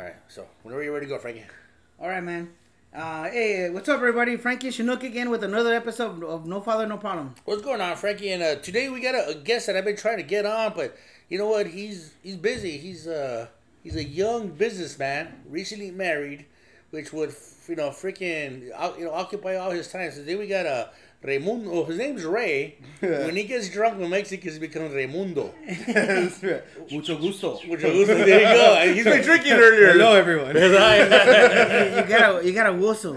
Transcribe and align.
All 0.00 0.06
right. 0.06 0.16
So 0.28 0.46
whenever 0.62 0.82
you're 0.82 0.94
ready 0.94 1.04
to 1.04 1.10
go, 1.10 1.18
Frankie. 1.18 1.44
All 2.00 2.08
right, 2.08 2.24
man. 2.24 2.54
Uh, 2.94 3.24
hey, 3.24 3.68
what's 3.68 3.86
up, 3.86 3.96
everybody? 3.96 4.38
Frankie 4.38 4.70
Chinook 4.70 5.02
again 5.02 5.28
with 5.28 5.44
another 5.44 5.74
episode 5.74 6.24
of 6.24 6.46
No 6.46 6.62
Father, 6.62 6.86
No 6.86 6.96
Problem. 6.96 7.34
What's 7.44 7.60
going 7.60 7.82
on, 7.82 7.98
Frankie? 7.98 8.32
And 8.32 8.42
uh, 8.42 8.54
today 8.56 8.88
we 8.88 9.02
got 9.02 9.14
a, 9.14 9.28
a 9.28 9.34
guest 9.34 9.66
that 9.66 9.76
I've 9.76 9.84
been 9.84 9.98
trying 9.98 10.16
to 10.16 10.22
get 10.22 10.46
on, 10.46 10.72
but 10.74 10.96
you 11.28 11.36
know 11.36 11.48
what? 11.48 11.66
He's 11.66 12.14
he's 12.22 12.36
busy. 12.36 12.78
He's 12.78 13.06
uh 13.06 13.48
he's 13.82 13.94
a 13.94 14.02
young 14.02 14.48
businessman, 14.48 15.42
recently 15.46 15.90
married, 15.90 16.46
which 16.92 17.12
would 17.12 17.34
you 17.68 17.76
know 17.76 17.90
freaking 17.90 18.68
you 18.98 19.04
know 19.04 19.12
occupy 19.12 19.56
all 19.56 19.70
his 19.70 19.92
time. 19.92 20.10
So 20.12 20.20
today 20.20 20.36
we 20.36 20.46
got 20.46 20.64
a 20.64 20.88
Raimundo. 21.22 21.70
Oh, 21.70 21.84
his 21.84 21.98
name's 21.98 22.24
Ray. 22.24 22.78
when 23.00 23.36
he 23.36 23.44
gets 23.44 23.68
drunk 23.68 24.00
in 24.00 24.08
Mexico, 24.08 24.50
he 24.50 24.58
becomes 24.58 24.94
Raimundo. 24.94 25.52
That's 25.86 26.42
right. 26.42 26.62
Mucho 26.90 27.18
gusto. 27.18 27.58
Which 27.66 27.82
is, 27.84 28.06
there 28.08 28.40
you 28.40 28.56
go. 28.86 28.92
He's 28.94 29.04
been 29.04 29.22
drinking 29.22 29.52
earlier. 29.52 29.92
Hello, 29.92 30.14
everyone. 30.14 30.54
you 30.56 30.60
gotta, 32.08 32.40
you 32.46 32.52
gotta 32.54 32.72
whistle. 32.72 33.14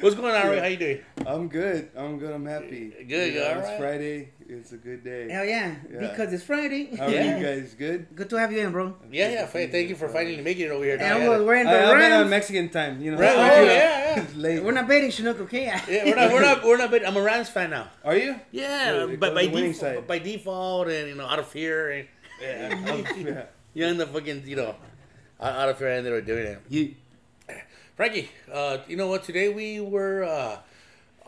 What's 0.00 0.14
going 0.14 0.34
on, 0.34 0.50
Ray? 0.50 0.60
How 0.60 0.66
you 0.66 0.76
doing? 0.76 1.00
I'm 1.26 1.48
good. 1.48 1.90
I'm 1.96 2.18
good. 2.18 2.32
I'm 2.32 2.46
happy. 2.46 2.92
Good, 3.08 3.34
You 3.34 3.40
know, 3.40 3.46
all 3.46 3.58
It's 3.58 3.68
right. 3.68 3.78
Friday. 3.78 4.28
It's 4.52 4.72
a 4.72 4.76
good 4.76 5.04
day. 5.04 5.30
Hell 5.30 5.44
yeah, 5.44 5.76
Yeah. 5.92 6.00
because 6.10 6.32
it's 6.32 6.42
Friday. 6.42 6.96
How 6.96 7.06
are 7.06 7.10
Yeah. 7.10 7.38
you 7.38 7.44
guys? 7.46 7.74
Good. 7.78 8.06
Good 8.16 8.28
to 8.30 8.36
have 8.36 8.50
you 8.50 8.58
in, 8.58 8.72
bro. 8.72 8.96
Yeah, 9.10 9.28
yeah. 9.30 9.46
fa- 9.46 9.68
Thank 9.68 9.88
you 9.90 9.94
for 9.94 10.08
finally 10.08 10.40
making 10.42 10.66
it 10.66 10.70
over 10.72 10.84
here. 10.84 10.96
And 10.98 11.02
Now, 11.22 11.28
we're 11.30 11.44
wearing 11.44 11.66
the 11.66 11.70
I, 11.70 11.92
I've 11.92 11.98
been 11.98 12.12
on 12.12 12.28
Mexican 12.28 12.68
time. 12.68 13.00
You 13.00 13.12
know. 13.12 13.18
Right, 13.18 13.30
oh, 13.36 13.62
yeah, 13.62 14.16
yeah. 14.16 14.26
Late. 14.34 14.64
We're 14.64 14.72
not 14.72 14.88
baiting 14.88 15.12
Chinook, 15.12 15.38
okay? 15.42 15.66
Yeah, 15.88 16.04
we're 16.04 16.16
not, 16.16 16.32
we're 16.32 16.40
not, 16.42 16.64
we're 16.64 16.76
not. 16.78 16.90
Big, 16.90 17.04
I'm 17.04 17.16
a 17.16 17.22
Rams 17.22 17.48
fan 17.48 17.70
now. 17.70 17.90
Are 18.04 18.16
you? 18.16 18.34
Yeah, 18.50 19.06
Yeah, 19.06 19.06
but 19.16 19.28
go 19.28 19.34
by 19.36 19.42
to 19.42 19.48
the 19.48 19.54
winning 19.54 19.72
default, 19.72 19.94
side. 19.94 20.06
by 20.08 20.18
default, 20.18 20.88
and 20.88 21.08
you 21.08 21.14
know, 21.14 21.26
out 21.26 21.38
of 21.38 21.46
fear, 21.46 21.90
and 21.92 22.08
yeah. 22.42 23.44
you 23.72 23.86
end 23.86 24.00
up 24.00 24.08
fucking, 24.12 24.42
you 24.48 24.56
know, 24.56 24.74
out 25.40 25.52
out 25.54 25.68
of 25.68 25.78
fear, 25.78 25.88
and 25.90 25.98
ended 26.06 26.20
up 26.20 26.26
doing 26.26 26.46
it. 26.46 26.58
You. 26.68 26.94
Frankie, 27.94 28.30
uh, 28.52 28.78
you 28.88 28.96
know 28.96 29.06
what? 29.06 29.22
Today 29.22 29.48
we 29.50 29.78
were, 29.78 30.24
uh, 30.24 30.56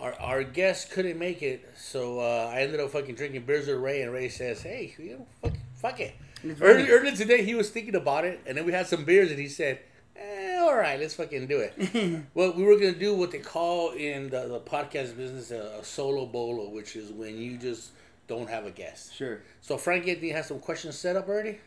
our 0.02 0.14
our 0.20 0.42
guest 0.42 0.90
couldn't 0.90 1.18
make 1.18 1.42
it, 1.42 1.70
so 1.76 2.18
uh, 2.18 2.50
I 2.52 2.62
ended 2.62 2.80
up 2.80 2.90
fucking 2.90 3.14
drinking 3.14 3.44
beers 3.44 3.68
with 3.68 3.76
Ray, 3.76 4.02
and 4.02 4.12
Ray 4.12 4.28
says, 4.28 4.60
"Hey, 4.62 4.92
you 4.98 5.12
know, 5.12 5.26
fuck, 5.40 5.52
fuck 5.76 6.00
it." 6.00 6.14
Early, 6.60 6.90
earlier 6.90 7.14
today, 7.14 7.44
he 7.44 7.54
was 7.54 7.70
thinking 7.70 7.94
about 7.94 8.24
it, 8.24 8.40
and 8.44 8.58
then 8.58 8.66
we 8.66 8.72
had 8.72 8.88
some 8.88 9.04
beers, 9.04 9.30
and 9.30 9.38
he 9.38 9.48
said, 9.48 9.78
eh, 10.16 10.58
"All 10.58 10.74
right, 10.74 10.98
let's 10.98 11.14
fucking 11.14 11.46
do 11.46 11.60
it." 11.60 12.24
well, 12.34 12.52
we 12.52 12.64
were 12.64 12.74
gonna 12.74 12.92
do 12.92 13.14
what 13.14 13.30
they 13.30 13.38
call 13.38 13.90
in 13.90 14.28
the, 14.28 14.48
the 14.48 14.60
podcast 14.60 15.16
business 15.16 15.52
a, 15.52 15.78
a 15.80 15.84
solo 15.84 16.26
bolo, 16.26 16.68
which 16.68 16.96
is 16.96 17.12
when 17.12 17.38
you 17.38 17.56
just 17.56 17.90
don't 18.26 18.50
have 18.50 18.66
a 18.66 18.72
guest. 18.72 19.14
Sure. 19.14 19.40
So, 19.60 19.78
Frankie, 19.78 20.16
do 20.16 20.26
you 20.26 20.32
have 20.34 20.46
some 20.46 20.58
questions 20.58 20.98
set 20.98 21.14
up 21.14 21.28
already? 21.28 21.60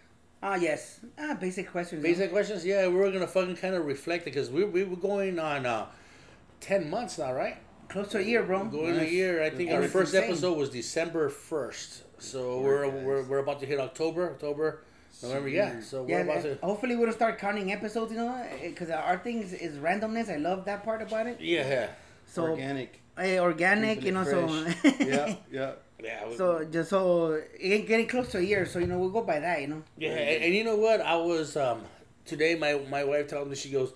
Ah, 0.44 0.56
yes. 0.56 1.00
Ah, 1.18 1.38
basic 1.40 1.72
questions. 1.72 2.04
Basic 2.04 2.32
questions? 2.32 2.66
Yeah, 2.66 2.88
we 2.90 2.96
were 2.96 3.12
gonna 3.12 3.28
fucking 3.28 3.56
kind 3.56 3.76
of 3.76 3.86
reflect 3.86 4.24
it 4.24 4.34
because 4.34 4.50
we 4.50 4.66
we 4.66 4.84
were 4.84 4.98
going 4.98 5.40
on 5.40 5.66
uh, 5.66 5.86
ten 6.60 6.90
months 6.90 7.18
now, 7.18 7.32
right? 7.32 7.60
Close 7.90 8.10
to 8.10 8.18
a 8.20 8.22
year, 8.22 8.44
bro. 8.44 8.66
Going 8.66 9.00
a 9.00 9.04
year. 9.04 9.44
I 9.44 9.50
think 9.50 9.70
And 9.70 9.84
our 9.84 9.88
first 9.88 10.14
insane. 10.14 10.30
episode 10.30 10.58
was 10.58 10.70
December 10.70 11.30
first. 11.30 12.04
So 12.22 12.60
we're, 12.62 12.86
Nice. 12.86 13.04
we're 13.06 13.24
we're 13.24 13.38
about 13.40 13.60
to 13.60 13.66
hit 13.66 13.80
October, 13.80 14.32
October, 14.32 14.84
November. 15.22 15.50
Yeah. 15.50 15.82
So 15.82 16.04
we're 16.04 16.10
Yeah, 16.10 16.20
about 16.24 16.44
to. 16.44 16.58
hopefully 16.64 16.96
we 16.96 17.04
don't 17.06 17.14
start 17.14 17.38
counting 17.38 17.72
episodes, 17.72 18.12
you 18.12 18.18
know, 18.18 18.46
because 18.62 18.90
our 18.90 19.18
thing 19.18 19.42
is, 19.44 19.54
is 19.54 19.78
randomness. 19.78 20.30
I 20.34 20.38
love 20.38 20.66
that 20.66 20.84
part 20.84 21.02
about 21.02 21.28
it. 21.28 21.40
Yeah, 21.40 21.68
yeah, 21.68 21.88
So 22.26 22.44
Organic. 22.48 23.02
eh, 23.18 23.40
organic, 23.40 24.00
Keeping 24.02 24.06
you 24.08 24.12
know. 24.14 24.22
it 24.22 24.78
So 24.82 24.90
yeah. 25.06 25.36
Yeah. 25.52 25.72
yeah. 26.04 26.28
we- 26.28 26.36
so 26.38 26.66
just 26.66 26.90
so 26.90 27.42
it 27.60 27.88
getting 27.88 28.08
close 28.08 28.30
to 28.32 28.40
a 28.40 28.42
year, 28.42 28.66
so 28.66 28.80
you 28.80 28.88
know 28.88 28.98
we'll 29.00 29.10
go 29.12 29.22
by 29.24 29.40
that, 29.40 29.62
you 29.62 29.68
know. 29.68 29.84
Yeah, 29.98 30.10
and, 30.12 30.44
and 30.46 30.54
you 30.56 30.64
know 30.64 30.76
what? 30.78 31.02
I 31.02 31.16
was 31.18 31.56
um 31.58 31.84
today. 32.26 32.56
My 32.56 32.80
my 32.90 33.04
wife 33.04 33.28
told 33.28 33.50
me 33.50 33.56
she 33.56 33.70
goes, 33.72 33.94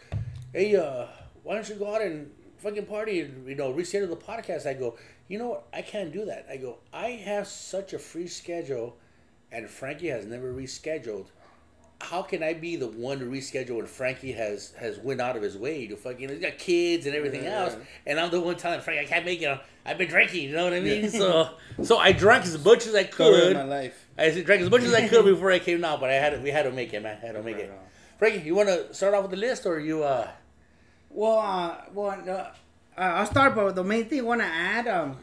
"Hey, 0.53 0.75
uh, 0.75 1.05
why 1.43 1.55
don't 1.55 1.67
you 1.69 1.75
go 1.75 1.95
out 1.95 2.01
and 2.01 2.31
fucking 2.59 2.85
party 2.85 3.21
and 3.21 3.47
you 3.47 3.55
know 3.55 3.71
reschedule 3.73 4.09
the 4.09 4.15
podcast?" 4.15 4.65
I 4.65 4.73
go, 4.73 4.97
"You 5.27 5.39
know 5.39 5.47
what? 5.49 5.67
I 5.73 5.81
can't 5.81 6.11
do 6.11 6.25
that." 6.25 6.45
I 6.49 6.57
go, 6.57 6.77
"I 6.93 7.09
have 7.11 7.47
such 7.47 7.93
a 7.93 7.99
free 7.99 8.27
schedule, 8.27 8.97
and 9.51 9.69
Frankie 9.69 10.07
has 10.09 10.25
never 10.25 10.53
rescheduled. 10.53 11.27
How 12.01 12.21
can 12.21 12.41
I 12.43 12.53
be 12.53 12.77
the 12.77 12.87
one 12.87 13.19
to 13.19 13.25
reschedule 13.25 13.75
when 13.75 13.85
Frankie 13.85 14.31
has 14.31 14.71
has 14.79 14.97
went 14.99 15.19
out 15.19 15.35
of 15.35 15.41
his 15.43 15.57
way 15.57 15.85
to 15.87 15.97
fucking 15.97 16.29
he's 16.29 16.39
got 16.39 16.57
kids 16.57 17.05
and 17.05 17.13
everything 17.13 17.43
Yeah. 17.43 17.63
else, 17.63 17.75
and 18.05 18.17
I'm 18.17 18.31
the 18.31 18.39
one 18.39 18.55
telling 18.55 18.79
Frankie 18.79 19.03
I 19.03 19.05
can't 19.05 19.25
make 19.25 19.41
it. 19.41 19.59
I've 19.85 19.97
been 19.97 20.07
drinking, 20.07 20.43
you 20.49 20.51
know 20.55 20.63
what 20.63 20.73
I 20.73 20.79
mean? 20.79 21.09
So 21.09 21.49
so 21.83 21.97
I 21.97 22.13
drank 22.13 22.45
as 22.45 22.63
much 22.63 22.87
as 22.87 22.95
I 22.95 23.03
could. 23.03 23.53
my 23.55 23.63
life. 23.63 24.05
I 24.17 24.29
drank 24.29 24.61
as 24.61 24.69
much 24.69 24.83
as 24.83 24.93
I 24.93 25.07
could 25.09 25.25
before 25.33 25.51
I 25.51 25.59
came 25.59 25.83
out, 25.83 25.99
but 25.99 26.09
I 26.09 26.13
had 26.13 26.29
to, 26.31 26.39
we 26.39 26.51
had 26.51 26.63
to 26.63 26.71
make 26.71 26.93
it, 26.93 27.01
man. 27.03 27.17
I 27.21 27.25
had 27.25 27.33
to 27.35 27.43
make 27.43 27.55
Right 27.55 27.65
it. 27.65 27.71
on. 27.71 27.77
Frankie, 28.17 28.45
you 28.45 28.55
want 28.55 28.69
to 28.69 28.93
start 28.93 29.13
off 29.13 29.23
with 29.23 29.31
the 29.31 29.37
list, 29.37 29.65
or 29.65 29.79
you? 29.79 30.03
uh 30.03 30.29
Well, 31.09 31.39
uh, 31.39 31.75
well, 31.93 32.09
uh, 32.27 32.31
uh, 32.31 32.51
I'll 32.97 33.25
start, 33.25 33.55
but 33.55 33.75
the 33.75 33.83
main 33.83 34.05
thing 34.05 34.19
I 34.19 34.23
want 34.23 34.41
to 34.41 34.47
add 34.47 34.87
um, 34.87 35.17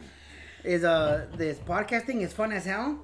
is 0.65 0.85
uh, 0.85 1.27
this 1.37 1.59
podcasting 1.59 2.21
is 2.23 2.33
fun 2.33 2.53
as 2.53 2.65
hell, 2.65 2.99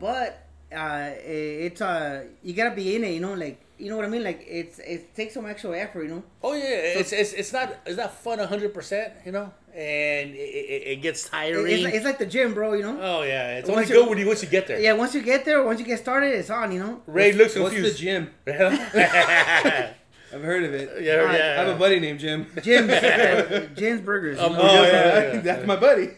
but 0.00 0.46
uh, 0.74 1.10
it- 1.24 1.72
it's 1.72 1.80
uh, 1.80 2.24
you 2.42 2.52
gotta 2.54 2.74
be 2.74 2.94
in 2.96 3.04
it, 3.04 3.12
you 3.14 3.20
know, 3.20 3.34
like 3.34 3.60
you 3.78 3.88
know 3.88 3.96
what 3.96 4.04
I 4.04 4.08
mean. 4.08 4.22
Like 4.22 4.44
it's 4.46 4.78
it 4.80 5.14
takes 5.16 5.34
some 5.34 5.46
extra 5.46 5.76
effort, 5.78 6.02
you 6.04 6.10
know. 6.10 6.22
Oh 6.42 6.52
yeah, 6.52 6.98
it's 7.00 7.12
it's 7.12 7.32
it's 7.32 7.52
not 7.52 7.74
it's 7.86 7.96
not 7.96 8.12
fun 8.14 8.38
hundred 8.38 8.74
percent, 8.74 9.14
you 9.24 9.32
know, 9.32 9.50
and 9.74 10.30
it, 10.34 10.38
it, 10.38 10.82
it 10.92 10.96
gets 11.02 11.24
It- 11.26 11.30
tiring. 11.30 11.72
It's, 11.72 11.84
like- 11.84 11.94
it's 11.94 12.04
like 12.04 12.18
the 12.18 12.26
gym, 12.26 12.52
bro. 12.52 12.74
You 12.74 12.82
know. 12.82 12.98
oh 13.00 13.22
yeah, 13.22 13.58
it's 13.58 13.68
Once 13.68 13.78
only 13.82 13.88
you- 13.94 14.00
good 14.02 14.08
when 14.10 14.18
you 14.18 14.26
once 14.26 14.42
you 14.42 14.48
get 14.50 14.66
there. 14.66 14.78
Yeah, 14.78 14.92
once 14.92 15.14
you 15.14 15.22
get 15.22 15.44
there, 15.46 15.62
once 15.64 15.80
you 15.80 15.86
get 15.86 15.98
started, 16.00 16.34
it's 16.34 16.50
on, 16.50 16.70
you 16.72 16.80
know. 16.80 17.00
Ray 17.06 17.32
looks 17.32 17.54
confused. 17.54 17.84
What's 17.84 17.98
the 17.98 18.06
confused. 18.06 18.34
gym? 18.44 19.90
yeah, 20.30 20.36
I've 20.38 20.44
heard 20.44 20.64
of 20.64 20.74
it. 20.74 20.90
yeah. 21.02 21.14
I 21.22 21.60
I 21.62 21.64
have 21.64 21.76
a 21.76 21.78
buddy 21.78 22.00
named 22.00 22.20
Jim. 22.20 22.46
Jim's, 22.62 22.90
uh, 22.90 23.66
Jim's 23.76 24.00
Burgers, 24.00 24.38
Um. 24.38 24.54
Oh 24.56 24.62
Yeah, 24.82 24.82
yeah, 24.82 24.92
yeah, 24.92 25.32
yeah. 25.34 25.40
that's 25.40 25.66
my 25.66 25.76
buddy. 25.76 26.10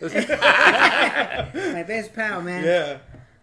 my 1.74 1.82
best 1.82 2.12
pal, 2.14 2.42
man. 2.42 2.64
yeah. 2.64 2.98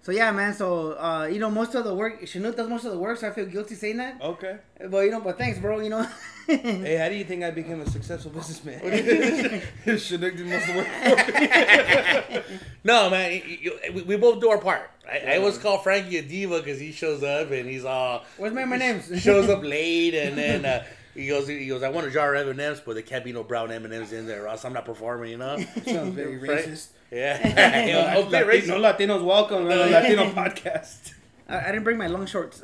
So 0.10 0.16
yeah, 0.16 0.32
man. 0.32 0.56
So 0.56 0.94
uh, 0.94 1.30
you 1.32 1.38
know, 1.38 1.52
most 1.52 1.76
of 1.76 1.84
the 1.84 1.94
work, 1.94 2.26
Chinook 2.26 2.58
does 2.58 2.68
most 2.68 2.84
of 2.84 2.92
the 2.92 2.98
work, 2.98 3.20
so 3.20 3.28
I 3.28 3.32
feel 3.32 3.46
guilty 3.46 3.76
saying 3.76 3.98
that. 3.98 4.20
Okay. 4.20 4.58
But 4.90 5.02
you 5.02 5.12
know, 5.12 5.22
but 5.22 5.38
thanks, 5.38 5.60
bro. 5.60 5.80
You 5.82 5.90
know. 5.90 6.08
Hey, 6.50 6.98
how 6.98 7.10
do 7.10 7.14
you 7.14 7.26
think 7.26 7.44
I 7.44 7.52
became 7.52 7.80
a 7.80 7.88
successful 7.88 8.32
businessman? 8.32 8.80
Chinook 10.00 10.36
did 10.36 10.48
most 10.48 10.68
of 10.68 10.74
the 10.74 12.34
work. 12.34 12.44
No, 12.84 13.12
man, 13.12 13.34
you, 13.34 13.60
you, 13.62 13.80
we, 13.94 14.02
we 14.02 14.18
both 14.18 14.42
do 14.42 14.50
our 14.50 14.58
part. 14.58 14.90
I, 15.08 15.34
I 15.34 15.38
always 15.38 15.60
call 15.60 15.78
Frankie 15.78 16.18
a 16.18 16.24
diva 16.24 16.58
because 16.58 16.80
he 16.80 16.92
shows 16.92 17.22
up 17.22 17.52
and 17.52 17.70
he's 17.70 17.86
all 17.86 18.24
Where's 18.38 18.52
my 18.52 18.64
names? 18.64 19.22
shows 19.22 19.48
up 19.48 19.62
late 19.62 20.16
and 20.16 20.36
then 20.36 20.66
uh, 20.66 20.86
he 21.16 21.28
goes 21.28 21.48
he 21.48 21.68
goes 21.68 21.84
I 21.84 21.90
want 21.90 22.08
a 22.08 22.12
jar 22.12 22.36
of 22.36 22.42
M 22.44 22.50
and 22.50 22.60
M's 22.62 22.80
but 22.80 22.94
there 22.94 23.04
can't 23.04 23.24
be 23.26 23.32
no 23.34 23.44
brown 23.44 23.72
M 23.72 23.86
and 23.86 23.94
M's 23.94 24.12
in 24.14 24.26
there 24.28 24.44
or 24.44 24.48
else 24.48 24.64
I'm 24.66 24.74
not 24.74 24.86
performing 24.86 25.32
you 25.32 25.38
know 25.38 25.58
Sounds 25.86 26.14
very 26.16 26.38
Right. 26.48 26.66
racist. 26.66 26.88
yeah 27.12 27.38
No, 28.16 28.28
okay 28.28 28.46
Latino, 28.46 28.78
racist 28.78 28.98
Latinos 28.98 29.24
welcome 29.26 29.64
to 29.70 29.76
the 29.76 29.86
Latino 29.88 30.30
podcast. 30.32 31.14
I, 31.48 31.60
I 31.60 31.66
didn't 31.72 31.84
bring 31.84 31.98
my 31.98 32.08
long 32.08 32.26
shorts. 32.28 32.62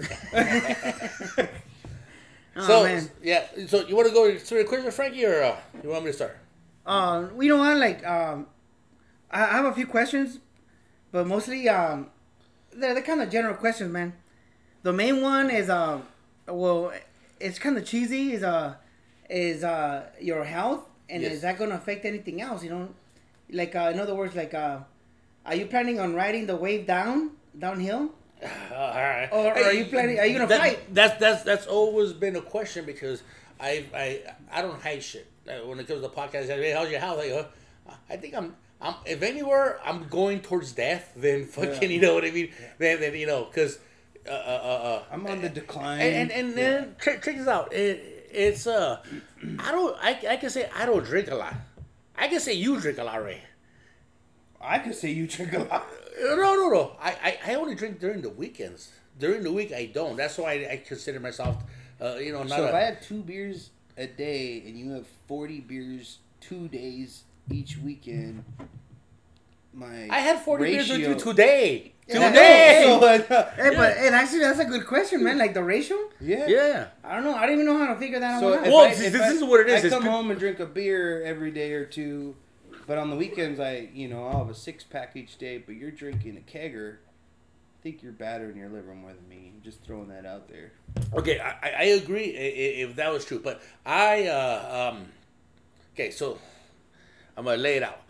oh 2.58 2.68
so 2.68 2.84
man. 2.84 3.10
yeah 3.24 3.46
so 3.68 3.86
you 3.88 3.96
want 3.96 4.08
to 4.08 4.14
go 4.14 4.38
through 4.38 4.60
the 4.60 4.66
quiz 4.70 4.84
with 4.86 4.94
Frankie 4.96 5.26
or 5.26 5.42
uh, 5.44 5.56
you 5.84 5.90
want 5.90 6.06
me 6.06 6.12
to 6.12 6.16
start 6.16 6.38
Uh, 6.86 7.26
you 7.42 7.50
know 7.50 7.58
what? 7.58 7.78
Like, 7.78 8.06
um, 8.06 8.46
I 9.32 9.42
I 9.42 9.54
have 9.58 9.66
a 9.66 9.74
few 9.74 9.88
questions, 9.88 10.38
but 11.12 11.26
mostly 11.26 11.68
um, 11.68 12.12
they're, 12.72 12.94
they're 12.94 13.02
kind 13.02 13.22
of 13.24 13.32
general 13.32 13.56
questions, 13.56 13.92
man. 13.92 14.14
The 14.84 14.94
main 14.94 15.20
one 15.24 15.50
is 15.50 15.68
um, 15.68 16.04
well, 16.48 16.94
it's 17.40 17.60
kind 17.60 17.78
of 17.78 17.86
cheesy. 17.86 18.34
Is 18.34 18.44
uh, 18.44 18.76
is 19.30 19.64
uh, 19.64 20.06
your 20.22 20.44
health, 20.44 20.82
and 21.10 21.22
Yes. 21.24 21.34
is 21.34 21.42
that 21.42 21.58
going 21.58 21.70
to 21.72 21.76
affect 21.76 22.06
anything 22.06 22.42
else? 22.42 22.64
You 22.64 22.70
know, 22.72 22.90
like 23.52 23.76
uh, 23.76 23.92
in 23.94 24.00
other 24.00 24.16
words, 24.16 24.36
like 24.36 24.54
uh, 24.54 24.80
are 25.46 25.56
you 25.56 25.66
planning 25.68 26.00
on 26.00 26.14
riding 26.16 26.46
the 26.48 26.56
wave 26.56 26.86
down 26.88 27.32
downhill? 27.58 28.12
Uh, 28.44 28.76
all 28.76 28.94
right. 29.02 29.30
Or- 29.32 29.54
or 29.58 29.64
are 29.64 29.74
you 29.74 29.86
planning- 29.86 30.20
are 30.20 30.26
you 30.26 30.34
gonna 30.34 30.48
That- 30.48 30.60
fight? 30.60 30.94
That's 30.94 31.18
that's 31.20 31.44
that's 31.44 31.68
always 31.68 32.12
been 32.14 32.36
a 32.36 32.42
question 32.42 32.86
because 32.86 33.24
I 33.60 33.86
I 33.96 34.22
I 34.52 34.62
don't 34.62 34.80
hide 34.82 35.02
shit 35.02 35.26
when 35.66 35.80
it 35.80 35.88
comes 35.88 36.02
to 36.02 36.10
podcast. 36.10 36.48
Hey, 36.48 36.72
how's 36.72 36.92
your 36.92 37.00
health? 37.00 37.20
I 37.22 37.30
go, 37.30 37.46
I 38.10 38.18
think 38.18 38.36
I'm. 38.36 38.56
I'm 38.82 38.96
if 39.06 39.24
anywhere 39.24 39.80
I'm 39.86 40.08
going 40.10 40.42
towards 40.42 40.74
death, 40.74 41.14
then 41.16 41.46
fucking 41.46 41.90
you 41.96 42.02
know 42.02 42.14
what 42.14 42.26
I 42.26 42.32
mean. 42.32 42.52
Then, 42.78 43.00
then 43.00 43.16
you 43.16 43.26
know 43.26 43.46
because 43.46 43.80
uh, 44.28 44.32
uh, 44.32 44.34
uh, 44.34 44.68
uh, 44.68 45.04
I'm 45.12 45.26
on 45.28 45.42
the 45.42 45.50
decline. 45.50 46.00
and 46.02 46.16
and, 46.16 46.32
and 46.32 46.54
then 46.58 46.96
check, 47.02 47.24
check 47.24 47.38
this 47.38 47.48
out. 47.48 47.74
It, 47.74 48.30
it's 48.32 48.68
uh, 48.68 49.02
I 49.60 49.72
don't. 49.72 49.96
I, 50.02 50.20
I 50.32 50.38
can 50.38 50.50
say 50.50 50.70
I 50.76 50.86
don't 50.86 51.04
drink 51.06 51.30
a 51.32 51.36
lot. 51.36 51.54
I 52.18 52.28
can 52.28 52.40
say 52.40 52.54
you 52.54 52.80
drink 52.80 52.98
a 52.98 53.04
lot, 53.04 53.24
Ray. 53.24 53.42
I 54.62 54.80
can 54.80 54.94
say 54.94 55.12
you 55.12 55.28
drink 55.28 55.54
a 55.54 55.60
lot. 55.60 55.72
Uh, 55.72 56.36
No, 56.36 56.56
no, 56.56 56.70
no. 56.70 56.96
I, 57.02 57.12
I, 57.46 57.52
I 57.52 57.56
only 57.56 57.76
drink 57.76 58.00
during 58.00 58.22
the 58.22 58.30
weekends. 58.30 58.92
During 59.20 59.44
the 59.44 59.52
week, 59.52 59.72
I 59.74 59.86
don't. 59.94 60.16
That's 60.16 60.38
why 60.38 60.54
I, 60.54 60.72
I 60.74 60.78
consider 60.86 61.20
myself, 61.20 61.58
uh, 62.02 62.16
you 62.16 62.32
know, 62.34 62.44
not. 62.44 62.58
So 62.58 62.66
if 62.66 62.74
I 62.74 62.80
have 62.82 63.02
two 63.02 63.22
beers 63.22 63.70
a 63.98 64.08
day 64.08 64.64
and 64.66 64.78
you 64.78 64.92
have 64.92 65.06
40 65.28 65.60
beers 65.62 66.18
two 66.42 66.68
days 66.68 67.24
each 67.52 67.78
weekend, 67.78 68.44
my 69.74 70.08
I 70.10 70.20
had 70.20 70.40
40 70.40 70.64
beers 70.66 70.90
with 70.90 71.00
you 71.00 71.08
ratio- 71.14 71.20
today. 72.08 72.20
Yeah. 72.20 72.30
Today. 73.00 73.26
So, 73.28 73.36
uh, 73.36 73.52
Hey, 73.56 73.76
but 73.76 73.98
and 73.98 74.16
actually, 74.16 74.40
that's 74.40 74.60
a 74.60 74.66
good 74.66 74.86
question, 74.86 75.24
man. 75.24 75.38
Like 75.38 75.54
the 75.54 75.64
ratio, 75.64 75.98
yeah. 76.20 76.48
yeah. 76.48 76.88
I 77.04 77.16
don't 77.16 77.24
know. 77.24 77.36
I 77.36 77.46
don't 77.46 77.54
even 77.56 77.66
know 77.66 77.78
how 77.78 77.94
to 77.94 78.00
figure 78.00 78.20
that 78.20 78.40
So 78.40 78.54
out. 78.54 78.66
if 78.68 78.72
Well, 78.74 78.82
I- 78.86 78.94
this- 78.94 79.16
I- 79.16 79.32
is 79.32 79.44
what 79.44 79.62
it 79.62 79.70
is. 79.70 79.86
I 79.86 79.90
come 79.90 80.04
good- 80.04 80.12
home 80.12 80.32
and 80.32 80.40
drink 80.40 80.60
a 80.60 80.66
beer 80.66 81.24
every 81.24 81.52
day 81.52 81.74
or 81.74 81.86
two, 81.86 82.36
but 82.88 82.98
on 82.98 83.10
the 83.10 83.16
weekends 83.16 83.60
I, 83.60 83.90
you 83.94 84.08
know, 84.08 84.28
I'll 84.28 84.40
have 84.40 84.50
a 84.50 84.56
six 84.56 84.84
pack 84.84 85.16
each 85.16 85.38
day. 85.38 85.58
But 85.58 85.76
you're 85.76 85.92
drinking 85.92 86.38
a 86.38 86.42
kegger. 86.58 86.98
I 87.80 87.88
think 87.88 88.02
you're 88.02 88.14
battering 88.14 88.58
your 88.58 88.70
liver 88.70 88.96
more 88.96 89.12
than 89.14 89.28
me. 89.30 89.54
Just 89.64 89.84
throwing 89.84 90.08
that 90.10 90.26
out 90.26 90.48
there. 90.50 90.72
Okay, 91.14 91.40
I, 91.40 91.50
I- 91.62 91.74
I 91.80 91.84
agree 92.02 92.36
i- 92.36 92.40
i- 92.40 92.84
if 92.90 92.96
that 92.98 93.12
was 93.12 93.26
true, 93.26 93.40
but 93.40 93.62
I 93.86 94.28
uh, 94.28 94.92
um, 94.94 95.06
okay, 95.94 96.10
so 96.12 96.40
I'm 97.38 97.46
gonna 97.46 97.58
lay 97.58 97.78
it 97.78 97.84
out. 97.84 98.02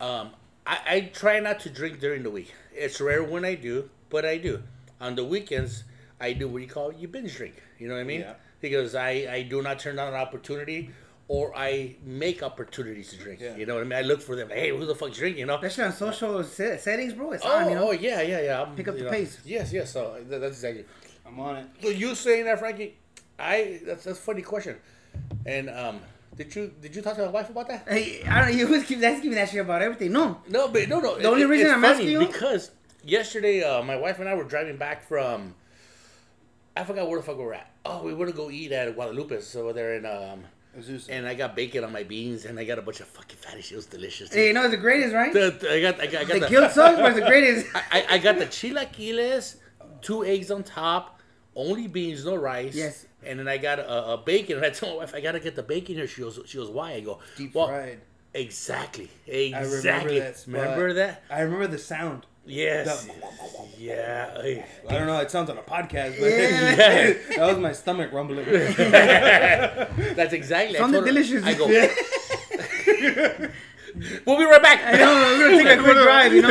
Um, 0.00 0.30
I, 0.66 0.78
I 0.86 1.00
try 1.12 1.40
not 1.40 1.60
to 1.60 1.70
drink 1.70 1.98
during 2.00 2.22
the 2.22 2.30
week. 2.30 2.52
It's 2.78 3.00
rare 3.00 3.22
when 3.22 3.44
I 3.44 3.54
do, 3.54 3.90
but 4.10 4.24
I 4.24 4.38
do. 4.38 4.62
On 5.00 5.14
the 5.14 5.24
weekends, 5.24 5.84
I 6.20 6.32
do 6.32 6.48
what 6.48 6.62
you 6.62 6.68
call 6.68 6.92
you 6.92 7.08
binge 7.08 7.34
drink. 7.36 7.62
You 7.78 7.88
know 7.88 7.94
what 7.94 8.00
I 8.00 8.04
mean? 8.04 8.20
Yeah. 8.20 8.34
Because 8.60 8.94
I, 8.94 9.10
I 9.30 9.42
do 9.42 9.62
not 9.62 9.78
turn 9.78 9.96
down 9.96 10.08
an 10.08 10.14
opportunity, 10.18 10.90
or 11.28 11.56
I 11.56 11.94
make 12.04 12.42
opportunities 12.42 13.10
to 13.10 13.16
drink. 13.16 13.40
Yeah. 13.40 13.56
You 13.56 13.66
know 13.66 13.74
what 13.74 13.82
I 13.82 13.84
mean? 13.84 13.98
I 13.98 14.02
look 14.02 14.20
for 14.20 14.34
them. 14.34 14.48
Hey, 14.48 14.70
who 14.70 14.84
the 14.86 14.94
fuck's 14.94 15.18
drinking? 15.18 15.40
You 15.40 15.46
know? 15.46 15.54
Especially 15.56 15.84
on 15.84 15.92
social 15.92 16.42
se- 16.42 16.78
settings, 16.78 17.12
bro. 17.14 17.32
It's 17.32 17.44
Oh, 17.44 17.52
on, 17.56 17.68
you 17.68 17.74
know. 17.76 17.88
oh 17.88 17.92
yeah, 17.92 18.22
yeah, 18.22 18.40
yeah. 18.40 18.62
I'm, 18.62 18.74
Pick 18.74 18.88
up 18.88 18.96
the 18.96 19.04
know, 19.04 19.10
pace. 19.10 19.38
Yes, 19.44 19.72
yes. 19.72 19.92
So 19.92 20.16
that, 20.28 20.40
that's 20.40 20.56
exactly. 20.56 20.84
I'm 21.26 21.38
on 21.38 21.56
it. 21.56 21.66
So 21.82 21.88
you 21.90 22.14
saying 22.14 22.46
that, 22.46 22.58
Frankie? 22.58 22.96
I 23.38 23.80
that's 23.84 24.04
that's 24.04 24.18
a 24.18 24.22
funny 24.22 24.42
question. 24.42 24.76
And 25.46 25.70
um, 25.70 26.00
did 26.38 26.54
you 26.56 26.72
did 26.80 26.94
you 26.96 27.02
talk 27.02 27.16
to 27.16 27.24
my 27.26 27.28
wife 27.30 27.50
about 27.50 27.68
that? 27.68 27.86
Hey, 27.88 28.22
I 28.24 28.40
don't. 28.46 28.56
You 28.56 28.64
always 28.66 28.84
keep 28.84 29.02
asking 29.02 29.30
me 29.30 29.36
that 29.36 29.50
shit 29.50 29.60
about 29.60 29.82
everything. 29.82 30.12
No, 30.12 30.40
No, 30.48 30.68
but 30.68 30.88
no, 30.88 31.00
no. 31.00 31.18
The 31.18 31.28
only 31.28 31.44
reason 31.44 31.70
I'm 31.70 31.84
asking 31.84 32.08
you- 32.10 32.20
because 32.26 32.70
yesterday 33.04 33.62
uh, 33.62 33.82
my 33.82 33.96
wife 33.96 34.18
and 34.20 34.28
I 34.28 34.34
were 34.34 34.44
driving 34.44 34.76
back 34.76 35.06
from. 35.06 35.54
I 36.76 36.84
forgot 36.84 37.08
where 37.08 37.18
the 37.18 37.26
fuck 37.26 37.36
we 37.36 37.44
were 37.44 37.54
at. 37.54 37.68
Oh, 37.84 38.04
we 38.04 38.14
were 38.14 38.26
to 38.26 38.32
go 38.32 38.50
eat 38.50 38.70
at 38.70 38.94
Guadalupe's 38.94 39.56
over 39.56 39.72
there 39.72 39.94
in 39.94 40.06
um, 40.06 40.44
Azusa. 40.78 41.08
and 41.10 41.26
I 41.26 41.34
got 41.34 41.56
bacon 41.56 41.82
on 41.82 41.90
my 41.92 42.04
beans 42.04 42.44
and 42.44 42.56
I 42.56 42.62
got 42.64 42.78
a 42.78 42.82
bunch 42.82 43.00
of 43.00 43.08
fucking 43.08 43.36
fatty 43.36 43.62
shit. 43.62 43.72
It 43.72 43.76
was 43.76 43.86
delicious. 43.86 44.32
hey, 44.32 44.46
you 44.48 44.52
know 44.52 44.62
it's 44.62 44.70
the 44.70 44.76
greatest, 44.76 45.12
right? 45.12 45.32
The- 45.32 45.56
the- 45.60 45.74
I 45.74 45.80
got 45.80 46.00
I 46.00 46.06
got, 46.06 46.20
I 46.20 46.24
got 46.24 46.34
The 46.34 46.40
the, 46.40 46.48
guilt 46.48 46.70
sucks, 46.72 47.00
but 47.00 47.10
it's 47.12 47.18
the 47.20 47.26
greatest. 47.26 47.66
I, 47.74 47.82
I- 47.90 48.06
I 48.14 48.18
got 48.18 48.38
the 48.38 48.46
chilaquiles, 48.46 49.56
two 50.02 50.24
eggs 50.24 50.52
on 50.52 50.62
top, 50.62 51.18
only 51.56 51.88
beans, 51.88 52.24
no 52.24 52.36
rice. 52.36 52.76
Yes. 52.76 53.06
And 53.24 53.38
then 53.38 53.48
I 53.48 53.58
got 53.58 53.78
a, 53.80 54.12
a 54.12 54.16
bacon, 54.18 54.56
and 54.58 54.66
I 54.66 54.70
told 54.70 54.92
my 54.94 54.98
wife 55.00 55.14
I 55.14 55.20
gotta 55.20 55.40
get 55.40 55.56
the 55.56 55.62
bacon 55.62 55.96
here. 55.96 56.06
She 56.06 56.22
goes, 56.22 56.38
she 56.46 56.56
goes, 56.58 56.70
why? 56.70 56.92
I 56.92 57.00
go, 57.00 57.18
Deep 57.36 57.54
well, 57.54 57.66
fried. 57.66 58.00
exactly, 58.32 59.10
I 59.26 59.30
exactly. 59.30 60.20
remember 60.20 60.32
that. 60.32 60.46
Remember 60.46 60.92
that? 60.94 61.22
I 61.30 61.40
remember 61.40 61.66
the 61.66 61.78
sound. 61.78 62.26
Yes. 62.46 63.04
The- 63.04 63.12
Yeah. 63.76 64.62
I 64.88 64.92
don't 64.92 65.06
know. 65.06 65.18
It 65.20 65.30
sounds 65.30 65.50
on 65.50 65.58
a 65.58 65.62
podcast, 65.62 66.18
but 66.18 66.28
Yeah. 66.28 67.12
that 67.36 67.46
was 67.46 67.58
my 67.58 67.72
stomach 67.72 68.10
rumbling. 68.12 68.46
That's 70.16 70.32
exactly. 70.32 70.78
I 70.78 70.80
Something 70.80 71.04
delicious. 71.04 71.44
I 71.44 71.54
go. 71.54 71.66
we'll 74.26 74.38
be 74.38 74.44
right 74.44 74.62
back. 74.62 74.80
I 74.84 74.92
know 74.98 75.14
we're 75.14 75.50
gonna 75.50 75.62
take 75.62 75.78
a 75.78 75.82
quick 75.82 75.96
drive. 75.98 76.32
You 76.32 76.42
know, 76.42 76.48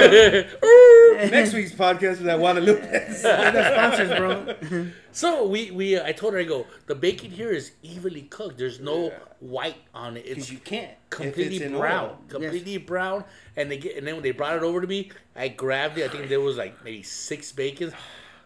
Next 1.32 1.54
week's 1.54 1.72
podcast 1.74 2.22
is 2.22 2.26
at 2.26 2.38
Guadalupe. 2.40 2.82
We're 3.24 3.52
the 3.52 3.72
sponsors, 3.74 4.18
bro. 4.18 4.88
So 5.12 5.48
we 5.48 5.72
we 5.72 5.98
uh, 5.98 6.06
I 6.06 6.12
told 6.12 6.34
her 6.34 6.40
I 6.40 6.44
go 6.44 6.68
the 6.86 6.94
bacon 6.94 7.32
here 7.32 7.50
is 7.50 7.72
evenly 7.82 8.22
cooked. 8.24 8.58
There's 8.60 8.80
no 8.80 9.06
Yeah. 9.08 9.18
white 9.40 9.78
on 9.94 10.16
it. 10.16 10.20
It's 10.26 10.30
Because 10.36 10.52
you 10.52 10.58
can't. 10.60 10.92
completely 11.10 11.58
it's 11.58 11.74
brown, 11.76 12.10
oil. 12.10 12.20
completely 12.30 12.78
brown. 12.78 13.24
And 13.56 13.72
they 13.72 13.78
get 13.78 13.98
and 13.98 14.06
then 14.06 14.16
when 14.16 14.24
they 14.24 14.32
brought 14.32 14.56
it 14.58 14.62
over 14.64 14.80
to 14.80 14.86
me, 14.88 15.12
I 15.36 15.48
grabbed 15.48 15.98
it. 15.98 16.06
I 16.06 16.14
think 16.14 16.30
there 16.30 16.40
was 16.42 16.58
like 16.58 16.84
maybe 16.84 17.02
six 17.02 17.52
bacons. 17.52 17.94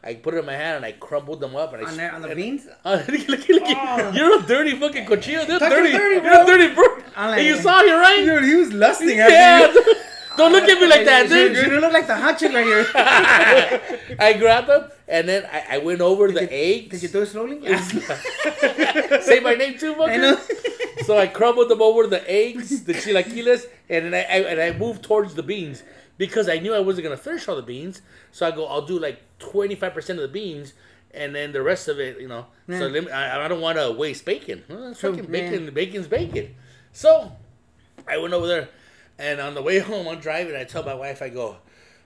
I 0.03 0.15
put 0.15 0.33
it 0.33 0.37
in 0.37 0.45
my 0.45 0.53
hand 0.53 0.77
and 0.77 0.85
I 0.85 0.93
crumbled 0.93 1.41
them 1.41 1.55
up 1.57 1.73
and 1.73 1.85
I 1.85 1.89
On, 1.89 1.97
the, 1.97 2.09
on 2.15 2.21
the 2.21 2.27
and- 2.29 2.37
beans. 2.37 2.67
Uh, 2.85 3.03
look, 3.07 3.27
look, 3.27 3.49
look, 3.49 3.63
Oh. 3.65 4.11
You're 4.15 4.39
a 4.39 4.43
dirty 4.43 4.75
fucking 4.79 5.05
cochino. 5.05 5.45
They're 5.45 5.59
Fucking 5.59 5.77
dirty. 5.77 5.91
dirty, 5.91 6.25
You're 6.25 6.41
a 6.41 6.45
dirty 6.45 6.73
bro. 6.73 6.85
I'm 7.17 7.37
And 7.37 7.45
you 7.47 7.57
saw 7.57 7.81
it, 7.81 7.91
right? 7.91 8.23
Dude, 8.25 8.45
he 8.45 8.55
was 8.55 8.71
lusting 8.73 9.17
Yeah. 9.17 9.67
after 9.67 9.79
you. 9.79 9.95
Don't 10.41 10.51
look 10.51 10.67
at 10.69 10.81
me 10.81 10.87
like 10.87 11.05
that, 11.05 11.29
dude. 11.29 11.55
you 11.55 11.79
look 11.79 11.93
like 11.93 12.07
the 12.07 12.15
hot 12.15 12.37
chick 12.39 12.51
right 12.53 12.65
here. 12.65 12.85
I 14.19 14.33
grabbed 14.33 14.67
them 14.67 14.89
and 15.07 15.27
then 15.29 15.45
I, 15.51 15.75
I 15.75 15.77
went 15.79 16.01
over 16.01 16.31
the 16.31 16.51
eggs. 16.51 16.89
Did 16.89 17.03
you 17.03 17.09
do 17.09 17.21
it 17.21 17.27
slowly? 17.27 17.59
Say 19.23 19.39
my 19.39 19.53
name 19.55 19.77
too, 19.77 19.95
I 20.01 20.17
know. 20.17 20.35
fucker. 20.35 21.05
So 21.05 21.17
I 21.17 21.27
crumbled 21.27 21.69
them 21.69 21.81
over 21.81 22.07
the 22.07 22.23
eggs, 22.29 22.83
the 22.83 22.93
chilaquiles, 22.93 23.65
and 23.89 24.05
then 24.05 24.13
I, 24.13 24.23
I 24.23 24.37
and 24.51 24.61
I 24.61 24.77
moved 24.77 25.03
towards 25.03 25.33
the 25.33 25.43
beans 25.43 25.83
because 26.17 26.47
I 26.47 26.59
knew 26.59 26.73
I 26.73 26.79
wasn't 26.79 27.05
gonna 27.05 27.17
finish 27.17 27.47
all 27.47 27.55
the 27.55 27.61
beans. 27.63 28.01
So 28.31 28.45
I 28.47 28.51
go, 28.51 28.65
I'll 28.67 28.85
do 28.85 28.99
like 28.99 29.19
twenty 29.39 29.75
five 29.75 29.93
percent 29.93 30.19
of 30.19 30.23
the 30.23 30.33
beans, 30.33 30.73
and 31.13 31.33
then 31.35 31.51
the 31.53 31.61
rest 31.61 31.87
of 31.87 31.99
it, 31.99 32.19
you 32.21 32.27
know. 32.27 32.45
So 32.69 32.87
Yeah. 32.87 33.01
me, 33.01 33.09
I, 33.11 33.45
I 33.45 33.47
don't 33.47 33.61
want 33.61 33.77
to 33.79 33.91
waste 33.91 34.25
bacon. 34.25 34.63
Well, 34.69 34.89
it's 34.91 34.99
True, 34.99 35.15
fucking 35.15 35.33
yeah. 35.33 35.49
bacon. 35.49 35.73
Bacon's 35.73 36.07
bacon. 36.07 36.55
So 36.93 37.31
I 38.07 38.17
went 38.17 38.33
over 38.33 38.47
there, 38.47 38.69
and 39.21 39.39
on 39.39 39.53
the 39.53 39.61
way 39.61 39.79
home, 39.79 40.07
I'm 40.07 40.19
driving. 40.19 40.55
I 40.55 40.63
tell 40.63 40.83
my 40.83 40.95
wife, 40.95 41.21
I 41.21 41.29
go, 41.29 41.57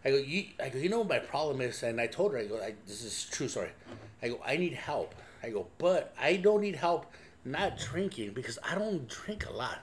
I 0.04 0.12
go, 0.12 0.18
you, 0.18 0.46
I 0.62 0.70
go, 0.70 0.78
you 0.78 0.90
know 0.90 1.00
what 1.00 1.08
my 1.08 1.20
problem 1.20 1.62
is, 1.62 1.82
and 1.82 2.00
I 2.02 2.08
told 2.08 2.34
her, 2.34 2.38
I 2.38 2.46
go, 2.46 2.58
I, 2.62 2.76
this 2.86 3.04
is 3.04 3.28
true 3.32 3.48
story. 3.48 3.70
I 4.22 4.30
go, 4.30 4.42
I 4.46 4.58
need 4.58 4.74
help. 4.74 5.16
I 5.42 5.50
go, 5.50 5.68
but 5.78 6.14
I 6.20 6.36
don't 6.36 6.62
need 6.62 6.76
help 6.76 7.06
not 7.46 7.78
drinking 7.78 8.34
because 8.34 8.60
I 8.64 8.76
don't 8.76 9.08
drink 9.08 9.48
a 9.48 9.54
lot. 9.54 9.80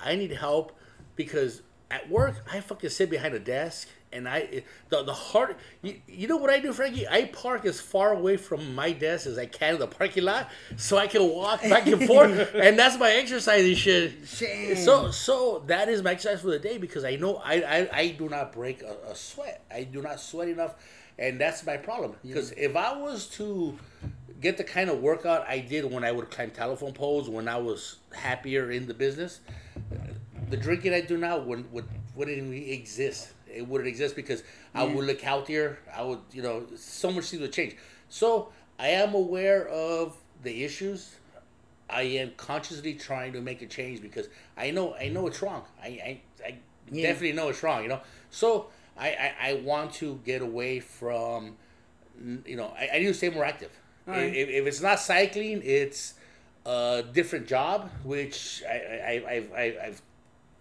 I 0.00 0.14
need 0.14 0.30
help 0.30 0.78
because 1.16 1.62
at 1.90 2.08
work 2.08 2.36
I 2.52 2.60
fucking 2.60 2.90
sit 2.90 3.10
behind 3.10 3.34
a 3.34 3.40
desk 3.40 3.88
and 4.12 4.28
I 4.28 4.62
the 4.88 5.02
the 5.02 5.12
hard 5.12 5.56
you, 5.82 6.00
you 6.06 6.28
know 6.28 6.36
what 6.36 6.50
I 6.50 6.58
do, 6.58 6.72
Frankie? 6.72 7.06
I 7.08 7.26
park 7.26 7.64
as 7.64 7.80
far 7.80 8.12
away 8.12 8.36
from 8.36 8.74
my 8.74 8.92
desk 8.92 9.26
as 9.26 9.38
I 9.38 9.46
can 9.46 9.74
in 9.74 9.80
the 9.80 9.86
parking 9.86 10.24
lot 10.24 10.48
so 10.76 10.96
I 10.96 11.06
can 11.06 11.28
walk 11.28 11.62
back 11.62 11.86
and 11.86 12.04
forth, 12.06 12.30
and 12.54 12.78
that's 12.78 12.98
my 12.98 13.10
exercise 13.10 13.64
and 13.64 13.76
shit. 13.76 14.12
Shit. 14.26 14.78
So 14.78 15.10
so 15.10 15.62
that 15.66 15.88
is 15.88 16.02
my 16.02 16.12
exercise 16.12 16.40
for 16.40 16.50
the 16.50 16.58
day 16.58 16.78
because 16.78 17.04
I 17.04 17.16
know 17.16 17.36
I 17.36 17.54
I, 17.54 17.88
I 17.92 18.08
do 18.10 18.28
not 18.28 18.52
break 18.52 18.82
a, 18.82 18.96
a 19.10 19.14
sweat. 19.14 19.64
I 19.70 19.84
do 19.84 20.02
not 20.02 20.20
sweat 20.20 20.48
enough, 20.48 20.74
and 21.18 21.40
that's 21.40 21.64
my 21.66 21.76
problem. 21.76 22.14
Because 22.22 22.52
if 22.52 22.76
I 22.76 22.96
was 22.96 23.26
to 23.30 23.78
get 24.40 24.56
the 24.56 24.64
kind 24.64 24.90
of 24.90 25.00
workout 25.00 25.48
I 25.48 25.60
did 25.60 25.90
when 25.90 26.04
I 26.04 26.12
would 26.12 26.30
climb 26.30 26.50
telephone 26.50 26.92
poles 26.92 27.28
when 27.28 27.48
I 27.48 27.56
was 27.56 27.96
happier 28.14 28.70
in 28.70 28.86
the 28.86 28.94
business, 28.94 29.40
the 30.50 30.56
drinking 30.56 30.94
I 30.94 31.00
do 31.00 31.16
now 31.16 31.38
would 31.38 31.70
would 31.72 31.88
wouldn't 32.14 32.54
exist. 32.54 33.32
It 33.56 33.66
wouldn't 33.68 33.88
exist 33.88 34.14
because 34.16 34.42
I 34.74 34.84
would 34.84 35.04
look 35.06 35.20
healthier. 35.20 35.78
I 35.94 36.02
would, 36.02 36.20
you 36.32 36.42
know, 36.42 36.66
so 36.76 37.10
much 37.10 37.26
things 37.30 37.42
would 37.42 37.52
change. 37.52 37.76
So 38.08 38.50
I 38.78 38.88
am 38.88 39.14
aware 39.14 39.68
of 39.68 40.16
the 40.42 40.64
issues. 40.64 41.16
I 41.88 42.02
am 42.02 42.32
consciously 42.36 42.94
trying 42.94 43.32
to 43.34 43.40
make 43.40 43.62
a 43.62 43.66
change 43.66 44.02
because 44.02 44.28
I 44.56 44.70
know 44.70 44.94
I 44.94 45.08
know 45.08 45.26
it's 45.26 45.40
wrong. 45.42 45.62
I 45.82 45.86
I, 45.88 46.20
I 46.44 46.54
Yeah. 46.90 47.08
definitely 47.08 47.32
know 47.32 47.48
it's 47.48 47.62
wrong. 47.62 47.82
You 47.82 47.88
know, 47.88 48.00
so 48.30 48.66
I 48.98 49.08
I, 49.08 49.50
I 49.50 49.54
want 49.54 49.92
to 49.94 50.20
get 50.24 50.42
away 50.42 50.80
from, 50.80 51.56
you 52.44 52.56
know, 52.56 52.72
I, 52.78 52.90
I 52.94 52.98
need 52.98 53.06
to 53.06 53.14
stay 53.14 53.30
more 53.30 53.44
active. 53.44 53.70
Alright. 54.08 54.34
If, 54.34 54.48
if 54.48 54.66
it's 54.66 54.80
not 54.80 55.00
cycling, 55.00 55.62
it's 55.64 56.14
a 56.64 57.04
different 57.12 57.46
job, 57.46 57.90
which 58.04 58.62
I, 58.68 58.72
I, 58.72 58.78
I, 58.78 59.32
I've, 59.34 59.52
I, 59.52 59.64
I've 59.86 60.02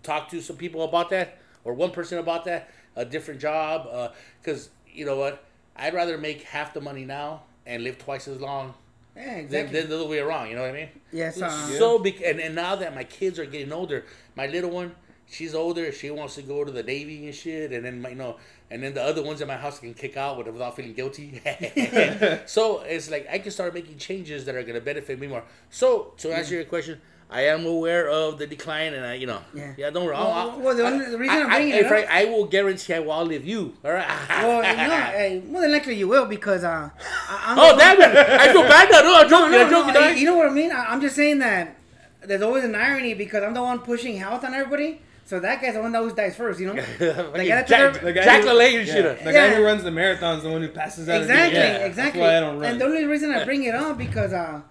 talked 0.04 0.32
to 0.32 0.42
some 0.42 0.58
people 0.58 0.84
about 0.84 1.10
that, 1.12 1.38
or 1.64 1.74
one 1.74 1.92
person 1.92 2.18
about 2.20 2.46
that, 2.46 2.70
a 2.96 3.06
different 3.06 3.40
job, 3.42 4.12
because 4.42 4.70
you 4.92 5.06
know 5.06 5.18
what, 5.18 5.44
I'd 5.76 5.94
rather 5.94 6.18
make 6.18 6.44
half 6.44 6.74
the 6.74 6.82
money 6.82 7.06
now 7.06 7.44
and 7.66 7.84
live 7.84 7.98
twice 7.98 8.28
as 8.28 8.40
long 8.40 8.74
Yeah, 9.16 9.26
than, 9.26 9.40
exactly. 9.40 9.80
than 9.82 9.90
the 9.90 9.96
other 10.00 10.08
way 10.08 10.20
around. 10.20 10.50
You 10.50 10.56
know 10.56 10.62
what 10.62 10.72
I 10.72 10.74
mean? 10.74 10.90
Yes, 11.12 11.42
uh, 11.42 11.50
So, 11.78 12.00
bec- 12.00 12.22
and, 12.24 12.40
and 12.40 12.56
now 12.56 12.76
that 12.78 12.96
my 12.96 13.04
kids 13.04 13.40
are 13.40 13.46
getting 13.46 13.74
older, 13.74 14.06
my 14.36 14.48
little 14.48 14.70
one, 14.70 14.96
she's 15.28 15.54
older. 15.56 15.92
She 15.92 16.10
wants 16.12 16.36
to 16.36 16.42
go 16.44 16.64
to 16.64 16.72
the 16.72 16.84
Navy 16.84 17.26
and 17.26 17.36
shit. 17.36 17.72
And 17.74 17.84
then, 17.84 18.02
my, 18.02 18.10
you 18.10 18.16
know, 18.16 18.38
and 18.72 18.82
then 18.82 18.94
the 18.94 19.04
other 19.04 19.22
ones 19.24 19.42
in 19.42 19.48
my 19.48 19.58
house 19.58 19.80
can 19.80 19.94
kick 19.94 20.16
out 20.16 20.38
with- 20.38 20.48
without 20.48 20.76
feeling 20.76 20.94
guilty. 20.94 21.42
so 22.46 22.82
it's 22.82 23.10
like 23.12 23.28
I 23.30 23.40
can 23.40 23.52
start 23.52 23.74
making 23.74 23.98
changes 23.98 24.46
that 24.46 24.56
are 24.56 24.62
going 24.64 24.76
to 24.76 24.82
benefit 24.82 25.20
me 25.20 25.28
more. 25.28 25.44
So, 25.70 26.14
to 26.20 26.32
answer 26.34 26.56
your 26.56 26.66
question, 26.66 27.02
I 27.30 27.48
am 27.48 27.66
aware 27.66 28.08
of 28.08 28.38
the 28.38 28.46
decline, 28.46 28.94
and 28.94 29.04
I, 29.06 29.16
you 29.16 29.26
know, 29.26 29.40
Yeah. 29.54 29.74
yeah, 29.78 29.90
don't 29.90 30.06
worry. 30.06 30.16
Well, 30.16 30.28
I'll- 30.32 30.52
I'll- 30.52 30.60
well, 30.60 30.76
the 30.76 30.86
only- 30.86 31.06
the 31.10 31.18
reason 31.18 31.36
I, 31.36 31.42
I'm 31.42 31.50
bringing 31.50 31.72
hey, 31.74 31.80
it 31.80 31.86
up- 31.86 31.90
Frank, 31.90 32.08
I 32.12 32.26
will 32.26 32.46
guarantee 32.46 32.94
I 32.94 33.00
will 33.00 33.12
outlive 33.14 33.44
you. 33.46 33.76
All 33.84 33.92
right. 33.92 34.08
well, 34.30 34.62
no, 34.62 34.94
eh, 35.16 35.40
more 35.48 35.62
than 35.62 35.72
likely 35.72 35.96
you 35.96 36.08
will 36.08 36.26
because 36.26 36.64
uh, 36.64 36.90
I, 37.30 37.44
I'm 37.48 37.60
oh, 37.60 37.72
the 37.74 37.80
damn 37.82 38.02
it! 38.02 38.16
I 38.16 38.52
feel 38.54 38.62
bad 38.64 38.92
now. 38.92 39.02
No, 39.02 39.16
I'm 39.22 39.30
joking. 39.30 39.52
No, 39.52 39.62
I'm 39.64 39.70
joking. 39.72 39.94
no, 39.94 40.00
dog. 40.02 40.18
you 40.18 40.26
know 40.26 40.38
what 40.38 40.48
I 40.48 40.52
mean? 40.52 40.72
I, 40.72 40.86
I'm 40.86 41.02
just 41.02 41.16
saying 41.16 41.40
that 41.40 41.76
there's 42.24 42.44
always 42.44 42.64
an 42.64 42.76
irony 42.76 43.16
because 43.16 43.44
I'm 43.44 43.54
the 43.56 43.62
one 43.62 43.80
pushing 43.80 44.18
health 44.18 44.44
on 44.44 44.54
everybody. 44.54 45.02
So 45.28 45.40
that 45.40 45.60
guy's 45.60 45.74
the 45.74 45.82
one 45.82 45.92
that 45.94 45.98
always 45.98 46.14
dies 46.14 46.36
first, 46.36 46.60
you 46.60 46.68
know? 46.72 46.76
Fucking 47.00 47.48
gotta 47.48 47.68
Jack, 47.68 48.00
The 48.02 48.14
guy 48.14 48.24
Jack 48.24 48.44
who- 48.44 48.50
LaLanne 48.50 48.78
and 48.82 48.88
yeah, 48.88 48.94
shit. 48.94 49.24
The 49.24 49.34
guy 49.34 49.56
who 49.56 49.64
runs 49.64 49.82
the 49.84 49.90
marathon's 49.90 50.44
the 50.44 50.52
one 50.52 50.62
who 50.62 50.68
passes 50.68 51.10
out. 51.10 51.16
at 51.16 51.18
the 51.28 51.34
Exactly. 51.34 51.58
Yeah, 51.60 51.78
exactly. 51.78 52.22
That's 52.22 52.32
why 52.32 52.38
I 52.38 52.40
don't 52.42 52.60
run. 52.60 52.72
And 52.74 52.80
the 52.82 52.86
only 52.86 53.06
reason 53.06 53.32
I 53.32 53.44
bring 53.44 53.64
it 53.64 53.74
up 53.74 53.98
because, 53.98 54.34
uh, 54.34 54.62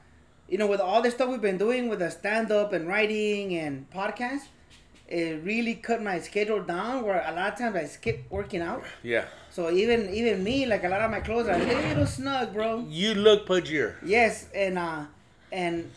you 0.54 0.58
know, 0.58 0.68
with 0.68 0.78
all 0.78 1.02
the 1.02 1.11
stuff 1.11 1.28
we've 1.30 1.40
been 1.40 1.58
doing 1.58 1.88
with 1.88 1.99
the 1.99 2.08
stand 2.08 2.52
up 2.52 2.73
and 2.73 2.87
writing 2.87 3.56
and 3.56 3.90
podcast, 3.90 4.42
it 5.08 5.42
really 5.42 5.75
cut 5.75 6.00
my 6.00 6.20
schedule 6.20 6.62
down. 6.62 7.04
Where 7.04 7.20
a 7.26 7.32
lot 7.34 7.54
of 7.54 7.58
times 7.58 7.75
I 7.75 7.87
skip 7.87 8.23
working 8.30 8.61
out. 8.61 8.84
Yeah. 9.02 9.25
So 9.50 9.73
even 9.73 10.14
even 10.14 10.44
me, 10.44 10.64
like 10.64 10.84
a 10.84 10.88
lot 10.88 11.00
of 11.00 11.11
my 11.11 11.18
clothes 11.18 11.49
are 11.49 11.58
a 11.61 11.88
little 11.88 12.06
snug, 12.06 12.54
bro. 12.54 12.87
You 12.88 13.14
look 13.16 13.49
pudgier. 13.49 13.96
Yes, 14.04 14.46
and 14.54 14.78
uh, 14.78 15.06
and 15.50 15.90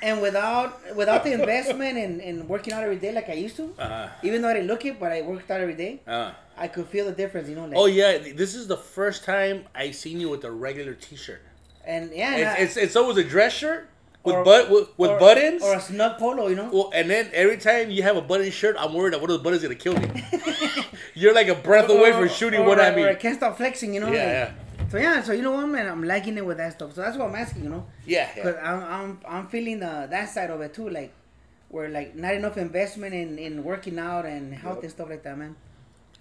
and 0.00 0.22
without 0.22 0.96
without 0.96 1.22
the 1.22 1.34
investment 1.34 1.98
in, 1.98 2.20
in 2.20 2.48
working 2.48 2.72
out 2.72 2.82
every 2.82 2.96
day 2.96 3.12
like 3.12 3.28
I 3.28 3.34
used 3.34 3.56
to, 3.56 3.74
uh-huh. 3.78 4.08
even 4.22 4.40
though 4.40 4.48
I 4.48 4.54
didn't 4.54 4.68
look 4.68 4.86
it, 4.86 4.98
but 4.98 5.12
I 5.12 5.20
worked 5.20 5.50
out 5.50 5.60
every 5.60 5.76
day, 5.84 6.00
uh-huh. 6.06 6.32
I 6.56 6.68
could 6.68 6.86
feel 6.86 7.04
the 7.04 7.12
difference. 7.12 7.50
You 7.50 7.56
know, 7.56 7.66
like, 7.66 7.76
Oh 7.76 7.84
yeah, 7.84 8.16
this 8.16 8.54
is 8.54 8.66
the 8.66 8.78
first 8.78 9.24
time 9.24 9.66
I 9.74 9.90
seen 9.90 10.22
you 10.22 10.30
with 10.30 10.42
a 10.44 10.50
regular 10.50 10.94
T-shirt. 10.94 11.42
and 11.84 12.10
yeah, 12.14 12.36
and 12.36 12.48
I- 12.48 12.52
It's 12.64 12.76
it's, 12.76 12.76
it's 12.84 12.96
always 12.96 13.18
a 13.18 13.24
dress 13.24 13.52
shirt 13.52 13.89
with 14.24 14.34
or- 14.36 14.44
butt 14.44 14.70
with, 14.70 14.88
with 14.98 15.10
or- 15.10 15.18
buttons. 15.18 15.62
or 15.62 15.74
a 15.74 15.80
snug 15.80 16.18
polo. 16.18 16.48
You 16.48 16.56
know. 16.56 16.70
well, 16.72 16.90
and 16.94 17.08
then 17.10 17.30
every 17.32 17.56
time 17.56 17.90
you 17.90 18.02
have 18.02 18.16
a 18.16 18.22
button 18.22 18.50
shirt, 18.50 18.76
I'm 18.78 18.92
worried 18.94 19.14
that 19.14 19.20
one 19.20 19.30
of 19.30 19.38
the 19.38 19.42
buttons 19.42 19.62
is 19.62 19.68
gonna 19.68 19.78
kill 19.78 19.96
me. 19.98 20.24
You're 21.14 21.34
like 21.34 21.48
a 21.48 21.54
breath 21.54 21.88
away 21.90 22.12
from 22.12 22.28
shooting 22.28 22.64
what 22.64 22.80
I 22.80 22.94
mean. 22.94 23.06
I 23.06 23.14
can't 23.14 23.36
stop 23.36 23.56
flexing, 23.56 23.94
you 23.94 24.00
know. 24.00 24.06
Yeah, 24.12 24.12
like- 24.12 24.26
yeah. 24.26 24.88
So 24.90 24.98
yeah, 24.98 25.22
so 25.22 25.32
you 25.32 25.42
know 25.42 25.52
what, 25.52 25.68
man, 25.68 25.86
I'm 25.86 26.02
liking 26.02 26.36
it 26.36 26.44
with 26.44 26.56
that 26.56 26.72
stuff. 26.72 26.94
So 26.94 27.02
that's 27.02 27.16
what 27.16 27.28
I'm 27.28 27.34
asking, 27.36 27.62
you 27.62 27.70
know, 27.70 27.86
Yeah, 28.06 28.28
because 28.34 28.56
yeah. 28.56 28.72
I'm 28.74 28.82
I'm 28.82 29.20
I'm 29.28 29.46
feeling 29.46 29.82
uh, 29.82 30.08
that 30.10 30.28
side 30.30 30.50
of 30.50 30.60
it 30.62 30.74
too, 30.74 30.88
like 30.90 31.12
where 31.68 31.88
like 31.88 32.16
not 32.16 32.34
enough 32.34 32.56
investment 32.56 33.14
in 33.14 33.38
in 33.38 33.62
working 33.62 33.98
out 34.00 34.26
and 34.26 34.52
health 34.52 34.82
and 34.82 34.90
stuff 34.90 35.08
like 35.08 35.22
that, 35.22 35.38
man. 35.38 35.54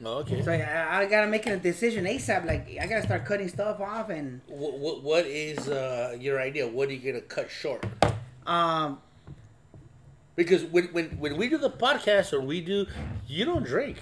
Okay. 0.03 0.41
So 0.41 0.51
I, 0.51 1.01
I 1.01 1.05
gotta 1.07 1.27
make 1.27 1.45
a 1.45 1.57
decision 1.57 2.05
ASAP. 2.05 2.45
Like 2.45 2.77
I 2.81 2.87
gotta 2.87 3.03
start 3.03 3.25
cutting 3.25 3.49
stuff 3.49 3.79
off 3.81 4.09
and 4.09 4.41
What, 4.47 4.79
what, 4.79 5.03
what 5.03 5.25
is 5.25 5.67
uh, 5.67 6.15
your 6.19 6.39
idea? 6.39 6.67
What 6.67 6.89
are 6.89 6.93
you 6.93 7.11
gonna 7.11 7.21
cut 7.21 7.49
short? 7.51 7.85
um 8.47 8.99
Because 10.35 10.63
when, 10.63 10.85
when 10.93 11.05
when 11.19 11.35
we 11.37 11.49
do 11.49 11.57
the 11.57 11.69
podcast 11.69 12.31
or 12.31 12.39
we 12.41 12.61
do, 12.61 12.85
you 13.27 13.43
don't 13.45 13.63
drink. 13.65 13.97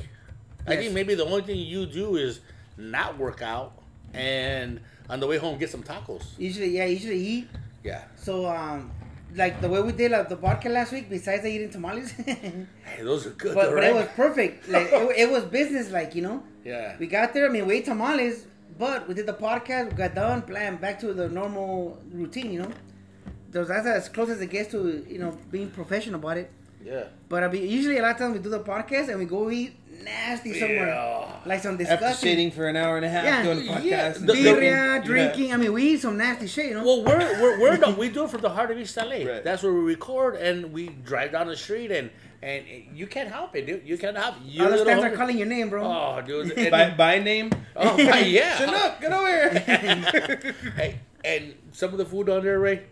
I 0.67 0.75
think 0.75 0.93
maybe 0.93 1.15
the 1.15 1.25
only 1.25 1.41
thing 1.41 1.57
you 1.57 1.85
do 1.85 2.15
is 2.17 2.41
not 2.77 3.17
work 3.17 3.41
out 3.41 3.73
and 4.13 4.79
on 5.09 5.19
the 5.19 5.25
way 5.27 5.37
home 5.37 5.57
get 5.57 5.69
some 5.69 5.81
tacos. 5.81 6.23
usually 6.37 6.69
yeah 6.77 6.85
usually 6.85 7.19
eat. 7.19 7.47
Yeah. 7.83 8.03
So 8.15 8.45
um 8.45 8.91
like 9.35 9.61
the 9.61 9.69
way 9.69 9.81
we 9.81 9.91
did 9.91 10.11
like, 10.11 10.29
the 10.29 10.35
vodka 10.35 10.69
last 10.69 10.91
week, 10.91 11.09
besides 11.09 11.45
eating 11.45 11.69
tamales, 11.69 12.11
Hey, 12.85 13.03
those 13.03 13.27
are 13.27 13.31
good. 13.31 13.53
but 13.55 13.71
though, 13.71 13.77
it 13.77 13.81
right? 13.81 13.93
was 13.93 14.07
perfect. 14.15 14.67
Like 14.69 14.87
it, 14.91 15.17
it 15.17 15.29
was 15.31 15.43
business, 15.45 15.91
like 15.91 16.15
you 16.15 16.21
know. 16.21 16.43
yeah. 16.63 16.95
We 16.99 17.07
got 17.07 17.33
there. 17.33 17.45
I 17.47 17.49
mean, 17.49 17.65
we 17.67 17.75
ate 17.77 17.85
tamales, 17.85 18.45
but 18.77 19.07
we 19.07 19.13
did 19.13 19.25
the 19.25 19.33
podcast. 19.33 19.91
We 19.91 19.97
got 19.97 20.15
done, 20.15 20.41
plan 20.43 20.77
back 20.77 20.99
to 21.01 21.13
the 21.13 21.27
normal 21.29 22.01
routine. 22.11 22.51
You 22.53 22.61
know, 22.63 22.71
that's 23.51 23.69
as 23.87 24.09
close 24.09 24.29
as 24.29 24.41
it 24.41 24.47
gets 24.49 24.71
to 24.71 25.05
you 25.09 25.19
know 25.19 25.37
being 25.51 25.69
professional 25.69 26.15
about 26.19 26.37
it. 26.37 26.51
Yeah. 26.83 27.05
But 27.29 27.43
I 27.43 27.47
mean, 27.49 27.67
usually 27.69 27.97
a 27.97 28.01
lot 28.01 28.11
of 28.11 28.17
times 28.17 28.33
we 28.37 28.39
do 28.43 28.49
the 28.49 28.59
podcast 28.61 29.09
and 29.09 29.19
we 29.19 29.25
go 29.25 29.49
eat 29.51 29.73
nasty 30.03 30.57
somewhere, 30.57 30.87
Yeah. 30.87 31.25
like 31.45 31.61
some 31.61 31.75
disgusting. 31.75 31.93
After 31.93 32.05
disgusting. 32.05 32.29
sitting 32.29 32.51
for 32.51 32.67
an 32.67 32.75
hour 32.77 32.95
and 32.97 33.05
a 33.05 33.09
half 33.09 33.25
Yeah, 33.25 33.43
doing 33.43 33.67
a 33.67 33.71
podcast. 33.73 33.83
yeah, 33.83 34.05
and 34.15 34.27
the- 34.27 34.33
the- 34.33 35.01
drinking. 35.03 35.47
Yeah. 35.49 35.53
I 35.53 35.57
mean, 35.57 35.73
we 35.73 35.83
eat 35.83 36.01
some 36.01 36.17
nasty 36.17 36.47
shit. 36.47 36.67
You 36.67 36.75
know. 36.75 36.85
Well, 36.85 37.03
we're 37.03 37.41
we're, 37.41 37.59
we're 37.59 37.77
no, 37.77 37.91
we 37.91 38.09
do 38.09 38.23
it 38.25 38.29
from 38.29 38.41
the 38.41 38.49
heart 38.49 38.71
of 38.71 38.77
East 38.77 38.95
LA. 38.95 39.03
Right. 39.27 39.43
That's 39.43 39.63
where 39.63 39.73
we 39.73 39.81
record, 39.81 40.35
and 40.35 40.71
we 40.71 40.87
drive 40.89 41.31
down 41.33 41.47
the 41.47 41.57
street, 41.57 41.91
and 41.91 42.09
and 42.41 42.63
you 42.93 43.07
can't 43.07 43.29
help 43.29 43.55
it, 43.55 43.65
dude. 43.65 43.81
You 43.85 43.97
can't 43.97 44.15
help. 44.15 44.35
it. 44.37 44.43
You 44.43 44.61
Other 44.61 44.77
little 44.77 44.85
stands 44.85 45.03
are 45.03 45.17
calling 45.17 45.37
your 45.37 45.47
name, 45.47 45.69
bro. 45.69 45.83
Oh, 45.83 46.21
dude. 46.21 46.55
By, 46.71 46.91
by 46.91 47.17
name? 47.19 47.49
oh, 47.75 47.97
my- 47.97 48.19
yeah. 48.19 48.55
Chinook, 48.59 49.01
get 49.01 49.11
over 49.11 49.49
here. 49.59 50.53
Hey, 50.77 50.99
and 51.25 51.55
some 51.71 51.91
of 51.91 51.97
the 51.97 52.05
food 52.05 52.29
on 52.29 52.43
there, 52.43 52.59
Ray. 52.59 52.83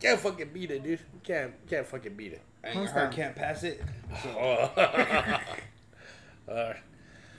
Can't 0.00 0.18
fucking 0.18 0.48
beat 0.54 0.70
it, 0.70 0.82
dude. 0.82 0.98
Can't 1.22 1.52
can't 1.68 1.86
fucking 1.86 2.14
beat 2.14 2.32
it. 2.32 2.40
And 2.64 2.80
your 2.82 2.88
heart 2.92 3.10
that? 3.10 3.16
can't 3.16 3.36
pass 3.36 3.62
it. 3.62 3.82
Uh, 6.48 6.72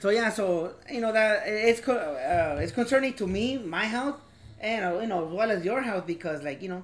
So 0.00 0.10
yeah, 0.10 0.30
so 0.30 0.74
you 0.90 1.00
know 1.00 1.12
that 1.12 1.44
it's 1.46 1.80
co- 1.80 1.94
uh, 1.96 2.58
it's 2.60 2.72
concerning 2.72 3.14
to 3.14 3.26
me, 3.26 3.58
my 3.58 3.84
health, 3.84 4.18
and 4.60 4.84
uh, 4.84 4.98
you 5.00 5.06
know 5.06 5.26
as 5.26 5.32
well 5.32 5.50
as 5.50 5.64
your 5.64 5.80
health 5.82 6.06
because 6.06 6.42
like 6.42 6.60
you 6.62 6.68
know, 6.68 6.82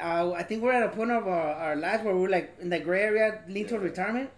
uh, 0.00 0.32
I 0.32 0.42
think 0.42 0.62
we're 0.62 0.72
at 0.72 0.82
a 0.82 0.88
point 0.88 1.10
of 1.12 1.28
our, 1.28 1.54
our 1.54 1.76
lives 1.76 2.02
where 2.04 2.16
we're 2.16 2.28
like 2.30 2.56
in 2.60 2.68
the 2.70 2.80
gray 2.80 3.02
area, 3.02 3.42
lean 3.48 3.66
toward 3.68 3.82
retirement. 3.82 4.30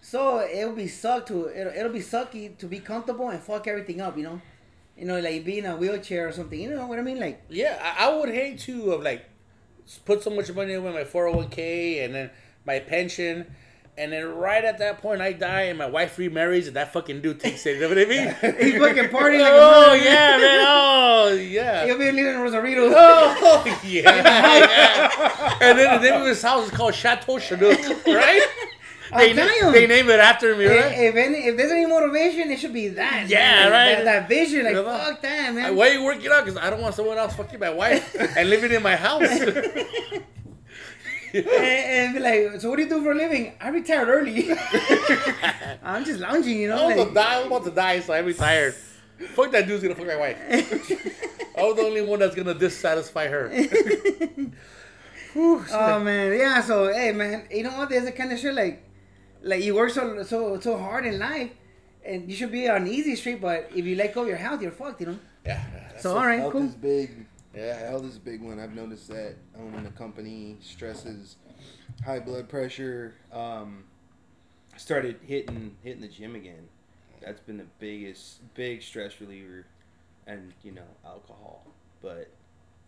So 0.00 0.40
it'll 0.40 0.72
be 0.74 0.88
suck 0.88 1.26
to 1.26 1.48
it'll, 1.48 1.72
it'll 1.72 1.92
be 1.92 2.00
sucky 2.00 2.56
to 2.58 2.66
be 2.66 2.80
comfortable 2.80 3.28
and 3.28 3.40
fuck 3.40 3.68
everything 3.68 4.00
up, 4.00 4.16
you 4.16 4.24
know, 4.24 4.40
you 4.98 5.04
know 5.04 5.20
like 5.20 5.44
be 5.44 5.58
in 5.58 5.66
a 5.66 5.76
wheelchair 5.76 6.28
or 6.28 6.32
something. 6.32 6.60
You 6.60 6.70
know 6.70 6.86
what 6.88 6.98
I 6.98 7.02
mean? 7.02 7.20
Like 7.20 7.42
yeah, 7.50 7.78
I, 7.82 8.08
I 8.08 8.16
would 8.16 8.30
hate 8.30 8.58
to 8.60 8.90
have 8.90 9.02
like 9.02 9.26
put 10.04 10.22
so 10.24 10.30
much 10.30 10.52
money 10.52 10.72
in 10.72 10.82
my 10.82 11.04
four 11.04 11.26
hundred 11.26 11.36
one 11.36 11.48
k 11.50 12.04
and 12.04 12.14
then 12.14 12.30
my 12.66 12.78
pension. 12.78 13.46
And 13.96 14.12
then 14.12 14.26
right 14.26 14.64
at 14.64 14.78
that 14.78 15.00
point, 15.00 15.20
I 15.20 15.32
die, 15.32 15.62
and 15.62 15.78
my 15.78 15.86
wife 15.86 16.18
remarries, 16.18 16.66
and 16.66 16.74
that 16.74 16.92
fucking 16.92 17.20
dude 17.20 17.38
takes 17.38 17.64
it. 17.64 17.76
You 17.76 17.82
know 17.82 17.88
what 17.90 17.98
I 17.98 18.04
mean? 18.06 18.56
he's 18.60 18.80
fucking 18.80 19.04
partying 19.04 19.40
like 19.40 19.52
oh 19.52 19.92
a 19.92 19.96
yeah, 19.96 20.36
man. 20.36 20.66
Oh 20.66 21.32
yeah. 21.32 21.84
He'll 21.86 21.98
be 21.98 22.10
living 22.10 22.34
in 22.34 22.40
Rosarito. 22.40 22.90
Oh 22.96 23.80
yeah, 23.84 24.16
yeah. 24.16 25.58
And 25.60 25.78
then 25.78 26.00
the 26.00 26.10
name 26.10 26.20
of 26.22 26.26
his 26.26 26.42
house 26.42 26.64
is 26.64 26.70
called 26.72 26.94
Chateau 26.94 27.38
Chinook, 27.38 27.78
right? 28.06 28.42
They, 29.16 29.32
they 29.32 29.86
name 29.86 30.10
it 30.10 30.18
after 30.18 30.56
me, 30.56 30.66
right? 30.66 30.92
if 30.92 31.14
any, 31.14 31.46
if 31.46 31.56
there's 31.56 31.70
any 31.70 31.86
motivation, 31.86 32.50
it 32.50 32.58
should 32.58 32.72
be 32.72 32.88
that. 32.88 33.28
Yeah, 33.28 33.38
man. 33.38 33.70
right. 33.70 34.04
That, 34.04 34.04
that 34.04 34.28
vision, 34.28 34.64
like 34.64 34.74
fuck 34.74 35.22
that, 35.22 35.54
man. 35.54 35.76
Why 35.76 35.90
are 35.90 35.92
you 35.92 36.02
working 36.02 36.32
out? 36.32 36.44
Because 36.44 36.58
I 36.58 36.68
don't 36.68 36.80
want 36.80 36.96
someone 36.96 37.16
else 37.16 37.36
fucking 37.36 37.60
my 37.60 37.70
wife 37.70 38.16
and 38.36 38.50
living 38.50 38.72
in 38.72 38.82
my 38.82 38.96
house. 38.96 39.28
and, 41.38 41.46
and 41.48 42.14
be 42.14 42.20
like, 42.20 42.60
so 42.60 42.70
what 42.70 42.76
do 42.76 42.82
you 42.82 42.88
do 42.88 43.02
for 43.02 43.12
a 43.12 43.14
living? 43.14 43.52
I 43.60 43.68
retired 43.68 44.08
early. 44.08 44.48
I'm 45.82 46.04
just 46.04 46.20
lounging, 46.20 46.58
you 46.58 46.68
know. 46.68 46.84
I 46.84 46.86
was, 46.94 46.96
like- 47.06 47.14
die, 47.14 47.34
I 47.34 47.38
was 47.38 47.46
about 47.46 47.64
to 47.64 47.70
die, 47.70 48.00
so 48.00 48.14
I'm 48.14 48.24
retired. 48.26 48.74
Fuck 49.34 49.52
that 49.52 49.66
dude's 49.66 49.82
gonna 49.82 49.94
fuck 49.94 50.06
my 50.06 50.16
wife. 50.16 50.36
I 51.56 51.62
was 51.62 51.76
the 51.76 51.82
only 51.82 52.02
one 52.02 52.18
that's 52.18 52.34
gonna 52.34 52.54
dissatisfy 52.54 53.28
her. 53.28 53.50
oh 55.36 56.00
man, 56.00 56.38
yeah. 56.38 56.60
So 56.60 56.92
hey, 56.92 57.12
man, 57.12 57.46
you 57.50 57.62
know 57.64 57.70
what? 57.78 57.88
There's 57.90 58.06
a 58.06 58.12
kind 58.12 58.32
of 58.32 58.38
shit 58.38 58.54
like, 58.54 58.82
like 59.42 59.62
you 59.62 59.74
work 59.74 59.90
so 59.90 60.22
so 60.24 60.58
so 60.60 60.76
hard 60.76 61.06
in 61.06 61.18
life, 61.18 61.50
and 62.04 62.28
you 62.28 62.36
should 62.36 62.50
be 62.52 62.68
on 62.68 62.86
easy 62.86 63.14
street. 63.16 63.40
But 63.40 63.70
if 63.74 63.84
you 63.84 63.94
let 63.96 64.14
go 64.14 64.22
of 64.22 64.28
your 64.28 64.36
health, 64.36 64.62
you're 64.62 64.72
fucked, 64.72 65.00
you 65.00 65.06
know. 65.06 65.18
Yeah. 65.46 65.62
So, 65.98 66.16
all 66.16 66.26
right, 66.26 66.50
cool. 66.50 66.62
is 66.62 66.74
big. 66.74 67.26
Yeah. 67.54 67.88
Health 67.90 68.04
is 68.04 68.16
a 68.16 68.20
big 68.20 68.42
one. 68.42 68.58
I've 68.58 68.74
noticed 68.74 69.08
that 69.08 69.36
owning 69.58 69.86
a 69.86 69.90
company 69.90 70.56
stresses 70.60 71.36
high 72.04 72.20
blood 72.20 72.48
pressure. 72.48 73.14
Um, 73.32 73.84
started 74.76 75.18
hitting 75.26 75.76
hitting 75.82 76.00
the 76.00 76.08
gym 76.08 76.34
again. 76.34 76.68
That's 77.22 77.40
been 77.40 77.56
the 77.58 77.66
biggest 77.78 78.40
big 78.54 78.82
stress 78.82 79.20
reliever, 79.20 79.66
and 80.26 80.52
you 80.62 80.72
know 80.72 80.82
alcohol. 81.04 81.64
But 82.02 82.28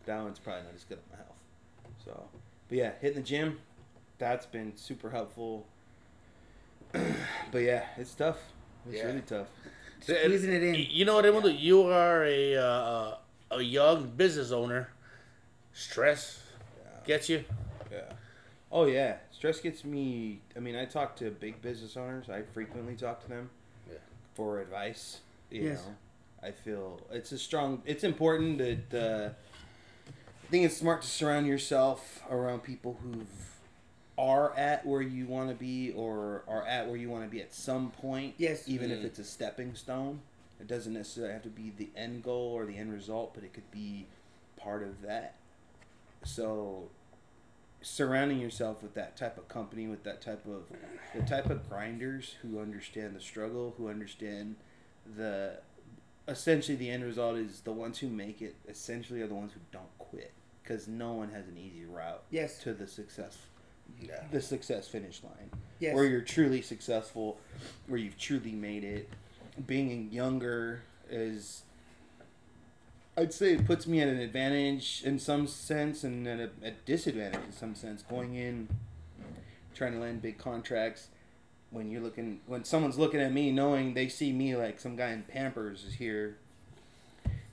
that 0.04 0.22
one's 0.22 0.38
probably 0.38 0.64
not 0.64 0.74
as 0.74 0.84
good 0.84 0.98
on 0.98 1.04
my 1.10 1.16
health. 1.16 1.94
So, 2.04 2.28
but 2.68 2.78
yeah, 2.78 2.92
hitting 3.00 3.16
the 3.22 3.26
gym, 3.26 3.58
that's 4.18 4.46
been 4.46 4.76
super 4.76 5.10
helpful. 5.10 5.66
but 6.92 7.58
yeah, 7.58 7.84
it's 7.96 8.14
tough. 8.14 8.38
It's 8.88 8.98
Yeah. 8.98 9.06
really 9.06 9.22
tough. 9.22 9.48
Squeezing 10.00 10.52
it 10.52 10.62
in. 10.62 10.74
You 10.90 11.04
know 11.04 11.14
what, 11.14 11.24
Edmundo? 11.24 11.58
You 11.58 11.82
are 11.84 12.24
a 12.24 12.56
uh, 12.56 13.14
a 13.50 13.60
young 13.62 14.08
business 14.16 14.50
owner. 14.52 14.88
Stress 15.72 16.42
gets 17.06 17.28
you. 17.28 17.44
Yeah. 17.90 18.12
Oh 18.72 18.86
yeah, 18.86 19.16
stress 19.30 19.60
gets 19.60 19.84
me. 19.84 20.40
I 20.56 20.60
mean, 20.60 20.74
I 20.76 20.84
talk 20.86 21.16
to 21.16 21.30
big 21.30 21.60
business 21.62 21.96
owners. 21.96 22.28
I 22.28 22.42
frequently 22.42 22.94
talk 22.94 23.22
to 23.22 23.28
them 23.28 23.50
Yeah. 23.88 23.98
for 24.34 24.60
advice. 24.60 25.20
You 25.50 25.62
Yes. 25.62 25.84
know, 25.84 25.94
I 26.42 26.50
feel 26.50 27.00
it's 27.12 27.32
a 27.32 27.38
strong. 27.38 27.82
It's 27.86 28.04
important 28.04 28.58
that. 28.58 28.94
Uh, 28.94 29.30
I 30.08 30.48
think 30.48 30.64
it's 30.64 30.76
smart 30.76 31.02
to 31.02 31.08
surround 31.08 31.48
yourself 31.48 32.22
around 32.30 32.60
people 32.62 32.96
who 33.02 33.26
are 34.16 34.54
at 34.56 34.86
where 34.86 35.02
you 35.02 35.26
want 35.26 35.48
to 35.48 35.56
be 35.56 35.90
or 35.90 36.44
are 36.46 36.64
at 36.64 36.86
where 36.86 36.96
you 36.96 37.10
want 37.10 37.24
to 37.24 37.28
be 37.28 37.42
at 37.42 37.52
some 37.52 37.90
point. 37.90 38.34
Yes. 38.38 38.68
Even 38.68 38.92
if 38.92 39.00
Mm. 39.00 39.04
it's 39.06 39.18
a 39.18 39.24
stepping 39.24 39.74
stone, 39.74 40.20
it 40.60 40.66
doesn't 40.66 40.92
necessarily 40.94 41.32
have 41.32 41.42
to 41.42 41.48
be 41.48 41.72
the 41.76 41.90
end 41.96 42.22
goal 42.22 42.52
or 42.54 42.64
the 42.66 42.76
end 42.76 42.92
result, 42.92 43.34
but 43.34 43.44
it 43.44 43.52
could 43.52 43.70
be 43.70 44.06
part 44.56 44.82
of 44.82 45.02
that. 45.02 45.34
So 46.24 46.88
surrounding 47.82 48.40
yourself 48.40 48.82
with 48.82 48.94
that 48.94 49.16
type 49.16 49.38
of 49.38 49.48
company, 49.48 49.86
with 49.86 50.02
that 50.04 50.20
type 50.22 50.44
of 50.46 50.64
the 51.14 51.22
type 51.22 51.50
of 51.50 51.68
grinders 51.68 52.34
who 52.42 52.58
understand 52.60 53.14
the 53.14 53.20
struggle, 53.20 53.74
who 53.76 53.88
understand 53.88 54.56
the 55.16 55.58
essentially 56.28 56.76
the 56.76 56.90
end 56.90 57.04
result 57.04 57.36
is 57.36 57.60
the 57.60 57.72
ones 57.72 57.98
who 57.98 58.08
make 58.08 58.42
it 58.42 58.56
essentially 58.68 59.20
are 59.22 59.28
the 59.28 59.34
ones 59.34 59.52
who 59.52 59.60
don't 59.70 59.96
quit 59.98 60.32
because 60.62 60.88
no 60.88 61.12
one 61.12 61.30
has 61.30 61.46
an 61.46 61.56
easy 61.56 61.84
route 61.84 62.20
Yes. 62.30 62.58
to 62.64 62.74
the 62.74 62.88
success 62.88 63.38
Yeah. 64.00 64.24
the 64.32 64.40
success 64.40 64.88
finish 64.88 65.22
line 65.22 65.52
Yes. 65.78 65.94
where 65.94 66.04
you're 66.04 66.22
truly 66.22 66.62
successful 66.62 67.38
where 67.86 68.00
you've 68.00 68.18
truly 68.18 68.50
made 68.50 68.82
it 68.82 69.08
being 69.66 70.10
younger 70.10 70.82
is 71.08 71.62
I'd 73.16 73.32
say 73.32 73.54
it 73.54 73.64
puts 73.66 73.86
me 73.86 74.00
at 74.00 74.08
an 74.08 74.18
advantage 74.18 75.02
in 75.04 75.18
some 75.18 75.46
sense 75.46 76.04
and 76.04 76.26
at 76.26 76.38
a, 76.38 76.50
a 76.62 76.70
disadvantage 76.84 77.44
in 77.46 77.52
some 77.52 77.74
sense. 77.74 78.02
Going 78.02 78.34
in, 78.34 78.68
trying 79.74 79.92
to 79.92 79.98
land 79.98 80.20
big 80.20 80.36
contracts, 80.38 81.08
when 81.70 81.90
you're 81.90 82.02
looking 82.02 82.40
when 82.46 82.64
someone's 82.64 82.98
looking 82.98 83.20
at 83.20 83.32
me 83.32 83.50
knowing 83.50 83.94
they 83.94 84.08
see 84.08 84.32
me 84.32 84.54
like 84.54 84.78
some 84.80 84.96
guy 84.96 85.10
in 85.10 85.22
Pampers 85.22 85.84
is 85.84 85.94
here. 85.94 86.36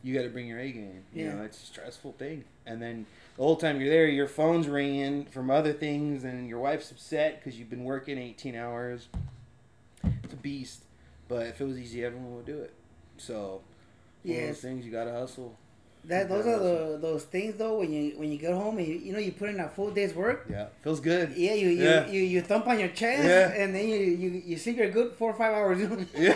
You 0.04 0.14
got 0.14 0.24
to 0.24 0.30
bring 0.30 0.48
your 0.48 0.60
A 0.60 0.70
game. 0.70 1.04
You 1.14 1.26
Yeah. 1.26 1.34
know, 1.36 1.44
it's 1.44 1.64
a 1.64 1.66
stressful 1.66 2.12
thing. 2.14 2.44
And 2.66 2.82
then 2.82 3.06
the 3.38 3.44
whole 3.44 3.56
time 3.56 3.80
you're 3.80 3.90
there, 3.90 4.06
your 4.08 4.28
phone's 4.28 4.68
ringing 4.68 5.26
from 5.28 5.50
other 5.50 5.72
things, 5.72 6.26
and 6.26 6.48
your 6.50 6.60
wife's 6.60 6.92
upset 6.92 7.40
because 7.40 7.58
you've 7.58 7.70
been 7.70 7.86
working 7.86 8.18
18 8.18 8.54
hours. 8.54 9.08
It's 10.24 10.34
a 10.34 10.38
beast. 10.38 10.84
But 11.28 11.48
if 11.48 11.62
it 11.62 11.66
was 11.66 11.78
easy, 11.80 12.04
everyone 12.06 12.36
would 12.36 12.46
do 12.46 12.60
it. 12.60 12.74
So, 13.18 13.62
one 14.24 14.36
of 14.36 14.42
Yes. 14.42 14.48
those 14.56 14.62
things 14.62 14.86
you 14.86 14.92
got 14.92 15.06
to 15.06 15.12
hustle. 15.12 15.58
That 16.06 16.28
those 16.28 16.46
Yeah, 16.46 16.56
are 16.56 16.60
the 16.60 16.98
those 17.02 17.24
things 17.24 17.56
though 17.56 17.80
when 17.80 17.94
you 17.94 18.20
when 18.20 18.30
you 18.30 18.38
get 18.38 18.52
home 18.54 18.78
and 18.78 18.86
you, 18.86 18.96
you 18.96 19.14
know 19.14 19.20
you 19.20 19.32
put 19.32 19.48
in 19.50 19.60
a 19.62 19.70
full 19.70 19.90
day's 19.90 20.14
work. 20.14 20.46
Yeah, 20.50 20.66
feels 20.82 21.00
good. 21.00 21.32
Yeah, 21.38 21.54
you 21.54 21.70
you, 21.70 21.84
Yeah. 21.84 22.08
you, 22.08 22.22
you 22.22 22.42
thump 22.42 22.68
on 22.68 22.78
your 22.78 22.90
chest 22.90 23.24
Yeah. 23.24 23.54
and 23.64 23.74
then 23.74 23.88
you, 23.88 23.96
you 23.96 24.30
you 24.46 24.58
sleep 24.58 24.76
your 24.76 24.90
good 24.90 25.14
four 25.14 25.32
or 25.32 25.34
five 25.34 25.54
hours. 25.54 25.80
Yeah. 26.14 26.34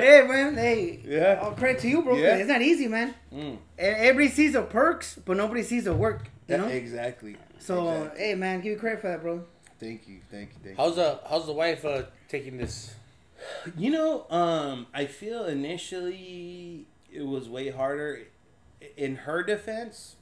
hey 0.00 0.26
man, 0.26 0.54
hey, 0.54 1.00
Yeah. 1.04 1.40
all 1.42 1.52
credit 1.52 1.80
to 1.82 1.88
you, 1.88 2.00
bro. 2.02 2.16
Yeah. 2.16 2.36
It's 2.36 2.48
not 2.48 2.62
easy, 2.62 2.88
man. 2.88 3.14
Mm. 3.30 3.58
Everybody 3.78 4.28
sees 4.28 4.54
the 4.54 4.62
perks, 4.62 5.18
but 5.24 5.36
nobody 5.36 5.62
sees 5.62 5.84
the 5.84 5.92
work. 5.94 6.30
You 6.48 6.56
know. 6.58 6.68
Exactly. 6.68 7.36
So 7.58 7.90
Exactly. 7.92 8.24
hey 8.24 8.34
man, 8.36 8.60
give 8.62 8.72
you 8.72 8.78
credit 8.78 9.00
for 9.02 9.08
that, 9.08 9.20
bro. 9.20 9.44
Thank 9.78 10.08
you, 10.08 10.20
thank 10.30 10.48
you, 10.50 10.56
thank 10.64 10.76
you. 10.78 10.82
How's 10.82 10.96
the 10.96 11.20
how's 11.28 11.44
the 11.44 11.52
wife 11.52 11.84
uh, 11.84 12.04
taking 12.28 12.56
this? 12.56 12.94
You 13.76 13.90
know, 13.90 14.26
um, 14.30 14.86
I 14.92 15.06
feel 15.06 15.44
initially 15.44 16.86
it 17.12 17.22
was 17.26 17.48
way 17.48 17.70
harder. 17.70 18.26
In 18.96 19.16
her 19.16 19.42
defense, 19.42 20.16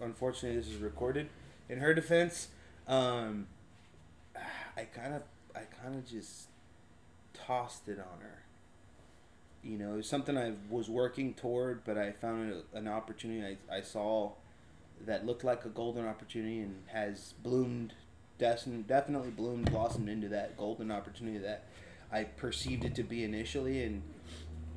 unfortunately, 0.00 0.58
this 0.58 0.68
is 0.68 0.76
recorded. 0.76 1.28
In 1.68 1.78
her 1.78 1.94
defense, 1.94 2.48
um, 2.86 3.46
I 4.76 4.84
kind 4.84 5.14
of, 5.14 5.22
I 5.54 5.60
kind 5.82 5.96
of 5.96 6.06
just 6.06 6.48
tossed 7.34 7.88
it 7.88 7.98
on 7.98 8.20
her. 8.20 8.42
You 9.62 9.76
know, 9.76 9.94
it 9.94 9.96
was 9.96 10.08
something 10.08 10.38
I 10.38 10.52
was 10.70 10.88
working 10.88 11.34
toward, 11.34 11.84
but 11.84 11.98
I 11.98 12.12
found 12.12 12.62
an 12.74 12.86
opportunity 12.86 13.58
I, 13.70 13.78
I 13.78 13.80
saw 13.82 14.32
that 15.04 15.26
looked 15.26 15.44
like 15.44 15.64
a 15.64 15.68
golden 15.68 16.06
opportunity 16.06 16.60
and 16.60 16.82
has 16.86 17.34
bloomed, 17.42 17.94
des- 18.38 18.66
definitely 18.86 19.30
bloomed, 19.30 19.70
blossomed 19.70 20.08
into 20.08 20.28
that 20.28 20.56
golden 20.56 20.90
opportunity 20.90 21.38
that 21.38 21.64
I 22.12 22.24
perceived 22.24 22.84
it 22.84 22.94
to 22.96 23.02
be 23.02 23.24
initially, 23.24 23.82
and 23.84 24.02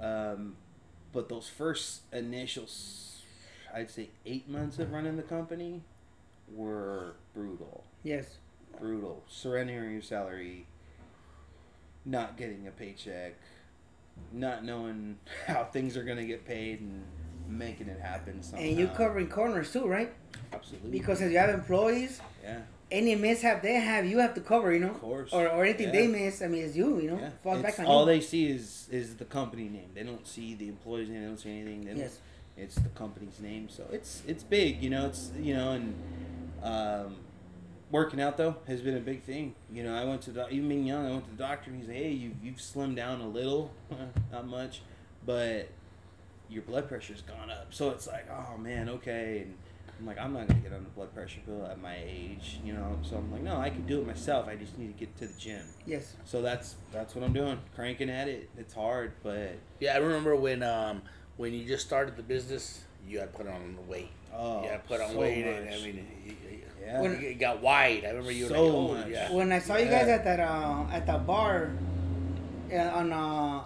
um, 0.02 0.56
but 1.14 1.30
those 1.30 1.48
first 1.48 2.02
initial, 2.12 2.66
I'd 3.74 3.90
say 3.90 4.10
eight 4.26 4.50
months 4.50 4.80
of 4.80 4.92
running 4.92 5.16
the 5.18 5.24
company 5.24 5.82
were 6.54 7.16
brutal, 7.34 7.84
Yes. 8.04 8.38
brutal. 8.80 9.24
Surrendering 9.30 9.94
your 9.94 10.02
salary, 10.02 10.66
not 12.06 12.38
getting 12.38 12.68
a 12.68 12.72
paycheck, 12.72 13.36
not 14.34 14.66
knowing 14.66 15.18
how 15.48 15.64
things 15.64 15.96
are 15.96 16.04
gonna 16.04 16.26
get 16.26 16.46
paid, 16.46 16.82
and 16.82 17.04
making 17.48 17.88
it 17.88 18.00
happen 18.00 18.42
somehow. 18.44 18.66
And 18.66 18.78
you're 18.78 18.88
covering 18.90 19.28
corners 19.30 19.72
too, 19.72 19.88
right? 19.88 20.14
absolutely 20.54 20.90
Because 20.92 21.22
if 21.22 21.32
you 21.32 21.38
have 21.38 21.50
employees, 21.50 22.20
yeah, 22.44 22.60
any 22.92 23.16
mishap 23.16 23.62
they 23.62 23.76
have, 23.76 24.06
you 24.06 24.20
have 24.20 24.34
to 24.36 24.42
cover. 24.42 24.74
You 24.74 24.82
know. 24.82 24.90
of 24.92 25.00
course, 25.02 25.32
Or, 25.34 25.48
or 25.48 25.64
anything 25.64 25.88
Yeah. 25.88 26.02
they 26.02 26.08
miss, 26.08 26.42
I 26.42 26.48
mean, 26.48 26.64
it's 26.66 26.76
you. 26.76 27.00
You 27.00 27.12
know, 27.12 27.18
Yeah. 27.20 27.30
falls 27.44 27.60
It's- 27.60 27.78
back 27.78 27.80
on 27.80 27.86
all 27.92 28.02
you. 28.02 28.06
they 28.14 28.22
see 28.22 28.48
is 28.50 28.88
is 28.92 29.16
the 29.16 29.26
company 29.26 29.70
name. 29.70 29.90
They 29.94 30.04
don't 30.04 30.28
see 30.28 30.54
the 30.56 30.68
employees 30.68 31.10
name. 31.10 31.22
They 31.22 31.28
don't 31.28 31.38
see 31.40 31.50
anything. 31.52 31.82
They 31.86 31.92
don't, 31.92 32.00
Yes. 32.00 32.20
It's 32.58 32.76
the 32.76 32.90
company's 32.90 33.40
name. 33.40 33.70
So 33.70 33.86
it's 33.92 34.22
it's 34.28 34.44
big. 34.44 34.84
You 34.84 34.90
know. 34.90 35.06
It's 35.08 35.32
you 35.40 35.54
know 35.56 35.72
and 35.72 35.96
um, 36.62 37.16
working 37.90 38.22
out 38.22 38.38
though 38.38 38.56
has 38.68 38.82
been 38.82 38.96
a 38.98 39.00
big 39.02 39.24
thing. 39.24 39.56
You 39.72 39.84
know, 39.84 39.96
I 39.96 40.04
went 40.06 40.22
to 40.24 40.32
the, 40.32 40.48
even 40.50 40.70
being 40.70 40.86
young. 40.86 41.06
I 41.08 41.12
went 41.12 41.26
to 41.26 41.32
the 41.32 41.38
doctor 41.38 41.72
and 41.72 41.80
he's 41.80 41.88
like, 41.88 41.98
hey, 41.98 42.12
you've 42.12 42.44
you've 42.44 42.58
slimmed 42.58 42.96
down 42.98 43.22
a 43.22 43.28
little, 43.28 43.72
not 44.32 44.48
much, 44.48 44.82
but 45.26 45.70
your 46.50 46.62
blood 46.64 46.88
pressure's 46.90 47.22
gone 47.22 47.50
up. 47.50 47.68
So 47.74 47.90
it's 47.92 48.08
like, 48.08 48.28
oh 48.30 48.58
man, 48.58 48.90
okay. 48.90 49.40
And 49.46 49.58
I'm 50.02 50.08
like, 50.08 50.18
I'm 50.20 50.34
not 50.34 50.48
gonna 50.48 50.60
get 50.62 50.74
on 50.74 50.84
the 50.84 50.90
blood 50.90 51.14
pressure 51.14 51.42
pill 51.46 51.64
at 51.70 51.80
my 51.80 51.96
age, 52.04 52.60
you 52.66 52.74
know. 52.74 52.98
So 53.04 53.18
I'm 53.18 53.32
like, 53.32 53.44
no, 53.44 53.58
I 53.58 53.70
can 53.70 53.86
do 53.86 54.02
it 54.02 54.08
myself. 54.08 54.48
I 54.48 54.56
just 54.56 54.76
need 54.80 54.88
to 54.88 55.00
get 55.00 55.16
to 55.20 55.28
the 55.28 55.40
gym. 55.40 55.62
Yes. 55.86 56.16
So 56.26 56.42
that's 56.42 56.76
that's 56.92 57.14
what 57.14 57.24
I'm 57.24 57.34
doing, 57.34 57.60
cranking 57.76 58.10
at 58.10 58.28
it. 58.28 58.50
It's 58.58 58.74
hard, 58.74 59.12
but 59.22 59.52
Yeah, 59.80 59.94
I 59.94 59.98
remember 59.98 60.36
when 60.36 60.64
um 60.64 61.04
when 61.38 61.54
you 61.54 61.66
just 61.68 61.86
started 61.86 62.18
the 62.18 62.24
business, 62.24 62.82
you 63.08 63.20
had 63.20 63.32
put 63.34 63.48
on 63.48 63.76
the 63.76 63.82
weight. 63.92 64.10
oh, 64.34 64.64
you 64.64 64.70
had 64.70 64.84
put 64.88 65.02
on 65.02 65.12
so 65.12 65.20
weight, 65.20 65.46
and 65.46 65.70
I 65.70 65.78
mean, 65.78 66.08
it, 66.26 66.32
it- 66.32 66.68
yeah, 66.84 67.00
When- 67.00 67.22
it 67.24 67.36
got 67.40 67.62
wide. 67.62 68.04
I 68.04 68.08
remember 68.10 68.32
you 68.32 68.46
were 68.46 68.50
So 68.50 68.66
like, 68.88 69.06
oh, 69.06 69.08
yeah. 69.08 69.32
When 69.32 69.52
I 69.52 69.60
saw 69.60 69.78
you 69.78 69.86
guys 69.86 70.08
at 70.08 70.24
that 70.24 70.40
uh, 70.40 70.86
at 70.92 71.06
that 71.06 71.28
bar, 71.28 71.70
uh, 72.74 72.76
on 72.76 73.14
uh, 73.14 73.16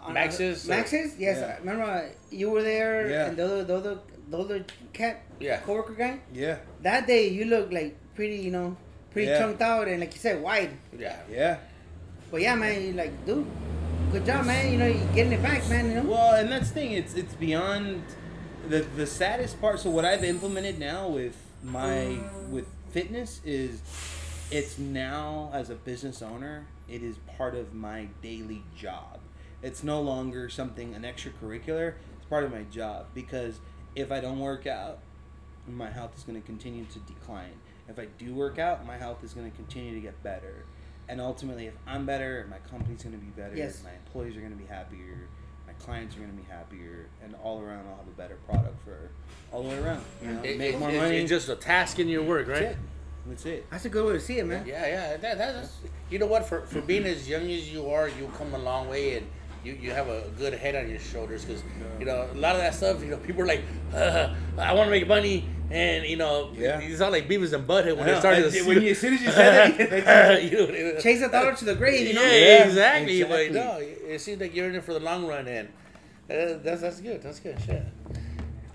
on 0.03 0.13
Max's? 0.13 0.67
Max's, 0.67 1.17
yes. 1.17 1.37
Yeah. 1.39 1.55
I 1.55 1.57
remember 1.59 2.09
you 2.29 2.49
were 2.49 2.61
there, 2.61 3.09
Yeah. 3.09 3.27
and 3.27 3.37
the 3.37 3.45
other, 3.45 3.63
the 3.63 3.75
other, 3.77 3.99
the 4.29 4.37
other 4.37 4.65
cat 4.93 5.21
Yeah. 5.39 5.57
coworker 5.61 5.93
guy. 5.93 6.19
yeah, 6.33 6.57
That 6.81 7.07
day, 7.07 7.29
you 7.29 7.45
look 7.45 7.71
like 7.71 7.95
pretty, 8.15 8.37
you 8.37 8.51
know, 8.51 8.77
pretty 9.11 9.29
Yeah. 9.29 9.39
chunked 9.39 9.61
out, 9.61 9.87
and 9.87 9.99
like 9.99 10.13
you 10.13 10.19
said, 10.19 10.41
wide. 10.41 10.71
Yeah. 10.97 11.17
yeah. 11.29 11.57
But 12.31 12.41
yeah, 12.41 12.55
man, 12.55 12.81
you 12.81 12.93
like, 12.93 13.25
dude, 13.25 13.45
good 14.11 14.25
job, 14.25 14.45
man. 14.45 14.71
You 14.71 14.77
know, 14.79 14.87
you 14.87 14.99
getting 15.13 15.33
it 15.33 15.43
back, 15.43 15.67
man. 15.69 15.89
You 15.89 15.95
know. 15.95 16.03
Well, 16.03 16.35
and 16.35 16.51
that's 16.51 16.69
the 16.69 16.73
thing. 16.73 16.91
It's 16.93 17.13
it's 17.13 17.33
beyond 17.35 18.03
the 18.67 18.79
the 18.81 19.05
saddest 19.05 19.61
part. 19.61 19.79
So 19.79 19.89
what 19.89 20.05
I've 20.05 20.23
implemented 20.23 20.79
now 20.79 21.07
with 21.07 21.35
my 21.63 22.17
with 22.49 22.65
fitness 22.91 23.41
is 23.45 23.81
it's 24.51 24.77
now 24.77 25.49
as 25.53 25.69
a 25.69 25.75
business 25.75 26.21
owner, 26.21 26.65
it 26.89 27.01
is 27.03 27.17
part 27.37 27.55
of 27.55 27.73
my 27.73 28.07
daily 28.21 28.63
job. 28.77 29.19
It's 29.61 29.83
no 29.83 30.01
longer 30.01 30.49
something 30.49 30.93
an 30.95 31.03
extracurricular. 31.03 31.93
It's 32.17 32.25
part 32.29 32.43
of 32.43 32.51
my 32.51 32.63
job 32.63 33.07
because 33.13 33.59
if 33.95 34.11
I 34.11 34.19
don't 34.19 34.39
work 34.39 34.67
out, 34.67 34.99
my 35.67 35.89
health 35.89 36.11
is 36.17 36.23
going 36.23 36.39
to 36.39 36.45
continue 36.45 36.85
to 36.85 36.99
decline. 36.99 37.53
If 37.87 37.97
I 37.99 38.05
do 38.17 38.33
work 38.33 38.59
out, 38.59 38.85
my 38.85 38.97
health 38.97 39.23
is 39.23 39.33
going 39.33 39.49
to 39.49 39.55
continue 39.55 39.93
to 39.93 39.99
get 39.99 40.21
better. 40.23 40.65
And 41.07 41.21
ultimately, 41.21 41.67
if 41.67 41.73
I'm 41.87 42.05
better, 42.05 42.47
my 42.49 42.57
company's 42.69 43.03
going 43.03 43.17
to 43.17 43.23
be 43.23 43.31
better. 43.31 43.55
Yes. 43.55 43.83
My 43.83 43.91
employees 43.93 44.35
are 44.35 44.39
going 44.39 44.51
to 44.51 44.57
be 44.57 44.65
happier. 44.65 45.27
My 45.67 45.73
clients 45.73 46.15
are 46.15 46.19
going 46.19 46.31
to 46.31 46.37
be 46.37 46.47
happier. 46.49 47.07
And 47.23 47.35
all 47.43 47.61
around, 47.61 47.87
I'll 47.87 47.97
have 47.97 48.07
a 48.07 48.11
better 48.17 48.35
product 48.47 48.83
for 48.83 49.09
all 49.51 49.63
the 49.63 49.69
way 49.69 49.77
around. 49.77 50.03
You 50.23 50.31
know, 50.31 50.43
It- 50.43 50.57
make 50.57 50.75
it- 50.75 50.79
more 50.79 50.89
it's, 50.89 50.97
money. 50.97 51.17
It's 51.17 51.29
just 51.29 51.49
a 51.49 51.55
task 51.55 51.99
in 51.99 52.07
your 52.07 52.23
work, 52.23 52.47
That's 52.47 52.59
right? 52.61 52.71
it. 52.71 52.77
That's 53.27 53.45
it. 53.45 53.69
That's 53.71 53.85
a 53.85 53.89
good 53.89 54.05
way 54.05 54.13
to 54.13 54.19
see 54.19 54.37
it, 54.37 54.45
man. 54.45 54.65
Yeah, 54.67 54.85
yeah. 54.85 55.17
That, 55.17 55.37
that's 55.39 55.77
you 56.11 56.19
know 56.19 56.27
what? 56.27 56.45
For 56.45 56.61
for 56.61 56.79
being 56.81 57.05
as 57.05 57.27
young 57.27 57.49
as 57.49 57.73
you 57.73 57.89
are, 57.89 58.07
you 58.07 58.31
come 58.37 58.53
a 58.53 58.59
long 58.59 58.87
way, 58.87 59.17
and 59.17 59.25
you, 59.65 59.73
you 59.81 59.91
have 59.91 60.07
a 60.07 60.23
good 60.37 60.53
head 60.53 60.75
on 60.75 60.89
your 60.89 60.99
shoulders. 60.99 61.43
Because 61.45 61.63
you 61.99 62.05
know 62.05 62.29
a 62.31 62.37
lot 62.37 62.55
of 62.55 62.61
that 62.61 62.73
stuff. 62.75 63.01
You 63.01 63.09
know, 63.09 63.17
people 63.17 63.41
are 63.41 63.47
like, 63.47 63.61
uh, 63.93 64.33
I 64.57 64.73
want 64.73 64.87
to 64.87 64.91
make 64.91 65.07
money, 65.07 65.45
and 65.71 66.05
you 66.05 66.17
know, 66.17 66.51
Yeah. 66.55 66.79
it's 66.79 66.99
not 66.99 67.11
like 67.11 67.27
Beavis 67.27 67.53
and 67.53 67.67
Butthead 67.67 67.97
when 67.97 68.01
I 68.01 68.05
they 68.05 68.11
know. 68.13 68.19
started. 68.19 68.45
I 68.45 68.49
to 68.51 68.63
when 68.67 68.81
you- 68.81 68.91
as 68.91 68.99
soon 68.99 69.13
as 69.15 69.21
you 69.21 69.31
said 69.31 69.77
that, 70.05 70.43
you 70.51 70.51
know, 70.51 70.99
Chase 71.01 71.21
the 71.21 71.29
dollar 71.29 71.55
to 71.55 71.65
the 71.65 71.75
grave, 71.75 72.07
you 72.07 72.13
know. 72.13 72.21
Yeah, 72.21 72.29
Yeah, 72.31 72.63
exactly. 72.65 73.23
But 73.23 73.51
no, 73.51 73.77
it 73.81 74.19
seems 74.21 74.39
like 74.39 74.55
you're 74.55 74.69
in 74.69 74.75
it 74.75 74.83
for 74.83 74.93
the 74.93 74.99
long 74.99 75.25
run, 75.27 75.47
and 75.47 75.67
uh, 76.29 76.59
that's 76.63 76.81
that's 76.81 77.01
good. 77.01 77.21
That's 77.23 77.39
good. 77.39 77.57
Shit. 77.65 77.83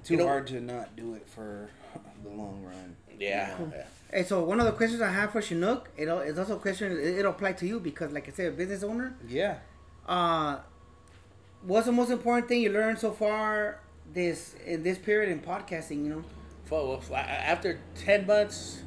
Too 0.04 0.14
You 0.14 0.16
know- 0.20 0.26
hard 0.26 0.46
to 0.48 0.60
not 0.60 0.96
do 0.96 1.14
it 1.14 1.26
for 1.28 1.70
the 2.24 2.30
long 2.30 2.62
run. 2.64 2.96
Yeah. 3.18 3.54
yeah. 3.72 3.84
Hey, 4.12 4.24
so 4.24 4.42
one 4.42 4.58
of 4.58 4.66
the 4.66 4.72
questions 4.72 5.00
I 5.02 5.10
have 5.12 5.30
for 5.30 5.40
Chinook, 5.42 5.88
it 5.96 6.08
al- 6.08 6.20
it's 6.20 6.38
also 6.38 6.56
a 6.56 6.58
question. 6.58 6.90
It, 6.90 7.18
it'll 7.18 7.30
apply 7.32 7.52
to 7.52 7.66
you 7.66 7.78
because, 7.78 8.10
like 8.12 8.26
I 8.28 8.32
said, 8.32 8.46
a 8.48 8.56
business 8.56 8.82
owner. 8.82 9.14
Yeah. 9.28 9.58
Uh, 10.08 10.56
what's 11.62 11.86
the 11.86 11.92
most 11.92 12.10
important 12.10 12.48
thing 12.48 12.62
you 12.62 12.70
learned 12.70 12.98
so 12.98 13.12
far 13.12 13.80
this 14.12 14.54
in 14.66 14.82
this 14.82 14.98
period 14.98 15.30
in 15.30 15.40
podcasting? 15.40 16.04
You 16.04 16.10
know. 16.10 16.24
For, 16.64 17.00
well, 17.10 17.16
after 17.16 17.80
ten 17.94 18.26
months, 18.26 18.82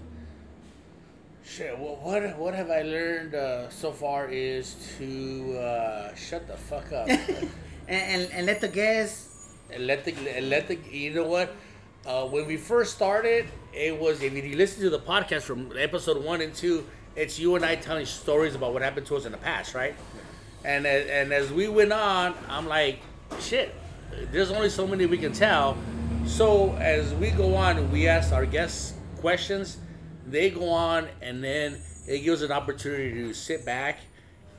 shit. 1.44 1.78
What 1.78 2.02
what, 2.02 2.38
what 2.38 2.54
have 2.56 2.70
I 2.70 2.82
learned 2.82 3.36
uh, 3.36 3.70
so 3.70 3.92
far 3.92 4.28
is 4.30 4.76
to 4.98 5.58
uh, 5.58 6.16
shut 6.16 6.48
the 6.48 6.58
fuck 6.58 6.92
up 6.92 7.08
and, 7.10 7.50
and 7.88 8.32
and 8.32 8.46
let 8.46 8.62
the 8.62 8.68
guests. 8.68 9.30
and 9.72 9.88
let 9.88 10.06
the 10.06 10.14
and 10.36 10.50
let 10.50 10.68
the 10.68 10.78
you 10.92 11.14
know 11.14 11.28
what. 11.28 11.56
Uh, 12.06 12.26
when 12.26 12.46
we 12.46 12.58
first 12.58 12.94
started, 12.94 13.46
it 13.72 13.98
was 13.98 14.22
if 14.22 14.34
you 14.34 14.58
listen 14.58 14.82
to 14.84 14.90
the 14.90 15.00
podcast 15.00 15.44
from 15.44 15.72
episode 15.78 16.22
one 16.24 16.42
and 16.42 16.54
two, 16.54 16.86
it's 17.16 17.40
you 17.40 17.56
and 17.56 17.64
I 17.64 17.76
telling 17.76 18.06
stories 18.06 18.56
about 18.56 18.74
what 18.74 18.82
happened 18.82 19.06
to 19.08 19.16
us 19.16 19.26
in 19.26 19.32
the 19.32 19.38
past, 19.38 19.74
right? 19.74 19.96
And 20.66 20.86
and 20.86 21.34
as 21.34 21.52
we 21.52 21.68
went 21.68 21.92
on, 21.92 22.34
I'm 22.48 22.68
like, 22.68 23.00
shit, 23.40 23.74
there's 24.32 24.52
only 24.52 24.70
so 24.70 24.88
many 24.88 25.06
we 25.06 25.18
can 25.18 25.34
tell. 25.34 25.78
So 26.26 26.74
as 26.78 27.14
we 27.16 27.32
go 27.32 27.56
on, 27.56 27.92
we 27.92 28.08
ask 28.08 28.32
our 28.32 28.46
guests 28.46 28.94
questions. 29.18 29.78
They 30.26 30.50
go 30.50 30.70
on, 30.70 31.08
and 31.22 31.44
then 31.44 31.82
it 32.08 32.20
gives 32.20 32.42
an 32.42 32.52
opportunity 32.52 33.12
to 33.14 33.34
sit 33.34 33.66
back 33.66 34.00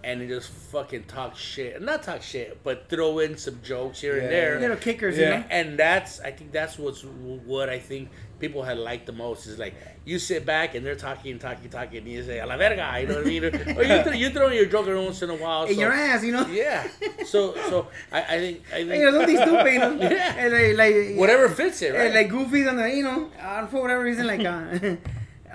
and 0.05 0.21
he 0.21 0.29
just 0.29 0.51
fucking 0.51 1.05
talk 1.05 1.37
shit. 1.37 1.81
Not 1.81 2.03
talk 2.03 2.23
shit, 2.23 2.63
but 2.63 2.89
throw 2.89 3.19
in 3.21 3.37
some 3.39 3.59
jokes 3.63 4.01
here 4.01 4.19
and 4.19 4.31
there. 4.31 4.61
Little 4.61 4.77
kickers, 4.77 5.17
Yeah. 5.17 5.25
you 5.25 5.31
know. 5.41 5.45
And 5.51 5.79
that's 5.79 6.21
I 6.21 6.31
think 6.31 6.53
that's 6.53 6.79
what's 6.79 7.03
what 7.05 7.69
I 7.69 7.79
think 7.79 8.11
people 8.39 8.63
had 8.63 8.77
liked 8.79 9.07
the 9.07 9.13
most 9.13 9.47
is 9.47 9.59
like 9.59 9.75
you 10.05 10.19
sit 10.19 10.45
back 10.45 10.75
and 10.75 10.85
they're 10.85 10.95
talking, 10.97 11.39
talking, 11.39 11.71
talking, 11.71 11.99
and 11.99 12.09
you 12.09 12.23
say 12.23 12.41
a 12.41 12.47
la 12.47 12.57
verga, 12.59 12.97
you 13.01 13.07
know 13.07 13.15
what 13.15 13.27
I 13.27 13.29
mean? 13.29 13.45
or 13.45 13.83
you 13.83 14.03
throw, 14.03 14.13
you 14.13 14.31
throw 14.31 14.49
in 14.49 14.55
your 14.57 14.67
joke 14.67 14.87
every 14.87 15.03
once 15.03 15.23
in 15.23 15.31
a 15.31 15.35
while. 15.37 15.65
In 15.65 15.75
so- 15.75 15.81
your 15.81 15.93
ass, 15.93 16.23
you 16.23 16.33
know. 16.33 16.47
Yeah. 16.49 16.87
So 17.25 17.55
so 17.71 17.89
I, 18.13 18.23
I 18.23 18.39
think 18.39 18.63
I 18.73 18.79
You 18.79 19.11
know, 19.11 19.25
think 19.25 19.39
something 19.39 19.55
stupid, 19.57 19.73
you 19.73 19.79
know. 19.79 19.99
Yeah. 20.11 20.35
And 20.37 20.77
like, 20.77 20.77
like 20.77 21.17
whatever 21.17 21.49
fits 21.49 21.81
it, 21.83 21.95
right? 21.95 22.13
like 22.13 22.29
goofies 22.29 22.69
on 22.69 22.77
the, 22.77 22.91
you 22.91 23.03
know, 23.05 23.31
uh, 23.41 23.67
for 23.69 23.81
whatever 23.81 24.03
reason, 24.05 24.27
like, 24.27 24.45
uh, 24.45 24.97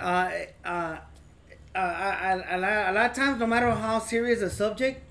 uh, 0.00 0.30
uh, 0.64 0.96
uh, 1.74 1.78
a, 1.78 2.56
a, 2.56 2.58
lot, 2.58 2.90
a 2.90 2.92
lot 2.92 3.10
of 3.10 3.16
times, 3.16 3.38
no 3.40 3.46
matter 3.46 3.70
how 3.70 3.98
serious 3.98 4.40
the 4.40 4.50
subject, 4.50 5.02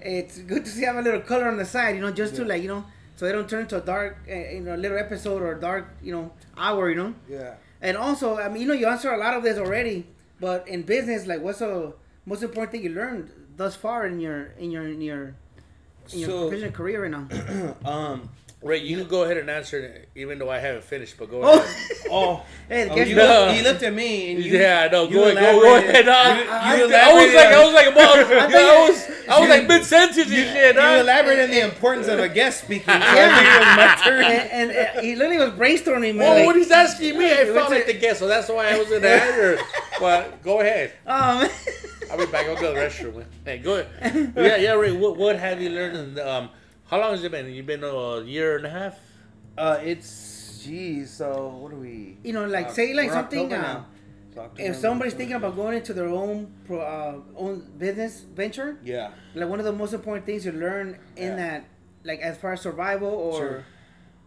it's 0.00 0.38
good 0.38 0.64
to 0.64 0.70
see 0.70 0.84
have 0.84 0.96
a 0.96 1.02
little 1.02 1.20
color 1.20 1.48
on 1.48 1.56
the 1.56 1.64
side, 1.64 1.96
you 1.96 2.00
know, 2.00 2.10
just 2.12 2.36
to 2.36 2.44
like, 2.44 2.62
you 2.62 2.68
know, 2.68 2.84
so 3.16 3.26
they 3.26 3.32
don't 3.32 3.48
turn 3.48 3.62
into 3.62 3.76
a 3.76 3.80
dark, 3.80 4.18
uh, 4.30 4.34
you 4.34 4.60
know, 4.60 4.76
little 4.76 4.96
episode 4.98 5.42
or 5.42 5.54
dark, 5.56 5.88
you 6.02 6.12
know, 6.12 6.30
hour, 6.56 6.88
you 6.88 6.96
know. 6.96 7.14
Yeah. 7.28 7.54
And 7.80 7.96
also, 7.96 8.38
I 8.38 8.48
mean, 8.48 8.62
you 8.62 8.68
know, 8.68 8.74
you 8.74 8.86
answer 8.86 9.10
a 9.10 9.18
lot 9.18 9.34
of 9.34 9.42
this 9.42 9.58
already, 9.58 10.06
but 10.40 10.68
in 10.68 10.82
business, 10.82 11.26
like, 11.26 11.40
what's 11.40 11.58
the 11.58 11.92
most 12.26 12.42
important 12.42 12.72
thing 12.72 12.82
you 12.84 12.90
learned 12.90 13.30
thus 13.56 13.74
far 13.74 14.06
in 14.06 14.20
your 14.20 14.52
in 14.58 14.70
your 14.70 14.86
in 14.86 15.00
your 15.00 15.34
in 16.12 16.18
your 16.20 16.28
So- 16.30 16.48
professional 16.48 16.72
career 16.72 17.02
right 17.02 17.10
now? 17.10 17.26
Um. 17.84 18.28
Right, 18.60 18.82
you 18.82 18.96
can 18.98 19.06
go 19.06 19.22
ahead 19.22 19.36
and 19.36 19.48
answer 19.48 19.78
it, 19.78 20.08
even 20.16 20.40
though 20.40 20.50
I 20.50 20.58
haven't 20.58 20.82
finished. 20.82 21.14
But 21.16 21.30
go 21.30 21.42
Oh, 21.44 21.60
ahead. 21.60 21.76
Oh. 22.10 22.42
hey, 22.68 22.88
oh, 22.88 22.96
you, 22.96 23.16
what? 23.16 23.22
No. 23.22 23.44
looked, 23.46 23.56
you 23.58 23.62
looked 23.62 23.82
at 23.84 23.92
me 23.94 24.32
and 24.32 24.42
you. 24.44 24.58
yeah, 24.58 24.88
no, 24.90 25.04
you 25.06 25.14
go, 25.14 25.24
ahead, 25.28 25.36
go, 25.36 25.60
go 25.60 25.76
elaborated- 25.76 25.90
ahead. 25.90 26.06
dog. 26.06 26.36
you- 26.36 26.42
you 26.88 26.94
I, 26.94 27.10
I 27.10 27.12
was 27.24 27.34
like, 27.34 27.46
I 27.46 27.64
was 27.64 27.74
like, 27.74 27.86
about, 27.86 28.16
I 28.52 28.88
was, 28.88 29.10
I 29.28 29.40
was 29.40 29.48
like 29.48 29.62
you- 29.62 29.68
mid 29.68 29.84
sentence 29.84 30.16
and 30.18 30.26
shit. 30.28 30.74
You 30.74 30.80
dog. 30.80 31.00
elaborated 31.02 31.44
on 31.44 31.50
the 31.50 31.60
importance 31.60 32.08
of 32.08 32.18
a 32.18 32.28
guest 32.28 32.64
speaking. 32.64 32.86
So 32.88 32.92
I 32.94 33.14
Yeah. 33.14 33.36
figured 33.36 33.54
it 33.54 33.58
was 33.60 33.76
my 33.76 34.04
turn. 34.04 34.24
and, 34.24 34.70
and 34.72 34.98
uh, 34.98 35.00
he 35.02 35.14
literally 35.14 35.38
was 35.38 35.50
brainstorming, 35.50 36.14
man. 36.14 36.18
Well, 36.18 36.34
like, 36.38 36.46
when 36.48 36.56
he's 36.56 36.70
asking 36.70 37.16
me, 37.18 37.26
I 37.30 37.44
What's 37.44 37.50
felt 37.52 37.70
like 37.70 37.86
the 37.86 37.92
guest, 37.92 38.18
so 38.18 38.26
that's 38.26 38.48
why 38.48 38.70
I 38.70 38.78
was 38.78 38.90
in 38.90 39.02
the 39.02 39.08
answer. 39.10 39.58
But 40.00 40.42
go 40.42 40.60
ahead. 40.60 40.94
um, 41.06 41.48
I'll 42.10 42.18
be 42.18 42.26
back. 42.26 42.46
I'll 42.46 42.56
go 42.56 42.72
to 42.74 42.80
the 42.80 42.84
restroom. 42.86 43.24
Hey, 43.44 43.58
go 43.58 43.76
ahead. 44.00 44.32
Yeah, 44.34 44.56
yeah, 44.56 44.72
Ray. 44.72 44.92
What, 44.92 45.16
what 45.16 45.36
have 45.38 45.60
you 45.60 45.70
learned? 45.70 45.96
In 45.96 46.14
the, 46.14 46.28
um, 46.28 46.48
how 46.88 47.00
long 47.00 47.10
has 47.12 47.22
it 47.24 47.30
been? 47.30 47.50
You've 47.52 47.66
been 47.66 47.84
a 47.84 48.22
year 48.22 48.56
and 48.56 48.66
a 48.66 48.70
half. 48.70 48.98
Uh, 49.56 49.78
it's 49.82 50.62
geez. 50.64 51.10
So 51.10 51.48
what 51.60 51.72
are 51.72 51.76
we? 51.76 52.18
you 52.24 52.32
know, 52.32 52.46
like 52.46 52.68
Uh, 52.68 52.72
say 52.72 52.94
like 52.94 53.10
something. 53.10 53.52
Uh, 53.52 53.56
now. 53.62 53.86
So 54.34 54.40
October, 54.42 54.68
if 54.70 54.76
somebody's 54.76 55.14
thinking 55.14 55.36
about 55.36 55.56
going 55.56 55.76
into 55.76 55.92
their 55.92 56.08
own 56.08 56.52
pro, 56.66 56.80
uh, 56.80 57.20
own 57.36 57.60
business 57.78 58.20
venture, 58.20 58.78
Yeah. 58.84 59.10
like 59.34 59.48
one 59.48 59.58
of 59.58 59.64
the 59.64 59.72
most 59.72 59.92
important 59.94 60.26
things 60.26 60.44
you 60.44 60.52
learn 60.52 60.98
in 61.16 61.30
Yeah. 61.30 61.36
that, 61.36 61.64
like 62.04 62.20
as 62.20 62.36
far 62.38 62.52
as 62.52 62.60
survival 62.60 63.08
or, 63.08 63.36
Sure. 63.38 63.64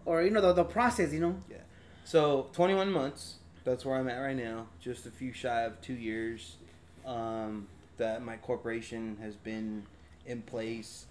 or 0.05 0.23
you 0.23 0.31
know 0.31 0.41
the, 0.41 0.53
the 0.53 0.63
process, 0.65 1.13
you 1.13 1.19
know. 1.19 1.35
Yeah. 1.49 1.57
So 2.03 2.49
21 2.53 2.91
months. 2.91 3.35
That's 3.63 3.85
where 3.85 3.95
I'm 3.95 4.09
at 4.09 4.17
right 4.17 4.35
now. 4.35 4.67
Just 4.79 5.05
a 5.05 5.11
few 5.11 5.31
shy 5.33 5.61
of 5.61 5.79
two 5.81 5.93
years. 5.93 6.57
Um, 7.05 7.67
that 7.97 8.23
my 8.23 8.37
corporation 8.37 9.17
has 9.21 9.35
been 9.35 9.85
in 10.25 10.41
place. 10.41 11.05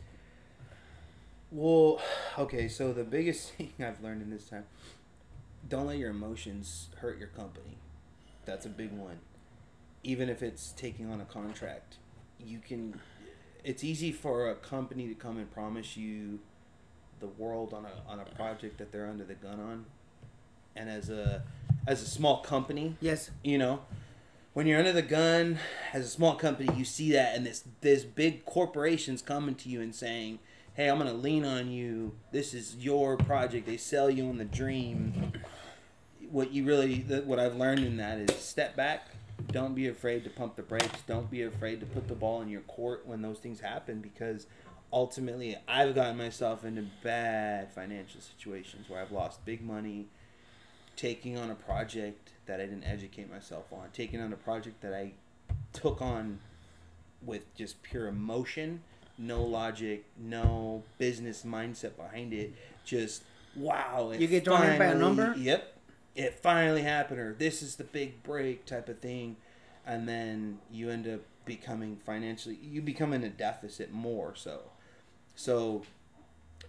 Well, 1.50 2.00
okay. 2.38 2.68
So 2.68 2.92
the 2.92 3.04
biggest 3.04 3.52
thing 3.54 3.72
I've 3.80 4.02
learned 4.02 4.22
in 4.22 4.30
this 4.30 4.48
time: 4.48 4.64
don't 5.68 5.86
let 5.86 5.98
your 5.98 6.10
emotions 6.10 6.88
hurt 6.96 7.18
your 7.18 7.28
company. 7.28 7.78
That's 8.44 8.66
a 8.66 8.70
big 8.70 8.92
one. 8.92 9.18
Even 10.02 10.28
if 10.28 10.42
it's 10.42 10.72
taking 10.72 11.10
on 11.10 11.20
a 11.20 11.24
contract, 11.26 11.96
you 12.38 12.58
can. 12.58 13.00
It's 13.62 13.84
easy 13.84 14.12
for 14.12 14.48
a 14.48 14.54
company 14.54 15.06
to 15.08 15.14
come 15.14 15.36
and 15.36 15.50
promise 15.52 15.96
you 15.96 16.38
the 17.20 17.26
world 17.26 17.74
on 17.74 17.84
a 17.84 18.10
on 18.10 18.18
a 18.18 18.24
project 18.24 18.78
that 18.78 18.90
they're 18.92 19.06
under 19.06 19.24
the 19.24 19.34
gun 19.34 19.60
on 19.60 19.84
and 20.74 20.88
as 20.88 21.10
a 21.10 21.42
as 21.86 22.00
a 22.02 22.06
small 22.06 22.38
company 22.38 22.96
Yes. 23.00 23.30
you 23.44 23.58
know 23.58 23.80
when 24.54 24.66
you're 24.66 24.78
under 24.78 24.92
the 24.92 25.02
gun 25.02 25.58
as 25.92 26.06
a 26.06 26.08
small 26.08 26.34
company 26.34 26.70
you 26.76 26.84
see 26.84 27.12
that 27.12 27.36
and 27.36 27.44
this 27.44 27.64
this 27.82 28.04
big 28.04 28.46
corporations 28.46 29.20
coming 29.20 29.54
to 29.56 29.68
you 29.68 29.82
and 29.82 29.94
saying 29.94 30.38
hey 30.80 30.88
i'm 30.88 30.96
gonna 30.96 31.12
lean 31.12 31.44
on 31.44 31.70
you. 31.70 32.10
This 32.32 32.54
is 32.54 32.74
your 32.76 33.18
project. 33.18 33.66
They 33.66 33.76
sell 33.76 34.08
you 34.08 34.26
on 34.30 34.38
the 34.38 34.46
dream. 34.46 35.30
What 36.30 36.52
you 36.52 36.64
really 36.64 37.00
what 37.26 37.38
i've 37.38 37.56
learned 37.56 37.84
in 37.84 37.98
that 37.98 38.16
is 38.16 38.34
step 38.36 38.76
back. 38.76 39.08
Don't 39.52 39.74
be 39.74 39.88
afraid 39.88 40.24
to 40.24 40.30
pump 40.30 40.56
the 40.56 40.62
brakes. 40.62 41.02
Don't 41.06 41.30
be 41.30 41.42
afraid 41.42 41.80
to 41.80 41.86
put 41.86 42.08
the 42.08 42.14
ball 42.14 42.40
in 42.40 42.48
your 42.48 42.62
court 42.62 43.02
when 43.04 43.20
those 43.20 43.36
things 43.40 43.60
happen 43.60 44.00
because 44.00 44.46
ultimately 44.90 45.54
i've 45.68 45.94
gotten 45.94 46.16
myself 46.16 46.64
into 46.64 46.86
bad 47.04 47.70
financial 47.72 48.22
situations 48.22 48.88
where 48.88 49.02
i've 49.02 49.12
lost 49.12 49.44
big 49.44 49.62
money 49.62 50.08
taking 50.96 51.36
on 51.36 51.50
a 51.50 51.54
project 51.54 52.32
that 52.46 52.58
I 52.58 52.64
didn't 52.64 52.84
educate 52.84 53.30
myself 53.30 53.66
on, 53.72 53.88
taking 53.92 54.20
on 54.20 54.32
a 54.32 54.36
project 54.36 54.80
that 54.80 54.92
I 54.92 55.12
took 55.72 56.02
on 56.02 56.40
with 57.22 57.54
just 57.54 57.82
pure 57.82 58.08
emotion, 58.08 58.82
no 59.20 59.42
logic, 59.44 60.04
no 60.18 60.82
business 60.98 61.42
mindset 61.44 61.96
behind 61.96 62.32
it. 62.32 62.54
Just 62.84 63.22
wow! 63.54 64.12
You 64.16 64.26
get 64.26 64.44
drawn 64.44 64.66
in 64.66 64.78
by 64.78 64.86
a 64.86 64.94
number? 64.94 65.34
Yep, 65.36 65.76
it 66.16 66.40
finally 66.42 66.82
happened, 66.82 67.20
or 67.20 67.34
this 67.34 67.62
is 67.62 67.76
the 67.76 67.84
big 67.84 68.22
break 68.22 68.64
type 68.64 68.88
of 68.88 68.98
thing, 69.00 69.36
and 69.86 70.08
then 70.08 70.58
you 70.72 70.90
end 70.90 71.06
up 71.06 71.20
becoming 71.44 71.98
financially, 72.04 72.58
you 72.62 72.80
become 72.82 73.12
in 73.12 73.22
a 73.22 73.28
deficit 73.28 73.92
more 73.92 74.34
so. 74.34 74.60
So 75.34 75.82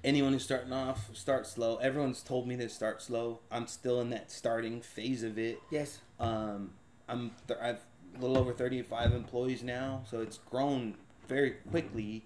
anyone 0.03 0.33
who's 0.33 0.43
starting 0.43 0.73
off 0.73 1.09
start 1.15 1.45
slow 1.45 1.75
everyone's 1.77 2.23
told 2.23 2.47
me 2.47 2.55
to 2.57 2.67
start 2.67 3.01
slow 3.03 3.37
i'm 3.51 3.67
still 3.67 4.01
in 4.01 4.09
that 4.09 4.31
starting 4.31 4.81
phase 4.81 5.21
of 5.21 5.37
it 5.37 5.59
Yes. 5.69 5.99
um, 6.19 6.71
i'm 7.07 7.29
th- 7.47 7.59
i've 7.61 7.81
a 8.17 8.19
little 8.19 8.37
over 8.37 8.51
35 8.51 9.13
employees 9.13 9.61
now 9.61 10.01
so 10.09 10.19
it's 10.21 10.39
grown 10.49 10.95
very 11.27 11.51
quickly 11.69 12.23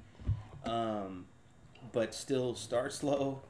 um, 0.66 1.26
but 1.92 2.14
still 2.14 2.56
start 2.56 2.94
slow. 2.94 3.42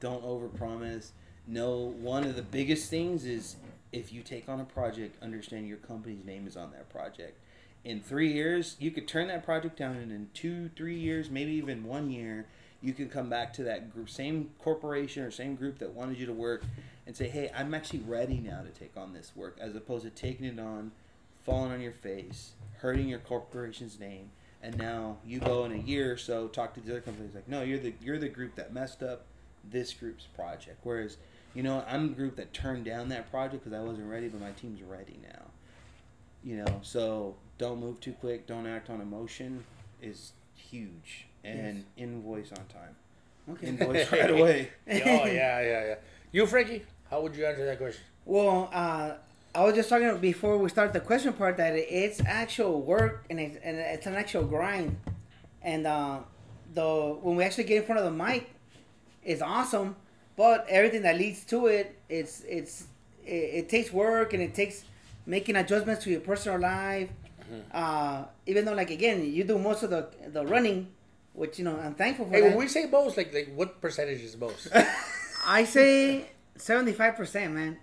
Don't 0.00 0.24
overpromise. 0.24 1.10
No 1.46 1.78
one 1.78 2.24
of 2.24 2.36
the 2.36 2.42
biggest 2.42 2.90
things 2.90 3.24
is 3.24 3.56
if 3.92 4.12
you 4.12 4.22
take 4.22 4.48
on 4.48 4.60
a 4.60 4.64
project 4.64 5.20
understand 5.22 5.66
your 5.66 5.78
company's 5.78 6.24
name 6.24 6.46
is 6.46 6.56
on 6.56 6.70
that 6.72 6.88
project. 6.90 7.38
In 7.84 8.00
three 8.00 8.32
years 8.32 8.76
you 8.78 8.90
could 8.90 9.08
turn 9.08 9.28
that 9.28 9.44
project 9.44 9.76
down 9.76 9.96
and 9.96 10.12
in 10.12 10.28
two 10.34 10.70
three 10.76 10.98
years 10.98 11.30
maybe 11.30 11.52
even 11.52 11.84
one 11.84 12.10
year 12.10 12.46
you 12.82 12.92
can 12.92 13.08
come 13.08 13.28
back 13.28 13.52
to 13.54 13.64
that 13.64 13.92
group 13.92 14.08
same 14.08 14.50
corporation 14.58 15.22
or 15.22 15.30
same 15.30 15.54
group 15.54 15.78
that 15.78 15.90
wanted 15.90 16.18
you 16.18 16.26
to 16.26 16.32
work 16.32 16.64
and 17.06 17.16
say 17.16 17.28
hey 17.28 17.50
i'm 17.54 17.74
actually 17.74 17.98
ready 18.00 18.38
now 18.38 18.62
to 18.62 18.70
take 18.70 18.96
on 18.96 19.12
this 19.12 19.32
work 19.34 19.56
as 19.60 19.74
opposed 19.74 20.04
to 20.04 20.10
taking 20.10 20.46
it 20.46 20.58
on 20.58 20.92
falling 21.44 21.72
on 21.72 21.80
your 21.80 21.92
face 21.92 22.52
hurting 22.78 23.08
your 23.08 23.18
corporation's 23.18 23.98
name 23.98 24.30
and 24.62 24.76
now 24.78 25.16
you 25.26 25.38
go 25.38 25.64
in 25.64 25.72
a 25.72 25.76
year 25.76 26.12
or 26.12 26.16
so 26.16 26.48
talk 26.48 26.74
to 26.74 26.80
the 26.80 26.90
other 26.90 27.00
companies 27.00 27.34
like 27.34 27.48
no 27.48 27.62
you're 27.62 27.78
the 27.78 27.94
you're 28.02 28.18
the 28.18 28.28
group 28.28 28.54
that 28.56 28.72
messed 28.72 29.02
up 29.02 29.24
this 29.70 29.92
group's 29.92 30.24
project. 30.24 30.78
Whereas 30.82 31.16
you 31.54 31.62
know 31.62 31.84
i'm 31.88 32.08
the 32.08 32.14
group 32.14 32.36
that 32.36 32.52
turned 32.52 32.84
down 32.84 33.08
that 33.08 33.30
project 33.30 33.64
because 33.64 33.78
i 33.78 33.82
wasn't 33.82 34.08
ready 34.08 34.28
but 34.28 34.40
my 34.40 34.52
team's 34.52 34.82
ready 34.82 35.18
now. 35.22 35.42
You 36.42 36.56
know 36.64 36.80
so 36.82 37.36
don't 37.58 37.78
move 37.78 38.00
too 38.00 38.12
quick. 38.14 38.46
Don't 38.46 38.66
act 38.66 38.88
on 38.88 39.00
emotion 39.00 39.64
is 40.00 40.32
huge. 40.56 41.26
And 41.44 41.84
invoice 41.96 42.50
on 42.52 42.64
time. 42.66 42.94
Okay. 43.50 43.68
invoice 43.68 44.10
right 44.12 44.30
away. 44.30 44.70
Oh 44.88 44.92
yeah, 44.92 45.26
yeah, 45.26 45.86
yeah. 45.86 45.94
You, 46.32 46.46
Frankie, 46.46 46.84
how 47.10 47.22
would 47.22 47.34
you 47.34 47.44
answer 47.44 47.64
that 47.64 47.78
question? 47.78 48.02
Well, 48.24 48.70
uh, 48.72 49.14
I 49.54 49.64
was 49.64 49.74
just 49.74 49.88
talking 49.88 50.16
before 50.18 50.56
we 50.58 50.68
start 50.68 50.92
the 50.92 51.00
question 51.00 51.32
part 51.32 51.56
that 51.56 51.74
it's 51.74 52.20
actual 52.24 52.82
work 52.82 53.24
and 53.28 53.40
it's, 53.40 53.56
and 53.62 53.76
it's 53.78 54.06
an 54.06 54.14
actual 54.14 54.44
grind, 54.44 54.96
and 55.62 55.86
uh, 55.86 56.20
the 56.72 57.18
when 57.20 57.36
we 57.36 57.42
actually 57.42 57.64
get 57.64 57.78
in 57.78 57.84
front 57.84 57.98
of 57.98 58.04
the 58.04 58.24
mic, 58.24 58.50
it's 59.24 59.42
awesome, 59.42 59.96
but 60.36 60.66
everything 60.68 61.02
that 61.02 61.16
leads 61.16 61.44
to 61.46 61.66
it, 61.66 61.98
it's 62.08 62.42
it's 62.48 62.84
it, 63.26 63.30
it 63.30 63.68
takes 63.68 63.92
work 63.92 64.32
and 64.34 64.42
it 64.42 64.54
takes 64.54 64.84
making 65.26 65.56
adjustments 65.56 66.04
to 66.04 66.10
your 66.10 66.20
personal 66.20 66.60
life. 66.60 67.10
Uh, 67.72 68.24
even 68.46 68.64
though, 68.64 68.74
like 68.74 68.90
again, 68.90 69.24
you 69.24 69.42
do 69.42 69.58
most 69.58 69.82
of 69.82 69.90
the 69.90 70.06
the 70.28 70.46
running, 70.46 70.86
which 71.32 71.58
you 71.58 71.64
know 71.64 71.76
I'm 71.76 71.94
thankful 71.94 72.26
for. 72.26 72.30
Hey, 72.30 72.42
that. 72.42 72.50
when 72.50 72.58
we 72.58 72.68
say 72.68 72.86
most, 72.86 73.16
like, 73.16 73.34
like 73.34 73.52
what 73.56 73.80
percentage 73.80 74.20
is 74.20 74.36
most? 74.36 74.68
I 75.46 75.64
say 75.64 76.26
seventy 76.56 76.92
five 76.92 77.16
percent, 77.16 77.52
man. 77.52 77.78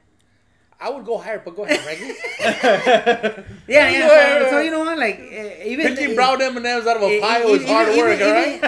I 0.79 0.89
would 0.91 1.05
go 1.05 1.17
higher, 1.17 1.41
but 1.43 1.55
go 1.55 1.63
ahead, 1.65 1.79
Frankie. 1.79 2.13
Yeah, 3.67 3.89
You 3.89 3.97
yeah. 3.99 4.39
So, 4.43 4.49
so 4.51 4.59
you 4.59 4.69
know 4.71 4.79
what? 4.81 4.97
Like 4.97 5.19
uh, 5.19 5.63
even 5.65 5.87
Picking 5.95 6.15
brown 6.15 6.41
M 6.41 6.55
and 6.55 6.65
M's 6.65 6.85
out 6.85 6.97
of 6.97 7.03
a 7.03 7.17
e- 7.17 7.19
pile 7.19 7.49
e- 7.49 7.53
is 7.53 7.65
hard 7.67 7.87
even- 7.89 7.99
work, 7.99 8.15
even- 8.15 8.27
all 8.27 8.33
right? 8.33 8.61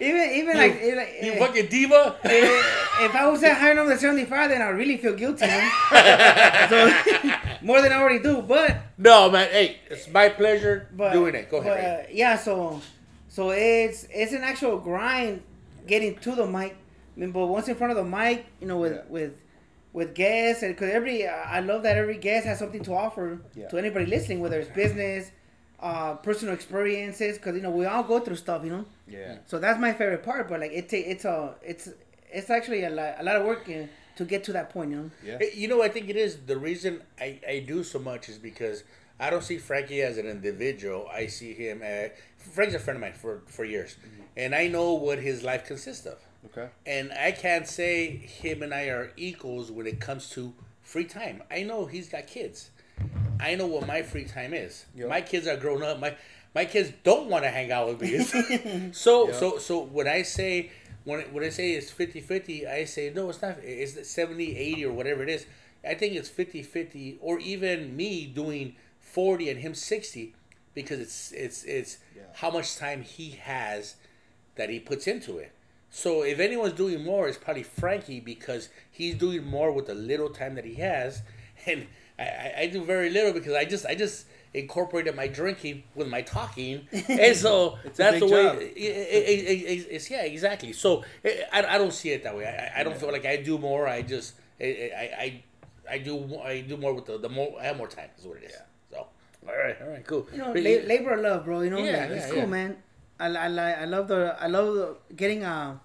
even 0.00 0.30
even 0.32 0.56
like, 0.56 0.76
even 0.82 0.96
like 0.96 1.14
You 1.22 1.32
eh, 1.32 1.38
fucking 1.38 1.66
diva. 1.68 2.16
eh, 2.24 2.62
if 3.06 3.14
I 3.14 3.26
was 3.28 3.42
at 3.42 3.56
higher 3.56 3.74
number 3.74 3.90
than 3.90 3.98
seventy 3.98 4.24
five, 4.26 4.50
then 4.50 4.62
I 4.62 4.68
really 4.68 4.96
feel 4.98 5.14
guilty, 5.14 5.46
so 5.46 6.90
more 7.62 7.80
than 7.80 7.92
I 7.92 7.96
already 7.96 8.18
do. 8.20 8.42
But 8.42 8.76
No, 8.98 9.30
man. 9.30 9.48
Hey, 9.50 9.78
it's 9.90 10.08
my 10.08 10.28
pleasure 10.28 10.88
but 10.94 11.12
doing 11.12 11.34
it. 11.34 11.50
Go 11.50 11.58
ahead. 11.58 12.04
but, 12.06 12.14
yeah, 12.14 12.36
so 12.36 12.80
so 13.28 13.50
it's 13.50 14.06
it's 14.10 14.32
an 14.32 14.42
actual 14.44 14.78
grind 14.78 15.42
getting 15.86 16.16
to 16.18 16.34
the 16.34 16.46
mic. 16.46 16.76
I 17.16 17.20
mean, 17.20 17.32
but 17.32 17.46
once 17.46 17.66
in 17.68 17.74
front 17.74 17.90
of 17.92 17.96
the 17.96 18.04
mic, 18.04 18.46
you 18.60 18.68
know, 18.68 18.76
with 18.78 18.92
Yeah. 18.92 19.02
with 19.08 19.32
with 19.98 20.14
guests, 20.14 20.62
and 20.62 20.70
because 20.74 20.90
every 21.00 21.16
I 21.26 21.60
love 21.70 21.80
that 21.86 21.96
every 22.02 22.18
guest 22.28 22.42
has 22.50 22.56
something 22.62 22.82
to 22.88 22.92
offer 23.04 23.26
Yeah. 23.54 23.68
to 23.70 23.74
anybody 23.82 24.06
listening, 24.16 24.38
whether 24.44 24.58
it's 24.62 24.70
business, 24.84 25.22
uh, 25.88 26.14
personal 26.28 26.54
experiences, 26.54 27.32
because 27.38 27.54
you 27.56 27.62
know 27.66 27.70
we 27.80 27.84
all 27.92 28.04
go 28.12 28.18
through 28.24 28.36
stuff, 28.46 28.60
you 28.64 28.70
know. 28.76 28.84
Yeah. 29.06 29.38
So 29.50 29.58
that's 29.64 29.78
my 29.86 29.92
favorite 29.92 30.22
part. 30.30 30.48
But 30.50 30.60
like 30.60 30.72
it, 30.80 30.88
ta- 30.88 31.06
it's 31.12 31.24
a 31.24 31.36
it's 31.72 31.88
it's 32.38 32.50
actually 32.50 32.84
a 32.84 32.90
lot, 32.90 33.16
a 33.18 33.22
lot 33.28 33.36
of 33.36 33.44
work 33.50 33.62
uh, 33.68 33.86
to 34.18 34.24
get 34.32 34.40
to 34.44 34.52
that 34.52 34.70
point, 34.70 34.90
you 34.92 34.96
know. 35.00 35.10
Yeah. 35.24 35.38
Hey, 35.40 35.50
You 35.54 35.68
know, 35.68 35.82
I 35.82 35.88
think 35.88 36.08
it 36.08 36.16
is 36.16 36.32
the 36.52 36.58
reason 36.68 37.02
I, 37.20 37.28
I 37.48 37.56
do 37.66 37.82
so 37.84 37.98
much 37.98 38.28
is 38.28 38.38
because 38.38 38.84
I 39.20 39.30
don't 39.30 39.42
see 39.50 39.58
Frankie 39.58 40.02
as 40.02 40.16
an 40.18 40.26
individual. 40.26 41.08
I 41.12 41.26
see 41.26 41.52
him 41.54 41.82
as 41.82 42.10
Frankie's 42.36 42.76
a 42.76 42.78
friend 42.84 42.96
of 42.98 43.02
mine 43.02 43.14
for 43.24 43.42
for 43.46 43.64
years, 43.64 43.96
and 44.36 44.54
I 44.54 44.64
know 44.68 44.94
what 44.94 45.18
his 45.18 45.42
life 45.50 45.64
consists 45.72 46.06
of. 46.06 46.18
Okay. 46.50 46.68
And 46.86 47.12
I 47.12 47.32
can't 47.32 47.66
say 47.66 48.08
him 48.08 48.62
and 48.62 48.72
I 48.74 48.84
are 48.86 49.12
equals 49.16 49.70
when 49.70 49.86
it 49.86 50.00
comes 50.00 50.30
to 50.30 50.54
free 50.82 51.04
time. 51.04 51.42
I 51.50 51.62
know 51.62 51.86
he's 51.86 52.08
got 52.08 52.26
kids. 52.26 52.70
I 53.40 53.54
know 53.54 53.66
what 53.66 53.86
my 53.86 54.02
free 54.02 54.24
time 54.24 54.52
is. 54.54 54.86
Yep. 54.96 55.08
My 55.08 55.20
kids 55.20 55.46
are 55.46 55.56
grown 55.56 55.82
up. 55.82 56.00
My 56.00 56.16
my 56.54 56.64
kids 56.64 56.92
don't 57.04 57.28
want 57.28 57.44
to 57.44 57.50
hang 57.50 57.70
out 57.70 57.88
with 57.88 58.00
me. 58.00 58.90
so 58.92 59.26
Yep. 59.26 59.34
so 59.36 59.58
so 59.58 59.80
when 59.84 60.08
I 60.08 60.22
say 60.22 60.70
when 61.04 61.20
when 61.32 61.44
I 61.44 61.50
say 61.50 61.72
it's 61.72 61.90
50-50, 61.92 62.66
I 62.68 62.84
say 62.84 63.12
no, 63.14 63.28
it's 63.30 63.40
not. 63.42 63.58
It's 63.62 64.08
70 64.10 64.56
80 64.56 64.84
or 64.86 64.92
whatever 64.92 65.22
it 65.22 65.28
is. 65.28 65.46
I 65.84 65.94
think 65.94 66.14
it's 66.14 66.28
50-50 66.28 67.18
or 67.20 67.38
even 67.38 67.96
me 67.96 68.26
doing 68.26 68.74
40 69.00 69.48
and 69.50 69.60
him 69.60 69.74
60 69.74 70.34
because 70.74 70.98
it's 71.00 71.32
it's 71.32 71.62
it's 71.64 71.98
Yeah. 72.16 72.22
how 72.34 72.50
much 72.50 72.76
time 72.76 73.02
he 73.02 73.30
has 73.32 73.94
that 74.56 74.70
he 74.70 74.80
puts 74.80 75.06
into 75.06 75.38
it. 75.38 75.52
So 75.90 76.22
if 76.22 76.38
anyone's 76.38 76.74
doing 76.74 77.02
more, 77.04 77.28
it's 77.28 77.38
probably 77.38 77.62
Frankie 77.62 78.20
because 78.20 78.68
he's 78.90 79.14
doing 79.14 79.44
more 79.44 79.72
with 79.72 79.86
the 79.86 79.94
little 79.94 80.28
time 80.30 80.54
that 80.56 80.64
he 80.64 80.74
has, 80.74 81.22
and 81.66 81.86
I, 82.18 82.22
I, 82.22 82.54
I 82.60 82.66
do 82.66 82.84
very 82.84 83.10
little 83.10 83.32
because 83.32 83.54
I 83.54 83.64
just 83.64 83.86
I 83.86 83.94
just 83.94 84.26
incorporated 84.54 85.14
my 85.14 85.28
drinking 85.28 85.82
with 85.94 86.08
my 86.08 86.22
talking, 86.22 86.86
and 87.08 87.36
so 87.36 87.78
It's 87.84 87.98
a 87.98 88.02
that's 88.02 88.20
the 88.20 88.26
way. 88.26 88.42
job. 88.44 88.56
It, 88.58 88.76
it, 88.76 88.76
it, 88.76 89.50
it, 89.50 89.86
it's 89.90 90.10
yeah, 90.10 90.22
exactly. 90.24 90.72
So 90.72 91.04
I, 91.24 91.64
I 91.68 91.78
don't 91.78 91.92
see 91.92 92.10
it 92.10 92.22
that 92.24 92.36
way. 92.36 92.46
I, 92.46 92.80
I 92.80 92.84
don't 92.84 92.96
feel 92.96 93.12
like 93.12 93.24
I 93.26 93.36
do 93.36 93.58
more. 93.58 93.88
I 93.88 94.02
just 94.02 94.34
I 94.60 94.64
I, 94.64 95.02
I, 95.24 95.42
I 95.94 95.98
do 95.98 96.38
I 96.40 96.60
do 96.60 96.76
more 96.76 96.92
with 96.94 97.06
the 97.06 97.18
the 97.18 97.28
more 97.28 97.56
I 97.60 97.64
have 97.64 97.76
more 97.76 97.88
time 97.88 98.10
is 98.18 98.26
what 98.26 98.38
it 98.38 98.44
is. 98.44 98.56
So 98.90 99.06
all 99.48 99.56
right, 99.56 99.76
all 99.80 99.88
right, 99.88 100.06
cool. 100.06 100.26
You 100.32 100.38
know, 100.38 100.48
la- 100.48 100.86
labor 100.86 101.14
of 101.14 101.20
love, 101.20 101.44
bro. 101.44 101.60
You 101.60 101.70
know, 101.70 101.78
Yeah, 101.78 102.00
like, 102.00 102.10
it's 102.10 102.28
yeah, 102.28 102.34
cool, 102.34 102.46
man. 102.46 102.76
I, 103.20 103.26
I, 103.26 103.70
I 103.82 103.84
love 103.84 104.08
the 104.08 104.36
I 104.40 104.46
love 104.46 104.74
the, 104.74 104.96
getting 105.14 105.44
uh 105.44 105.78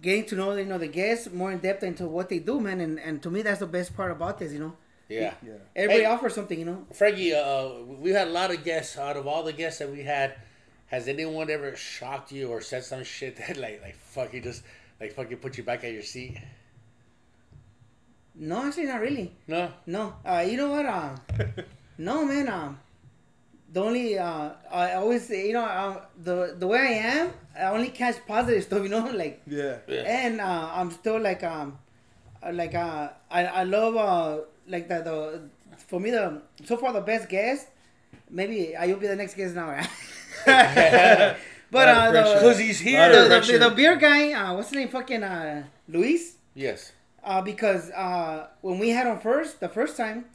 getting 0.00 0.24
to 0.26 0.34
know 0.36 0.54
you 0.54 0.64
know 0.64 0.78
the 0.78 0.86
guests 0.88 1.30
more 1.32 1.50
in 1.52 1.58
depth 1.58 1.82
into 1.82 2.06
what 2.06 2.28
they 2.28 2.38
do, 2.38 2.60
man. 2.60 2.80
And 2.80 2.98
and 3.00 3.22
to 3.22 3.30
me, 3.30 3.42
that's 3.42 3.60
the 3.60 3.66
best 3.66 3.96
part 3.96 4.10
about 4.12 4.38
this. 4.38 4.52
You 4.52 4.60
know, 4.60 4.76
yeah. 5.08 5.34
Yeah. 5.44 5.52
everybody 5.74 6.04
Hey. 6.04 6.10
offers 6.10 6.34
something. 6.34 6.58
You 6.58 6.64
know, 6.66 6.86
Frankie, 6.92 7.34
uh, 7.34 7.68
we 7.86 8.10
had 8.10 8.28
a 8.28 8.30
lot 8.30 8.50
of 8.52 8.62
guests. 8.64 8.96
Out 8.98 9.16
of 9.16 9.26
all 9.26 9.42
the 9.42 9.52
guests 9.52 9.78
that 9.80 9.90
we 9.90 10.02
had, 10.02 10.34
has 10.86 11.08
anyone 11.08 11.50
ever 11.50 11.74
shocked 11.76 12.32
you 12.32 12.48
or 12.48 12.60
said 12.60 12.84
some 12.84 13.04
shit 13.04 13.36
that 13.38 13.56
like 13.56 13.82
like 13.82 13.96
fucking 13.96 14.42
just 14.42 14.62
like 15.00 15.12
fucking 15.12 15.38
put 15.38 15.56
you 15.58 15.64
back 15.64 15.82
at 15.84 15.92
your 15.92 16.02
seat? 16.02 16.38
no, 18.36 18.66
actually, 18.66 18.86
not 18.86 19.00
really. 19.00 19.32
No. 19.46 19.70
No, 19.86 20.14
uh, 20.24 20.44
you 20.46 20.56
know 20.56 20.70
what? 20.70 20.86
Um, 20.86 21.20
no, 21.98 22.24
man. 22.24 22.48
Um, 22.48 22.80
the 23.74 23.80
only 23.82 24.16
uh, 24.18 24.50
I 24.70 24.94
always 24.94 25.26
say, 25.26 25.48
you 25.48 25.54
know, 25.58 25.66
um, 25.66 25.98
the 26.22 26.54
the 26.58 26.66
way 26.66 26.78
I 26.78 26.94
am, 27.18 27.32
I 27.58 27.64
only 27.74 27.90
catch 27.90 28.16
positive 28.26 28.62
stuff. 28.62 28.82
You 28.86 28.88
know, 28.88 29.10
like 29.22 29.42
Yeah. 29.46 29.78
Yeah. 29.90 30.02
and 30.06 30.40
uh, 30.40 30.70
I'm 30.78 30.90
still 30.90 31.18
like 31.20 31.42
um, 31.42 31.76
uh, 32.42 32.52
like 32.54 32.74
uh, 32.74 33.10
I 33.30 33.40
I 33.46 33.62
love 33.64 33.96
uh 33.96 34.46
like 34.70 34.86
the 34.88 34.98
the 35.02 35.16
for 35.90 35.98
me 35.98 36.10
the 36.10 36.40
so 36.64 36.76
far 36.78 36.92
the 36.94 37.02
best 37.02 37.28
guest. 37.28 37.66
Maybe 38.30 38.76
I 38.76 38.86
will 38.86 38.96
be 39.02 39.08
the 39.10 39.16
next 39.16 39.34
guest 39.34 39.54
now. 39.54 39.68
right? 39.74 39.90
but 41.70 41.88
uh, 41.88 42.10
pressure. 42.10 42.34
Because 42.34 42.56
the, 42.58 42.62
he's 42.64 42.80
here. 42.80 43.10
the, 43.10 43.40
the, 43.40 43.58
the 43.58 43.70
beer 43.74 43.96
guy, 43.96 44.32
uh, 44.32 44.54
what's 44.54 44.70
his 44.70 44.76
name? 44.78 44.88
Fucking 44.88 45.22
uh, 45.22 45.64
Luis. 45.88 46.36
Yes. 46.54 46.92
Uh, 47.22 47.40
because 47.42 47.90
uh, 47.90 48.48
when 48.60 48.78
we 48.78 48.90
had 48.90 49.06
him 49.06 49.18
first, 49.18 49.60
the 49.60 49.68
first 49.68 49.96
time, 49.96 50.26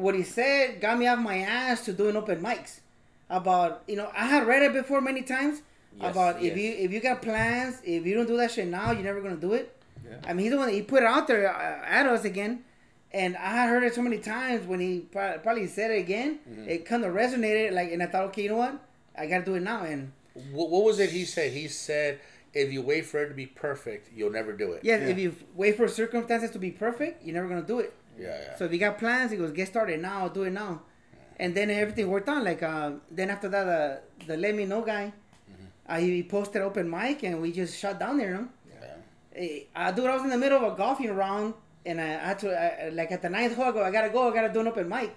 what 0.00 0.14
he 0.14 0.22
said 0.22 0.80
got 0.80 0.98
me 0.98 1.06
off 1.06 1.18
my 1.18 1.38
ass 1.38 1.84
to 1.86 1.92
doing 1.92 2.16
open 2.16 2.40
mics. 2.42 2.80
About 3.28 3.82
you 3.86 3.96
know, 3.96 4.10
I 4.16 4.26
had 4.26 4.46
read 4.46 4.62
it 4.62 4.72
before 4.72 5.00
many 5.00 5.22
times. 5.22 5.62
Yes, 6.00 6.10
about 6.12 6.42
if 6.42 6.56
you 6.56 6.70
if 6.72 6.90
you 6.92 7.00
got 7.00 7.22
plans, 7.22 7.80
if 7.84 8.04
you 8.06 8.14
don't 8.14 8.26
do 8.26 8.36
that 8.38 8.50
shit 8.50 8.66
now, 8.68 8.90
you're 8.92 9.04
never 9.04 9.20
gonna 9.20 9.36
do 9.36 9.52
it. 9.52 9.76
Yeah. 10.04 10.16
I 10.26 10.32
mean, 10.32 10.44
he's 10.44 10.50
the 10.52 10.56
one 10.58 10.66
that 10.66 10.74
he 10.74 10.82
put 10.82 11.02
it 11.02 11.06
out 11.06 11.26
there 11.28 11.48
uh, 11.54 11.84
at 11.86 12.06
us 12.06 12.24
again, 12.24 12.64
and 13.12 13.36
I 13.36 13.50
had 13.52 13.68
heard 13.68 13.84
it 13.84 13.94
so 13.94 14.02
many 14.02 14.18
times 14.18 14.66
when 14.66 14.80
he 14.80 15.00
probably 15.12 15.66
said 15.68 15.90
it 15.92 15.98
again. 16.00 16.40
Mm-hmm. 16.48 16.68
It 16.68 16.84
kind 16.86 17.04
of 17.04 17.14
resonated, 17.14 17.72
like, 17.72 17.92
and 17.92 18.02
I 18.02 18.06
thought, 18.06 18.24
okay, 18.26 18.42
you 18.44 18.48
know 18.48 18.56
what, 18.56 18.78
I 19.16 19.26
gotta 19.26 19.44
do 19.44 19.54
it 19.54 19.60
now, 19.62 19.82
and 19.84 20.10
What, 20.52 20.70
what 20.70 20.84
was 20.84 20.98
it 20.98 21.10
he 21.10 21.24
said? 21.24 21.52
He 21.52 21.68
said, 21.68 22.18
if 22.54 22.72
you 22.72 22.82
wait 22.82 23.06
for 23.06 23.22
it 23.22 23.28
to 23.28 23.34
be 23.34 23.46
perfect, 23.46 24.10
you'll 24.14 24.32
never 24.32 24.52
do 24.52 24.72
it. 24.72 24.80
yeah, 24.82 24.96
Yeah. 24.96 25.06
if 25.08 25.18
you 25.18 25.36
wait 25.54 25.76
for 25.76 25.86
circumstances 25.86 26.50
to 26.52 26.58
be 26.58 26.70
perfect, 26.72 27.24
you're 27.24 27.34
never 27.34 27.48
gonna 27.48 27.62
do 27.62 27.78
it. 27.78 27.92
Yeah. 28.18 28.26
yeah. 28.28 28.56
So 28.56 28.64
if 28.64 28.72
you 28.72 28.78
got 28.78 28.98
plans, 28.98 29.30
he 29.30 29.36
goes, 29.36 29.52
get 29.52 29.68
started 29.68 30.00
now, 30.00 30.28
do 30.28 30.42
it 30.44 30.50
now. 30.50 30.82
And 31.38 31.54
then 31.54 31.70
everything 31.70 32.08
worked 32.08 32.28
out. 32.28 32.44
Like, 32.44 32.62
uh, 32.62 32.92
then 33.10 33.30
after 33.30 33.48
that, 33.48 33.66
uh, 33.66 33.96
the 34.26 34.36
Let 34.36 34.54
Me 34.54 34.66
Know 34.66 34.82
guy, 34.82 35.12
uh, 35.88 35.98
he 35.98 36.22
posted 36.22 36.62
open 36.62 36.88
mic 36.90 37.22
and 37.22 37.40
we 37.40 37.50
just 37.52 37.78
shut 37.78 37.98
down 37.98 38.18
there, 38.18 38.30
you 38.30 38.34
know? 38.34 38.48
Yeah. 39.34 39.58
I 39.74 39.92
dude, 39.92 40.06
I 40.06 40.14
was 40.14 40.22
in 40.22 40.30
the 40.30 40.38
middle 40.38 40.64
of 40.64 40.72
a 40.72 40.76
golfing 40.76 41.10
round 41.14 41.54
and 41.86 42.00
I 42.00 42.06
had 42.06 42.38
to, 42.40 42.50
I, 42.86 42.88
like 42.90 43.10
at 43.10 43.22
the 43.22 43.30
ninth 43.30 43.56
hole, 43.56 43.66
I 43.66 43.72
go, 43.72 43.82
I 43.82 43.90
gotta 43.90 44.10
go, 44.10 44.30
I 44.30 44.34
gotta 44.34 44.52
do 44.52 44.60
an 44.60 44.68
open 44.68 44.88
mic. 44.88 45.14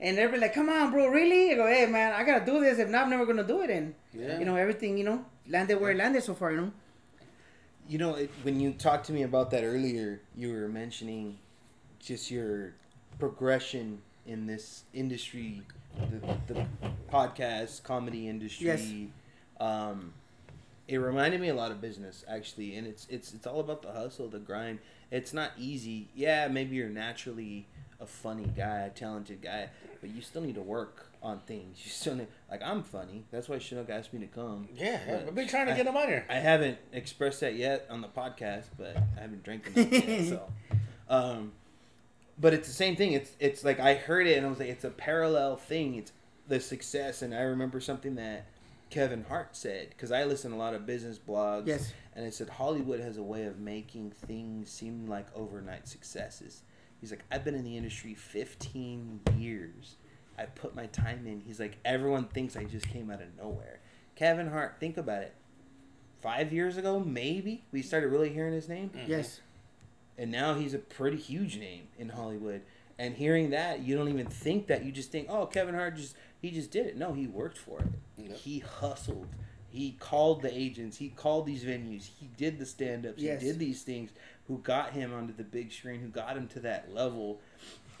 And 0.00 0.16
everybody 0.18 0.40
like, 0.42 0.54
come 0.54 0.68
on, 0.70 0.90
bro, 0.90 1.08
really? 1.08 1.52
I 1.52 1.54
go, 1.56 1.66
hey, 1.66 1.86
man, 1.86 2.12
I 2.14 2.24
gotta 2.24 2.44
do 2.46 2.60
this. 2.60 2.78
If 2.78 2.88
not, 2.88 3.04
I'm 3.04 3.10
never 3.10 3.26
gonna 3.26 3.44
do 3.44 3.60
it. 3.62 3.70
And, 3.70 3.94
Yeah. 4.14 4.38
you 4.38 4.44
know, 4.44 4.56
everything, 4.56 4.96
you 4.96 5.04
know, 5.04 5.24
landed 5.48 5.80
where 5.80 5.90
it 5.90 5.96
landed 5.98 6.22
so 6.22 6.34
far, 6.34 6.52
you 6.52 6.56
know? 6.62 6.72
You 7.88 7.98
know, 7.98 8.14
it, 8.14 8.30
when 8.42 8.60
you 8.60 8.72
talked 8.72 9.06
to 9.06 9.12
me 9.12 9.22
about 9.22 9.50
that 9.50 9.64
earlier, 9.64 10.20
you 10.36 10.52
were 10.52 10.68
mentioning 10.68 11.38
just 12.00 12.30
your 12.30 12.74
progression 13.18 14.00
in 14.26 14.46
this 14.46 14.84
industry, 14.92 15.62
the, 16.10 16.36
the 16.52 16.66
podcast 17.10 17.82
comedy 17.82 18.28
industry. 18.28 18.66
Yes. 18.66 18.92
Um, 19.60 20.12
it 20.86 20.96
reminded 20.98 21.40
me 21.40 21.48
a 21.48 21.54
lot 21.54 21.70
of 21.70 21.80
business 21.80 22.24
actually, 22.28 22.76
and 22.76 22.86
it's 22.86 23.06
it's 23.10 23.34
it's 23.34 23.46
all 23.46 23.60
about 23.60 23.82
the 23.82 23.92
hustle, 23.92 24.28
the 24.28 24.38
grind. 24.38 24.78
It's 25.10 25.32
not 25.34 25.52
easy. 25.58 26.08
Yeah, 26.14 26.48
maybe 26.48 26.76
you're 26.76 26.88
naturally 26.88 27.66
a 28.00 28.06
funny 28.06 28.50
guy, 28.56 28.80
a 28.80 28.90
talented 28.90 29.42
guy, 29.42 29.68
but 30.00 30.10
you 30.10 30.22
still 30.22 30.42
need 30.42 30.54
to 30.54 30.62
work 30.62 31.06
on 31.22 31.40
things. 31.40 31.78
You 31.84 31.90
still 31.90 32.14
need 32.14 32.28
like 32.50 32.62
I'm 32.62 32.82
funny. 32.82 33.24
That's 33.30 33.48
why 33.48 33.58
Chinook 33.58 33.90
asked 33.90 34.14
me 34.14 34.20
to 34.20 34.26
come. 34.26 34.68
Yeah. 34.74 35.00
But 35.06 35.26
I've 35.28 35.34
been 35.34 35.48
trying 35.48 35.66
to 35.66 35.72
I- 35.72 35.76
get 35.76 35.86
him 35.86 35.96
on 35.96 36.06
here. 36.08 36.24
I 36.30 36.36
haven't 36.36 36.78
expressed 36.92 37.40
that 37.40 37.54
yet 37.56 37.86
on 37.90 38.00
the 38.00 38.08
podcast, 38.08 38.66
but 38.78 38.96
I 38.96 39.20
haven't 39.20 39.42
drank 39.42 39.66
enough 39.74 39.92
yet. 39.92 40.24
So, 40.28 40.42
um, 41.10 41.52
but 42.40 42.54
it's 42.54 42.68
the 42.68 42.74
same 42.74 42.96
thing. 42.96 43.12
It's 43.12 43.30
it's 43.40 43.64
like 43.64 43.80
I 43.80 43.94
heard 43.94 44.26
it 44.26 44.36
and 44.36 44.46
I 44.46 44.48
was 44.48 44.58
like, 44.58 44.68
it's 44.68 44.84
a 44.84 44.90
parallel 44.90 45.56
thing. 45.56 45.94
It's 45.96 46.12
the 46.46 46.60
success, 46.60 47.22
and 47.22 47.34
I 47.34 47.42
remember 47.42 47.80
something 47.80 48.14
that 48.16 48.46
Kevin 48.90 49.24
Hart 49.28 49.54
said 49.56 49.90
because 49.90 50.10
I 50.12 50.24
listen 50.24 50.50
to 50.52 50.56
a 50.56 50.58
lot 50.58 50.74
of 50.74 50.86
business 50.86 51.18
blogs. 51.18 51.66
Yes. 51.66 51.92
and 52.14 52.24
it 52.24 52.32
said 52.34 52.48
Hollywood 52.48 53.00
has 53.00 53.16
a 53.18 53.22
way 53.22 53.44
of 53.44 53.58
making 53.58 54.10
things 54.12 54.70
seem 54.70 55.06
like 55.06 55.26
overnight 55.34 55.86
successes. 55.86 56.62
He's 57.00 57.10
like, 57.10 57.24
I've 57.30 57.44
been 57.44 57.54
in 57.54 57.62
the 57.64 57.76
industry 57.76 58.14
15 58.14 59.20
years. 59.36 59.96
I 60.36 60.44
put 60.46 60.74
my 60.74 60.86
time 60.86 61.26
in. 61.26 61.40
He's 61.40 61.60
like, 61.60 61.78
everyone 61.84 62.24
thinks 62.24 62.56
I 62.56 62.64
just 62.64 62.88
came 62.88 63.10
out 63.10 63.20
of 63.22 63.28
nowhere. 63.36 63.80
Kevin 64.16 64.48
Hart, 64.50 64.76
think 64.80 64.96
about 64.96 65.22
it. 65.22 65.34
Five 66.20 66.52
years 66.52 66.76
ago, 66.76 66.98
maybe 66.98 67.64
we 67.70 67.82
started 67.82 68.08
really 68.08 68.30
hearing 68.30 68.52
his 68.52 68.68
name, 68.68 68.90
Yes. 69.06 69.40
And 70.18 70.30
now 70.30 70.54
he's 70.54 70.74
a 70.74 70.78
pretty 70.78 71.16
huge 71.16 71.56
name 71.56 71.88
in 71.96 72.10
Hollywood. 72.10 72.62
And 72.98 73.14
hearing 73.14 73.50
that, 73.50 73.80
you 73.80 73.96
don't 73.96 74.08
even 74.08 74.26
think 74.26 74.66
that. 74.66 74.84
You 74.84 74.90
just 74.90 75.12
think, 75.12 75.28
oh, 75.30 75.46
Kevin 75.46 75.74
Hart 75.74 75.96
just 75.96 76.16
he 76.42 76.50
just 76.50 76.70
did 76.70 76.86
it. 76.86 76.96
No, 76.96 77.12
he 77.12 77.26
worked 77.26 77.58
for 77.58 77.80
it. 77.80 77.86
Yeah. 78.16 78.34
He 78.34 78.58
hustled. 78.58 79.28
He 79.70 79.92
called 79.92 80.42
the 80.42 80.56
agents. 80.56 80.96
He 80.96 81.10
called 81.10 81.46
these 81.46 81.62
venues. 81.62 82.08
He 82.18 82.28
did 82.36 82.58
the 82.58 82.66
stand-ups. 82.66 83.20
Yes. 83.20 83.42
He 83.42 83.48
did 83.48 83.58
these 83.58 83.82
things. 83.82 84.10
Who 84.46 84.58
got 84.58 84.92
him 84.92 85.12
onto 85.12 85.34
the 85.34 85.44
big 85.44 85.72
screen? 85.72 86.00
Who 86.00 86.08
got 86.08 86.36
him 86.36 86.48
to 86.48 86.60
that 86.60 86.92
level? 86.92 87.40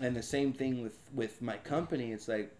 And 0.00 0.16
the 0.16 0.22
same 0.22 0.52
thing 0.52 0.82
with 0.82 0.98
with 1.14 1.40
my 1.40 1.56
company. 1.58 2.12
It's 2.12 2.26
like 2.26 2.52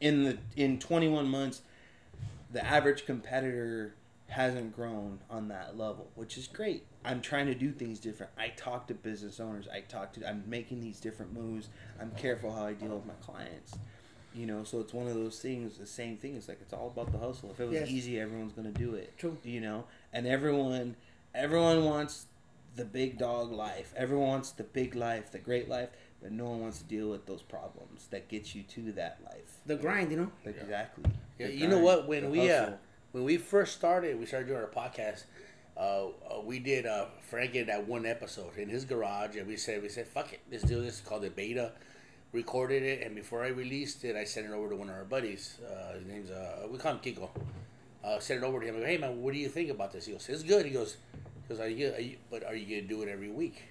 in 0.00 0.22
the 0.24 0.38
in 0.56 0.78
21 0.78 1.28
months, 1.28 1.62
the 2.52 2.64
average 2.64 3.06
competitor 3.06 3.94
hasn't 4.28 4.74
grown 4.76 5.18
on 5.30 5.48
that 5.48 5.76
level, 5.78 6.08
which 6.14 6.36
is 6.36 6.46
great. 6.46 6.84
I'm 7.04 7.20
trying 7.20 7.46
to 7.46 7.54
do 7.54 7.72
things 7.72 7.98
different. 7.98 8.32
I 8.38 8.48
talk 8.48 8.86
to 8.88 8.94
business 8.94 9.40
owners. 9.40 9.66
I 9.72 9.80
talk 9.80 10.12
to. 10.14 10.28
I'm 10.28 10.44
making 10.46 10.80
these 10.80 11.00
different 11.00 11.32
moves. 11.32 11.68
I'm 12.00 12.10
careful 12.12 12.52
how 12.52 12.66
I 12.66 12.74
deal 12.74 12.90
with 12.96 13.06
my 13.06 13.14
clients. 13.22 13.78
You 14.34 14.46
know, 14.46 14.62
so 14.64 14.80
it's 14.80 14.92
one 14.92 15.06
of 15.08 15.14
those 15.14 15.38
things. 15.40 15.78
The 15.78 15.86
same 15.86 16.16
thing. 16.18 16.36
It's 16.36 16.48
like 16.48 16.58
it's 16.60 16.72
all 16.74 16.88
about 16.88 17.10
the 17.12 17.18
hustle. 17.18 17.50
If 17.50 17.60
it 17.60 17.64
was 17.64 17.74
Yes. 17.74 17.88
easy, 17.88 18.20
everyone's 18.20 18.52
gonna 18.52 18.70
do 18.70 18.94
it. 18.94 19.16
True. 19.16 19.38
You 19.42 19.60
know, 19.60 19.84
and 20.12 20.26
everyone, 20.26 20.96
everyone 21.34 21.84
wants 21.84 22.26
the 22.76 22.84
big 22.84 23.18
dog 23.18 23.50
life. 23.50 23.92
Everyone 23.96 24.28
wants 24.28 24.52
the 24.52 24.62
big 24.64 24.94
life, 24.94 25.32
the 25.32 25.38
great 25.38 25.68
life, 25.68 25.88
but 26.20 26.30
no 26.32 26.44
one 26.50 26.60
wants 26.60 26.78
to 26.78 26.84
deal 26.84 27.08
with 27.10 27.26
those 27.26 27.42
problems 27.42 28.06
that 28.10 28.28
get 28.28 28.54
you 28.54 28.62
to 28.64 28.92
that 28.92 29.18
life. 29.24 29.56
The 29.66 29.76
grind, 29.76 30.10
you 30.10 30.18
know. 30.18 30.32
Exactly. 30.44 31.04
Yeah, 31.38 31.46
The 31.46 31.54
you 31.54 31.66
know 31.66 31.78
what? 31.78 32.06
When 32.06 32.24
the 32.24 32.30
we 32.30 32.50
uh, 32.50 32.60
hustle. 32.60 32.78
When 33.12 33.24
we 33.24 33.36
first 33.36 33.74
started, 33.74 34.18
we 34.18 34.26
started 34.26 34.48
doing 34.48 34.60
our 34.60 34.66
podcast. 34.66 35.24
Uh, 35.76 36.08
uh, 36.08 36.40
we 36.44 36.58
did 36.58 36.86
uh, 36.86 37.06
Frank 37.22 37.52
did 37.52 37.68
that 37.68 37.86
one 37.86 38.04
episode 38.04 38.56
in 38.56 38.68
his 38.68 38.84
garage, 38.84 39.36
and 39.36 39.46
we 39.46 39.56
said 39.56 39.80
we 39.82 39.88
said 39.88 40.06
fuck 40.08 40.32
it, 40.32 40.40
let's 40.50 40.64
do 40.64 40.80
this. 40.82 41.00
Called 41.00 41.24
it 41.24 41.36
beta. 41.36 41.72
Recorded 42.32 42.82
it, 42.82 43.06
and 43.06 43.14
before 43.14 43.42
I 43.42 43.48
released 43.48 44.04
it, 44.04 44.14
I 44.14 44.24
sent 44.24 44.46
it 44.46 44.52
over 44.52 44.68
to 44.68 44.76
one 44.76 44.90
of 44.90 44.96
our 44.96 45.04
buddies. 45.04 45.58
Uh, 45.64 45.94
his 45.94 46.06
name's 46.06 46.30
uh, 46.30 46.66
we 46.70 46.76
call 46.76 46.92
him 46.92 46.98
Kiko. 46.98 47.30
Uh, 48.04 48.18
sent 48.18 48.42
it 48.42 48.46
over 48.46 48.60
to 48.60 48.66
him. 48.66 48.76
I 48.76 48.80
go, 48.80 48.86
hey 48.86 48.98
man, 48.98 49.22
what 49.22 49.32
do 49.32 49.40
you 49.40 49.48
think 49.48 49.70
about 49.70 49.92
this? 49.92 50.06
He 50.06 50.12
goes, 50.12 50.28
it's 50.28 50.42
good. 50.42 50.66
He 50.66 50.72
goes, 50.72 50.98
he 51.46 51.54
goes, 51.54 51.60
are 51.60 51.68
you, 51.68 51.92
are 51.94 52.00
you, 52.00 52.16
but 52.30 52.44
are 52.44 52.54
you 52.54 52.66
gonna 52.66 52.88
do 52.88 53.02
it 53.02 53.08
every 53.08 53.30
week? 53.30 53.62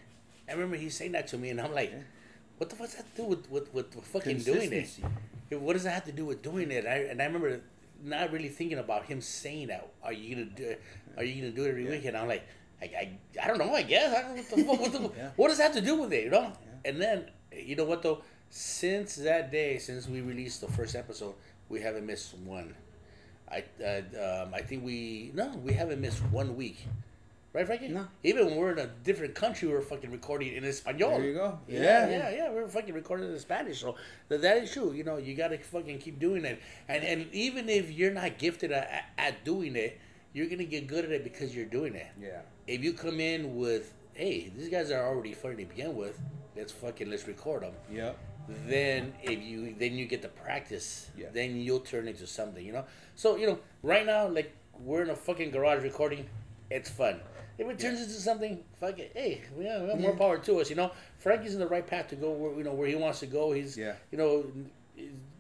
I 0.50 0.54
remember 0.54 0.76
he 0.76 0.90
saying 0.90 1.12
that 1.12 1.28
to 1.28 1.38
me, 1.38 1.50
and 1.50 1.62
I'm 1.62 1.74
like, 1.74 1.94
what 2.58 2.70
the 2.70 2.76
fuck 2.76 2.88
does 2.88 2.96
that 2.96 3.16
do 3.16 3.26
with 3.26 3.50
with, 3.52 3.72
with 3.74 3.94
fucking 3.94 4.40
doing 4.40 4.74
it? 4.74 4.90
What 5.52 5.74
does 5.74 5.84
that 5.84 5.92
have 5.92 6.06
to 6.06 6.12
do 6.12 6.26
with 6.26 6.42
doing 6.42 6.72
it? 6.72 6.86
I, 6.88 7.10
and 7.10 7.22
I 7.22 7.26
remember 7.26 7.62
not 8.04 8.32
really 8.32 8.50
thinking 8.50 8.78
about 8.80 9.06
him 9.06 9.22
saying 9.22 9.68
that. 9.68 9.92
Are 10.04 10.14
you 10.14 10.36
gonna 10.36 10.46
do? 10.48 10.64
it? 10.64 10.82
Are 11.18 11.24
you 11.24 11.42
gonna 11.42 11.54
do 11.54 11.64
it 11.66 11.70
every 11.70 11.86
week? 11.86 12.06
And 12.06 12.16
I'm 12.18 12.28
like, 12.28 12.48
I, 12.82 12.86
I, 12.86 13.18
I 13.44 13.48
don't 13.48 13.58
know. 13.58 13.74
I 13.74 13.82
guess 13.82 14.14
I 14.16 14.22
don't 14.22 14.36
know 14.68 14.74
what, 14.74 14.92
the, 14.92 15.00
what, 15.00 15.14
the, 15.14 15.18
Yeah. 15.18 15.30
what 15.36 15.48
does 15.50 15.58
that 15.58 15.64
have 15.66 15.76
to 15.76 15.82
do 15.82 15.96
with 15.96 16.14
it? 16.14 16.26
You 16.26 16.32
know? 16.32 16.54
And 16.86 17.02
then 17.02 17.26
you 17.52 17.76
know 17.76 17.86
what 17.86 18.02
though? 18.04 18.22
Since 18.50 19.16
that 19.18 19.52
day, 19.52 19.78
since 19.78 20.08
we 20.08 20.22
released 20.22 20.62
the 20.62 20.68
first 20.68 20.96
episode, 20.96 21.36
we 21.70 21.82
haven't 21.82 22.06
missed 22.06 22.38
one. 22.38 22.74
I 23.50 23.64
uh, 23.84 24.44
um, 24.44 24.54
I 24.54 24.62
think 24.62 24.84
we 24.86 25.32
no, 25.34 25.56
we 25.64 25.74
haven't 25.74 26.00
missed 26.02 26.20
one 26.26 26.56
week. 26.56 26.86
Right, 27.54 27.66
Frankie? 27.66 27.88
No. 27.88 28.08
Even 28.24 28.46
when 28.48 28.56
we're 28.58 28.72
in 28.74 28.80
a 28.80 28.88
different 29.04 29.34
country, 29.34 29.68
we're 29.68 29.82
fucking 29.82 30.12
recording 30.12 30.54
in 30.54 30.64
Espanol. 30.64 31.18
There 31.18 31.24
you 31.28 31.34
go. 31.34 31.58
Yeah, 31.68 32.08
yeah, 32.10 32.30
yeah. 32.30 32.52
We're 32.52 32.68
fucking 32.68 32.94
recording 32.94 33.32
in 33.32 33.40
Spanish, 33.40 33.80
so 33.82 33.96
that, 34.30 34.42
that 34.42 34.58
is 34.58 34.72
true. 34.72 34.92
You 34.94 35.04
know, 35.04 35.18
you 35.18 35.34
gotta 35.34 35.58
fucking 35.58 35.98
keep 36.00 36.20
doing 36.20 36.46
it, 36.46 36.62
and 36.88 37.04
and 37.04 37.34
even 37.34 37.68
if 37.70 37.90
you're 37.90 38.12
not 38.14 38.38
gifted 38.38 38.72
at, 38.72 39.06
at 39.18 39.44
doing 39.44 39.76
it, 39.76 40.00
you're 40.34 40.48
gonna 40.48 40.66
get 40.66 40.88
good 40.88 41.06
at 41.06 41.12
it 41.12 41.24
because 41.24 41.56
you're 41.56 41.66
doing 41.66 41.96
it. 41.96 42.08
Yeah. 42.22 42.42
If 42.68 42.84
you 42.84 42.94
come 42.94 43.20
in 43.20 43.56
with, 43.56 43.94
hey, 44.14 44.52
these 44.56 44.70
guys 44.70 44.92
are 44.92 45.08
already 45.08 45.34
funny 45.34 45.56
to 45.64 45.66
begin 45.66 45.96
with, 45.96 46.20
let's 46.56 46.74
fucking 46.74 47.10
let's 47.10 47.28
record 47.28 47.64
them. 47.64 47.74
Yep. 47.92 48.18
Then 48.68 49.14
if 49.24 49.42
you 49.42 49.74
then 49.80 49.94
you 49.94 50.06
get 50.06 50.22
the 50.22 50.30
practice, 50.30 51.10
Yeah. 51.18 51.28
then 51.34 51.56
you'll 51.56 51.80
turn 51.80 52.08
into 52.08 52.28
something. 52.28 52.64
You 52.64 52.74
know. 52.74 52.86
So 53.16 53.36
you 53.38 53.48
know, 53.48 53.60
right 53.82 54.06
now, 54.06 54.28
like 54.28 54.54
we're 54.78 55.02
in 55.02 55.10
a 55.10 55.16
fucking 55.16 55.50
garage 55.52 55.82
recording, 55.82 56.28
it's 56.70 56.90
fun. 56.90 57.20
If 57.58 57.68
it 57.68 57.80
turns 57.80 58.00
into 58.02 58.14
something, 58.14 58.64
fuck 58.80 59.00
it. 59.00 59.12
Hey, 59.16 59.42
we 59.58 59.66
have, 59.66 59.82
we 59.82 59.90
have 59.90 60.00
more 60.00 60.16
power 60.16 60.38
to 60.38 60.60
us. 60.60 60.70
You 60.70 60.76
know, 60.76 60.92
Frankie's 61.18 61.54
in 61.54 61.60
the 61.60 61.68
right 61.68 61.86
path 61.86 62.10
to 62.10 62.16
go 62.16 62.32
where 62.32 62.54
you 62.56 62.64
know 62.64 62.74
where 62.74 62.88
he 62.88 62.96
wants 62.96 63.20
to 63.22 63.26
go. 63.28 63.52
He's 63.52 63.76
Yeah. 63.78 63.94
you 64.12 64.18
know, 64.18 64.46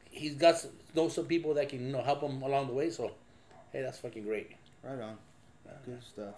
he's 0.09 0.33
got 0.35 0.55
s- 0.55 0.67
know 0.95 1.09
some 1.09 1.25
people 1.25 1.53
that 1.55 1.69
can 1.69 1.85
you 1.85 1.91
know 1.91 2.01
help 2.01 2.21
him 2.21 2.41
along 2.41 2.67
the 2.67 2.73
way. 2.73 2.89
So, 2.89 3.11
hey, 3.71 3.81
that's 3.81 3.99
fucking 3.99 4.23
great. 4.23 4.51
Right 4.83 4.99
on. 4.99 5.17
Good 5.85 6.03
stuff. 6.03 6.33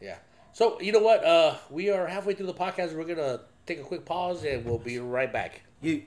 Yeah. 0.00 0.16
So 0.52 0.80
you 0.80 0.92
know 0.92 1.00
what? 1.00 1.24
Uh, 1.24 1.56
we 1.70 1.90
are 1.90 2.06
halfway 2.06 2.34
through 2.34 2.46
the 2.46 2.54
podcast. 2.54 2.96
We're 2.96 3.04
gonna 3.04 3.40
take 3.66 3.80
a 3.80 3.84
quick 3.84 4.04
pause 4.04 4.44
and 4.44 4.64
we'll 4.64 4.78
be 4.78 4.98
right 4.98 5.32
back. 5.32 5.62
You. 5.82 6.02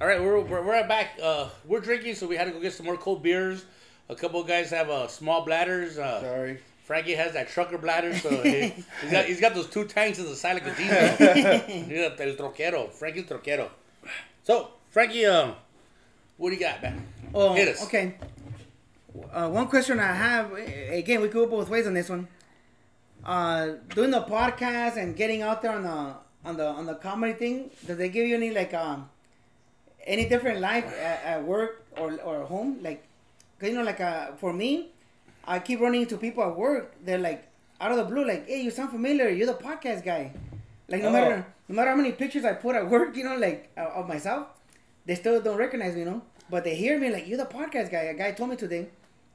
All 0.00 0.06
right, 0.06 0.18
we're, 0.18 0.40
we're, 0.40 0.62
we're 0.62 0.72
right 0.72 0.88
back. 0.88 1.18
Uh, 1.22 1.50
we're 1.66 1.80
drinking, 1.80 2.14
so 2.14 2.26
we 2.26 2.34
had 2.36 2.44
to 2.46 2.52
go 2.52 2.60
get 2.60 2.72
some 2.72 2.86
more 2.86 2.96
cold 2.96 3.22
beers. 3.22 3.62
A 4.08 4.14
couple 4.14 4.40
of 4.40 4.46
guys 4.48 4.70
have 4.70 4.88
uh, 4.88 5.08
small 5.08 5.44
bladders. 5.44 5.98
Uh, 5.98 6.22
Sorry. 6.22 6.58
Frankie 6.90 7.14
has 7.14 7.34
that 7.34 7.48
trucker 7.48 7.78
bladder, 7.78 8.12
so 8.18 8.28
he, 8.42 8.50
he's 9.02 9.12
got 9.12 9.24
he's 9.26 9.40
got 9.40 9.54
those 9.54 9.68
two 9.70 9.84
tanks 9.84 10.18
in 10.18 10.24
the 10.24 10.34
side 10.34 10.54
like 10.54 10.66
a 10.66 10.74
diesel. 10.74 10.96
yeah, 11.88 12.10
el 12.18 12.34
troquero, 12.34 12.90
Frankie's 12.90 13.26
troquero. 13.26 13.68
So 14.42 14.70
Frankie, 14.90 15.24
um, 15.24 15.54
what 16.36 16.48
do 16.50 16.56
you 16.56 16.60
got, 16.60 16.82
man? 16.82 17.06
Oh, 17.32 17.54
Hit 17.54 17.68
us. 17.68 17.84
okay. 17.84 18.16
Uh, 19.32 19.48
one 19.50 19.68
question 19.68 20.00
I 20.00 20.12
have, 20.12 20.52
eh, 20.58 20.94
again, 20.94 21.20
we 21.20 21.28
could 21.28 21.34
go 21.44 21.46
both 21.46 21.68
ways 21.68 21.86
on 21.86 21.94
this 21.94 22.08
one. 22.08 22.26
Uh, 23.24 23.74
doing 23.94 24.10
the 24.10 24.22
podcast 24.22 24.96
and 24.96 25.14
getting 25.14 25.42
out 25.42 25.62
there 25.62 25.70
on 25.70 25.84
the 25.84 26.14
on 26.44 26.56
the 26.56 26.66
on 26.66 26.86
the 26.86 26.96
comedy 26.96 27.34
thing, 27.34 27.70
does 27.86 27.98
they 27.98 28.08
give 28.08 28.26
you 28.26 28.34
any 28.34 28.50
like 28.50 28.74
um 28.74 29.08
any 30.04 30.28
different 30.28 30.58
life 30.60 30.86
at, 30.86 31.22
at 31.22 31.44
work 31.44 31.84
or 31.96 32.18
or 32.24 32.46
home? 32.46 32.78
Like, 32.82 33.04
'cause, 33.60 33.68
you 33.68 33.76
know, 33.76 33.84
like 33.84 34.00
uh, 34.00 34.32
for 34.40 34.52
me, 34.52 34.88
I 35.46 35.58
keep 35.58 35.80
running 35.80 36.02
into 36.02 36.16
people 36.16 36.42
at 36.44 36.56
work. 36.56 36.94
They're 37.04 37.18
like 37.18 37.48
out 37.80 37.90
of 37.92 37.96
the 37.98 38.04
blue, 38.04 38.24
like, 38.26 38.46
"Hey, 38.46 38.62
you 38.62 38.70
sound 38.70 38.90
familiar. 38.90 39.28
You're 39.28 39.46
the 39.46 39.54
podcast 39.54 40.04
guy." 40.04 40.32
Like 40.88 41.02
no 41.02 41.08
Oh. 41.08 41.12
matter 41.12 41.46
no 41.68 41.74
matter 41.76 41.90
how 41.90 41.96
many 41.96 42.12
pictures 42.12 42.44
I 42.44 42.52
put 42.54 42.74
at 42.76 42.88
work, 42.88 43.16
you 43.16 43.24
know, 43.24 43.36
like 43.36 43.70
of 43.76 44.08
myself, 44.08 44.48
they 45.06 45.14
still 45.14 45.40
don't 45.40 45.56
recognize 45.56 45.94
me, 45.94 46.00
you 46.00 46.06
know. 46.06 46.22
But 46.50 46.64
they 46.64 46.74
hear 46.74 46.98
me 46.98 47.10
like, 47.10 47.26
"You're 47.28 47.38
the 47.38 47.44
podcast 47.46 47.90
guy." 47.90 48.02
A 48.10 48.14
guy 48.14 48.32
told 48.32 48.50
me 48.50 48.56
today, 48.56 48.88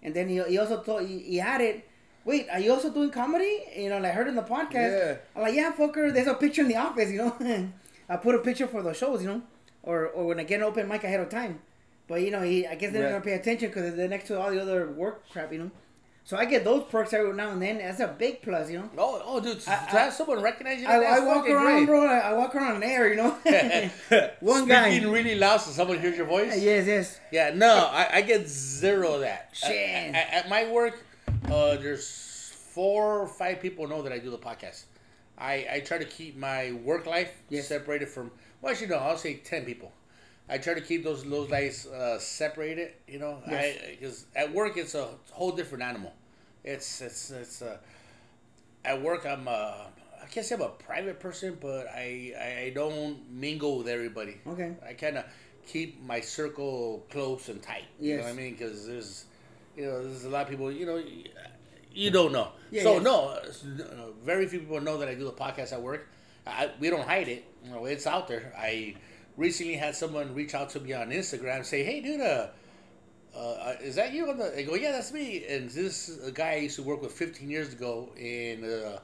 and 0.04 0.14
then 0.14 0.28
he, 0.30 0.42
he 0.44 0.58
also 0.58 0.82
told 0.84 1.08
he, 1.08 1.20
he 1.20 1.40
added, 1.40 1.82
"Wait, 2.26 2.48
are 2.52 2.60
you 2.60 2.72
also 2.74 2.90
doing 2.92 3.10
comedy?" 3.10 3.64
You 3.76 3.90
know, 3.90 4.00
like 4.00 4.12
I 4.12 4.16
heard 4.16 4.28
in 4.28 4.36
the 4.36 4.44
podcast. 4.44 4.92
Yeah. 5.00 5.16
I'm 5.36 5.42
like, 5.44 5.56
"Yeah, 5.56 5.72
fucker." 5.72 6.14
There's 6.14 6.28
a 6.28 6.34
picture 6.34 6.62
in 6.62 6.68
the 6.68 6.76
office, 6.78 7.10
you 7.12 7.18
know. 7.20 7.36
I 8.10 8.18
put 8.18 8.36
a 8.36 8.40
picture 8.40 8.68
for 8.68 8.84
the 8.84 8.94
shows, 8.94 9.22
you 9.24 9.30
know, 9.30 9.42
or 9.82 10.08
or 10.08 10.26
when 10.28 10.40
I 10.40 10.44
get 10.44 10.58
an 10.60 10.64
open 10.66 10.88
mic 10.88 11.04
ahead 11.06 11.22
of 11.22 11.30
time. 11.30 11.60
But 12.08 12.22
you 12.22 12.30
know, 12.32 12.42
he 12.42 12.68
I 12.68 12.76
guess 12.76 12.92
they 12.94 13.02
Right. 13.02 13.10
don't 13.12 13.24
pay 13.24 13.34
attention 13.34 13.70
because 13.70 13.96
they're 13.96 14.08
next 14.10 14.28
to 14.28 14.40
all 14.40 14.52
the 14.52 14.62
other 14.62 14.92
work 14.92 15.28
crap, 15.32 15.52
you 15.54 15.60
know. 15.60 15.72
So 16.28 16.36
I 16.36 16.46
get 16.46 16.64
those 16.64 16.84
perks 16.90 17.14
every 17.14 17.34
now 17.34 17.52
and 17.52 17.62
then. 17.62 17.78
That's 17.78 18.00
a 18.00 18.08
big 18.08 18.42
plus, 18.42 18.72
you 18.72 18.80
know. 18.80 18.90
Oh, 18.98 19.22
oh, 19.24 19.40
dude, 19.40 19.60
to, 19.60 19.70
I- 19.72 19.76
have 19.76 20.12
someone 20.14 20.42
recognize 20.42 20.82
you, 20.82 20.88
I, 20.88 20.96
I 20.96 21.20
walk 21.20 21.48
around, 21.48 21.66
great. 21.66 21.86
bro. 21.86 22.04
I, 22.08 22.18
I 22.18 22.34
walk 22.34 22.56
around 22.56 22.84
air, 22.84 23.08
you 23.10 23.16
know. 23.16 23.30
One 24.40 24.68
guy. 24.68 24.90
Speaking 24.92 25.12
really 25.12 25.36
loud 25.36 25.58
so 25.58 25.70
someone 25.70 26.00
hears 26.00 26.18
your 26.18 26.26
voice. 26.26 26.60
Yes, 26.60 26.88
yes. 26.88 27.20
Yeah, 27.32 27.52
no, 27.54 27.76
I, 27.92 28.10
I 28.16 28.22
get 28.22 28.48
zero 28.48 29.14
of 29.14 29.22
that. 29.22 29.50
Shit. 29.54 30.16
At 30.16 30.50
my 30.50 30.68
work, 30.72 31.00
uh, 31.46 31.76
there's 31.78 32.52
four 32.74 33.20
or 33.22 33.28
five 33.28 33.62
people 33.62 33.88
know 33.88 34.02
that 34.02 34.12
I 34.12 34.18
do 34.18 34.32
the 34.32 34.38
podcast. 34.40 34.86
I, 35.38 35.68
I 35.74 35.80
try 35.86 36.00
to 36.00 36.06
keep 36.06 36.36
my 36.38 36.72
work 36.84 37.06
life 37.06 37.32
Yes. 37.50 37.68
separated 37.68 38.10
from. 38.10 38.32
Well, 38.62 38.72
actually, 38.72 38.88
no, 38.88 38.96
I'll 38.98 39.18
say 39.18 39.36
ten 39.36 39.64
people. 39.64 39.92
I 40.48 40.58
try 40.60 40.74
to 40.76 40.82
keep 40.82 41.04
those 41.04 41.24
those 41.24 41.50
lives 41.50 41.88
uh, 41.88 42.20
separated. 42.20 42.94
You 43.08 43.20
know, 43.20 43.42
Yes. 43.50 43.78
because 43.92 44.26
at 44.36 44.54
work 44.54 44.78
it's 44.78 44.96
a 44.96 45.08
whole 45.32 45.52
different 45.52 45.84
animal. 45.84 46.14
It's 46.64 47.02
it's 47.02 47.32
it's 47.32 47.62
uh, 47.62 47.78
at 48.84 49.02
work 49.02 49.26
I'm 49.26 49.48
uh, 49.48 49.52
I 50.22 50.28
can't 50.30 50.46
say 50.46 50.56
I'm 50.56 50.62
a 50.62 50.70
private 50.70 51.20
person, 51.20 51.58
but 51.60 51.88
I 51.88 52.34
I, 52.68 52.72
don't 52.74 53.32
mingle 53.32 53.78
with 53.80 53.88
everybody. 53.88 54.38
Okay. 54.48 54.74
I 54.88 54.94
kind 54.94 55.18
of 55.18 55.26
keep 55.68 56.02
my 56.04 56.20
circle 56.22 57.06
close 57.10 57.50
and 57.50 57.62
tight. 57.62 57.86
Yes. 58.00 58.10
You 58.10 58.18
know 58.18 58.24
what 58.24 58.30
I 58.30 58.34
mean? 58.34 58.52
Because 58.54 58.88
there's, 58.88 59.26
you 59.76 59.86
know, 59.86 60.04
there's 60.04 60.26
a 60.26 60.30
lot 60.30 60.44
of 60.44 60.50
people, 60.50 60.72
you 60.72 60.86
know, 60.86 61.02
you 61.92 62.12
don't 62.12 62.32
know. 62.32 62.50
Yeah, 62.72 62.84
so 62.84 62.94
yes. 62.96 63.04
no, 63.04 63.16
uh, 63.30 64.12
very 64.24 64.48
few 64.48 64.60
people 64.60 64.82
know 64.82 64.98
that 64.98 65.08
I 65.08 65.16
do 65.16 65.24
the 65.26 65.32
podcast 65.32 65.74
at 65.74 65.82
work. 65.82 66.08
I, 66.46 66.70
we 66.80 66.90
don't 66.90 67.08
hide 67.08 67.28
it. 67.28 67.46
You 67.64 67.72
know, 67.72 67.86
it's 67.86 68.06
out 68.06 68.28
there. 68.28 68.54
I 68.58 68.96
recently 69.38 69.76
had 69.76 69.96
someone 69.96 70.34
reach 70.34 70.54
out 70.54 70.70
to 70.72 70.80
me 70.80 70.94
on 70.94 71.10
Instagram 71.10 71.66
say, 71.66 71.84
"Hey, 71.84 72.02
dude, 72.02 72.22
uh, 72.22 72.48
uh, 73.36 73.76
is 73.82 73.96
that 73.96 74.14
you?" 74.14 74.30
On 74.30 74.38
the, 74.38 74.58
I 74.58 74.64
go, 74.64 74.76
"Yeah, 74.76 74.92
that's 74.92 75.12
me." 75.12 75.46
And 75.46 75.70
this 75.70 76.10
guy 76.34 76.54
I 76.54 76.58
used 76.58 76.76
to 76.78 76.84
work 76.84 77.02
with 77.02 77.12
15 77.12 77.50
years 77.50 77.74
ago 77.74 78.10
in 78.18 78.64
uh, 78.64 79.00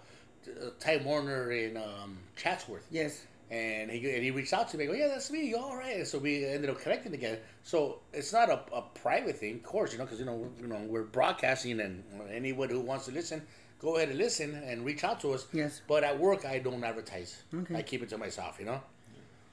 Time 0.79 1.03
Warner 1.03 1.51
in 1.51 1.77
um, 1.77 2.17
Chatsworth. 2.35 2.87
Yes. 2.91 3.25
And 3.49 3.91
he 3.91 3.97
and 4.15 4.23
he 4.23 4.31
reached 4.31 4.53
out 4.53 4.69
to 4.69 4.77
me. 4.77 4.85
I 4.85 4.87
go, 4.87 4.93
yeah, 4.93 5.09
that's 5.09 5.29
me. 5.29 5.45
You 5.45 5.57
All 5.57 5.75
right. 5.75 5.97
And 5.97 6.07
so 6.07 6.17
we 6.17 6.45
ended 6.45 6.69
up 6.69 6.79
connecting 6.79 7.13
again. 7.13 7.37
So 7.63 7.99
it's 8.13 8.31
not 8.31 8.49
a, 8.49 8.61
a 8.73 8.81
private 8.81 9.37
thing, 9.37 9.55
of 9.55 9.63
course, 9.63 9.91
you 9.91 9.97
know, 9.97 10.05
because 10.05 10.19
you 10.19 10.25
know, 10.25 10.35
we're, 10.35 10.61
you 10.61 10.67
know, 10.67 10.81
we're 10.87 11.03
broadcasting, 11.03 11.81
and 11.81 12.03
anyone 12.31 12.69
who 12.69 12.79
wants 12.79 13.07
to 13.07 13.11
listen, 13.11 13.41
go 13.77 13.97
ahead 13.97 14.07
and 14.07 14.17
listen 14.17 14.55
and 14.55 14.85
reach 14.85 15.03
out 15.03 15.19
to 15.21 15.33
us. 15.33 15.47
Yes. 15.51 15.81
But 15.85 16.05
at 16.05 16.17
work, 16.17 16.45
I 16.45 16.59
don't 16.59 16.81
advertise. 16.81 17.43
Okay. 17.53 17.75
I 17.75 17.81
keep 17.81 18.01
it 18.03 18.09
to 18.09 18.17
myself. 18.17 18.55
You 18.57 18.67
know. 18.67 18.81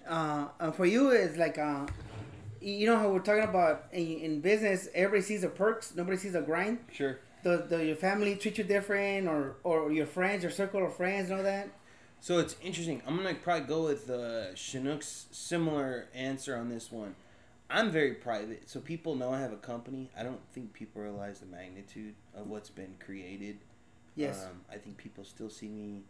Uh, 0.09 0.49
uh, 0.59 0.71
for 0.71 0.87
you, 0.87 1.11
it's 1.11 1.37
like 1.37 1.59
uh, 1.59 1.87
you 2.61 2.87
know 2.87 2.97
how 2.97 3.11
we're 3.11 3.21
talking 3.21 3.45
about 3.45 3.85
in, 3.93 4.19
in 4.19 4.41
business. 4.41 4.89
Everybody 4.95 5.23
sees 5.23 5.43
the 5.43 5.49
perks. 5.49 5.95
Nobody 5.95 6.17
sees 6.17 6.33
the 6.33 6.41
grind. 6.41 6.79
Sure. 6.93 7.19
Does, 7.45 7.69
does 7.71 7.83
your 7.83 7.97
family 7.97 8.35
treat 8.37 8.59
you 8.59 8.65
different, 8.65 9.29
or 9.29 9.57
or 9.65 9.93
your 9.93 10.07
friends, 10.07 10.43
your 10.43 10.53
circle 10.53 10.85
of 10.85 10.97
friends, 10.97 11.31
know 11.31 11.43
that? 11.43 11.69
So 12.21 12.39
it's 12.39 12.57
interesting. 12.63 13.03
I'm 13.07 13.17
gonna 13.17 13.35
probably 13.35 13.67
go 13.67 13.85
with 13.85 14.11
uh, 14.11 14.55
Chinook's 14.55 15.27
similar 15.31 16.09
answer 16.15 16.57
on 16.57 16.69
this 16.69 16.91
one. 16.91 17.15
I'm 17.71 17.91
very 17.91 18.15
private, 18.15 18.69
so 18.69 18.81
people 18.81 19.15
know 19.15 19.33
I 19.33 19.41
have 19.41 19.53
a 19.53 19.57
company. 19.57 20.11
I 20.19 20.23
don't 20.23 20.41
think 20.53 20.73
people 20.73 21.03
realize 21.03 21.41
the 21.41 21.47
magnitude 21.47 22.15
of 22.35 22.49
what's 22.49 22.71
been 22.71 22.95
created. 22.99 23.59
Yes. 24.17 24.45
Um, 24.45 24.63
I 24.73 24.79
think 24.79 24.97
people 24.97 25.23
still 25.25 25.51
see 25.51 25.69
me. 25.69 26.03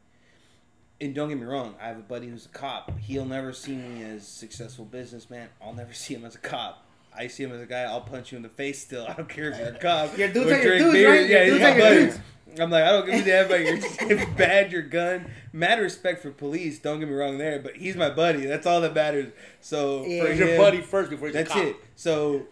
And 1.00 1.14
don't 1.14 1.28
get 1.28 1.38
me 1.38 1.44
wrong, 1.46 1.74
I 1.80 1.86
have 1.88 1.98
a 1.98 2.02
buddy 2.02 2.26
who's 2.28 2.46
a 2.46 2.50
cop. 2.50 2.98
He'll 2.98 3.24
never 3.24 3.52
see 3.52 3.76
me 3.76 4.02
as 4.02 4.26
successful 4.26 4.84
businessman. 4.84 5.48
I'll 5.62 5.72
never 5.74 5.92
see 5.92 6.14
him 6.14 6.24
as 6.24 6.34
a 6.34 6.38
cop. 6.38 6.84
I 7.16 7.28
see 7.28 7.44
him 7.44 7.52
as 7.52 7.60
a 7.60 7.66
guy. 7.66 7.82
I'll 7.82 8.00
punch 8.00 8.32
you 8.32 8.36
in 8.36 8.42
the 8.42 8.48
face. 8.48 8.80
Still, 8.82 9.06
I 9.08 9.12
don't 9.12 9.28
care 9.28 9.50
if 9.50 9.58
you're 9.58 9.68
a 9.68 9.78
cop. 9.78 10.16
Your 10.18 10.28
dudes 10.28 10.50
or 10.50 10.54
are 10.54 10.58
your 10.58 10.62
drink 10.78 10.82
dudes, 10.84 10.92
beer. 10.94 11.10
right? 11.10 11.20
Your 11.28 11.38
Yeah, 11.38 11.44
dudes 11.46 11.64
are 11.64 12.00
your 12.00 12.22
I'm 12.60 12.70
like, 12.70 12.82
I 12.84 12.90
don't 12.90 13.06
give 13.06 13.20
a 13.20 13.24
damn 13.24 13.46
about 13.46 13.60
your 13.60 14.26
badge, 14.36 14.72
your 14.72 14.82
gun. 14.82 15.30
Mad 15.52 15.78
respect 15.80 16.22
for 16.22 16.30
police. 16.30 16.78
Don't 16.80 16.98
get 16.98 17.08
me 17.08 17.14
wrong 17.14 17.38
there, 17.38 17.60
but 17.60 17.76
he's 17.76 17.94
my 17.94 18.10
buddy. 18.10 18.46
That's 18.46 18.66
all 18.66 18.80
that 18.80 18.94
matters. 18.94 19.32
So 19.60 20.04
Yeah. 20.04 20.22
for 20.24 20.30
He's 20.30 20.38
your 20.40 20.56
buddy 20.56 20.80
first 20.80 21.10
before 21.10 21.28
he's 21.28 21.34
that's 21.34 21.54
it. 21.54 21.76
So 21.94 22.46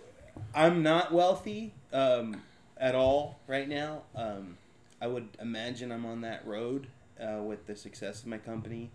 I'm 0.55 0.83
not 0.85 1.13
wealthy 1.13 1.73
um, 1.93 2.43
at 2.77 2.95
all 2.95 3.39
right 3.49 3.69
now. 3.69 4.03
Um, 4.15 4.59
I 5.01 5.07
would 5.09 5.29
imagine 5.41 5.91
I'm 5.91 6.05
on 6.07 6.21
that 6.21 6.47
road 6.47 6.87
uh, 7.21 7.43
with 7.43 7.67
the 7.67 7.77
success 7.77 8.21
of 8.23 8.27
my 8.29 8.39
company. 8.39 8.91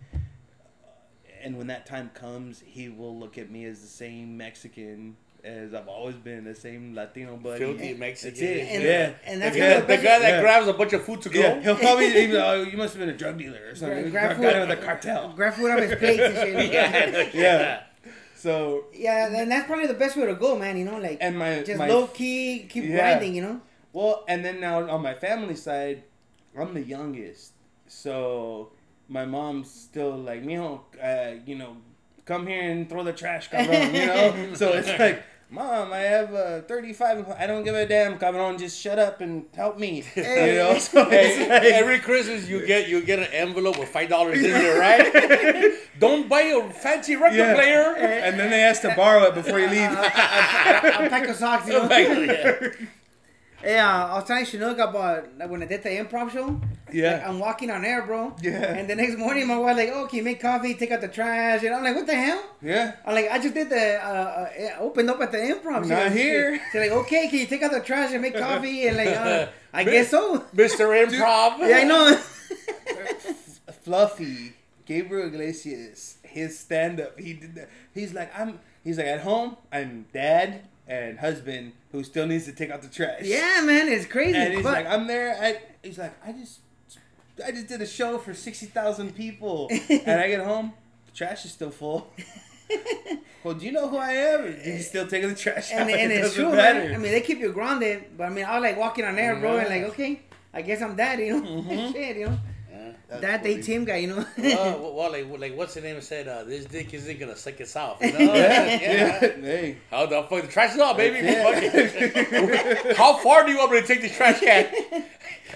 And 1.44 1.58
when 1.58 1.68
that 1.68 1.86
time 1.86 2.12
comes, 2.14 2.62
he 2.66 2.90
will 2.90 3.18
look 3.18 3.38
at 3.38 3.50
me 3.50 3.66
as 3.66 3.82
the 3.82 3.88
same 3.88 4.38
Mexican 4.38 5.18
as 5.44 5.74
I've 5.74 5.88
always 5.88 6.16
been, 6.18 6.44
the 6.44 6.54
same 6.54 6.94
Latino 6.94 7.36
buddy. 7.36 7.58
Filthy 7.58 7.96
Mexican. 7.96 8.30
That's 8.30 8.42
it. 8.42 8.68
And- 8.76 8.84
yeah. 8.84 9.12
and 9.26 9.42
that's 9.42 9.56
the 9.56 9.60
guy, 9.60 9.80
the 9.80 9.88
the 9.88 9.96
guy 9.98 10.20
that 10.20 10.30
Yeah. 10.36 10.42
grabs 10.42 10.68
a 10.68 10.74
bunch 10.74 10.94
of 10.94 11.04
food 11.04 11.22
to 11.24 11.30
go. 11.30 11.40
Yeah, 11.40 11.60
he'll 11.62 11.76
probably 11.78 12.06
even, 12.24 12.36
oh, 12.36 12.62
you 12.62 12.78
must 12.78 12.94
have 12.94 13.00
been 13.00 13.10
a 13.10 13.18
drug 13.18 13.40
dealer 13.40 13.60
or 13.72 13.74
something. 13.74 14.04
Gra- 14.04 14.12
grab 14.12 14.30
Got 14.30 14.54
food- 14.54 14.70
with 14.70 14.78
a 14.80 14.82
cartel. 14.86 15.34
Grab 15.36 15.54
food 15.56 15.72
off 15.72 15.80
his 15.80 15.96
plates 15.96 16.22
and 16.22 16.36
shit. 16.36 16.72
yeah. 16.74 17.30
Yeah. 17.34 17.84
So, 18.36 18.86
Yeah, 18.94 19.36
and 19.36 19.52
that's 19.52 19.66
probably 19.66 19.88
the 19.88 19.96
best 19.96 20.16
way 20.16 20.28
to 20.28 20.36
go, 20.36 20.60
man. 20.60 20.78
You 20.78 20.86
know, 20.86 21.00
like 21.00 21.18
and 21.22 21.40
my 21.40 21.64
just 21.64 21.80
my 21.80 21.88
low 21.88 22.06
key, 22.06 22.68
keep 22.70 22.84
Yeah. 22.84 22.98
grinding. 22.98 23.34
You 23.34 23.42
know. 23.42 23.62
Well, 23.94 24.24
and 24.28 24.46
then 24.46 24.60
now 24.60 24.88
on 24.88 25.02
my 25.02 25.16
family 25.16 25.56
side, 25.56 26.04
I'm 26.56 26.76
the 26.76 26.84
youngest, 26.84 27.54
so 27.92 28.70
my 29.10 29.26
mom's 29.26 29.70
still 29.70 30.18
like, 30.18 30.44
mijo, 30.44 30.80
uh, 31.04 31.42
you 31.46 31.56
know, 31.56 31.76
come 32.26 32.48
here 32.48 32.62
and 32.62 32.90
throw 32.90 33.04
the 33.04 33.12
trash, 33.12 33.50
cabrón, 33.50 33.94
you 33.94 34.06
know. 34.06 34.54
so 34.54 34.70
it's 34.70 34.88
like, 34.98 35.22
mom, 35.50 35.92
I 35.92 36.00
have 36.00 36.34
uh, 36.34 36.62
35. 36.62 37.28
I 37.38 37.46
don't 37.48 37.66
give 37.66 37.76
a 37.76 37.86
damn, 37.86 38.18
cabrón. 38.18 38.58
Just 38.58 38.80
shut 38.80 38.98
up 38.98 39.20
and 39.20 39.46
help 39.54 39.78
me, 39.78 40.06
you 40.16 40.24
know. 40.24 40.78
So 40.78 41.10
Hey, 41.10 41.50
like, 41.50 41.64
every 41.64 42.00
Christmas 42.00 42.48
you 42.48 42.66
get 42.66 42.88
you 42.88 43.02
get 43.02 43.20
an 43.20 43.28
envelope 43.34 43.78
with 43.78 43.90
five 43.90 44.08
dollars 44.08 44.38
in 44.38 44.52
there, 44.52 44.80
right? 44.80 45.74
Don't 46.00 46.30
buy 46.30 46.44
a 46.44 46.70
fancy 46.72 47.18
record 47.18 47.38
yeah. 47.38 47.56
player. 47.56 47.96
and 47.98 48.40
then 48.40 48.50
they 48.50 48.62
ask 48.62 48.82
to 48.84 48.94
borrow 48.96 49.24
it 49.24 49.36
before 49.36 49.60
you 49.60 49.68
leave. 49.68 49.92
A 49.92 51.10
pack 51.10 51.28
of 51.28 51.36
socks. 51.36 51.68
You 51.68 51.74
know. 51.74 51.90
yeah. 51.90 52.70
Uh, 53.64 53.70
I 53.70 54.16
was 54.16 54.24
telling 54.26 54.46
Chinook 54.46 54.80
about 54.80 55.38
like, 55.38 55.50
when 55.50 55.62
I 55.62 55.66
did 55.66 55.84
the 55.84 55.90
improv 55.90 56.32
show. 56.32 56.60
Yeah. 56.92 57.14
Like, 57.14 57.28
I'm 57.28 57.40
walking 57.40 57.70
on 57.70 57.86
air, 57.86 58.02
bro. 58.06 58.36
Yeah. 58.42 58.74
And 58.74 58.90
the 58.90 58.96
next 58.96 59.18
morning, 59.18 59.48
my 59.48 59.58
wife 59.58 59.78
like, 59.78 59.92
"Oh, 59.94 60.08
can 60.08 60.18
you 60.18 60.24
make 60.24 60.42
coffee? 60.42 60.74
Take 60.74 60.92
out 60.92 61.02
the 61.02 61.08
trash?" 61.08 61.64
And 61.64 61.74
I'm 61.74 61.84
like, 61.84 61.96
"What 61.96 62.08
the 62.08 62.16
hell?" 62.16 62.44
Yeah. 62.62 62.96
I'm 63.06 63.16
like, 63.16 63.30
"I 63.30 63.40
just 63.40 63.54
did 63.54 63.70
the 63.70 64.04
uh, 64.04 64.50
uh 64.78 64.80
opened 64.80 65.10
up 65.10 65.22
at 65.22 65.32
the 65.32 65.38
improv." 65.38 65.82
She's 65.82 65.90
Not 65.90 66.04
like, 66.04 66.12
here. 66.12 66.60
She's 66.72 66.82
like, 66.82 66.92
"Okay, 66.92 67.28
can 67.30 67.40
you 67.40 67.46
take 67.46 67.62
out 67.62 67.72
the 67.72 67.80
trash 67.80 68.12
and 68.12 68.22
make 68.22 68.36
coffee?" 68.36 68.88
And 68.88 68.98
like, 68.98 69.16
uh, 69.16 69.48
I 69.74 69.84
guess 69.84 70.10
so. 70.10 70.40
Mr. 70.56 70.90
Improv. 71.06 71.60
Yeah, 71.60 71.78
I 71.78 71.84
know. 71.84 72.22
Fluffy, 73.84 74.54
Gabriel 74.86 75.28
Iglesias, 75.28 76.18
his 76.22 76.60
stand 76.60 77.00
up, 77.00 77.20
he 77.20 77.34
did 77.34 77.56
that. 77.56 77.70
He's 77.94 78.14
like, 78.14 78.38
I'm 78.38 78.60
he's 78.84 78.98
like 78.98 79.08
at 79.08 79.22
home, 79.22 79.58
I'm 79.72 80.06
dad 80.14 80.64
and 80.92 81.18
husband 81.20 81.72
who 81.92 82.04
still 82.04 82.28
needs 82.28 82.46
to 82.46 82.52
take 82.52 82.70
out 82.70 82.82
the 82.82 82.88
trash. 82.90 83.22
yeah, 83.24 83.62
man, 83.64 83.88
it's 83.88 84.06
crazy. 84.06 84.38
And 84.38 84.54
he's 84.54 84.64
but- 84.64 84.74
like, 84.74 84.88
I'm 84.88 85.08
there, 85.08 85.36
I 85.42 85.62
he's 85.88 85.98
like, 85.98 86.14
I 86.26 86.32
just 86.34 86.60
I 87.46 87.52
just 87.52 87.68
did 87.68 87.82
a 87.82 87.88
show 87.88 88.18
for 88.18 88.34
sixty 88.34 88.66
thousand 88.68 89.16
people 89.16 89.70
and 89.90 90.20
I 90.22 90.28
get 90.28 90.42
home, 90.42 90.74
the 91.08 91.12
trash 91.14 91.46
is 91.46 91.52
still 91.52 91.72
full. 91.72 92.12
well, 93.44 93.54
do 93.56 93.66
you 93.66 93.72
know 93.72 93.88
who 93.90 93.98
I 93.98 94.12
am? 94.12 94.46
And 94.46 94.62
he's 94.62 94.88
still 94.88 95.08
taking 95.08 95.30
the 95.30 95.36
trash 95.36 95.72
out. 95.74 95.82
and, 95.82 95.90
and 95.92 96.12
it 96.12 96.24
it's 96.26 96.36
true, 96.36 96.52
matter. 96.52 96.80
man. 96.80 96.94
I 96.96 96.98
mean, 96.98 97.12
they 97.12 97.22
keep 97.22 97.40
you 97.40 97.52
grounded, 97.52 98.06
but 98.18 98.26
I 98.26 98.30
mean, 98.30 98.46
I 98.46 98.54
was 98.60 98.62
like 98.64 98.78
walking 98.78 99.06
on 99.06 99.18
air, 99.18 99.36
bro, 99.38 99.58
and 99.58 99.70
like, 99.70 99.84
okay, 99.94 100.22
I 100.54 100.62
guess 100.62 100.82
I'm 100.82 100.96
that, 100.98 101.20
you 101.20 101.42
know, 101.42 101.48
Mm-hmm. 101.62 101.92
shit, 101.94 102.18
you 102.18 102.26
know, 102.28 102.40
That's 103.12 103.22
that 103.24 103.42
funny. 103.42 103.56
they 103.56 103.62
team 103.62 103.84
guy, 103.84 103.98
you 103.98 104.08
know. 104.08 104.26
well, 104.38 104.94
well, 104.96 105.12
like, 105.16 105.28
like, 105.38 105.58
what's 105.58 105.74
the 105.74 105.82
name 105.82 106.00
said? 106.00 106.30
Uh, 106.30 106.46
this 106.46 106.64
dick 106.66 106.94
isn't 106.94 107.20
gonna 107.20 107.36
suck 107.36 107.60
us 107.60 107.76
off. 107.76 107.98
You 108.02 108.12
know? 108.14 108.20
yeah, 108.34 108.66
yeah. 108.82 109.20
Hey. 109.20 109.78
How 109.90 110.06
the 110.06 110.24
fuck? 110.24 110.44
The 110.44 110.48
trash 110.48 110.74
is 110.76 110.80
off, 110.80 110.96
baby. 110.96 111.20
That's 111.22 111.62
Fuck 111.62 111.74
it. 111.76 112.96
How 112.98 113.18
far 113.18 113.46
do 113.46 113.52
you 113.52 113.58
want 113.58 113.74
me 113.74 113.82
to 113.82 113.86
take 113.88 114.02
this 114.02 114.16
trash 114.16 114.40
can? 114.40 115.04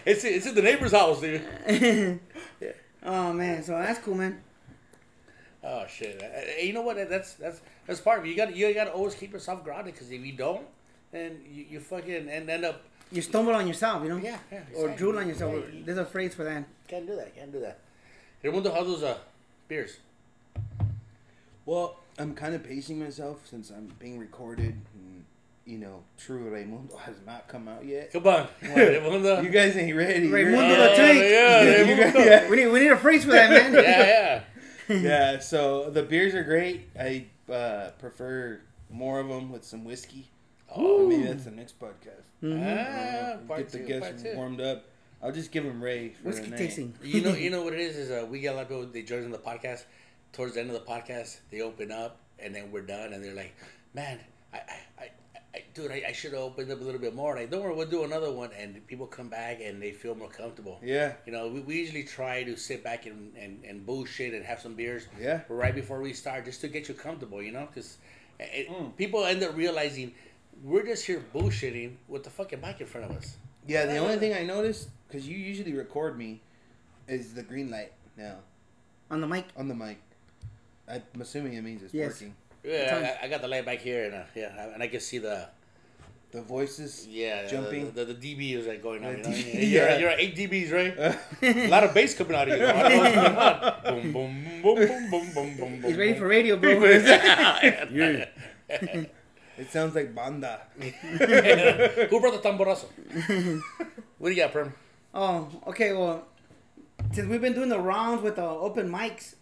It's 0.05 0.25
it's 0.25 0.45
in 0.45 0.53
the 0.53 0.61
neighbor's 0.61 0.91
house, 0.91 1.21
dude. 1.21 2.19
oh 3.03 3.31
man, 3.33 3.63
so 3.63 3.71
that's 3.77 3.99
cool, 3.99 4.15
man. 4.15 4.41
Oh 5.63 5.85
shit! 5.87 6.21
Uh, 6.21 6.61
You 6.61 6.73
know 6.73 6.81
what? 6.81 6.97
That's 7.09 7.33
that's 7.35 7.61
that's 7.87 8.01
part 8.01 8.19
of 8.19 8.25
it. 8.25 8.29
You 8.29 8.35
got 8.35 8.53
you 8.55 8.73
got 8.73 8.83
to 8.85 8.91
always 8.91 9.15
keep 9.15 9.31
yourself 9.31 9.63
grounded 9.63 9.93
because 9.93 10.11
if 10.11 10.21
you 10.25 10.33
don't, 10.33 10.65
then 11.11 11.39
you, 11.49 11.65
you 11.69 11.79
fucking 11.79 12.27
and 12.29 12.49
end 12.49 12.65
up. 12.65 12.81
You 13.11 13.21
stumble 13.21 13.53
on 13.55 13.65
yourself, 13.67 14.03
you 14.03 14.09
know, 14.09 14.17
Yeah, 14.17 14.37
yeah. 14.51 14.57
or 14.75 14.85
exactly. 14.89 14.97
drool 14.97 15.19
on 15.19 15.27
yourself. 15.29 15.55
There's 15.85 15.97
a 15.97 16.05
phrase 16.05 16.35
for 16.35 16.43
that. 16.43 16.65
Can't 16.87 17.05
do 17.07 17.15
that. 17.15 17.35
Can't 17.35 17.51
do 17.51 17.59
that. 17.61 17.79
Raimundo, 18.43 18.71
how 18.73 18.83
those 18.83 19.03
uh 19.03 19.17
beers? 19.67 19.97
Well, 21.65 21.97
I'm 22.19 22.33
kind 22.35 22.53
of 22.55 22.63
pacing 22.63 22.99
myself 22.99 23.47
since 23.49 23.69
I'm 23.71 23.91
being 23.99 24.19
recorded. 24.19 24.75
And, 24.93 25.25
you 25.65 25.79
know, 25.79 26.03
True 26.17 26.49
Raimundo 26.49 26.95
has 27.05 27.15
not 27.25 27.47
come 27.47 27.67
out 27.67 27.85
yet. 27.85 28.11
Come 28.13 28.27
on, 28.27 28.47
Come 28.61 28.75
Raimundo. 28.75 29.41
You 29.41 29.49
guys 29.49 29.75
ain't 29.75 29.95
ready. 29.95 30.27
You're- 30.27 30.43
Raimundo 30.43 30.75
Uh, 30.75 30.89
the 30.89 30.95
Tank. 30.95 31.19
Yeah, 31.19 31.61
You 31.63 31.71
Raimundo. 31.95 32.03
guys- 32.19 32.25
yeah. 32.25 32.49
We 32.49 32.55
need 32.57 32.67
we 32.67 32.79
need 32.81 32.91
a 32.91 32.97
phrase 32.97 33.25
for 33.25 33.31
that, 33.31 33.49
man. 33.49 33.73
yeah, 33.73 34.41
yeah. 34.89 34.95
yeah, 34.95 35.39
so 35.39 35.89
the 35.89 36.03
beers 36.03 36.35
are 36.35 36.43
great. 36.43 36.89
I 36.99 37.25
uh, 37.51 37.89
prefer 37.99 38.61
more 38.91 39.19
of 39.19 39.27
them 39.27 39.51
with 39.51 39.63
some 39.63 39.83
whiskey. 39.83 40.27
Oh, 40.75 41.07
Maybe 41.07 41.23
that's 41.23 41.45
the 41.45 41.51
next 41.51 41.79
podcast. 41.79 42.25
ah, 42.43 43.37
part 43.47 43.59
Get 43.61 43.69
the 43.69 43.77
two, 43.79 43.85
guests 43.85 44.21
part 44.23 44.33
two. 44.33 44.37
warmed 44.37 44.61
up. 44.61 44.85
I'll 45.25 45.31
just 45.31 45.51
give 45.51 45.65
him 45.65 45.83
Ray 45.83 46.09
for 46.09 46.27
Whiskey 46.29 46.51
the 46.51 46.57
tasting. 46.57 46.93
You 47.03 47.21
know, 47.21 47.33
you 47.33 47.49
know 47.53 47.63
what 47.63 47.73
it 47.73 47.79
is 47.79 47.97
is 47.97 48.11
uh, 48.11 48.25
we 48.29 48.39
get 48.39 48.53
a 48.53 48.57
lot 48.57 48.63
of 48.63 48.69
people. 48.69 48.85
They 48.85 49.01
join 49.01 49.23
in 49.23 49.31
the 49.31 49.39
podcast. 49.39 49.83
Towards 50.33 50.53
the 50.55 50.59
end 50.61 50.69
of 50.69 50.75
the 50.75 50.91
podcast, 50.91 51.39
they 51.49 51.61
open 51.61 51.91
up, 51.91 52.17
and 52.39 52.53
then 52.53 52.69
we're 52.71 52.81
done, 52.81 53.13
and 53.13 53.23
they're 53.23 53.33
like, 53.33 53.55
"Man, 53.93 54.19
I, 54.53 54.57
I, 54.57 55.03
I, 55.03 55.09
I 55.55 55.63
dude, 55.73 55.89
I, 55.89 56.03
I 56.09 56.11
should 56.11 56.33
have 56.33 56.41
opened 56.41 56.69
up 56.71 56.81
a 56.81 56.83
little 56.83 56.99
bit 56.99 57.15
more." 57.15 57.35
Like, 57.35 57.49
don't 57.49 57.63
worry, 57.63 57.73
we'll 57.73 57.87
do 57.87 58.03
another 58.03 58.31
one, 58.31 58.49
and 58.59 58.85
people 58.85 59.07
come 59.07 59.29
back 59.29 59.61
and 59.63 59.81
they 59.81 59.91
feel 59.91 60.13
more 60.13 60.27
comfortable. 60.29 60.79
Yeah, 60.83 61.13
You 61.25 61.31
know, 61.31 61.47
we, 61.47 61.61
we 61.61 61.75
usually 61.77 62.03
try 62.03 62.43
to 62.43 62.57
sit 62.57 62.83
back 62.83 63.05
and, 63.05 63.33
and, 63.37 63.63
and 63.63 63.85
bullshit 63.85 64.33
and 64.33 64.43
have 64.45 64.59
some 64.59 64.75
beers 64.75 65.07
yeah. 65.19 65.41
right 65.47 65.73
before 65.73 66.01
we 66.01 66.11
start, 66.13 66.43
just 66.43 66.59
to 66.61 66.67
get 66.67 66.89
you 66.89 66.93
comfortable. 66.95 67.41
You 67.41 67.53
know, 67.53 67.67
because 67.67 67.97
Mm. 68.37 68.97
people 68.97 69.23
end 69.23 69.41
up 69.41 69.55
realizing 69.55 70.13
we're 70.61 70.85
just 70.85 71.05
here 71.05 71.23
bullshitting 71.33 71.95
with 72.09 72.25
the 72.25 72.29
fucking 72.29 72.59
mic 72.59 72.81
in 72.81 72.87
front 72.87 73.09
of 73.09 73.15
us. 73.15 73.37
Yeah, 73.67 73.85
the 73.85 73.97
only 73.97 74.17
thing 74.17 74.33
I 74.33 74.43
noticed, 74.43 74.89
because 75.07 75.27
you 75.27 75.37
usually 75.37 75.73
record 75.73 76.17
me, 76.17 76.41
is 77.07 77.33
the 77.33 77.43
green 77.43 77.69
light 77.71 77.93
now 78.17 78.35
On 79.11 79.21
the 79.21 79.27
mic. 79.27 79.45
on 79.57 79.67
the 79.67 79.75
mic. 79.75 79.97
I'm 80.87 81.01
assuming 81.19 81.53
it 81.53 81.61
means 81.63 81.81
it's 81.83 81.93
Yes. 81.93 82.11
working. 82.13 82.35
Yeah, 82.63 83.17
I, 83.21 83.25
I 83.25 83.29
got 83.29 83.41
the 83.41 83.47
light 83.47 83.65
back 83.65 83.79
here, 83.79 84.05
and 84.05 84.15
uh, 84.15 84.23
yeah, 84.35 84.73
and 84.73 84.81
I 84.81 84.87
can 84.87 84.99
see 84.99 85.17
the 85.19 85.47
The 86.31 86.41
voices. 86.41 87.07
yeah 87.07 87.47
Jumping. 87.47 87.93
The, 87.93 88.05
the, 88.05 88.13
the 88.13 88.35
dB 88.35 88.53
is 88.57 88.65
like 88.67 88.81
going 88.83 89.05
on. 89.05 89.17
You 89.17 89.23
know? 89.23 89.29
The 89.29 89.37
You're, 89.65 89.85
yeah. 89.87 89.97
you're 89.99 90.09
at 90.09 90.19
eight 90.19 90.35
dBs, 90.35 90.71
right? 90.73 90.93
a 91.41 91.67
lot 91.69 91.83
of 91.85 91.93
bass 91.93 92.13
coming 92.15 92.35
out 92.35 92.49
of 92.49 92.57
you. 92.59 92.65
I 92.65 92.71
don't 92.73 92.91
know 92.91 92.99
what's 92.99 93.15
going 93.15 93.37
on. 93.37 94.11
Boom, 94.11 94.11
boom, 94.13 94.61
boom, 94.61 95.09
boom, 95.09 95.09
boom, 95.09 95.31
boom, 95.33 95.57
boom. 95.57 95.83
He's 95.83 95.97
ready 95.97 96.13
for 96.15 96.27
radio, 96.27 96.57
bro. 96.57 96.71
yeah. 96.83 98.25
It 99.57 99.71
sounds 99.71 99.95
like 99.95 100.13
banda. 100.13 100.61
Who 100.79 102.19
brought 102.19 102.41
the 102.41 102.49
tamborazo? 102.49 102.85
what 104.17 104.29
do 104.29 104.35
you 104.35 104.41
got, 104.41 104.51
Perm? 104.51 104.73
Oh, 105.13 105.47
okay. 105.67 105.93
Well, 105.93 106.25
since 107.13 107.27
we've 107.29 107.41
been 107.41 107.53
doing 107.53 107.69
the 107.69 107.79
rounds 107.79 108.21
with 108.21 108.35
the 108.35 108.43
open 108.43 108.89
mics, 108.89 109.35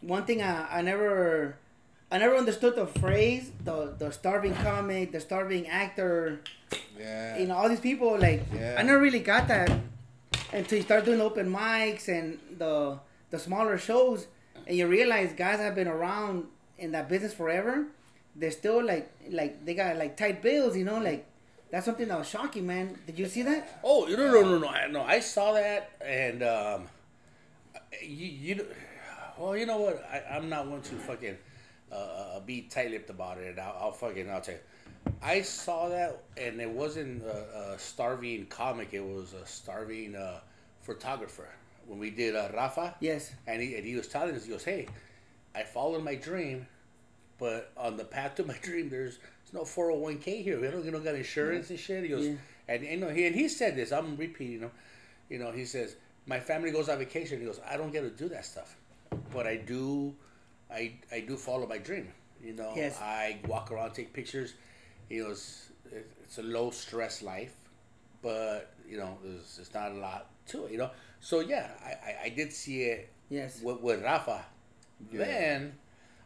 one 0.00 0.24
thing 0.24 0.42
I, 0.42 0.78
I 0.78 0.82
never, 0.82 1.56
I 2.10 2.18
never 2.18 2.36
understood 2.36 2.76
the 2.76 2.86
phrase 2.86 3.50
the 3.64 3.94
the 3.98 4.10
starving 4.10 4.54
comic, 4.54 5.12
the 5.12 5.20
starving 5.20 5.66
actor. 5.68 6.40
Yeah. 6.98 7.38
You 7.38 7.46
know, 7.46 7.56
all 7.56 7.68
these 7.68 7.80
people 7.80 8.18
like 8.18 8.44
Yeah. 8.54 8.76
I 8.78 8.82
never 8.82 9.00
really 9.00 9.20
got 9.20 9.48
that 9.48 9.70
until 10.52 10.78
you 10.78 10.84
start 10.84 11.04
doing 11.04 11.20
open 11.20 11.52
mics 11.52 12.08
and 12.08 12.38
the 12.56 12.98
the 13.30 13.38
smaller 13.38 13.76
shows, 13.76 14.28
and 14.66 14.76
you 14.76 14.86
realize 14.86 15.32
guys 15.34 15.58
have 15.58 15.74
been 15.74 15.88
around 15.88 16.46
in 16.78 16.92
that 16.92 17.08
business 17.08 17.34
forever. 17.34 17.86
They're 18.38 18.50
still 18.50 18.84
like 18.84 19.10
like 19.30 19.64
they 19.64 19.74
got 19.74 19.96
like 19.96 20.16
tight 20.16 20.42
bills, 20.42 20.76
you 20.76 20.84
know, 20.84 20.98
like. 20.98 21.26
That's 21.68 21.84
something 21.84 22.06
that 22.06 22.16
was 22.18 22.28
shocking, 22.28 22.64
man. 22.64 22.96
Did 23.08 23.18
you 23.18 23.26
see 23.26 23.42
that? 23.42 23.80
Oh, 23.82 24.06
no, 24.08 24.16
no, 24.16 24.40
no, 24.42 24.58
no, 24.58 24.68
I, 24.68 24.86
no. 24.86 25.02
I 25.02 25.18
saw 25.18 25.52
that, 25.54 25.90
and 26.00 26.40
um, 26.44 26.84
you, 28.00 28.26
you, 28.26 28.66
well, 29.36 29.56
you 29.56 29.66
know 29.66 29.78
what? 29.78 30.02
I, 30.10 30.36
I'm 30.36 30.48
not 30.48 30.68
one 30.68 30.80
to 30.82 30.94
fucking 30.94 31.36
uh, 31.90 31.94
uh, 31.94 32.40
be 32.40 32.62
tight-lipped 32.62 33.10
about 33.10 33.38
it. 33.38 33.48
And 33.50 33.58
I'll, 33.60 33.76
I'll 33.80 33.92
fucking 33.92 34.30
I'll 34.30 34.40
tell 34.40 34.54
you. 34.54 34.60
I 35.20 35.42
saw 35.42 35.88
that, 35.88 36.22
and 36.36 36.60
it 36.60 36.70
wasn't 36.70 37.24
a, 37.24 37.72
a 37.74 37.78
starving 37.78 38.46
comic. 38.46 38.90
It 38.92 39.04
was 39.04 39.32
a 39.34 39.44
starving 39.44 40.14
uh, 40.14 40.38
photographer. 40.82 41.48
When 41.88 41.98
we 41.98 42.10
did 42.10 42.36
uh, 42.36 42.48
Rafa, 42.54 42.94
Yes. 43.00 43.32
and 43.48 43.60
he, 43.60 43.74
and 43.74 43.84
he 43.84 43.96
was 43.96 44.06
telling 44.06 44.36
us, 44.36 44.44
he 44.44 44.50
goes, 44.50 44.64
"Hey, 44.64 44.86
I 45.54 45.64
followed 45.64 46.04
my 46.04 46.14
dream, 46.14 46.66
but 47.38 47.72
on 47.76 47.96
the 47.96 48.04
path 48.04 48.34
to 48.36 48.44
my 48.44 48.56
dream, 48.62 48.88
there's, 48.88 49.18
there's 49.18 49.52
no 49.52 49.62
401k 49.62 50.42
here. 50.42 50.60
We 50.60 50.68
don't, 50.68 50.84
you 50.84 50.90
don't 50.90 51.04
got 51.04 51.14
insurance 51.14 51.70
and 51.70 51.78
shit." 51.78 52.02
He 52.04 52.08
goes, 52.08 52.26
Yeah. 52.26 52.34
and 52.68 52.82
you 52.84 52.96
know, 52.96 53.08
he 53.10 53.26
and 53.26 53.34
he 53.34 53.48
said 53.48 53.76
this. 53.76 53.92
I'm 53.92 54.16
repeating 54.16 54.60
him. 54.60 54.70
You 55.28 55.38
know, 55.38 55.50
he 55.52 55.64
says, 55.64 55.96
"My 56.26 56.40
family 56.40 56.70
goes 56.70 56.88
on 56.88 56.98
vacation." 56.98 57.40
He 57.40 57.46
goes, 57.46 57.60
"I 57.68 57.76
don't 57.76 57.92
get 57.92 58.02
to 58.02 58.10
do 58.10 58.28
that 58.30 58.44
stuff, 58.44 58.76
but 59.32 59.46
I 59.46 59.56
do, 59.56 60.14
I 60.70 60.92
I 61.12 61.20
do 61.20 61.36
follow 61.36 61.66
my 61.66 61.78
dream. 61.78 62.08
You 62.44 62.52
know, 62.54 62.72
Yes. 62.76 62.98
I 63.00 63.38
walk 63.48 63.70
around, 63.72 63.92
take 63.94 64.12
pictures. 64.12 64.54
You 65.10 65.24
know, 65.24 65.30
it's, 65.30 65.70
it's 65.92 66.38
a 66.38 66.42
low 66.42 66.70
stress 66.70 67.22
life, 67.22 67.54
but 68.22 68.72
you 68.88 68.98
know, 68.98 69.18
there's, 69.24 69.56
there's 69.56 69.72
not 69.74 69.90
a 69.92 69.94
lot 69.94 70.26
to 70.48 70.66
it. 70.66 70.72
You 70.72 70.78
know, 70.78 70.90
so 71.20 71.40
yeah, 71.40 71.70
I, 71.84 71.90
I, 71.90 72.16
I 72.24 72.28
did 72.30 72.52
see 72.52 72.82
it 72.84 73.08
Yes. 73.30 73.60
with, 73.62 73.80
with 73.80 74.02
Rafa. 74.04 74.44
Then 75.12 75.74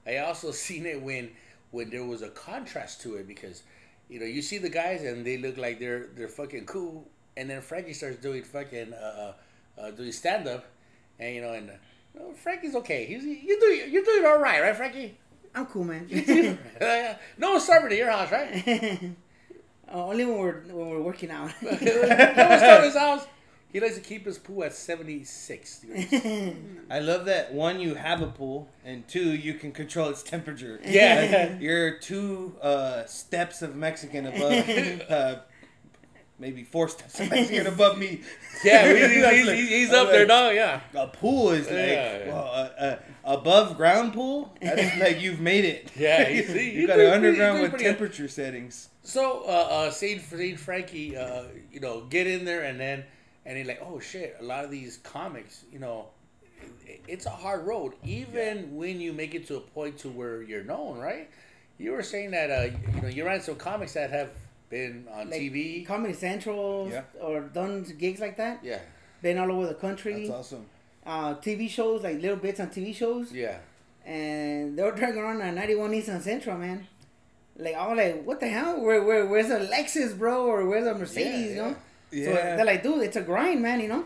I 0.07 0.19
also 0.19 0.51
seen 0.67 0.87
it 0.87 1.01
when 1.03 1.31
when 1.71 1.91
there 1.91 2.05
was 2.05 2.23
a 2.23 2.29
contrast 2.31 3.01
to 3.03 3.17
it 3.17 3.29
because 3.29 3.63
you 4.09 4.19
know 4.21 4.27
you 4.27 4.43
see 4.43 4.59
the 4.59 4.69
guys 4.69 5.03
and 5.03 5.25
they 5.25 5.37
look 5.39 5.57
like 5.57 5.79
they're 5.79 6.09
they're 6.17 6.29
fucking 6.29 6.67
cool, 6.67 7.07
and 7.37 7.49
then 7.51 7.61
Frankie 7.61 7.93
starts 7.93 8.17
doing 8.19 8.43
fucking 8.43 8.93
uh, 8.93 9.33
uh, 9.79 9.91
doing 9.93 10.13
stand 10.13 10.49
up, 10.49 10.65
and 11.19 11.35
you 11.35 11.41
know 11.43 11.53
and. 11.53 11.71
uh, 11.71 11.75
Frankie's 12.35 12.75
okay. 12.75 13.07
He's 13.07 13.25
you 13.25 13.59
doing 13.61 13.93
you're 13.93 14.05
doing 14.05 14.25
all 14.27 14.39
right, 14.39 14.61
right, 14.61 14.75
Frankie? 14.77 15.17
I'm 15.55 15.67
cool, 15.67 15.85
man. 15.85 16.07
no 17.39 17.51
one's 17.53 17.65
starving 17.65 17.93
at 17.93 17.99
your 17.99 18.11
house, 18.11 18.31
right? 18.33 19.15
Uh, 19.89 19.95
only 20.11 20.25
when 20.25 20.39
we're 20.39 20.61
when 20.63 20.91
we're 20.91 21.01
working 21.01 21.31
out. 21.31 21.51
no 21.63 21.69
one's 21.71 21.79
starving 21.81 22.11
at 22.11 22.85
his 22.85 22.97
house. 22.97 23.27
He 23.73 23.79
likes 23.81 23.95
to 23.95 24.01
keep 24.01 24.27
his 24.27 24.39
pool 24.39 24.65
at 24.65 24.73
seventy 24.73 25.23
six 25.25 25.79
degrees. 25.81 26.55
I 26.91 26.99
love 26.99 27.25
that 27.27 27.53
one, 27.55 27.81
you 27.81 27.95
have 27.95 28.21
a 28.21 28.27
pool, 28.27 28.69
and 28.85 29.07
two, 29.07 29.33
you 29.33 29.55
can 29.55 29.73
control 29.73 30.09
its 30.11 30.23
temperature. 30.23 30.81
Yeah. 30.85 31.49
Like, 31.53 31.61
you're 31.63 31.99
two 31.99 32.57
uh, 32.61 33.05
steps 33.07 33.63
of 33.63 33.77
Mexican 33.77 34.27
above, 34.27 35.01
uh, 35.11 35.37
maybe 36.39 36.65
four 36.65 36.89
steps 36.89 37.21
of 37.21 37.31
Mexican 37.31 37.69
above 37.69 37.97
me. 37.99 38.23
Yeah, 38.65 38.93
he's, 38.93 39.11
he's, 39.13 39.49
he's, 39.51 39.69
he's 39.69 39.93
up 39.93 40.09
there, 40.11 40.27
dog. 40.27 40.55
Yeah. 40.55 40.81
A 40.95 41.07
pool 41.07 41.51
is 41.51 41.67
like 41.67 41.77
Yeah, 41.77 42.19
yeah. 42.19 42.27
well, 42.29 42.45
a, 42.47 42.99
a 43.25 43.35
above 43.35 43.77
ground 43.77 44.15
pool. 44.15 44.53
That's 44.61 44.99
like 45.01 45.21
you've 45.21 45.41
made 45.41 45.65
it. 45.65 45.93
Yeah, 45.97 46.29
you 46.29 46.43
see, 46.43 46.73
you 46.73 46.87
got 46.89 46.99
an 46.99 47.13
underground 47.13 47.61
with 47.61 47.71
pretty 47.71 47.85
good. 47.85 47.91
temperature 47.91 48.27
settings. 48.29 48.89
So, 49.03 49.45
uh, 49.47 49.51
uh, 49.51 49.91
seeing, 49.91 50.19
seeing 50.21 50.57
Frankie, 50.57 51.17
uh, 51.17 51.45
you 51.73 51.81
know, 51.81 52.03
get 52.03 52.27
in 52.27 52.45
there 52.45 52.63
and 52.65 52.79
then, 52.79 53.05
and 53.47 53.57
they're 53.57 53.65
like, 53.65 53.81
oh 53.83 53.99
shit, 54.01 54.37
a 54.41 54.43
lot 54.45 54.65
of 54.65 54.71
these 54.71 54.99
comics, 54.99 55.65
you 55.73 55.79
know, 55.79 56.07
it's 57.09 57.27
a 57.27 57.31
hard 57.31 57.67
road, 57.67 57.95
even 58.05 58.77
when 58.77 59.01
you 59.01 59.13
make 59.13 59.35
it 59.35 59.47
to 59.49 59.57
a 59.57 59.61
point 59.61 59.99
to 59.99 60.09
where 60.09 60.43
you're 60.43 60.65
known, 60.65 60.99
right? 60.99 61.29
You 61.79 61.93
were 61.93 62.03
saying 62.03 62.33
that, 62.33 62.51
uh, 62.51 62.69
you 62.97 63.01
know, 63.03 63.09
you 63.09 63.25
ran 63.25 63.41
some 63.41 63.57
comics 63.57 63.95
that 63.95 64.11
have 64.11 64.31
been 64.69 65.07
on 65.11 65.31
Like 65.31 65.41
TV. 65.41 65.87
Comedy 65.87 66.13
Central 66.15 66.89
Yeah. 66.93 67.03
or 67.21 67.41
done 67.41 67.83
gigs 67.99 68.21
like 68.21 68.37
that. 68.37 68.61
yeah, 68.63 68.81
Been 69.23 69.39
all 69.39 69.51
over 69.51 69.67
the 69.67 69.75
country. 69.75 70.27
That's 70.27 70.31
awesome. 70.31 70.67
Uh, 71.07 71.35
TV 71.37 71.69
shows, 71.71 72.03
like 72.03 72.21
little 72.21 72.37
bits 72.37 72.61
on 72.61 72.69
TV 72.69 72.95
shows. 72.95 73.33
yeah. 73.33 73.57
And 74.05 74.79
they 74.79 74.83
were 74.83 74.93
driving 74.93 75.19
around 75.21 75.41
a 75.41 75.53
91 75.53 75.95
East 75.95 76.09
Nissan 76.09 76.23
Sentra, 76.43 76.59
man. 76.59 76.87
Like, 77.57 77.75
I 77.75 77.87
was 77.89 77.97
like, 77.99 78.25
what 78.25 78.41
the 78.41 78.49
hell? 78.49 78.81
Where, 78.81 79.03
where, 79.03 79.27
where's 79.27 79.51
a 79.51 79.61
Lexus, 79.61 80.17
bro? 80.19 80.47
Or 80.47 80.67
where's 80.67 80.87
a 80.87 80.95
Mercedes, 80.95 81.51
you 81.51 81.57
know? 81.63 81.77
So 82.13 82.17
Yeah. 82.19 82.57
they're 82.57 82.65
like, 82.65 82.83
dude, 82.83 83.03
it's 83.03 83.17
a 83.17 83.23
grind, 83.23 83.63
man, 83.63 83.81
you 83.81 83.89
know? 83.89 84.05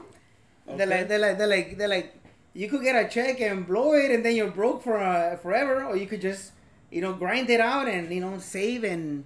They're 0.67 0.87
like, 0.87 1.09
they're 1.09 1.19
like, 1.19 1.39
they're 1.39 1.47
like, 1.47 1.79
they're 1.79 1.89
like, 1.89 2.15
you 2.55 2.69
could 2.69 2.83
get 2.83 2.95
a 2.97 3.09
check 3.09 3.41
and 3.41 3.67
blow 3.67 3.93
it 3.95 4.11
and 4.11 4.25
then 4.25 4.35
you're 4.37 4.51
broke 4.51 4.83
for 4.83 4.99
uh, 4.99 5.37
forever, 5.37 5.85
or 5.85 5.97
you 5.97 6.07
could 6.07 6.21
just, 6.21 6.53
you 6.91 7.01
know, 7.01 7.13
grind 7.13 7.51
it 7.51 7.61
out 7.61 7.89
and, 7.89 8.13
you 8.13 8.21
know, 8.21 8.39
save 8.39 8.85
and, 8.85 9.25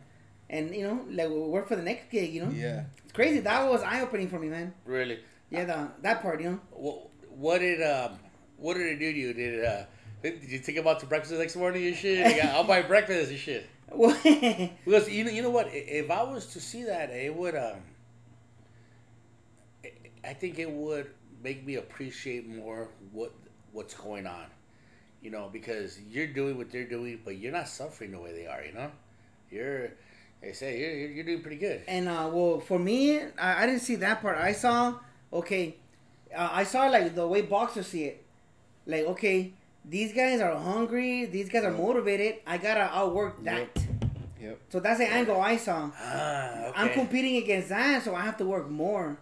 and, 0.50 0.74
you 0.74 0.82
know, 0.86 1.04
like 1.10 1.28
work 1.28 1.68
for 1.68 1.76
the 1.76 1.82
next 1.82 2.10
gig, 2.10 2.32
you 2.32 2.44
know? 2.44 2.50
Yeah. 2.50 2.84
It's 3.04 3.12
crazy. 3.12 3.40
That 3.40 3.68
was 3.68 3.82
eye 3.82 4.00
opening 4.00 4.28
for 4.28 4.38
me, 4.38 4.48
man. 4.48 4.74
Really. 4.84 5.20
Yeah, 5.50 5.64
the, 5.64 5.88
that 6.02 6.22
part, 6.22 6.40
you 6.40 6.50
know? 6.50 6.60
What, 6.70 7.08
what 7.30 7.58
did 7.60 7.82
um, 7.82 8.18
what 8.56 8.74
did 8.74 8.86
it 8.86 8.98
do 8.98 9.12
to 9.12 9.18
you? 9.18 9.32
Did 9.32 9.64
uh, 9.64 9.84
did 10.22 10.42
you 10.44 10.58
take 10.58 10.76
him 10.76 10.86
out 10.88 10.98
to 11.00 11.06
breakfast 11.06 11.32
the 11.32 11.38
next 11.38 11.54
morning 11.56 11.86
and 11.86 11.96
shit? 11.96 12.24
Like, 12.24 12.44
I'll 12.44 12.64
buy 12.64 12.82
breakfast 12.82 13.30
and 13.30 13.38
shit. 13.38 13.66
Because 14.84 15.08
you 15.08 15.24
know, 15.24 15.30
you 15.30 15.42
know 15.42 15.50
what? 15.50 15.68
If 15.70 16.10
I 16.10 16.22
was 16.24 16.46
to 16.48 16.60
see 16.60 16.82
that, 16.84 17.10
it 17.10 17.34
would. 17.34 17.54
Um, 17.56 17.76
I- 20.24 20.34
think 20.34 20.58
it 20.58 20.70
would 20.70 21.10
make 21.42 21.64
me 21.66 21.76
appreciate 21.76 22.48
more 22.48 22.88
what 23.12 23.32
what's 23.72 23.94
going 23.94 24.26
on. 24.26 24.46
You 25.22 25.30
know, 25.30 25.48
because 25.52 25.98
you're 26.08 26.28
doing 26.28 26.56
what 26.56 26.70
they're 26.70 26.86
doing, 26.88 27.20
but 27.24 27.38
you're 27.38 27.52
not 27.52 27.68
suffering 27.68 28.12
the 28.12 28.20
way 28.20 28.32
they 28.32 28.46
are. 28.46 28.62
You 28.64 28.72
know, 28.72 28.90
you're. 29.50 29.90
They 30.40 30.52
say 30.52 30.78
you're 30.78 30.90
you're, 30.94 31.10
you're 31.10 31.24
doing 31.24 31.42
pretty 31.42 31.56
good. 31.56 31.82
And 31.88 32.08
uh, 32.08 32.30
well, 32.32 32.60
for 32.60 32.78
me, 32.78 33.18
I, 33.38 33.64
I 33.64 33.66
didn't 33.66 33.80
see 33.82 33.96
that 33.96 34.22
part. 34.22 34.38
I 34.38 34.52
saw, 34.52 34.94
okay, 35.32 35.74
uh, 36.34 36.48
I 36.52 36.62
saw 36.62 36.86
like 36.86 37.14
the 37.16 37.26
way 37.26 37.42
boxers 37.42 37.88
see 37.88 38.04
it. 38.04 38.24
Like, 38.86 39.04
okay, 39.06 39.52
these 39.84 40.12
guys 40.12 40.40
are 40.40 40.54
hungry. 40.56 41.24
These 41.26 41.48
guys 41.48 41.64
are 41.64 41.72
motivated. 41.72 42.36
I 42.46 42.58
gotta 42.58 42.82
outwork 42.82 43.42
that. 43.44 43.68
Yep. 43.74 43.78
Yep. 44.40 44.60
So 44.70 44.80
that's 44.80 44.98
the 45.00 45.06
angle 45.10 45.40
I 45.40 45.56
saw. 45.56 45.90
Ah, 45.98 46.66
okay. 46.68 46.72
I'm 46.76 46.90
competing 46.90 47.36
against 47.42 47.70
that, 47.70 48.04
so 48.04 48.14
I 48.14 48.20
have 48.22 48.36
to 48.38 48.44
work 48.44 48.70
more. 48.70 49.18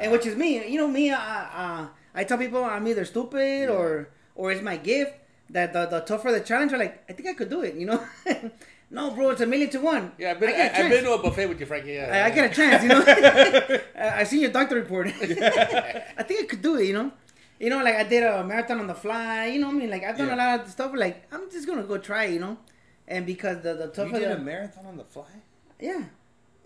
And 0.00 0.12
which 0.12 0.26
is 0.26 0.36
me. 0.36 0.66
You 0.68 0.78
know 0.78 0.88
me. 0.88 1.10
Uh, 1.10 1.18
uh, 1.18 1.86
I 2.14 2.24
tell 2.24 2.38
people 2.38 2.64
I'm 2.64 2.86
either 2.88 3.04
stupid 3.04 3.68
or 3.68 4.08
or 4.34 4.52
it's 4.52 4.62
my 4.62 4.76
gift. 4.76 5.14
That 5.50 5.72
the, 5.72 5.86
the 5.86 6.00
tougher 6.00 6.30
the 6.30 6.40
challenge, 6.40 6.72
I'm 6.74 6.78
like, 6.78 7.02
I 7.08 7.14
think 7.14 7.28
I 7.28 7.32
could 7.34 7.48
do 7.48 7.62
it. 7.62 7.74
You 7.74 7.86
know. 7.86 8.04
no, 8.90 9.10
bro, 9.12 9.30
it's 9.30 9.40
a 9.40 9.46
million 9.46 9.70
to 9.70 9.80
one. 9.80 10.12
Yeah, 10.18 10.32
I've 10.32 10.40
been, 10.40 10.50
I 10.50 10.52
I 10.52 10.66
have 10.68 10.90
been 10.90 11.04
to 11.04 11.12
a 11.12 11.22
buffet 11.22 11.46
with 11.46 11.58
you, 11.60 11.66
Frankie. 11.66 11.92
Yeah, 11.92 12.10
I, 12.12 12.26
I 12.26 12.30
get 12.30 12.50
a 12.52 12.54
chance, 12.54 12.82
you 12.82 12.88
know. 12.90 13.02
I 13.98 14.20
I 14.20 14.24
seen 14.24 14.40
your 14.40 14.50
doctor 14.50 14.74
report. 14.76 15.08
I 15.08 16.22
think 16.22 16.40
I 16.42 16.46
could 16.46 16.62
do 16.62 16.76
it, 16.76 16.84
you 16.86 16.92
know. 16.94 17.12
You 17.58 17.70
know, 17.70 17.82
like 17.82 17.96
I 17.96 18.04
did 18.04 18.22
a 18.22 18.44
marathon 18.44 18.78
on 18.80 18.86
the 18.86 18.94
fly. 18.94 19.46
You 19.46 19.60
know, 19.60 19.66
what 19.68 19.76
I 19.76 19.78
mean, 19.78 19.90
like 19.90 20.04
I've 20.04 20.16
done 20.18 20.30
a 20.30 20.36
lot 20.36 20.60
of 20.60 20.68
stuff. 20.70 20.92
Like 20.94 21.26
I'm 21.32 21.50
just 21.50 21.66
gonna 21.66 21.82
go 21.84 21.98
try, 21.98 22.26
you 22.26 22.40
know. 22.40 22.58
And 23.06 23.24
because 23.26 23.62
the 23.62 23.74
the 23.74 23.86
You 23.86 23.90
tougher 23.90 24.18
did 24.20 24.28
the 24.28 24.36
a 24.36 24.38
marathon 24.38 24.84
on 24.86 24.96
the 24.98 25.04
fly? 25.04 25.32
yeah, 25.80 26.04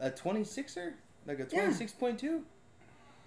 A 0.00 0.10
26er? 0.10 0.92
Like 1.26 1.38
a 1.38 1.46
Yeah. 1.52 1.70
26.2? 1.70 2.42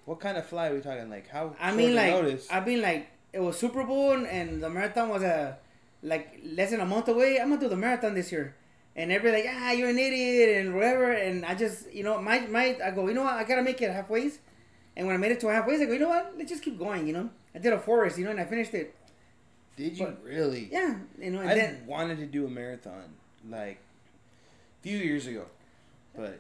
What 0.06 0.20
kind 0.20 0.38
of 0.38 0.46
fly 0.46 0.68
are 0.70 0.76
we 0.76 0.82
talking? 0.82 1.10
Like 1.10 1.28
how 1.30 1.56
I 1.60 1.74
mean, 1.74 1.96
like 1.96 2.12
notice? 2.12 2.48
I 2.52 2.64
mean, 2.64 2.82
like 2.82 3.08
it 3.34 3.40
was 3.40 3.58
Super 3.58 3.84
Bowl 3.84 4.14
and, 4.26 4.62
the 4.62 4.70
marathon 4.70 5.10
was 5.10 5.24
a 5.24 5.58
like 6.04 6.40
less 6.44 6.72
than 6.72 6.80
a 6.80 6.86
month 6.86 7.08
away. 7.08 7.40
I'm 7.40 7.50
gonna 7.50 7.62
do 7.62 7.70
the 7.70 7.76
marathon 7.76 8.14
this 8.14 8.32
year. 8.32 8.56
And 8.96 9.12
everybody 9.12 9.44
like, 9.44 9.54
ah, 9.54 9.72
you're 9.72 9.90
an 9.90 9.98
idiot 9.98 10.58
and 10.58 10.74
whatever. 10.74 11.12
And 11.12 11.44
I 11.44 11.54
just, 11.56 11.92
you 11.92 12.04
know, 12.04 12.22
my 12.22 12.40
my, 12.42 12.78
I 12.84 12.92
go, 12.92 13.08
you 13.08 13.14
know 13.14 13.24
what, 13.24 13.34
I 13.34 13.44
gotta 13.44 13.64
make 13.64 13.82
it 13.82 13.92
halfway. 13.92 14.32
And 14.96 15.06
when 15.08 15.16
I 15.16 15.18
made 15.18 15.34
it 15.34 15.42
to 15.42 15.48
halfway, 15.48 15.76
I 15.76 15.86
go, 15.86 15.92
you 15.92 16.00
know 16.00 16.10
what, 16.10 16.34
let's 16.38 16.50
just 16.50 16.64
keep 16.64 16.80
going. 16.80 17.06
You 17.08 17.14
know, 17.14 17.30
I 17.54 17.60
did 17.60 17.74
a 17.74 17.80
forest, 17.80 18.18
you 18.18 18.26
know, 18.26 18.32
and 18.32 18.40
I 18.40 18.46
finished 18.46 18.74
it. 18.74 18.96
Did 19.76 19.98
you 19.98 20.06
but- 20.06 20.24
really? 20.24 20.70
Yeah, 20.72 20.96
you 21.20 21.32
know, 21.32 21.42
I 21.42 21.56
then 21.56 21.84
wanted 21.86 22.20
to 22.20 22.26
do 22.26 22.46
a 22.46 22.50
marathon 22.50 23.16
like 23.50 23.80
a 24.80 24.84
few 24.84 24.98
years 24.98 25.28
ago, 25.28 25.46
but 26.16 26.40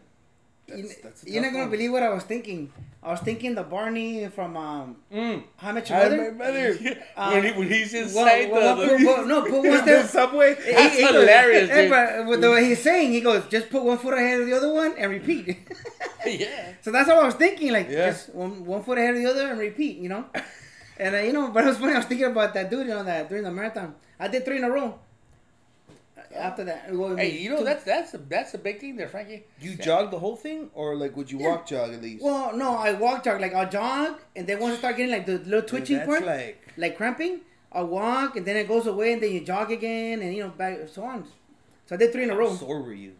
that's, 0.68 0.80
you, 0.82 0.90
that's 1.04 1.24
a 1.24 1.30
you're 1.32 1.42
not 1.44 1.52
gonna 1.52 1.64
one. 1.66 1.72
believe 1.72 1.92
what 1.92 2.04
I 2.04 2.10
was 2.10 2.24
thinking. 2.24 2.72
I 3.04 3.12
was 3.12 3.20
thinking 3.20 3.54
the 3.54 3.62
Barney 3.64 4.28
from 4.30 4.58
um, 4.58 4.96
Mm. 5.14 5.44
How 5.58 5.72
Much 5.74 5.90
Your 5.92 6.00
How 6.00 6.06
I 6.06 6.10
Mother. 6.10 6.32
Met 6.32 6.38
Mother. 6.38 6.74
when, 7.32 7.44
he, 7.44 7.52
when 7.60 7.68
he's 7.70 7.94
inside 7.94 8.50
well, 8.52 8.76
the, 8.76 8.82
well, 8.88 8.98
the- 8.98 9.06
well, 9.06 9.18
well, 9.18 9.26
no, 9.28 9.42
put 9.44 9.70
one 9.70 9.86
the 9.86 10.04
subway. 10.08 10.56
He- 10.56 10.72
That's 10.72 10.96
he 10.96 11.02
goes- 11.04 11.12
hilarious, 11.14 11.70
eh, 11.70 11.82
dude. 11.84 11.92
but 11.92 12.26
with 12.26 12.42
the 12.42 12.50
way 12.50 12.66
he's 12.66 12.82
saying, 12.82 13.12
he 13.12 13.22
goes, 13.22 13.44
just 13.48 13.70
put 13.70 13.84
one 13.84 14.00
foot 14.00 14.16
ahead 14.16 14.42
of 14.42 14.48
the 14.48 14.54
other 14.54 14.74
one 14.74 14.96
and 14.98 15.12
repeat. 15.12 15.56
yeah. 16.26 16.74
so 16.82 16.92
that's 16.92 17.08
what 17.08 17.18
I 17.20 17.26
was 17.26 17.36
thinking, 17.36 17.72
like 17.72 17.90
Yeah. 17.90 18.10
just 18.10 18.34
one, 18.34 18.66
one 18.66 18.82
foot 18.84 18.98
ahead 18.98 19.16
of 19.16 19.22
the 19.22 19.30
other 19.30 19.48
and 19.52 19.60
repeat, 19.60 19.98
you 19.98 20.10
know. 20.10 20.26
and 20.98 21.14
uh, 21.14 21.20
you 21.20 21.32
know, 21.34 21.52
but 21.52 21.64
it 21.64 21.68
was 21.68 21.78
funny. 21.78 21.94
I 21.94 21.98
was 21.98 22.06
thinking 22.08 22.26
about 22.28 22.56
that 22.56 22.72
dude, 22.72 22.88
you 22.88 22.94
know, 22.94 23.04
that 23.04 23.30
during 23.30 23.44
the 23.44 23.52
marathon, 23.52 23.94
I 24.20 24.30
did 24.30 24.44
three 24.46 24.58
in 24.58 24.64
a 24.64 24.72
row. 24.72 24.98
After 26.36 26.64
that, 26.66 26.94
well, 26.94 27.16
Hey, 27.16 27.38
you 27.40 27.50
know 27.50 27.64
that's 27.64 27.84
that's 27.84 28.14
a 28.14 28.18
that's 28.18 28.54
a 28.54 28.58
big 28.58 28.80
thing 28.80 28.96
there, 28.98 29.08
Frankie. 29.08 29.44
You 29.60 29.76
jog 29.76 30.12
the 30.12 30.20
whole 30.20 30.36
thing, 30.36 30.70
or 30.74 30.96
like 30.96 31.16
would 31.18 31.32
you 31.32 31.40
Yeah. 31.40 31.50
walk 31.50 31.68
jog 31.68 31.94
at 31.94 32.02
least? 32.02 32.24
Well, 32.24 32.56
no, 32.56 32.76
I 32.76 32.94
walk 32.94 33.24
jog 33.24 33.42
like 33.42 33.54
I'll 33.54 33.70
jog, 33.70 34.20
and 34.36 34.46
then 34.48 34.60
once 34.60 34.76
I 34.76 34.78
start 34.80 34.98
getting 34.98 35.12
like 35.12 35.26
the 35.26 35.38
little 35.40 35.62
twitching 35.62 35.98
that's 35.98 36.08
part, 36.08 36.26
like 36.26 36.68
like 36.78 36.98
cramping, 36.98 37.42
I 37.72 37.82
walk 37.84 38.36
and 38.36 38.46
then 38.46 38.56
it 38.58 38.68
goes 38.68 38.86
away 38.88 39.14
and 39.14 39.22
then 39.24 39.32
you 39.32 39.42
jog 39.42 39.72
again 39.72 40.22
and 40.22 40.34
you 40.36 40.44
know 40.44 40.50
back 40.50 40.80
so 40.92 41.04
on. 41.04 41.26
So 41.86 41.96
I 41.96 41.98
did 41.98 42.12
three 42.12 42.24
in 42.24 42.30
a 42.32 42.36
row. 42.36 42.46
how 42.48 42.52
row. 42.54 42.58
sore 42.58 42.82
were 42.82 42.94
you? 42.94 43.14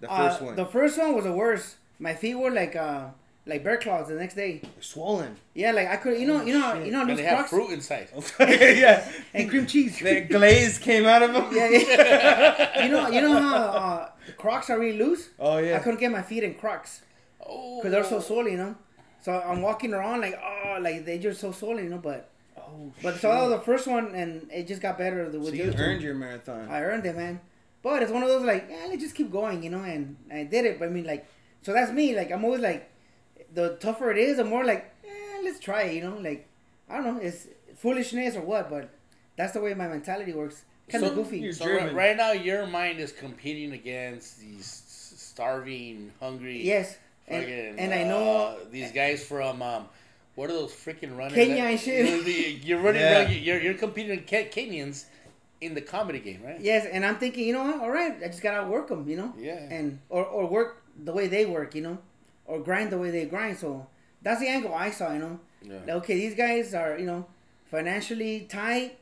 The 0.00 0.10
Uh, 0.10 0.16
first 0.28 0.42
one. 0.42 0.56
The 0.56 0.66
first 0.66 0.98
one 0.98 1.14
was 1.14 1.24
the 1.24 1.32
worst. 1.32 1.76
My 1.98 2.14
feet 2.14 2.34
were 2.36 2.50
like 2.50 2.74
uh 2.76 3.08
like 3.46 3.62
bear 3.62 3.76
claws 3.76 4.08
the 4.08 4.14
next 4.14 4.34
day. 4.34 4.62
Swollen. 4.80 5.36
Yeah, 5.54 5.72
like 5.72 5.88
I 5.88 5.96
could, 5.96 6.18
you 6.18 6.26
know, 6.26 6.42
you 6.42 6.54
know, 6.54 6.60
how, 6.60 6.74
you 6.74 6.90
know, 6.90 7.04
how 7.04 7.08
And 7.08 7.18
they 7.18 7.22
have 7.24 7.38
Crocs 7.38 7.50
fruit 7.50 7.70
inside. 7.72 8.08
yeah. 8.40 9.08
and 9.32 9.50
cream 9.50 9.66
cheese. 9.66 9.98
The 9.98 10.22
glaze 10.22 10.78
came 10.78 11.06
out 11.06 11.22
of 11.22 11.32
them. 11.32 11.48
yeah, 11.52 11.68
yeah. 11.68 12.84
you 12.84 12.90
know, 12.90 13.08
you 13.08 13.20
know 13.20 13.40
how 13.40 13.56
uh, 13.56 14.10
the 14.26 14.32
Crocs 14.32 14.70
are 14.70 14.78
really 14.78 14.98
loose. 14.98 15.28
Oh 15.38 15.58
yeah. 15.58 15.76
I 15.76 15.78
couldn't 15.80 16.00
get 16.00 16.10
my 16.10 16.22
feet 16.22 16.42
in 16.42 16.54
Crocs 16.54 17.02
Oh, 17.46 17.78
because 17.78 17.92
they're 17.92 18.04
so 18.04 18.20
swollen, 18.20 18.52
you 18.52 18.58
know. 18.58 18.76
So 19.20 19.32
I'm 19.32 19.62
walking 19.62 19.92
around 19.94 20.20
like, 20.20 20.38
oh, 20.42 20.78
like 20.80 21.04
they 21.04 21.18
just 21.18 21.40
so 21.40 21.52
swollen, 21.52 21.84
you 21.84 21.90
know. 21.90 21.98
But 21.98 22.30
Oh, 22.66 22.92
but 23.02 23.16
so 23.16 23.28
that 23.28 23.42
was 23.42 23.50
the 23.50 23.60
first 23.60 23.86
one, 23.86 24.14
and 24.14 24.48
it 24.52 24.66
just 24.66 24.80
got 24.80 24.96
better 24.96 25.24
with 25.24 25.44
So 25.44 25.50
the 25.50 25.56
you 25.56 25.64
other 25.64 25.82
earned 25.82 26.02
your 26.02 26.14
marathon. 26.14 26.68
I 26.68 26.82
earned 26.82 27.04
it, 27.06 27.16
man. 27.16 27.40
But 27.82 28.02
it's 28.02 28.10
one 28.10 28.22
of 28.22 28.28
those 28.28 28.44
like, 28.44 28.66
yeah, 28.70 28.86
let's 28.88 29.02
just 29.02 29.14
keep 29.14 29.30
going, 29.30 29.62
you 29.62 29.70
know. 29.70 29.82
And 29.82 30.16
I 30.32 30.44
did 30.44 30.64
it. 30.64 30.78
But 30.78 30.88
I 30.88 30.90
mean, 30.90 31.04
like, 31.04 31.26
so 31.62 31.72
that's 31.72 31.92
me. 31.92 32.16
Like, 32.16 32.32
I'm 32.32 32.44
always 32.44 32.62
like, 32.62 32.90
the 33.54 33.76
tougher 33.80 34.10
it 34.10 34.18
is, 34.18 34.36
the 34.36 34.44
more 34.44 34.64
like, 34.64 34.92
eh, 35.04 35.40
let's 35.44 35.58
try 35.60 35.82
it, 35.82 35.94
you 35.94 36.02
know. 36.02 36.16
Like, 36.18 36.48
I 36.88 36.96
don't 36.96 37.04
know, 37.16 37.20
it's 37.22 37.46
foolishness 37.76 38.36
or 38.36 38.42
what, 38.42 38.68
but 38.70 38.90
that's 39.36 39.52
the 39.52 39.60
way 39.60 39.74
my 39.74 39.88
mentality 39.88 40.32
works. 40.32 40.64
Kind 40.88 41.02
of 41.04 41.10
So 41.10 41.16
goofy. 41.16 41.52
So 41.52 41.66
right, 41.66 41.94
right 41.94 42.16
now, 42.16 42.32
your 42.32 42.66
mind 42.66 43.00
is 43.00 43.10
competing 43.12 43.72
against 43.72 44.38
these 44.40 44.66
starving, 45.16 46.12
hungry. 46.20 46.62
Yes, 46.62 46.96
and, 47.26 47.42
fucking, 47.42 47.78
and 47.78 47.94
I 47.94 48.04
know. 48.04 48.30
uh, 48.48 48.54
these 48.70 48.92
guys 48.92 49.24
from 49.24 49.62
um, 49.62 49.86
what 50.34 50.50
are 50.50 50.52
those 50.52 50.72
freaking 50.72 51.16
runners? 51.16 51.34
Kenya 51.34 51.62
that- 51.62 51.70
and 51.70 51.80
shit. 51.80 52.08
You're, 52.08 52.22
the- 52.22 52.58
you're 52.66 52.80
running. 52.80 53.00
Yeah. 53.00 53.22
around, 53.22 53.32
you're 53.34 53.60
you're 53.60 53.74
competing 53.74 54.10
with 54.16 54.26
Kenyans 54.26 55.06
in 55.60 55.74
the 55.74 55.80
comedy 55.80 56.18
game, 56.18 56.42
right? 56.44 56.60
Yes, 56.60 56.86
and 56.90 57.04
I'm 57.04 57.16
thinking, 57.16 57.46
you 57.46 57.54
know 57.54 57.64
what? 57.64 57.80
All 57.80 57.90
right, 57.90 58.14
I 58.22 58.26
just 58.28 58.42
gotta 58.42 58.66
work 58.68 58.88
them, 58.88 59.08
you 59.08 59.16
know. 59.16 59.32
Yeah. 59.38 59.54
And 59.70 60.00
or 60.10 60.24
or 60.24 60.46
work 60.46 60.82
the 61.02 61.12
way 61.12 61.26
they 61.28 61.46
work, 61.46 61.74
you 61.74 61.80
know, 61.82 61.98
or 62.46 62.60
grind 62.60 62.90
the 62.90 62.98
way 62.98 63.10
they 63.10 63.24
grind. 63.26 63.58
So 63.58 63.86
that's 64.22 64.40
the 64.40 64.48
angle 64.48 64.74
I 64.74 64.90
saw, 64.90 65.12
you 65.12 65.18
know. 65.20 65.40
Yeah. 65.62 65.74
Like, 65.86 65.96
okay, 66.02 66.14
these 66.14 66.34
guys 66.34 66.74
are 66.74 66.98
you 66.98 67.06
know 67.06 67.26
financially 67.70 68.46
tight. 68.48 68.98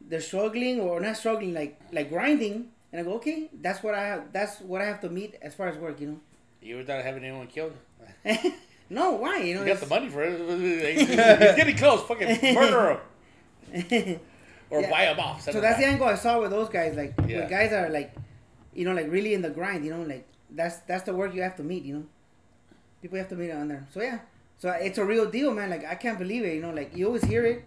They're 0.00 0.20
struggling 0.20 0.80
or 0.80 1.00
not 1.00 1.16
struggling, 1.16 1.54
like 1.54 1.78
like 1.92 2.08
grinding. 2.08 2.68
And 2.92 3.00
I 3.00 3.04
go, 3.04 3.14
okay, 3.14 3.48
that's 3.60 3.82
what 3.84 3.94
I 3.94 4.04
have. 4.06 4.32
That's 4.32 4.60
what 4.60 4.80
I 4.82 4.84
have 4.86 5.00
to 5.02 5.08
meet 5.08 5.36
as 5.42 5.54
far 5.54 5.68
as 5.68 5.76
work, 5.78 6.00
you 6.00 6.08
know. 6.08 6.20
You 6.60 6.76
ever 6.78 6.84
thought 6.84 6.98
of 6.98 7.04
having 7.04 7.22
anyone 7.22 7.46
killed? 7.46 7.72
no, 8.90 9.12
why? 9.12 9.38
You 9.38 9.54
know, 9.54 9.60
You 9.62 9.68
got 9.68 9.80
the 9.80 9.86
money 9.86 10.08
for 10.08 10.22
it. 10.24 10.98
He's 10.98 11.06
getting 11.16 11.76
close. 11.76 12.02
Fucking 12.08 12.54
murder 12.54 13.00
him 13.72 14.20
or 14.70 14.80
Yeah. 14.80 14.90
buy 14.90 15.04
him 15.06 15.20
off. 15.20 15.42
So 15.42 15.60
that's 15.60 15.78
the 15.78 15.86
angle 15.86 16.08
I 16.08 16.16
saw 16.16 16.40
with 16.40 16.50
those 16.50 16.68
guys. 16.68 16.96
Like 16.96 17.14
Yeah. 17.28 17.48
guys 17.48 17.72
are 17.72 17.88
like, 17.90 18.12
you 18.74 18.84
know, 18.84 18.92
like 18.92 19.10
really 19.10 19.34
in 19.34 19.42
the 19.42 19.50
grind. 19.50 19.84
You 19.84 19.92
know, 19.94 20.02
like 20.02 20.26
that's 20.50 20.78
that's 20.78 21.04
the 21.04 21.14
work 21.14 21.32
you 21.34 21.42
have 21.42 21.56
to 21.56 21.62
meet. 21.62 21.84
You 21.84 21.94
know, 21.94 22.04
people 23.02 23.18
have 23.18 23.28
to 23.28 23.36
meet 23.36 23.50
on 23.50 23.68
there. 23.68 23.86
So 23.92 24.00
yeah, 24.02 24.20
so 24.58 24.70
it's 24.70 24.98
a 24.98 25.04
real 25.04 25.30
deal, 25.30 25.52
man. 25.54 25.70
Like 25.70 25.84
I 25.84 25.94
can't 25.94 26.18
believe 26.18 26.44
it. 26.44 26.54
You 26.54 26.62
know, 26.62 26.72
like 26.72 26.94
you 26.96 27.06
always 27.06 27.24
hear 27.24 27.44
it, 27.44 27.64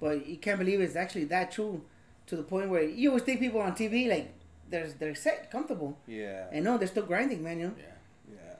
but 0.00 0.26
you 0.26 0.36
can't 0.36 0.58
believe 0.58 0.80
it's 0.80 0.96
actually 0.96 1.24
that 1.26 1.52
true 1.52 1.82
to 2.26 2.36
the 2.36 2.42
point 2.42 2.70
where 2.70 2.82
you 2.82 3.10
always 3.10 3.22
think 3.24 3.40
people 3.40 3.60
on 3.60 3.72
TV 3.72 4.08
like 4.08 4.32
they're 4.70 4.88
they're 4.98 5.14
set 5.14 5.50
comfortable, 5.50 5.96
Yeah. 6.06 6.46
and 6.52 6.64
no, 6.64 6.78
they're 6.78 6.88
still 6.88 7.06
grinding, 7.06 7.42
man. 7.42 7.58
You 7.60 7.66
know, 7.68 7.74
Yeah. 7.78 8.34
Yeah. 8.34 8.54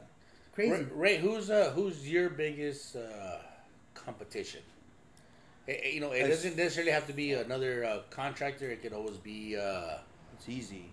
crazy. 0.53 0.73
Ray, 0.85 0.87
Ray, 0.95 1.17
who's 1.19 1.51
uh, 1.51 1.73
who's 1.75 2.09
your 2.09 2.29
biggest 2.31 2.97
uh, 2.97 3.39
competition? 3.95 4.61
Eh, 5.67 5.73
eh, 5.83 5.89
you 5.95 6.01
know, 6.01 6.13
it 6.13 6.29
doesn't 6.29 6.57
necessarily 6.59 6.93
have 6.93 7.07
to 7.07 7.15
be 7.15 7.33
another 7.33 7.85
uh, 7.85 7.99
contractor. 8.11 8.71
It 8.71 8.83
could 8.83 8.93
always 8.93 9.17
be. 9.17 9.57
Uh, 9.57 9.99
It's 10.37 10.49
easy. 10.49 10.91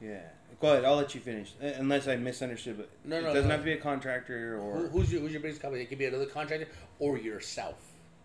Yeah. 0.00 0.20
Go 0.60 0.72
ahead. 0.72 0.84
I'll 0.84 0.96
let 0.96 1.14
you 1.14 1.20
finish. 1.20 1.52
Uh, 1.62 1.66
Unless 1.78 2.08
I 2.08 2.16
misunderstood, 2.16 2.76
but 2.78 2.90
No, 3.04 3.18
it 3.18 3.22
no, 3.22 3.34
doesn't 3.34 3.48
no. 3.48 3.52
have 3.54 3.60
to 3.60 3.64
be 3.64 3.72
a 3.72 3.76
contractor 3.78 4.58
or. 4.60 4.78
who, 4.78 4.86
who's 4.88 5.12
your 5.12 5.20
who's 5.22 5.32
your 5.32 5.40
biggest 5.40 5.62
company? 5.62 5.82
It 5.82 5.86
could 5.88 5.98
be 5.98 6.06
another 6.06 6.26
contractor 6.26 6.68
or 6.98 7.16
yourself. 7.18 7.76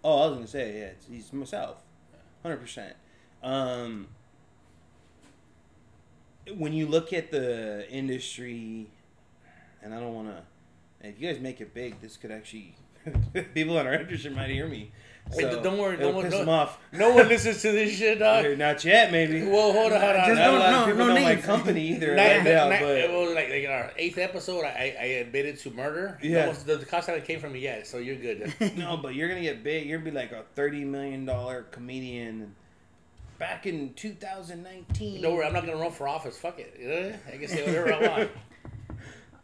Oh, 0.03 0.23
I 0.23 0.28
was 0.28 0.36
gonna 0.36 0.47
say 0.47 0.78
yeah. 0.80 0.86
It's, 0.86 1.07
it's 1.11 1.34
myself, 1.34 1.78
hundred 2.43 2.57
percent. 2.57 2.93
Um, 3.43 4.07
when 6.57 6.73
you 6.73 6.88
look 6.88 7.13
at 7.13 7.32
the 7.32 7.89
industry, 7.89 8.88
and 9.82 9.93
I 9.93 9.99
don't 9.99 10.13
want 10.13 10.28
to. 10.30 11.07
If 11.07 11.19
you 11.19 11.28
guys 11.32 11.39
make 11.39 11.61
it 11.61 11.73
big, 11.73 12.01
this 12.01 12.17
could 12.17 12.32
actually 12.32 12.76
people 13.53 13.78
in 13.80 13.88
our 13.88 13.93
industry 13.95 14.32
might 14.32 14.49
hear 14.49 14.67
me. 14.67 14.91
Hey, 15.34 15.41
don't 15.63 15.78
worry, 15.80 15.97
don't 15.97 16.15
worry, 16.15 16.30
piss 16.30 16.45
no- 16.45 16.51
off. 16.51 16.78
No 16.91 17.13
one 17.15 17.28
listens 17.28 17.61
to 17.63 17.71
this 17.71 17.97
shit, 17.97 18.19
dog. 18.19 18.57
Not 18.57 18.86
yet, 18.86 19.11
maybe. 19.11 19.41
Well, 19.41 19.73
hold 19.73 19.91
on, 19.91 19.99
hold 19.99 20.15
on. 20.15 20.28
Just 20.28 20.39
Not 20.39 20.49
a 20.49 20.51
no- 20.51 20.59
lot 20.59 20.71
no- 20.71 20.80
of 20.84 20.86
people 20.88 21.05
no 21.07 21.13
my 21.15 21.19
names. 21.34 21.45
company 21.45 21.88
either. 21.93 22.15
Night- 22.15 22.36
right 22.38 22.43
now, 22.43 22.69
night- 22.69 22.82
but 22.82 23.09
well, 23.09 23.26
like, 23.34 23.49
like 23.49 23.63
in 23.63 23.71
our 23.71 23.91
eighth 23.97 24.17
episode, 24.19 24.63
I, 24.65 24.95
I 24.99 25.03
admitted 25.05 25.57
to 25.59 25.71
murder. 25.71 26.17
Yeah. 26.21 26.45
No, 26.45 26.53
the, 26.53 26.78
the 26.78 26.86
cost 26.86 27.09
came 27.26 27.39
from 27.39 27.53
me 27.53 27.59
yet, 27.59 27.88
so 27.88 27.97
you're 27.97 28.15
good. 28.15 28.53
no, 28.78 28.97
but 28.97 29.15
you're 29.15 29.28
gonna 29.28 29.41
get 29.41 29.63
big. 29.63 29.88
You're 29.88 29.97
gonna 29.97 30.11
be 30.11 30.15
like 30.15 30.32
a 30.32 30.43
thirty 30.55 30.86
million 30.86 31.26
dollar 31.26 31.63
comedian. 31.71 32.55
Back 33.38 33.65
in 33.65 33.93
2019. 33.95 35.21
Don't 35.21 35.34
worry, 35.36 35.45
I'm 35.45 35.51
not 35.53 35.65
gonna 35.65 35.78
run 35.78 35.91
for 35.91 36.07
office. 36.07 36.38
Fuck 36.38 36.59
it. 36.59 37.19
I 37.28 37.36
can 37.38 37.47
say 37.49 37.65
whatever 37.65 37.93
I 37.93 38.07
want. 38.19 38.30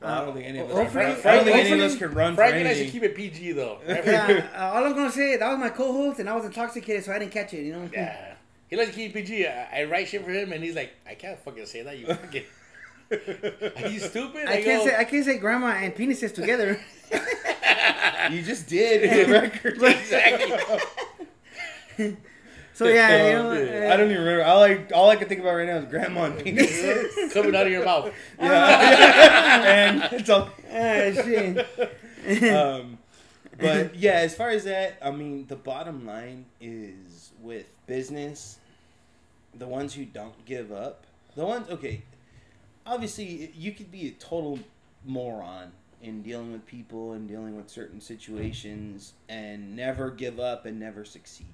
I 0.03 0.25
don't 0.25 0.33
think 0.33 0.47
any 0.47 0.59
of 0.59 0.69
us. 0.69 0.75
Hopefully- 0.75 1.05
I 1.05 1.13
don't 1.13 1.43
think 1.45 1.57
any 1.57 1.71
of 1.71 1.79
us 1.79 1.97
can 1.97 2.13
run 2.13 2.35
Frank 2.35 2.53
for 2.53 2.59
and 2.59 2.67
I 2.67 2.73
should 2.73 2.91
keep 2.91 3.03
it 3.03 3.15
PG 3.15 3.51
though. 3.51 3.79
yeah, 3.87 4.47
uh, 4.55 4.59
all 4.75 4.85
I'm 4.85 4.93
gonna 4.93 5.11
say 5.11 5.37
that 5.37 5.49
was 5.49 5.59
my 5.59 5.69
co-host, 5.69 6.19
and 6.19 6.29
I 6.29 6.35
was 6.35 6.45
intoxicated, 6.45 7.05
so 7.05 7.11
I 7.11 7.19
didn't 7.19 7.31
catch 7.31 7.53
it. 7.53 7.63
You 7.63 7.73
know. 7.73 7.89
Yeah. 7.93 8.35
He 8.69 8.77
likes 8.77 8.89
to 8.91 8.95
keep 8.95 9.15
it 9.15 9.25
PG. 9.25 9.47
I, 9.47 9.81
I 9.81 9.83
write 9.83 10.07
shit 10.07 10.23
for 10.23 10.31
him, 10.31 10.53
and 10.53 10.63
he's 10.63 10.75
like, 10.75 10.93
I 11.07 11.13
can't 11.15 11.37
fucking 11.39 11.65
say 11.65 11.83
that. 11.83 11.99
You 11.99 12.07
fucking. 12.07 12.43
Are 13.83 13.89
you 13.89 13.99
stupid? 13.99 14.47
I 14.47 14.61
can't 14.61 14.83
go, 14.83 14.87
say 14.87 14.95
I 14.97 15.03
can't 15.03 15.25
say 15.25 15.37
grandma 15.37 15.67
and 15.67 15.93
penises 15.93 16.33
together. 16.33 16.79
You 18.31 18.41
just 18.41 18.69
did 18.69 19.09
for 19.09 19.25
the 19.25 19.31
record. 19.39 19.83
exactly. 19.83 22.15
So 22.81 22.87
yeah, 22.87 23.27
you 23.31 23.37
Um, 23.37 23.45
know, 23.45 23.61
yeah. 23.61 23.89
uh, 23.89 23.93
I 23.93 23.97
don't 23.97 24.09
even 24.09 24.23
remember. 24.23 24.43
All 24.43 24.63
I 24.63 24.85
all 24.93 25.09
I 25.11 25.15
can 25.15 25.27
think 25.27 25.41
about 25.41 25.53
right 25.55 25.67
now 25.67 25.77
is 25.77 25.85
grandma 25.85 26.23
and 26.23 26.39
penis. 26.43 27.31
Coming 27.31 27.55
out 27.55 27.67
of 27.67 27.71
your 27.71 27.85
mouth. 27.85 28.11
yeah, 28.39 29.63
and 29.63 30.03
it's 30.13 30.29
all. 30.31 30.49
Ah. 30.73 32.77
Um, 32.77 32.97
but 33.59 33.95
yeah, 33.95 34.13
as 34.13 34.33
far 34.35 34.49
as 34.49 34.63
that, 34.63 34.97
I 35.01 35.11
mean, 35.11 35.45
the 35.47 35.55
bottom 35.55 36.05
line 36.07 36.45
is 36.59 37.31
with 37.41 37.67
business, 37.85 38.57
the 39.53 39.67
ones 39.67 39.93
who 39.93 40.05
don't 40.05 40.43
give 40.45 40.71
up, 40.71 41.05
the 41.35 41.45
ones 41.45 41.69
okay. 41.69 42.01
Obviously, 42.87 43.51
you 43.55 43.73
could 43.73 43.91
be 43.91 44.07
a 44.07 44.11
total 44.11 44.57
moron 45.05 45.71
in 46.01 46.23
dealing 46.23 46.51
with 46.51 46.65
people 46.65 47.13
and 47.13 47.27
dealing 47.27 47.55
with 47.55 47.69
certain 47.69 48.01
situations 48.01 49.13
and 49.29 49.75
never 49.75 50.09
give 50.09 50.39
up 50.39 50.65
and 50.65 50.79
never 50.79 51.05
succeed. 51.05 51.45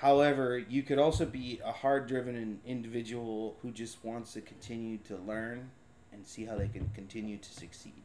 However, 0.00 0.56
you 0.56 0.82
could 0.82 0.98
also 0.98 1.26
be 1.26 1.60
a 1.62 1.72
hard 1.72 2.06
driven 2.06 2.60
individual 2.64 3.58
who 3.60 3.70
just 3.70 4.02
wants 4.02 4.32
to 4.32 4.40
continue 4.40 4.96
to 5.08 5.16
learn 5.16 5.70
and 6.10 6.26
see 6.26 6.46
how 6.46 6.56
they 6.56 6.68
can 6.68 6.90
continue 6.94 7.36
to 7.36 7.50
succeed. 7.50 8.02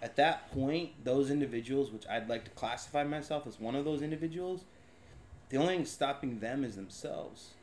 At 0.00 0.14
that 0.16 0.52
point, 0.52 1.04
those 1.04 1.32
individuals, 1.32 1.90
which 1.90 2.06
I'd 2.08 2.28
like 2.28 2.44
to 2.44 2.50
classify 2.52 3.02
myself 3.02 3.44
as 3.48 3.58
one 3.58 3.74
of 3.74 3.84
those 3.84 4.02
individuals, 4.02 4.62
the 5.48 5.56
only 5.56 5.74
thing 5.74 5.84
stopping 5.84 6.38
them 6.38 6.62
is 6.62 6.76
themselves. 6.76 7.54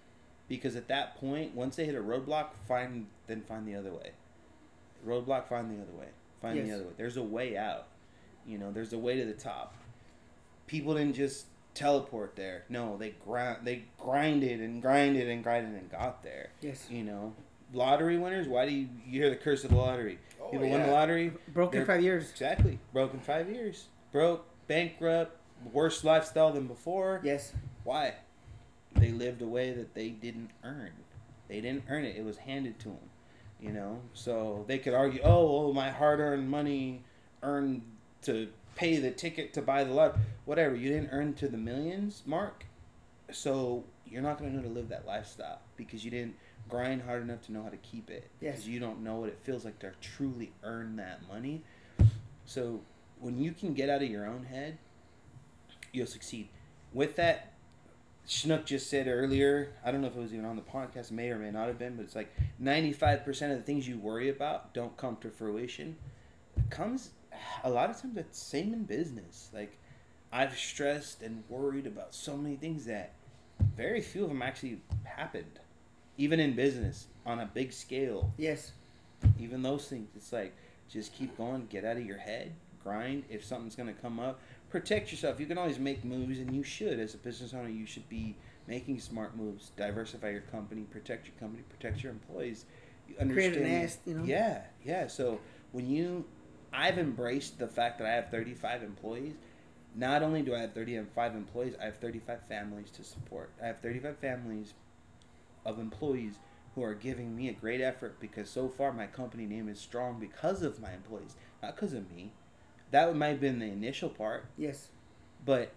Because 0.50 0.76
at 0.76 0.90
that 0.90 1.16
point, 1.16 1.56
once 1.56 1.78
they 1.78 1.86
hit 1.86 1.96
a 1.96 2.00
roadblock, 2.00 2.48
find 2.68 3.08
then 3.28 3.42
find 3.42 3.66
the 3.66 3.76
other 3.76 3.94
way. 3.94 4.12
Roadblock, 5.08 5.48
find 5.48 5.72
the 5.72 5.82
other 5.82 5.98
way. 5.98 6.08
Find 6.42 6.68
the 6.68 6.74
other 6.74 6.84
way. 6.84 6.94
There's 6.98 7.16
a 7.16 7.24
way 7.24 7.56
out. 7.56 7.88
You 8.46 8.58
know, 8.58 8.74
there's 8.74 8.92
a 8.92 9.00
way 9.00 9.16
to 9.18 9.26
the 9.26 9.34
top. 9.34 9.76
People 10.68 10.96
didn't 10.96 11.16
just 11.16 11.46
teleport 11.80 12.36
there. 12.36 12.66
No, 12.70 12.98
they 12.98 13.12
grind 13.26 13.60
they 13.66 13.84
grinded 13.98 14.60
and 14.60 14.82
grinded 14.82 15.30
and 15.30 15.44
grinded 15.44 15.74
and 15.80 15.90
got 15.90 16.22
there. 16.24 16.50
Yes. 16.62 16.86
You 16.90 17.04
know, 17.04 17.34
lottery 17.74 18.18
winners. 18.18 18.48
Why 18.48 18.66
do 18.68 18.74
you, 18.74 18.88
you 19.08 19.22
hear 19.22 19.30
the 19.30 19.36
curse 19.36 19.64
of 19.64 19.70
the 19.72 19.78
lottery? 19.78 20.20
Oh, 20.42 20.50
People 20.50 20.70
win 20.70 20.82
the 20.82 20.92
lottery. 20.92 21.32
Broken 21.54 21.80
They're- 21.80 21.86
five 21.88 22.04
years. 22.04 22.30
Exactly. 22.32 22.80
Broken 22.94 23.20
five 23.20 23.50
years. 23.50 23.88
Broke, 24.12 24.46
bankrupt, 24.68 25.38
worse 25.72 26.04
lifestyle 26.04 26.52
than 26.52 26.68
before. 26.68 27.22
Yes. 27.24 27.54
Why? 27.84 28.16
They 28.96 29.12
lived 29.12 29.42
a 29.42 29.48
way 29.48 29.72
that 29.72 29.94
they 29.94 30.10
didn't 30.10 30.50
earn. 30.64 30.92
They 31.48 31.62
didn't 31.62 31.84
earn 31.90 32.04
it. 32.06 32.16
It 32.18 32.26
was 32.26 32.38
handed 32.38 32.78
to 32.80 32.90
them. 32.90 32.98
You 33.62 33.72
know, 33.72 34.00
so 34.14 34.64
they 34.68 34.78
could 34.80 34.94
argue, 34.94 35.20
"Oh, 35.22 35.64
well, 35.66 35.74
my 35.74 35.90
hard-earned 35.92 36.50
money 36.50 37.04
earned 37.44 37.82
to 38.22 38.48
pay 38.80 38.98
the 38.98 39.12
ticket 39.12 39.54
to 39.54 39.62
buy 39.62 39.84
the 39.84 39.94
lot, 39.94 40.18
whatever. 40.46 40.74
You 40.74 40.88
didn't 40.88 41.10
earn 41.12 41.34
to 41.34 41.50
the 41.50 41.58
millions 41.58 42.24
mark, 42.26 42.66
so 43.30 43.84
you're 44.08 44.22
not 44.22 44.40
going 44.40 44.52
to 44.52 44.56
know 44.56 44.64
to 44.64 44.70
live 44.70 44.88
that 44.88 45.06
lifestyle 45.06 45.60
because 45.76 46.06
you 46.06 46.10
didn't 46.10 46.36
grind 46.70 47.02
hard 47.02 47.22
enough 47.22 47.42
to 47.42 47.52
know 47.52 47.62
how 47.62 47.70
to 47.70 47.78
keep 47.78 48.10
it. 48.10 48.30
Yes. 48.40 48.54
Because 48.54 48.70
you 48.70 48.80
don't 48.80 49.04
know 49.04 49.16
what 49.16 49.28
it 49.28 49.38
feels 49.44 49.66
like 49.66 49.80
to 49.80 49.92
truly 50.00 50.54
earn 50.64 50.96
that 50.96 51.20
money. 51.28 51.62
So 52.46 52.80
when 53.20 53.38
you 53.38 53.52
can 53.52 53.74
get 53.74 53.90
out 53.90 54.02
of 54.02 54.10
your 54.10 54.26
own 54.26 54.46
head, 54.46 54.78
you'll 55.92 56.08
succeed. 56.08 56.48
With 56.94 57.18
that, 57.18 57.52
Schnook 58.30 58.64
just 58.64 58.90
said 58.90 59.10
earlier, 59.10 59.74
I 59.84 59.92
don't 59.92 60.00
know 60.00 60.08
if 60.08 60.16
it 60.16 60.22
was 60.22 60.34
even 60.34 60.46
on 60.46 60.56
the 60.56 60.62
podcast, 60.62 61.12
may 61.12 61.32
or 61.32 61.38
may 61.38 61.52
not 61.52 61.68
have 61.68 61.78
been, 61.78 61.98
but 61.98 62.04
it's 62.04 62.16
like 62.16 62.34
95% 62.64 63.28
of 63.28 63.58
the 63.58 63.64
things 63.64 63.90
you 63.90 63.98
worry 63.98 64.30
about 64.30 64.74
don't 64.74 64.96
come 64.96 65.18
to 65.18 65.30
fruition. 65.30 65.98
It 66.56 66.70
comes 66.70 67.10
a 67.64 67.70
lot 67.70 67.90
of 67.90 68.02
times 68.02 68.18
it's 68.18 68.40
same 68.42 68.74
in 68.74 68.84
business. 68.84 69.50
Like 69.54 69.78
I've 70.32 70.58
stressed 70.58 71.22
and 71.22 71.44
worried 71.50 71.88
about 71.88 72.14
so 72.14 72.38
many 72.38 72.56
things 72.56 72.86
that 72.86 73.14
very 73.76 74.02
few 74.02 74.24
of 74.24 74.30
them 74.30 74.42
actually 74.42 74.82
happened. 75.04 75.60
Even 76.18 76.40
in 76.40 76.56
business 76.56 77.08
on 77.26 77.40
a 77.40 77.46
big 77.46 77.72
scale, 77.72 78.34
Yes. 78.38 78.74
even 79.40 79.62
those 79.62 79.88
things, 79.88 80.10
it's 80.16 80.34
like 80.34 80.54
just 80.90 81.14
keep 81.14 81.38
going, 81.38 81.68
get 81.70 81.86
out 81.86 81.98
of 81.98 82.06
your 82.06 82.18
head, 82.18 82.54
grind. 82.84 83.24
If 83.30 83.44
something's 83.46 83.76
gonna 83.76 83.94
come 83.94 84.20
up, 84.20 84.40
protect 84.70 85.12
yourself. 85.12 85.40
You 85.40 85.46
can 85.46 85.58
always 85.58 85.80
make 85.80 86.04
moves, 86.04 86.40
and 86.40 86.54
you 86.56 86.64
should. 86.64 87.00
As 87.00 87.14
a 87.14 87.18
business 87.18 87.54
owner, 87.54 87.70
you 87.70 87.86
should 87.86 88.08
be 88.10 88.36
making 88.68 89.00
smart 89.00 89.36
moves. 89.36 89.72
Diversify 89.78 90.30
your 90.30 90.42
company, 90.42 90.82
protect 90.84 91.28
your 91.28 91.36
company, 91.40 91.64
protect 91.70 92.04
your 92.04 92.12
employees. 92.12 92.66
You 93.08 93.16
Create 93.34 93.58
a 93.58 93.62
nest, 93.62 94.00
you 94.06 94.14
know? 94.16 94.24
Yeah, 94.24 94.62
yeah. 94.84 95.08
So 95.08 95.40
when 95.72 95.90
you, 95.90 96.26
I've 96.74 96.98
embraced 96.98 97.60
the 97.60 97.68
fact 97.68 97.98
that 98.00 98.08
I 98.08 98.12
have 98.14 98.30
35 98.30 98.84
employees. 98.84 99.34
Not 99.96 100.22
only 100.22 100.42
do 100.42 100.54
I 100.54 100.60
have 100.60 100.74
35 100.74 101.36
employees, 101.36 101.74
I 101.82 101.86
have 101.86 101.98
35 101.98 102.42
families 102.48 102.92
to 102.92 103.04
support. 103.04 103.52
I 103.62 103.68
have 103.68 103.80
35 103.80 104.18
families 104.18 104.74
of 105.66 105.80
employees 105.80 106.36
who 106.76 106.84
are 106.84 106.94
giving 106.94 107.36
me 107.36 107.50
a 107.50 107.54
great 107.54 107.82
effort 107.82 108.20
because 108.20 108.50
so 108.50 108.70
far 108.70 108.94
my 108.94 109.08
company 109.08 109.46
name 109.46 109.68
is 109.68 109.80
strong 109.80 110.20
because 110.20 110.62
of 110.62 110.80
my 110.80 110.94
employees, 110.94 111.36
not 111.62 111.76
because 111.76 111.94
of 111.94 112.10
me. 112.12 112.32
That 112.92 113.16
might 113.16 113.28
have 113.30 113.42
been 113.42 113.60
the 113.60 113.66
initial 113.66 114.10
part, 114.10 114.46
Yes. 114.58 114.90
but 115.46 115.72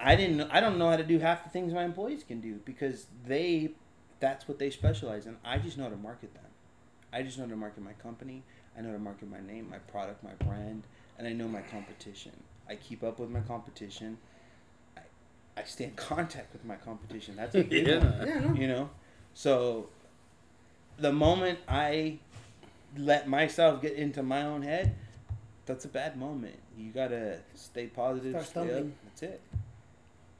I 0.00 0.16
didn't. 0.16 0.42
I 0.50 0.60
don't 0.60 0.78
know 0.78 0.90
how 0.90 0.96
to 0.96 1.02
do 1.04 1.18
half 1.18 1.44
the 1.44 1.50
things 1.50 1.72
my 1.72 1.84
employees 1.84 2.22
can 2.24 2.40
do 2.40 2.60
because 2.64 3.06
they, 3.26 3.72
that's 4.20 4.46
what 4.46 4.58
they 4.58 4.70
specialize 4.70 5.26
in. 5.26 5.36
I 5.44 5.58
just 5.58 5.76
know 5.76 5.84
how 5.84 5.90
to 5.90 5.96
market 5.96 6.34
them. 6.34 6.44
I 7.12 7.22
just 7.22 7.36
know 7.38 7.44
how 7.44 7.50
to 7.50 7.56
market 7.56 7.82
my 7.82 7.94
company. 7.94 8.44
I 8.76 8.80
know 8.80 8.88
how 8.88 8.94
to 8.94 8.98
market 9.00 9.30
my 9.30 9.40
name, 9.40 9.68
my 9.70 9.78
product, 9.78 10.22
my 10.22 10.34
brand, 10.44 10.84
and 11.18 11.26
I 11.26 11.32
know 11.32 11.48
my 11.48 11.62
competition. 11.62 12.32
I 12.68 12.76
keep 12.76 13.02
up 13.02 13.18
with 13.18 13.30
my 13.30 13.40
competition. 13.40 14.18
I, 14.96 15.00
I 15.56 15.64
stay 15.64 15.84
in 15.84 15.90
contact 15.96 16.52
with 16.52 16.64
my 16.64 16.76
competition. 16.76 17.36
That's 17.36 17.54
a 17.54 17.62
big 17.64 17.86
Yeah. 17.86 17.98
one 17.98 18.28
Yeah, 18.28 18.40
no. 18.40 18.54
you 18.54 18.68
know 18.68 18.90
so 19.34 19.88
the 20.98 21.12
moment 21.12 21.58
i 21.68 22.18
let 22.96 23.28
myself 23.28 23.80
get 23.80 23.92
into 23.92 24.20
my 24.22 24.42
own 24.42 24.62
head 24.62 24.94
that's 25.66 25.84
a 25.84 25.88
bad 25.88 26.16
moment 26.16 26.56
you 26.76 26.90
gotta 26.90 27.38
stay 27.54 27.86
positive 27.86 28.32
Start 28.46 28.66
stay 28.66 28.78
up 28.80 28.86
that's 29.04 29.22
it 29.22 29.40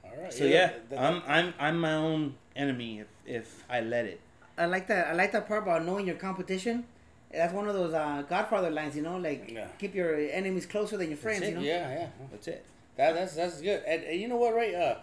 All 0.05 0.11
right. 0.20 0.33
so 0.33 0.45
yeah, 0.45 0.72
that- 0.89 0.99
i'm 0.99 1.22
i'm 1.29 1.55
i'm 1.61 1.79
my 1.81 1.95
own 1.95 2.35
enemy 2.57 3.01
if 3.01 3.07
if 3.26 3.64
i 3.70 3.81
let 3.81 4.05
it 4.07 4.20
I 4.57 4.66
like 4.66 4.89
that. 4.89 5.07
I 5.07 5.12
like 5.12 5.31
that 5.33 5.47
part 5.47 5.62
about 5.62 5.85
knowing 5.85 6.05
your 6.09 6.16
competition. 6.16 6.85
That's 7.33 7.53
one 7.53 7.68
of 7.68 7.74
those 7.74 7.93
uh, 7.93 8.22
Godfather 8.29 8.70
lines, 8.70 8.97
you 8.97 9.03
know, 9.03 9.18
like 9.18 9.51
Yeah. 9.51 9.66
keep 9.79 9.95
your 9.95 10.14
enemies 10.16 10.64
closer 10.66 10.97
than 10.97 11.09
your 11.09 11.18
friends, 11.18 11.47
you 11.47 11.55
know. 11.55 11.61
yeah, 11.61 11.91
yeah. 11.91 12.07
that's 12.31 12.49
it 12.49 12.64
That 12.97 13.14
that's 13.14 13.35
that's 13.35 13.61
good. 13.61 13.83
And, 13.87 14.03
and 14.05 14.20
you 14.20 14.29
know 14.29 14.37
what, 14.37 14.55
right? 14.55 14.74
Uh, 14.74 14.97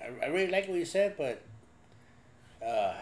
I, 0.00 0.24
I 0.24 0.28
really 0.28 0.50
like 0.50 0.66
what 0.68 0.78
you 0.78 0.84
said, 0.86 1.14
but 1.18 1.42
uh, 2.64 2.94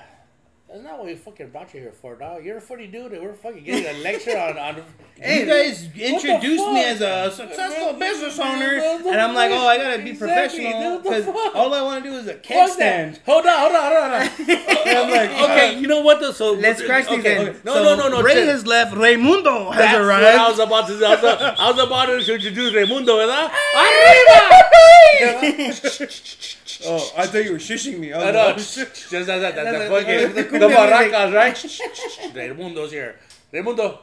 that's 0.69 0.83
not 0.83 0.99
what 0.99 1.07
we 1.07 1.15
fucking 1.15 1.49
brought 1.49 1.73
you 1.73 1.81
here 1.81 1.93
for, 1.93 2.15
dog. 2.17 2.45
You're 2.45 2.59
a 2.59 2.61
funny 2.61 2.87
dude, 2.87 3.13
and 3.13 3.23
we're 3.23 3.33
fucking 3.33 3.65
getting 3.65 3.87
a 3.87 4.03
lecture 4.03 4.37
on 4.39 4.59
on. 4.59 4.77
you 5.17 5.47
guys 5.47 5.85
introduced 5.97 6.67
me 6.69 6.85
as 6.85 7.01
a 7.01 7.31
successful 7.35 7.93
Man, 7.95 7.99
business 7.99 8.39
owner, 8.39 8.77
what 8.79 9.07
and 9.07 9.21
I'm 9.21 9.35
like, 9.35 9.51
oh, 9.51 9.67
I 9.67 9.79
gotta 9.79 10.03
be 10.03 10.11
Exactly, 10.11 10.65
professional 10.67 10.99
because 10.99 11.27
all 11.55 11.73
I 11.73 11.81
want 11.83 12.05
to 12.05 12.11
do 12.11 12.17
is 12.17 12.27
a 12.27 12.35
Fuck 12.35 12.43
keg 12.43 12.69
stand. 12.69 13.21
Hold 13.25 13.47
on, 13.47 13.59
hold 13.59 13.73
on, 13.77 13.93
hold 13.93 14.51
on. 14.51 14.97
I'm 14.97 15.11
like, 15.11 15.31
okay, 15.51 15.79
you 15.81 15.87
know 15.87 16.03
what? 16.03 16.21
Though, 16.21 16.33
so 16.33 16.53
Let's 16.53 16.81
these 16.81 16.91
okay, 16.91 17.21
then. 17.23 17.49
okay. 17.49 17.59
No, 17.65 17.75
So 17.75 17.83
no, 17.85 17.97
no, 17.97 18.09
no. 18.09 18.23
Ray 18.23 18.45
has 18.47 18.67
left. 18.67 18.95
Raimundo 18.95 19.71
has 19.71 19.79
That's 19.81 19.93
what 19.95 20.03
arrived. 20.05 20.39
I 20.39 20.49
was 20.51 20.59
about 20.59 20.87
to. 20.89 20.95
I 20.95 21.15
was, 21.15 21.25
I 21.59 21.71
was 21.71 21.79
about 21.87 22.07
to 22.07 22.19
introduce 22.35 22.75
Raimundo, 22.75 23.17
¿verdad? 23.17 23.51
Oh, 26.87 27.13
I 27.17 27.27
thought 27.27 27.45
you 27.45 27.53
were 27.53 27.59
shushing 27.59 27.99
me. 27.99 28.13
I 28.15 28.31
know. 28.31 28.53
Just 28.55 28.77
that, 29.11 29.27
that, 29.27 29.41
that, 29.41 29.55
That's 29.57 29.79
the 29.79 29.85
the- 29.85 29.89
fucking 29.89 30.35
the 30.35 30.45
the, 30.61 30.67
cumbia 30.67 31.01
music. 31.01 31.13
barracas, 31.13 31.33
right? 31.35 31.55
Raimundo's 32.35 32.91
here. 32.93 33.17
Raimundo, 33.53 33.99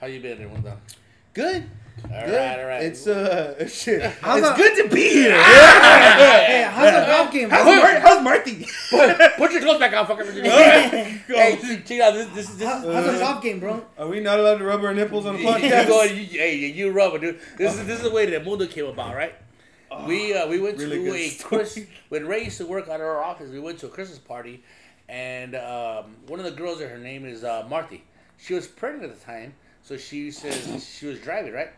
how 0.00 0.06
you 0.06 0.20
been, 0.20 0.38
Raimundo? 0.38 0.76
Good. 1.34 1.64
All 2.04 2.10
right, 2.12 2.26
Good. 2.26 2.58
all 2.60 2.66
right. 2.66 2.82
It's 2.84 3.06
uh, 3.08 3.66
shit. 3.68 4.00
How's 4.20 4.38
it's 4.38 4.48
the- 4.50 4.54
good 4.56 4.84
to 4.88 4.94
be 4.94 5.08
here. 5.10 5.32
Hey, 5.32 6.68
how's 6.70 6.92
the 6.92 7.06
golf 7.12 7.32
game, 7.32 7.50
How's, 7.50 7.64
bro? 7.64 7.74
Mar- 7.76 8.00
how's 8.00 8.22
Marty? 8.22 8.66
put, 8.90 9.18
put 9.36 9.52
your 9.52 9.60
clothes 9.62 9.80
back 9.80 9.92
on, 9.94 10.06
fucker. 10.06 10.24
hey, 10.32 11.56
check 11.56 11.90
it 11.90 12.00
out. 12.00 12.14
This, 12.14 12.26
this, 12.28 12.48
this, 12.54 12.68
How- 12.68 12.80
How's 12.92 13.12
the 13.12 13.18
golf 13.18 13.42
game, 13.42 13.58
bro? 13.60 13.84
Are 13.98 14.06
we 14.06 14.20
not 14.20 14.38
allowed 14.38 14.58
to 14.58 14.64
rub 14.64 14.84
our 14.84 14.94
nipples 14.94 15.26
on 15.26 15.34
the 15.34 15.40
you, 15.42 15.48
you 15.48 15.54
podcast? 15.54 15.86
go, 15.88 16.02
you, 16.04 16.24
hey, 16.38 16.54
you 16.56 16.90
rubber, 16.92 17.18
dude. 17.18 17.40
This 17.56 17.74
is 17.74 17.84
this 17.86 17.96
is 17.98 18.04
the 18.04 18.10
way 18.10 18.26
that 18.26 18.44
Mundo 18.44 18.66
came 18.66 18.86
about, 18.86 19.14
right? 19.16 19.34
we 20.06 20.34
uh, 20.34 20.46
we 20.46 20.60
went 20.60 20.78
really 20.78 20.98
to 21.02 21.14
a 21.14 21.28
story. 21.30 21.58
Chris 21.64 21.80
when 22.10 22.26
Ray 22.28 22.44
used 22.44 22.58
to 22.58 22.66
work 22.66 22.88
out 22.88 23.00
of 23.00 23.06
our 23.06 23.24
office. 23.24 23.50
We 23.50 23.58
went 23.58 23.78
to 23.80 23.86
a 23.86 23.88
Christmas 23.88 24.18
party, 24.18 24.62
and 25.08 25.54
um, 25.54 26.16
one 26.26 26.38
of 26.38 26.44
the 26.44 26.50
girls 26.52 26.78
there, 26.78 26.88
her 26.88 26.98
name 26.98 27.24
is 27.24 27.44
uh, 27.44 27.66
Marty. 27.68 28.04
She 28.36 28.54
was 28.54 28.66
pregnant 28.66 29.10
at 29.10 29.18
the 29.18 29.24
time, 29.24 29.54
so 29.82 29.96
she 29.96 30.30
says 30.30 30.84
she 30.98 31.06
was 31.06 31.18
driving, 31.20 31.52
right? 31.52 31.70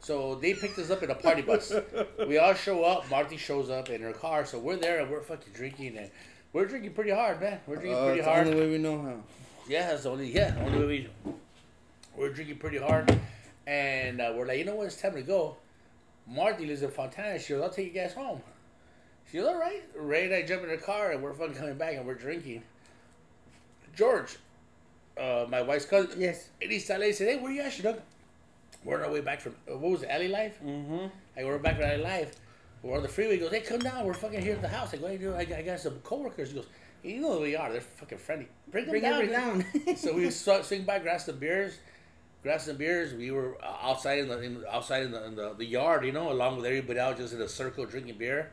So 0.00 0.34
they 0.36 0.54
picked 0.54 0.78
us 0.78 0.90
up 0.90 1.02
in 1.02 1.10
a 1.10 1.14
party 1.14 1.42
bus. 1.42 1.72
we 2.26 2.38
all 2.38 2.54
show 2.54 2.84
up. 2.84 3.08
Marty 3.10 3.36
shows 3.36 3.68
up 3.70 3.90
in 3.90 4.00
her 4.00 4.12
car, 4.12 4.46
so 4.46 4.58
we're 4.58 4.76
there 4.76 5.00
and 5.00 5.10
we're 5.10 5.20
fucking 5.20 5.52
drinking 5.52 5.98
and 5.98 6.10
we're 6.52 6.64
drinking 6.64 6.94
pretty 6.94 7.10
hard, 7.10 7.40
man. 7.40 7.60
We're 7.66 7.76
drinking 7.76 7.96
Uh, 7.98 8.04
pretty 8.06 8.18
it's 8.20 8.26
the 8.26 8.32
hard. 8.32 8.46
only 8.46 8.60
way 8.60 8.70
we 8.70 8.78
know 8.78 9.02
how. 9.02 9.16
Yeah, 9.68 9.88
that's 9.90 10.04
the 10.04 10.10
only 10.10 10.32
yeah, 10.34 10.54
only 10.64 10.78
way 10.78 10.86
we 10.86 11.34
we're 12.16 12.30
drinking 12.32 12.58
pretty 12.58 12.78
hard, 12.78 13.18
and 13.66 14.20
uh, 14.20 14.32
we're 14.34 14.46
like, 14.46 14.58
you 14.58 14.64
know 14.64 14.74
what, 14.74 14.86
it's 14.86 15.00
time 15.00 15.14
to 15.14 15.22
go. 15.22 15.56
Marty 16.26 16.66
lives 16.66 16.82
in 16.82 16.90
Fontana. 16.90 17.38
She 17.38 17.52
goes, 17.52 17.62
I'll 17.62 17.70
take 17.70 17.86
you 17.94 18.00
guys 18.00 18.14
home. 18.14 18.40
She 19.30 19.38
goes, 19.38 19.46
all 19.48 19.58
right. 19.58 19.82
Ray 19.96 20.24
and 20.26 20.34
I 20.34 20.42
jump 20.42 20.62
in 20.64 20.68
the 20.70 20.76
car, 20.76 21.12
and 21.12 21.22
we're 21.22 21.32
fucking 21.34 21.54
coming 21.54 21.76
back, 21.76 21.94
and 21.94 22.04
we're 22.06 22.14
drinking. 22.14 22.62
George, 23.96 24.36
uh, 25.18 25.46
my 25.48 25.62
wife's 25.62 25.84
cousin, 25.84 26.20
Yes. 26.20 26.48
and 26.62 26.70
he 26.70 26.78
said, 26.78 27.00
hey, 27.00 27.36
where 27.38 27.52
you 27.52 27.62
at, 27.62 27.72
Chinook? 27.72 28.00
We're 28.84 28.98
on 28.98 29.04
our 29.04 29.10
way 29.12 29.20
back 29.20 29.40
from, 29.40 29.54
uh, 29.70 29.76
what 29.76 29.90
was 29.92 30.02
it, 30.02 30.08
Alley 30.10 30.28
Life? 30.28 30.58
Mm-hmm. 30.64 31.06
I 31.36 31.40
go, 31.42 31.48
we're 31.48 31.58
back 31.58 31.76
from 31.76 31.84
Alley 31.84 32.02
Life. 32.02 32.34
We're 32.82 32.96
on 32.96 33.02
the 33.02 33.08
freeway. 33.08 33.34
He 33.34 33.38
goes, 33.40 33.50
hey, 33.50 33.60
come 33.60 33.80
down. 33.80 34.06
We're 34.06 34.14
fucking 34.14 34.40
here 34.40 34.54
at 34.54 34.62
the 34.62 34.68
house. 34.68 34.94
I 34.94 34.96
go, 34.96 35.06
hey, 35.08 35.18
dude, 35.18 35.34
I 35.34 35.44
got, 35.44 35.58
I 35.58 35.62
got 35.62 35.80
some 35.80 35.98
coworkers. 36.02 36.48
He 36.50 36.54
goes, 36.54 36.66
you 37.02 37.20
know 37.20 37.34
who 37.34 37.40
we 37.42 37.56
are. 37.56 37.70
They're 37.70 37.80
fucking 37.82 38.18
friendly. 38.18 38.48
Bring 38.70 38.86
them 38.86 38.92
Bring 38.92 39.02
down. 39.02 39.20
dude." 39.20 39.86
down. 39.86 39.96
so 39.96 40.14
we 40.14 40.30
start 40.30 40.64
swing 40.64 40.84
by, 40.84 40.98
grab 40.98 41.20
some 41.20 41.36
beers, 41.36 41.78
grab 42.42 42.60
some 42.60 42.76
beers. 42.76 43.12
We 43.12 43.30
were 43.32 43.58
uh, 43.62 43.76
outside 43.82 44.18
in 44.20 44.28
the 44.28 44.40
in, 44.40 44.64
outside 44.70 45.02
in, 45.02 45.10
the, 45.12 45.24
in 45.26 45.34
the, 45.36 45.54
the 45.54 45.64
yard, 45.66 46.04
you 46.06 46.12
know, 46.12 46.32
along 46.32 46.56
with 46.56 46.64
everybody 46.66 46.98
else, 46.98 47.18
just 47.18 47.34
in 47.34 47.42
a 47.42 47.48
circle 47.48 47.84
drinking 47.84 48.16
beer. 48.16 48.50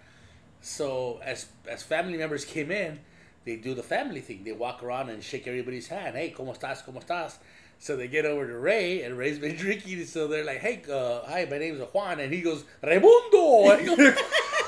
So 0.61 1.19
as 1.23 1.45
as 1.69 1.83
family 1.83 2.17
members 2.17 2.43
came 2.45 2.71
in, 2.71 2.99
they 3.45 3.55
do 3.55 3.73
the 3.73 3.83
family 3.83 4.21
thing. 4.21 4.43
They 4.43 4.51
walk 4.51 4.83
around 4.83 5.09
and 5.09 5.23
shake 5.23 5.47
everybody's 5.47 5.87
hand. 5.87 6.15
Hey, 6.15 6.33
cómo 6.37 6.57
estás? 6.57 6.83
¿Cómo 6.85 7.03
estás? 7.03 7.33
So 7.79 7.95
they 7.95 8.07
get 8.07 8.25
over 8.25 8.47
to 8.47 8.57
Ray, 8.57 9.03
and 9.03 9.17
Ray's 9.17 9.37
been 9.45 9.55
drinking. 9.55 10.05
So 10.05 10.27
they're 10.27 10.43
like, 10.43 10.59
"Hey, 10.59 10.81
uh, 10.91 11.21
hi, 11.27 11.47
my 11.49 11.57
name's 11.59 11.79
Juan," 11.93 12.19
and 12.19 12.33
he 12.33 12.41
goes, 12.41 12.63
"Raimundo." 12.83 13.69
And, 13.77 13.81
he 13.81 13.95
goes, 13.95 14.15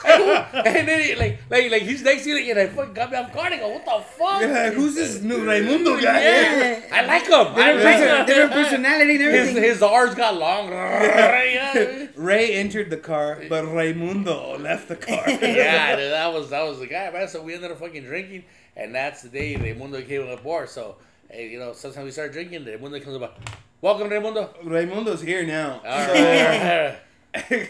and 0.66 0.88
then 0.88 1.04
he, 1.04 1.14
like, 1.16 1.40
like, 1.50 1.70
like 1.70 1.82
he's 1.84 2.02
next 2.02 2.24
to 2.24 2.34
me, 2.34 2.50
and 2.50 2.58
I 2.58 2.68
fucking 2.68 2.94
got 2.94 3.12
me 3.12 3.18
off 3.18 3.34
guard. 3.34 3.52
I 3.52 3.58
go, 3.58 3.68
"What 3.68 3.84
the 3.84 4.00
fuck?" 4.18 4.42
Yeah, 4.42 4.70
who's 4.72 4.96
this 4.96 5.22
new 5.22 5.46
Raimundo 5.46 6.00
guy? 6.00 6.22
Yeah, 6.24 6.82
I 6.94 7.06
like 7.06 7.24
him. 7.28 7.34
I 7.34 7.74
Different, 7.74 7.84
like 7.84 7.96
person- 7.98 8.16
him. 8.20 8.26
different 8.26 8.52
personality 8.54 9.12
and 9.16 9.22
His 9.22 9.34
everything. 9.50 9.64
his 9.64 9.82
R's 9.82 10.16
got 10.16 10.36
long. 10.38 10.70
yeah, 10.70 12.06
Ray 12.20 12.54
entered 12.56 12.90
the 12.90 12.98
car, 12.98 13.42
but 13.48 13.64
Raimundo 13.64 14.58
left 14.58 14.90
the 14.90 14.98
car. 14.98 15.26
dude, 15.26 15.40
that 15.42 16.34
was 16.34 16.50
that 16.50 16.64
was 16.64 16.80
the 16.80 16.88
guy, 16.88 17.10
man. 17.12 17.30
So 17.30 17.42
we 17.42 17.54
ended 17.54 17.72
up 17.72 17.80
fucking 17.80 18.04
drinking, 18.04 18.44
and 18.76 18.94
that's 18.94 19.22
the 19.22 19.30
day 19.30 19.56
Raimundo 19.56 20.02
came 20.02 20.24
on 20.24 20.30
the 20.30 20.38
board. 20.38 20.70
So, 20.70 20.98
hey, 21.30 21.48
you 21.50 21.60
know, 21.60 21.72
sometimes 21.72 22.04
we 22.04 22.12
start 22.12 22.34
drinking, 22.34 22.58
and 22.58 22.68
Raimundo 22.68 23.00
comes 23.00 23.16
about. 23.16 23.38
Welcome, 23.82 24.10
Raimundo. 24.10 24.54
Raimundo's 24.66 25.22
here 25.22 25.46
now. 25.46 25.82
All 25.86 26.06
So, 26.08 26.14
right. 26.14 27.70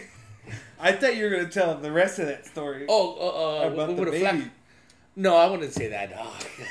I 0.80 0.92
thought 0.92 1.14
you 1.16 1.24
were 1.24 1.30
gonna 1.30 1.48
tell 1.48 1.76
the 1.76 1.92
rest 1.92 2.18
of 2.18 2.26
that 2.26 2.44
story 2.44 2.86
oh, 2.88 3.16
uh, 3.20 3.66
uh, 3.68 3.72
about 3.72 3.96
we 3.96 4.04
the 4.04 4.10
baby. 4.10 4.50
No, 5.14 5.36
I 5.36 5.48
wouldn't 5.48 5.72
say 5.72 5.88
that. 5.88 6.10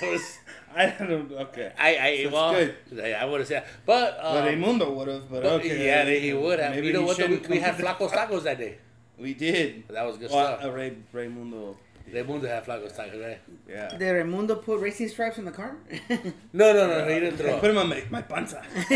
It 0.02 0.12
was, 0.12 0.39
I 0.80 1.06
don't. 1.06 1.32
Okay. 1.32 1.72
I, 1.78 1.98
I, 1.98 2.24
So 2.24 2.30
well, 2.32 2.54
good. 2.54 2.76
I, 3.04 3.12
I 3.14 3.26
would 3.26 3.40
have 3.42 3.48
said, 3.48 3.66
but, 3.86 4.14
um, 4.24 4.34
But 4.36 4.46
Raimundo 4.46 4.92
would 4.94 5.08
have. 5.10 5.30
But 5.30 5.44
but 5.44 5.52
okay. 5.60 5.86
yeah, 5.86 6.06
he 6.06 6.34
would 6.34 6.60
have. 6.60 6.74
Maybe 6.74 6.88
you 6.88 6.94
know 6.94 7.04
what? 7.04 7.18
though? 7.18 7.28
We, 7.28 7.38
we 7.38 7.60
had 7.60 7.76
flacos 7.76 8.12
tacos 8.12 8.44
that 8.44 8.58
day. 8.58 8.78
We 9.18 9.34
did. 9.34 9.88
That 9.90 10.06
was 10.06 10.16
good 10.18 10.32
Well, 10.32 10.58
stuff. 10.58 10.66
uh, 10.66 10.72
Ray, 10.72 10.96
Raimundo. 11.12 11.76
Raimundo 12.12 12.48
had 12.48 12.66
flacos 12.66 12.96
tacos, 12.98 13.22
right? 13.22 13.40
Yeah. 13.68 13.90
Did 13.98 14.10
Raimundo 14.12 14.56
put 14.56 14.80
racing 14.80 15.10
stripes 15.10 15.38
in 15.38 15.46
the 15.46 15.52
car? 15.52 15.76
No, 16.54 16.74
no, 16.74 16.88
no, 16.88 17.06
no, 17.06 17.14
he 17.14 17.20
didn't 17.20 17.38
throw 17.38 17.58
I 17.58 17.60
put 17.60 17.70
him 17.72 17.78
on 17.78 17.90
my, 17.90 18.04
my 18.10 18.22
panza. 18.22 18.64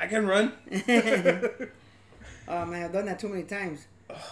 I 0.00 0.06
can 0.08 0.26
run. 0.26 0.52
oh 2.48 2.64
man, 2.66 2.84
I've 2.84 2.92
done 2.92 3.06
that 3.06 3.18
too 3.18 3.28
many 3.28 3.44
times. 3.44 3.86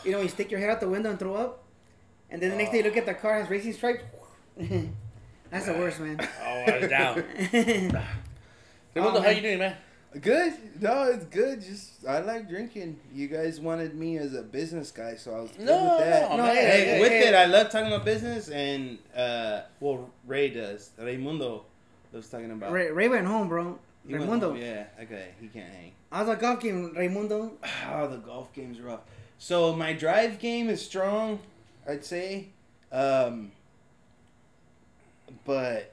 You 0.05 0.13
know, 0.13 0.21
you 0.21 0.29
stick 0.29 0.51
your 0.51 0.61
head 0.61 0.71
out 0.71 0.81
the 0.81 0.89
window 0.89 1.11
and 1.11 1.19
throw 1.19 1.35
up, 1.35 1.63
and 2.31 2.41
then 2.43 2.51
the 2.51 2.57
next 2.57 2.71
day 2.73 2.79
you 2.79 2.85
look 2.85 2.97
at 2.97 3.07
the 3.07 3.15
car 3.15 3.39
has 3.39 3.51
racing 3.51 3.75
stripes. 3.75 4.03
That's 5.53 5.67
the 5.67 5.75
worst, 5.75 6.01
man. 6.01 6.19
Oh, 6.45 6.65
I 6.67 6.79
was 6.81 6.89
down. 6.91 7.25
Raimundo, 7.53 9.19
Oh, 9.19 9.21
how 9.23 9.29
you 9.31 9.43
doing, 9.43 9.59
man? 9.59 9.77
Good. 10.21 10.55
No, 10.81 11.05
it's 11.05 11.25
good. 11.27 11.63
Just 11.63 12.07
I 12.07 12.21
like 12.21 12.49
drinking. 12.49 12.99
You 13.15 13.29
guys 13.29 13.61
wanted 13.61 13.95
me 13.95 14.19
as 14.19 14.35
a 14.35 14.43
business 14.43 14.91
guy, 14.91 15.15
so 15.15 15.35
I 15.35 15.41
was 15.41 15.51
good 15.53 15.67
No, 15.67 15.97
with 15.99 16.07
that. 16.07 16.31
no, 16.31 16.37
No, 16.39 16.45
hey, 16.45 16.55
Hey, 16.55 16.85
hey, 16.85 17.01
with 17.01 17.13
it, 17.13 17.35
I 17.35 17.47
love 17.47 17.71
talking 17.71 17.87
about 17.93 18.05
business, 18.05 18.49
and 18.51 18.99
uh, 19.17 19.63
well, 19.81 20.11
Ray 20.27 20.51
does. 20.51 20.91
Raimundo 20.99 21.65
was 22.13 22.29
talking 22.29 22.51
about. 22.51 22.73
Ray, 22.73 22.91
Ray 22.91 23.09
went 23.09 23.27
home, 23.27 23.49
bro. 23.49 23.79
He 24.07 24.15
home, 24.15 24.57
Yeah, 24.57 24.85
okay, 25.01 25.29
he 25.41 25.47
can't 25.47 25.73
hang. 25.73 25.93
I 26.11 26.21
was 26.23 26.29
at 26.31 26.41
golf 26.41 26.61
game, 26.61 26.93
Raimundo. 26.97 27.53
Oh, 27.91 28.09
the 28.09 28.17
golf 28.19 28.53
game's 28.53 28.81
rough. 28.81 29.01
So 29.39 29.75
my 29.75 29.93
drive 29.93 30.39
game 30.39 30.69
is 30.69 30.85
strong, 30.85 31.39
I'd 31.89 32.05
say, 32.05 32.49
um, 32.91 33.53
but 35.45 35.93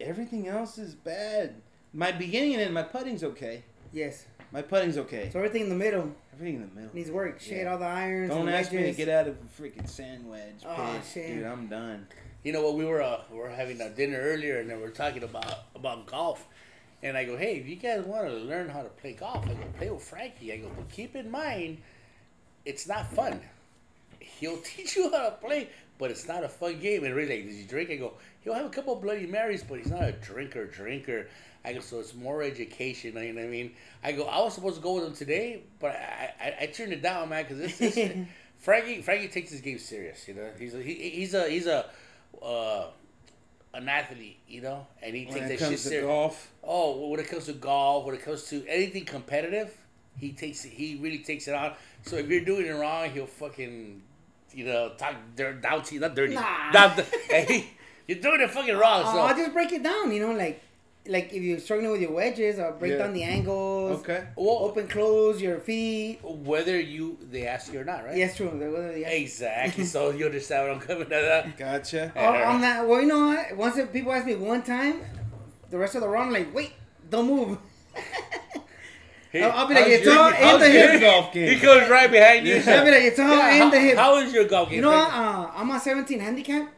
everything 0.00 0.48
else 0.48 0.78
is 0.78 0.94
bad. 0.94 1.54
My 1.92 2.12
beginning 2.12 2.56
and 2.56 2.74
my 2.74 2.82
putting's 2.82 3.24
okay. 3.24 3.62
Yes. 3.92 4.26
My 4.52 4.62
putting's 4.62 4.98
okay. 4.98 5.30
So 5.32 5.38
everything 5.38 5.62
in 5.62 5.68
the 5.68 5.74
middle 5.74 6.12
Everything 6.32 6.56
in 6.56 6.68
the 6.68 6.74
middle. 6.74 6.94
needs 6.94 7.10
work. 7.10 7.40
Shit, 7.40 7.58
Yeah. 7.64 7.72
all 7.72 7.78
the 7.78 7.86
irons. 7.86 8.30
Don't 8.30 8.46
the 8.46 8.52
ask 8.52 8.72
me 8.72 8.82
to 8.84 8.92
get 8.92 9.08
out 9.08 9.26
of 9.26 9.36
a 9.36 9.62
freaking 9.62 9.88
sand 9.88 10.28
wedge 10.28 10.60
pit, 10.60 10.68
Oh, 10.70 11.00
shit. 11.12 11.28
dude. 11.36 11.44
I'm 11.46 11.66
done. 11.68 12.06
You 12.44 12.52
know 12.52 12.62
what? 12.62 12.74
We 12.76 12.84
were 12.84 13.02
uh, 13.02 13.22
we 13.32 13.38
were 13.38 13.48
having 13.48 13.80
a 13.80 13.88
dinner 13.90 14.18
earlier, 14.20 14.60
and 14.60 14.70
then 14.70 14.78
we 14.78 14.84
are 14.84 14.90
talking 14.90 15.22
about 15.24 15.64
about 15.74 16.06
golf. 16.06 16.46
And 17.02 17.16
I 17.16 17.24
go, 17.24 17.36
hey, 17.36 17.56
if 17.56 17.66
you 17.68 17.76
guys 17.76 18.04
want 18.04 18.26
to 18.26 18.32
learn 18.34 18.68
how 18.68 18.82
to 18.82 18.88
play 18.88 19.12
golf, 19.14 19.44
I 19.46 19.54
go 19.54 19.64
play 19.76 19.90
with 19.90 20.02
Frankie. 20.02 20.52
I 20.52 20.58
go, 20.58 20.70
but 20.76 20.88
keep 20.90 21.14
in 21.16 21.30
mind, 21.30 21.78
it's 22.64 22.86
not 22.86 23.10
fun. 23.12 23.40
He'll 24.20 24.56
teach 24.64 24.96
you 24.96 25.10
how 25.10 25.24
to 25.26 25.30
play, 25.32 25.68
but 25.98 26.10
it's 26.10 26.26
not 26.28 26.44
a 26.44 26.48
fun 26.48 26.78
game. 26.80 27.04
And 27.04 27.14
Ray's 27.14 27.28
like, 27.28 27.46
does 27.46 27.56
he 27.56 27.64
drink? 27.64 27.90
I 27.90 27.96
go, 27.96 28.14
he'll 28.46 28.54
have 28.54 28.66
a 28.66 28.70
couple 28.70 28.94
of 28.94 29.02
Bloody 29.02 29.26
Marys, 29.26 29.64
but 29.64 29.78
he's 29.78 29.90
not 29.90 30.02
a 30.04 30.12
drinker. 30.12 30.66
Drinker. 30.66 31.26
I 31.64 31.72
go, 31.72 31.80
so 31.80 31.98
it's 31.98 32.14
more 32.14 32.42
education. 32.42 33.16
You 33.16 33.32
know 33.32 33.40
what 33.40 33.48
I 33.48 33.50
mean? 33.50 33.72
I 34.04 34.12
go, 34.12 34.24
I 34.24 34.38
was 34.38 34.54
supposed 34.54 34.76
to 34.76 34.82
go 34.82 34.94
with 34.94 35.04
him 35.04 35.14
today, 35.14 35.64
but 35.80 35.90
I 35.90 36.32
I, 36.40 36.56
I 36.62 36.66
turned 36.66 36.92
it 36.92 37.02
down, 37.02 37.28
man, 37.28 37.42
because 37.42 37.58
this. 37.58 37.78
this 37.78 38.16
Frankie 38.58 39.02
Frankie 39.02 39.28
takes 39.28 39.50
his 39.50 39.60
game 39.60 39.78
serious. 39.78 40.26
You 40.28 40.34
know, 40.34 40.48
he's 40.58 40.74
a, 40.74 40.80
he, 40.80 40.94
he's 40.94 41.34
a 41.34 41.48
he's 41.48 41.66
a 41.66 41.86
uh, 42.42 42.86
an 43.74 43.88
athlete. 43.88 44.38
You 44.48 44.62
know, 44.62 44.86
and 45.02 45.14
he 45.14 45.24
When 45.26 45.34
takes 45.48 45.60
that 45.60 45.68
shit 45.70 45.78
serious. 45.80 46.06
golf, 46.06 46.52
Oh, 46.62 46.98
well, 47.00 47.10
when 47.10 47.20
it 47.20 47.28
comes 47.28 47.46
to 47.46 47.52
golf, 47.52 48.06
when 48.06 48.14
it 48.14 48.22
comes 48.22 48.44
to 48.44 48.64
anything 48.66 49.04
competitive, 49.04 49.76
he 50.16 50.32
takes 50.32 50.64
it. 50.64 50.72
He 50.72 50.96
really 50.96 51.18
takes 51.18 51.48
it 51.48 51.54
on. 51.54 51.72
So 52.02 52.16
if 52.16 52.28
you're 52.28 52.44
doing 52.44 52.66
it 52.66 52.70
wrong, 52.72 53.10
he'll 53.10 53.26
fucking, 53.26 54.02
you 54.52 54.64
know, 54.64 54.92
talk 54.96 55.14
dirt 55.34 55.60
down 55.60 55.82
to 55.82 55.94
you. 55.94 56.00
Not 56.00 56.14
dirty. 56.14 56.34
Nah. 56.34 56.72
Down, 56.72 57.04
hey, 57.28 57.66
you're 58.06 58.18
doing 58.18 58.40
it 58.40 58.50
fucking 58.50 58.76
wrong. 58.76 59.02
Uh, 59.04 59.12
So 59.12 59.18
I'll 59.20 59.36
just 59.36 59.52
break 59.52 59.72
it 59.72 59.82
down, 59.82 60.12
you 60.12 60.20
know, 60.26 60.32
like 60.32 60.62
like 61.08 61.32
if 61.32 61.40
you're 61.40 61.60
struggling 61.60 61.92
with 61.92 62.00
your 62.00 62.10
wedges, 62.10 62.58
I'll 62.58 62.72
break 62.72 62.92
Yeah. 62.92 62.98
down 62.98 63.12
the 63.12 63.22
angles. 63.22 64.00
okay. 64.00 64.24
well, 64.34 64.58
Open, 64.66 64.88
close 64.88 65.40
your 65.40 65.60
feet. 65.60 66.18
whether 66.22 66.80
you 66.80 67.16
they 67.30 67.46
ask 67.46 67.72
you 67.72 67.80
or 67.80 67.84
not, 67.84 68.04
right? 68.04 68.16
Yes, 68.16 68.36
true. 68.36 68.50
The- 68.50 68.58
the- 68.58 68.92
the- 69.04 69.16
Exactly. 69.22 69.84
so 69.94 70.10
you 70.10 70.26
understand 70.26 70.66
what 70.66 70.74
I'm 70.76 70.80
coming 70.80 71.02
at. 71.02 71.08
That. 71.10 71.56
Gotcha. 71.56 72.12
Oh, 72.16 72.24
on 72.52 72.60
that, 72.62 72.86
well, 72.88 73.00
you 73.00 73.06
know 73.06 73.26
what? 73.28 73.56
Once 73.56 73.78
people 73.92 74.12
ask 74.12 74.26
me 74.26 74.34
one 74.34 74.62
time, 74.62 75.00
the 75.70 75.78
rest 75.78 75.94
of 75.94 76.00
the 76.00 76.08
round, 76.08 76.32
like, 76.32 76.52
wait, 76.54 76.72
don't 77.08 77.26
move. 77.26 77.58
Hey, 79.32 79.42
I'll, 79.42 79.52
I'll 79.52 79.66
be 79.66 79.74
like, 79.74 79.82
how's 79.84 79.92
it's 79.92 80.04
your- 80.06 80.18
all 80.18 80.28
in 80.54 80.60
the 80.60 80.68
hip. 80.70 81.00
golf 81.00 81.32
game? 81.32 81.48
He 81.48 81.60
comes 81.60 81.90
right 81.90 82.10
behind 82.10 82.46
you. 82.46 82.56
I'll 82.56 82.84
be 82.84 82.90
like, 82.90 83.02
it's 83.02 83.18
all 83.18 83.28
Yeah, 83.36 83.54
in 83.54 83.62
how, 83.62 83.70
the 83.70 83.80
hip. 83.80 83.96
how 83.98 84.16
is 84.18 84.32
your 84.32 84.44
golf 84.44 84.68
game? 84.68 84.76
You 84.76 84.82
know 84.82 84.90
what? 84.92 85.10
Frankie? 85.10 85.28
Uh, 85.56 85.60
I'm 85.60 85.70
on 85.70 85.80
17 85.80 86.20
handicap, 86.20 86.68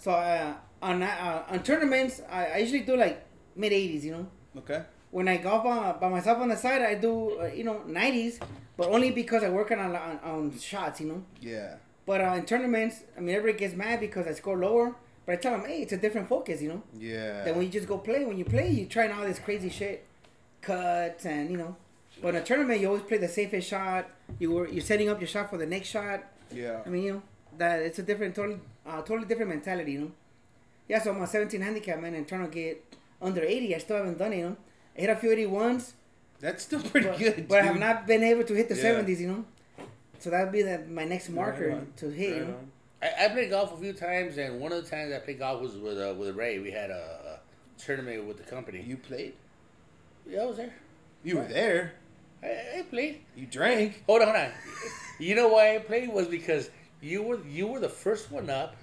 so 0.00 0.10
uh, 0.12 0.54
on 0.82 1.02
uh, 1.02 1.44
on 1.52 1.62
tournaments, 1.62 2.14
I, 2.30 2.42
I 2.46 2.56
usually 2.64 2.80
do 2.90 2.96
like 2.96 3.16
mid 3.54 3.72
80s. 3.72 4.02
You 4.02 4.12
know, 4.16 4.26
Okay. 4.60 4.80
when 5.12 5.28
I 5.28 5.36
golf 5.36 5.62
by, 5.64 5.92
by 6.00 6.08
myself 6.08 6.38
on 6.44 6.48
the 6.48 6.56
side, 6.56 6.82
I 6.82 6.94
do 7.06 7.12
uh, 7.40 7.44
you 7.58 7.64
know 7.64 7.82
90s, 7.86 8.34
but 8.76 8.88
only 8.88 9.10
because 9.12 9.42
I 9.44 9.50
work 9.58 9.70
on 9.70 9.78
on, 9.78 10.18
on 10.32 10.58
shots. 10.58 11.00
You 11.00 11.08
know, 11.10 11.20
Yeah. 11.40 11.74
but 12.06 12.20
uh, 12.20 12.34
in 12.38 12.44
tournaments, 12.46 12.96
I 13.16 13.20
mean, 13.20 13.34
everybody 13.36 13.58
gets 13.64 13.74
mad 13.74 14.00
because 14.00 14.26
I 14.26 14.32
score 14.32 14.56
lower. 14.58 14.88
But 15.26 15.32
I 15.34 15.36
tell 15.36 15.52
them, 15.56 15.64
hey, 15.68 15.82
it's 15.82 15.92
a 15.92 15.98
different 15.98 16.28
focus. 16.28 16.56
You 16.62 16.70
know, 16.72 16.82
Yeah. 16.98 17.44
than 17.44 17.52
when 17.56 17.64
you 17.66 17.70
just 17.78 17.86
go 17.86 17.98
play. 17.98 18.24
When 18.24 18.38
you 18.38 18.44
play, 18.56 18.66
you're 18.70 18.88
trying 18.96 19.12
all 19.12 19.22
this 19.30 19.38
crazy 19.38 19.68
shit, 19.68 19.98
cuts 20.60 21.26
and 21.26 21.50
you 21.50 21.56
know. 21.56 21.76
But 22.22 22.34
in 22.34 22.42
a 22.42 22.44
tournament, 22.44 22.80
you 22.80 22.88
always 22.88 23.02
play 23.02 23.18
the 23.18 23.28
safest 23.28 23.68
shot. 23.68 24.08
You 24.38 24.50
were 24.52 24.68
you're 24.68 24.82
setting 24.92 25.08
up 25.08 25.20
your 25.20 25.28
shot 25.28 25.50
for 25.50 25.58
the 25.58 25.66
next 25.66 25.88
shot. 25.88 26.24
yeah. 26.52 26.80
I 26.84 26.88
mean, 26.88 27.02
you 27.04 27.12
know, 27.14 27.22
that 27.58 27.80
it's 27.82 27.98
a 27.98 28.02
different, 28.02 28.34
totally, 28.34 28.58
uh, 28.90 29.02
totally 29.02 29.26
different 29.26 29.50
mentality, 29.50 29.92
you 29.92 30.00
know. 30.00 30.10
Yeah, 30.88 31.00
so 31.00 31.12
I'm 31.12 31.22
a 31.22 31.26
17 31.26 31.60
handicap 31.60 32.00
man 32.00 32.14
and 32.14 32.26
trying 32.26 32.44
to 32.48 32.52
get 32.52 32.82
under 33.22 33.42
80. 33.42 33.74
I 33.74 33.78
still 33.78 33.96
haven't 33.96 34.18
done 34.18 34.32
it, 34.32 34.38
you 34.38 34.44
know. 34.50 34.56
I 34.96 35.00
hit 35.02 35.10
a 35.10 35.16
few 35.16 35.30
81s, 35.30 35.92
That's 36.40 36.64
still 36.64 36.80
pretty 36.82 37.08
but, 37.08 37.18
good. 37.18 37.48
but 37.48 37.60
I 37.60 37.64
have 37.66 37.78
not 37.78 38.06
been 38.06 38.22
able 38.24 38.44
to 38.44 38.54
hit 38.54 38.68
the 38.68 38.74
Yeah. 38.76 38.82
70s, 39.02 39.20
you 39.20 39.28
know. 39.28 39.44
So 40.18 40.30
that 40.30 40.42
would 40.42 40.52
be 40.52 40.62
the, 40.62 40.80
my 40.90 41.04
next 41.04 41.30
marker 41.30 41.68
Right 41.68 41.96
to 41.98 42.10
hit, 42.10 42.36
you 42.36 42.44
know. 42.44 42.58
I, 43.02 43.24
I 43.24 43.28
played 43.28 43.50
golf 43.50 43.72
a 43.72 43.76
few 43.78 43.92
times, 43.94 44.36
and 44.36 44.60
one 44.60 44.72
of 44.72 44.84
the 44.84 44.90
times 44.90 45.12
I 45.14 45.18
played 45.20 45.38
golf 45.38 45.62
was 45.62 45.76
with 45.76 45.98
uh, 45.98 46.12
with 46.18 46.36
Ray. 46.36 46.58
We 46.58 46.70
had 46.70 46.90
a, 46.90 47.38
a 47.38 47.82
tournament 47.82 48.26
with 48.26 48.36
the 48.36 48.42
company. 48.42 48.82
You 48.86 48.98
played. 48.98 49.32
yeah, 50.28 50.42
I 50.42 50.44
was 50.46 50.58
there. 50.58 50.74
You 51.24 51.38
were 51.38 51.44
there. 51.46 51.94
I, 52.42 52.80
I 52.80 52.82
played. 52.90 53.20
You 53.34 53.46
drank. 53.46 54.02
Hold 54.06 54.20
on, 54.20 54.28
hold 54.28 54.36
on. 54.38 54.50
you 55.18 55.34
know 55.34 55.48
why 55.48 55.74
I 55.76 55.78
played 55.78 56.10
was 56.10 56.26
because 56.26 56.68
you 57.00 57.22
were 57.22 57.38
you 57.46 57.66
were 57.68 57.80
the 57.80 57.88
first 57.88 58.30
one 58.30 58.50
up, 58.50 58.76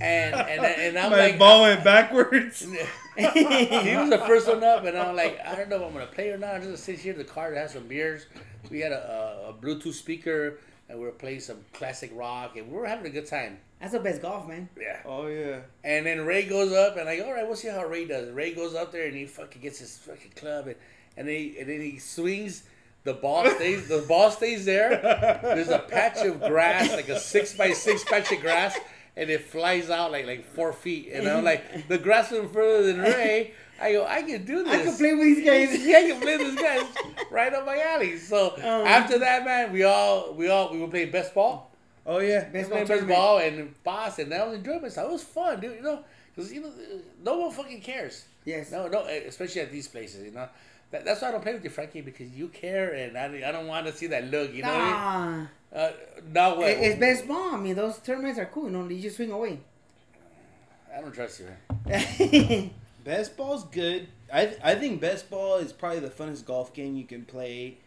and 0.00 0.34
and 0.34 0.64
and 0.64 0.98
I'm 0.98 1.10
My 1.10 1.18
like, 1.18 1.38
ball 1.38 1.62
went 1.62 1.84
backwards. 1.84 2.60
he 3.16 3.96
was 3.96 4.10
the 4.10 4.22
first 4.26 4.46
one 4.48 4.62
up, 4.62 4.84
and 4.84 4.96
I'm 4.96 5.16
like, 5.16 5.40
I 5.44 5.54
don't 5.54 5.68
know 5.68 5.76
if 5.76 5.82
I'm 5.82 5.92
gonna 5.92 6.06
play 6.06 6.30
or 6.30 6.38
not. 6.38 6.54
I'm 6.54 6.60
just 6.60 6.66
gonna 6.66 6.76
sit 6.76 6.98
here 6.98 7.12
in 7.12 7.18
the 7.18 7.24
car 7.24 7.50
to 7.50 7.58
have 7.58 7.70
some 7.70 7.88
beers. 7.88 8.26
We 8.70 8.80
had 8.80 8.92
a, 8.92 9.44
a, 9.46 9.50
a 9.50 9.52
Bluetooth 9.54 9.94
speaker, 9.94 10.58
and 10.88 10.98
we 10.98 11.04
were 11.04 11.12
playing 11.12 11.40
some 11.40 11.58
classic 11.72 12.10
rock, 12.14 12.56
and 12.56 12.70
we 12.70 12.76
were 12.76 12.86
having 12.86 13.06
a 13.06 13.10
good 13.10 13.26
time. 13.26 13.58
That's 13.80 13.92
the 13.92 14.00
best 14.00 14.22
golf, 14.22 14.48
man. 14.48 14.68
Yeah. 14.80 15.00
Oh 15.04 15.26
yeah. 15.26 15.60
And 15.84 16.06
then 16.06 16.26
Ray 16.26 16.44
goes 16.48 16.72
up, 16.72 16.96
and 16.96 17.08
I 17.08 17.16
go, 17.16 17.26
all 17.26 17.32
right, 17.32 17.46
we'll 17.46 17.56
see 17.56 17.68
how 17.68 17.84
Ray 17.84 18.06
does. 18.06 18.30
Ray 18.30 18.54
goes 18.54 18.74
up 18.74 18.92
there, 18.92 19.06
and 19.06 19.16
he 19.16 19.26
fucking 19.26 19.62
gets 19.62 19.78
his 19.78 19.98
fucking 19.98 20.32
club, 20.36 20.66
and 20.66 20.76
and, 21.16 21.28
he, 21.28 21.56
and 21.58 21.68
then 21.68 21.80
he 21.80 21.98
swings. 21.98 22.62
The 23.04 23.14
ball 23.14 23.48
stays. 23.50 23.88
The 23.88 24.04
ball 24.08 24.30
stays 24.30 24.64
there. 24.64 24.90
There's 25.42 25.68
a 25.68 25.78
patch 25.78 26.24
of 26.24 26.40
grass, 26.40 26.92
like 26.92 27.08
a 27.08 27.18
six 27.18 27.54
by 27.54 27.72
six 27.72 28.04
patch 28.04 28.30
of 28.32 28.40
grass, 28.40 28.78
and 29.18 29.28
it 29.28 29.42
flies 29.42 29.90
out 29.90 30.12
like 30.12 30.26
like 30.26 30.44
four 30.44 30.72
feet. 30.72 31.10
And 31.12 31.28
I'm 31.28 31.44
like, 31.44 31.88
the 31.88 31.98
grass 31.98 32.30
went 32.30 32.52
further 32.52 32.92
than 32.92 33.00
Ray. 33.00 33.52
I 33.80 33.92
go, 33.92 34.04
I 34.06 34.22
can 34.22 34.44
do 34.44 34.64
this. 34.64 34.74
I 34.80 34.84
can 34.84 34.96
play 34.96 35.14
with 35.14 35.24
these 35.24 35.46
guys. 35.46 35.86
yeah, 35.86 35.98
I 35.98 36.02
can 36.10 36.20
play 36.20 36.36
these 36.36 36.56
guys 36.60 36.84
right 37.30 37.52
up 37.52 37.66
my 37.66 37.80
alley. 37.80 38.16
So 38.18 38.54
Um, 38.56 38.86
after 38.86 39.18
that, 39.20 39.44
man, 39.44 39.72
we 39.72 39.84
all 39.84 40.32
we 40.34 40.48
all 40.48 40.72
we 40.72 40.80
were 40.80 40.88
playing 40.88 41.10
best 41.10 41.34
ball. 41.34 41.70
Oh 42.06 42.20
yeah. 42.20 42.44
Best 42.48 42.70
ball 42.70 42.84
best 42.86 43.06
ball 43.06 43.38
and 43.38 43.74
boss, 43.84 44.18
and 44.18 44.32
that 44.32 44.46
was 44.48 44.56
enjoyment. 44.58 44.92
So 44.92 45.06
it 45.06 45.12
was 45.12 45.22
fun, 45.22 45.60
dude. 45.60 45.76
You 45.76 45.82
know, 45.82 46.04
because 46.34 46.52
you 46.52 46.62
know, 46.62 46.72
no 47.22 47.38
one 47.38 47.50
fucking 47.52 47.80
cares. 47.82 48.24
Yes. 48.44 48.72
No, 48.72 48.88
no, 48.88 49.00
especially 49.04 49.60
at 49.60 49.70
these 49.70 49.88
places. 49.88 50.24
You 50.24 50.30
know, 50.32 50.48
that, 50.90 51.04
that's 51.04 51.20
why 51.20 51.28
I 51.28 51.32
don't 51.32 51.42
play 51.42 51.52
with 51.52 51.62
you, 51.64 51.70
Frankie, 51.70 52.00
because 52.00 52.30
you 52.30 52.48
care, 52.48 52.94
and 52.94 53.16
I, 53.18 53.48
I 53.48 53.52
don't 53.52 53.66
want 53.66 53.86
to 53.86 53.92
see 53.92 54.06
that 54.08 54.24
look. 54.30 54.52
You 54.54 54.62
know, 54.62 54.68
what 54.70 54.80
I 54.80 54.90
Nah. 54.90 55.46
Mean? 55.72 55.80
uh, 55.80 55.92
now 56.32 56.56
what? 56.56 56.68
It- 56.68 56.78
It's 56.82 56.98
best 57.00 57.26
ball. 57.28 57.54
I 57.54 57.56
mean, 57.58 57.74
those 57.74 57.98
tournaments 57.98 58.38
are 58.38 58.46
cool, 58.46 58.64
you 58.64 58.70
know. 58.70 58.88
You 58.88 59.00
just 59.02 59.16
swing 59.16 59.30
away. 59.32 59.60
I 60.96 61.00
don't 61.00 61.12
trust 61.12 61.40
you. 61.40 61.46
Man. 61.86 62.70
Best 63.04 63.36
ball's 63.36 63.64
good. 63.64 64.08
I 64.32 64.54
I 64.62 64.74
think 64.74 65.00
best 65.00 65.30
ball 65.30 65.56
is 65.56 65.72
probably 65.72 66.00
the 66.00 66.10
funnest 66.10 66.44
golf 66.44 66.74
game 66.74 66.94
you 66.96 67.04
can 67.04 67.24
play 67.24 67.78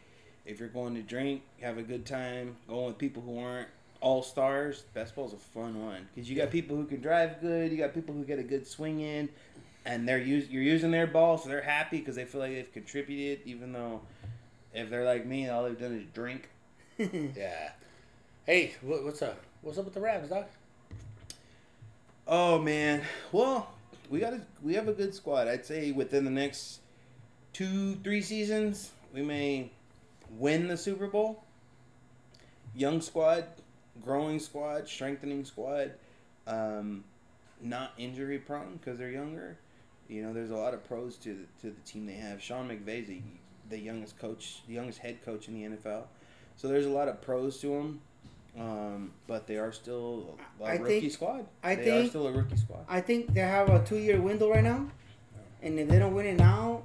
if 0.45 0.59
you're 0.59 0.69
going 0.69 0.95
to 0.95 1.01
drink, 1.03 1.43
have 1.61 1.77
a 1.77 1.84
good 1.84 2.05
time, 2.07 2.55
going 2.67 2.88
with 2.88 2.97
people 2.97 3.21
who 3.21 3.38
aren't 3.39 3.67
all 3.99 4.23
stars. 4.23 4.84
Best 4.95 5.13
ball's 5.13 5.34
a 5.34 5.38
fun 5.38 5.79
one 5.86 6.07
because 6.15 6.27
you 6.29 6.36
got 6.36 6.49
people 6.49 6.75
who 6.75 6.86
can 6.86 7.01
drive 7.01 7.39
good, 7.41 7.71
you 7.71 7.77
got 7.77 7.93
people 7.93 8.15
who 8.15 8.23
get 8.23 8.39
a 8.39 8.43
good 8.43 8.65
swing 8.65 9.01
in, 9.01 9.29
and 9.86 10.07
they're 10.07 10.17
use 10.17 10.49
you're 10.49 10.63
using 10.63 10.89
their 10.89 11.05
ball, 11.07 11.38
so 11.38 11.49
they're 11.49 11.61
happy 11.61 11.99
because 11.99 12.15
they 12.15 12.25
feel 12.25 12.41
like 12.41 12.51
they've 12.53 12.73
contributed, 12.73 13.45
even 13.45 13.73
though 13.73 14.01
if 14.73 14.89
they're 14.89 15.05
like 15.05 15.25
me, 15.27 15.49
all 15.49 15.65
they've 15.65 15.77
done 15.79 15.93
is 15.99 16.05
drink. 16.15 16.49
Yeah. 17.36 17.72
Hey, 18.46 18.74
what, 18.82 19.04
what's 19.04 19.22
up? 19.22 19.39
What's 19.62 19.78
up 19.78 19.86
with 19.86 19.94
the 19.94 20.02
Rams, 20.02 20.30
doc? 20.30 20.50
Oh 22.28 22.60
man, 22.60 23.02
well 23.32 23.72
we 24.10 24.20
got 24.20 24.34
a, 24.34 24.42
we 24.62 24.74
have 24.76 24.88
a 24.88 24.94
good 24.94 25.14
squad. 25.14 25.48
I'd 25.48 25.66
say 25.66 25.92
within 25.92 26.26
the 26.26 26.32
next 26.32 26.80
two 27.54 27.96
three 27.96 28.22
seasons 28.22 28.92
we 29.14 29.22
may 29.22 29.72
win 30.38 30.68
the 30.68 30.78
Super 30.78 31.08
Bowl. 31.08 31.44
Young 32.76 33.02
squad, 33.02 33.46
growing 34.04 34.39
squad, 34.39 34.88
strengthening 34.88 35.44
squad, 35.44 35.94
um, 36.48 37.04
not 37.62 37.94
injury 37.98 38.38
prone 38.38 38.80
because 38.80 38.98
they're 38.98 39.12
younger. 39.12 39.58
You 40.08 40.24
know, 40.24 40.34
there's 40.34 40.52
a 40.52 40.56
lot 40.56 40.74
of 40.74 40.88
pros 40.88 41.16
to 41.18 41.30
the, 41.30 41.68
to 41.68 41.76
the 41.76 41.82
team 41.89 42.06
they 42.06 42.14
have. 42.14 42.42
Sean 42.42 42.70
McVay's 42.70 43.08
the, 43.08 43.22
the 43.70 43.80
youngest 43.80 44.20
coach, 44.20 44.62
the 44.68 44.74
youngest 44.74 45.00
head 45.00 45.24
coach 45.24 45.48
in 45.48 45.54
the 45.54 45.78
NFL. 45.78 46.04
So 46.56 46.68
there's 46.68 46.86
a 46.86 46.89
lot 46.89 47.08
of 47.08 47.22
pros 47.22 47.60
to 47.62 47.68
them. 47.68 48.02
Um, 48.60 49.12
but 49.28 49.47
they 49.47 49.56
are 49.58 49.72
still 49.72 50.38
a, 50.60 50.64
a 50.64 50.68
I 50.68 50.74
rookie 50.76 50.99
think- 51.02 51.14
squad. 51.14 51.45
I 51.64 51.76
they 51.76 51.82
are 51.82 51.86
think- 52.02 52.10
still 52.10 52.28
a 52.28 52.32
rookie 52.34 52.58
squad. 52.58 52.86
I 52.89 52.99
think 52.99 53.34
they 53.34 53.39
have 53.41 53.70
a 53.70 53.84
two 53.84 53.97
year 53.97 54.20
window 54.20 54.49
right 54.52 54.64
now, 54.64 54.89
and 55.62 55.80
if 55.80 55.88
they 55.88 55.97
don't 55.99 56.14
win 56.14 56.26
it 56.26 56.38
now, 56.38 56.84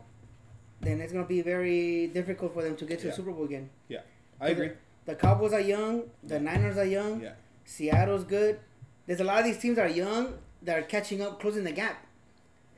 then 0.81 1.01
it's 1.01 1.13
gonna 1.13 1.27
be 1.27 1.43
very 1.43 2.07
difficult 2.07 2.55
for 2.55 2.63
them 2.63 2.77
to 2.77 2.85
get 2.85 3.01
to 3.01 3.07
Yeah. 3.07 3.11
the 3.11 3.17
Super 3.17 3.33
Bowl 3.33 3.45
again. 3.45 3.69
Yeah, 3.89 4.03
I 4.41 4.51
agree. 4.51 4.71
The 5.07 5.17
Cowboys 5.17 5.53
are 5.53 5.61
young. 5.61 6.05
The 6.23 6.35
Yeah. 6.37 6.41
Niners 6.53 6.79
are 6.79 6.85
young. 6.87 7.21
Yeah. 7.23 7.33
Seattle's 7.65 8.23
good. 8.25 8.61
There's 9.07 9.21
a 9.21 9.25
lot 9.25 9.41
of 9.41 9.45
these 9.47 9.59
teams 9.59 9.75
that 9.77 9.87
are 9.91 9.95
young 9.95 10.39
that 10.63 10.79
are 10.79 10.83
catching 10.83 11.21
up, 11.21 11.41
closing 11.41 11.65
the 11.65 11.73
gap. 11.73 12.07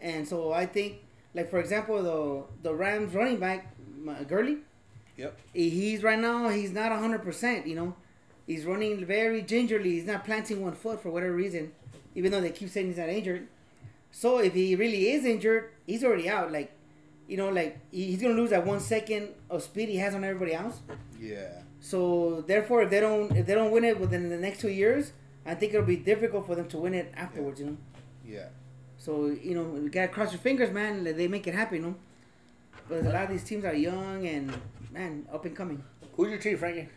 And 0.00 0.26
so 0.26 0.50
I 0.52 0.64
think, 0.64 0.96
like 1.34 1.50
for 1.50 1.58
example, 1.60 2.02
the 2.02 2.68
the 2.70 2.74
Rams 2.74 3.12
running 3.14 3.38
back 3.38 3.66
Gurley. 4.28 4.58
Yep. 5.18 5.36
He's 5.52 6.02
right 6.02 6.18
now. 6.18 6.48
He's 6.48 6.72
not 6.72 6.92
hundred 6.92 7.22
percent. 7.22 7.66
You 7.66 7.74
know, 7.74 7.96
he's 8.46 8.64
running 8.64 9.04
very 9.04 9.42
gingerly. 9.42 9.90
He's 9.90 10.06
not 10.06 10.24
planting 10.24 10.62
one 10.62 10.74
foot 10.74 11.02
for 11.02 11.10
whatever 11.10 11.34
reason, 11.34 11.72
even 12.14 12.32
though 12.32 12.40
they 12.40 12.50
keep 12.50 12.70
saying 12.70 12.86
he's 12.86 12.98
not 12.98 13.08
injured. 13.08 13.48
So 14.12 14.38
if 14.38 14.54
he 14.54 14.74
really 14.76 15.10
is 15.10 15.24
injured, 15.24 15.70
he's 15.86 16.04
already 16.04 16.28
out. 16.28 16.52
Like, 16.52 16.72
you 17.26 17.36
know, 17.36 17.50
like 17.50 17.78
he's 17.90 18.22
gonna 18.22 18.34
lose 18.34 18.50
that 18.50 18.64
one 18.64 18.80
second 18.80 19.30
of 19.50 19.62
speed 19.62 19.88
he 19.88 19.96
has 19.96 20.14
on 20.14 20.22
everybody 20.24 20.54
else. 20.54 20.80
Yeah. 21.20 21.62
So 21.80 22.44
therefore, 22.46 22.82
if 22.82 22.90
they 22.90 23.00
don't 23.00 23.36
if 23.36 23.44
they 23.46 23.54
don't 23.54 23.72
win 23.72 23.84
it 23.84 23.98
within 23.98 24.30
the 24.30 24.38
next 24.38 24.60
two 24.60 24.70
years, 24.70 25.12
I 25.44 25.56
think 25.56 25.74
it'll 25.74 25.84
be 25.84 25.96
difficult 25.96 26.46
for 26.46 26.54
them 26.54 26.68
to 26.68 26.78
win 26.78 26.94
it 26.94 27.12
afterwards. 27.16 27.58
You 27.58 27.66
know. 27.66 27.76
Yeah. 28.24 28.46
So 28.98 29.26
you 29.26 29.56
know, 29.56 29.80
you 29.82 29.88
gotta 29.88 30.08
cross 30.08 30.30
your 30.30 30.40
fingers, 30.40 30.70
man. 30.70 31.02
That 31.02 31.16
they 31.16 31.26
make 31.26 31.48
it 31.48 31.54
happen. 31.54 31.78
You 31.78 31.82
know. 31.82 31.94
But 32.88 33.04
a 33.04 33.10
lot 33.10 33.24
of 33.24 33.30
these 33.30 33.44
teams 33.44 33.64
are 33.64 33.74
young 33.74 34.26
and 34.26 34.54
man 34.90 35.26
up 35.32 35.44
and 35.44 35.56
coming. 35.56 35.82
Who's 36.16 36.30
your 36.30 36.38
team, 36.38 36.58
Frankie? 36.58 36.88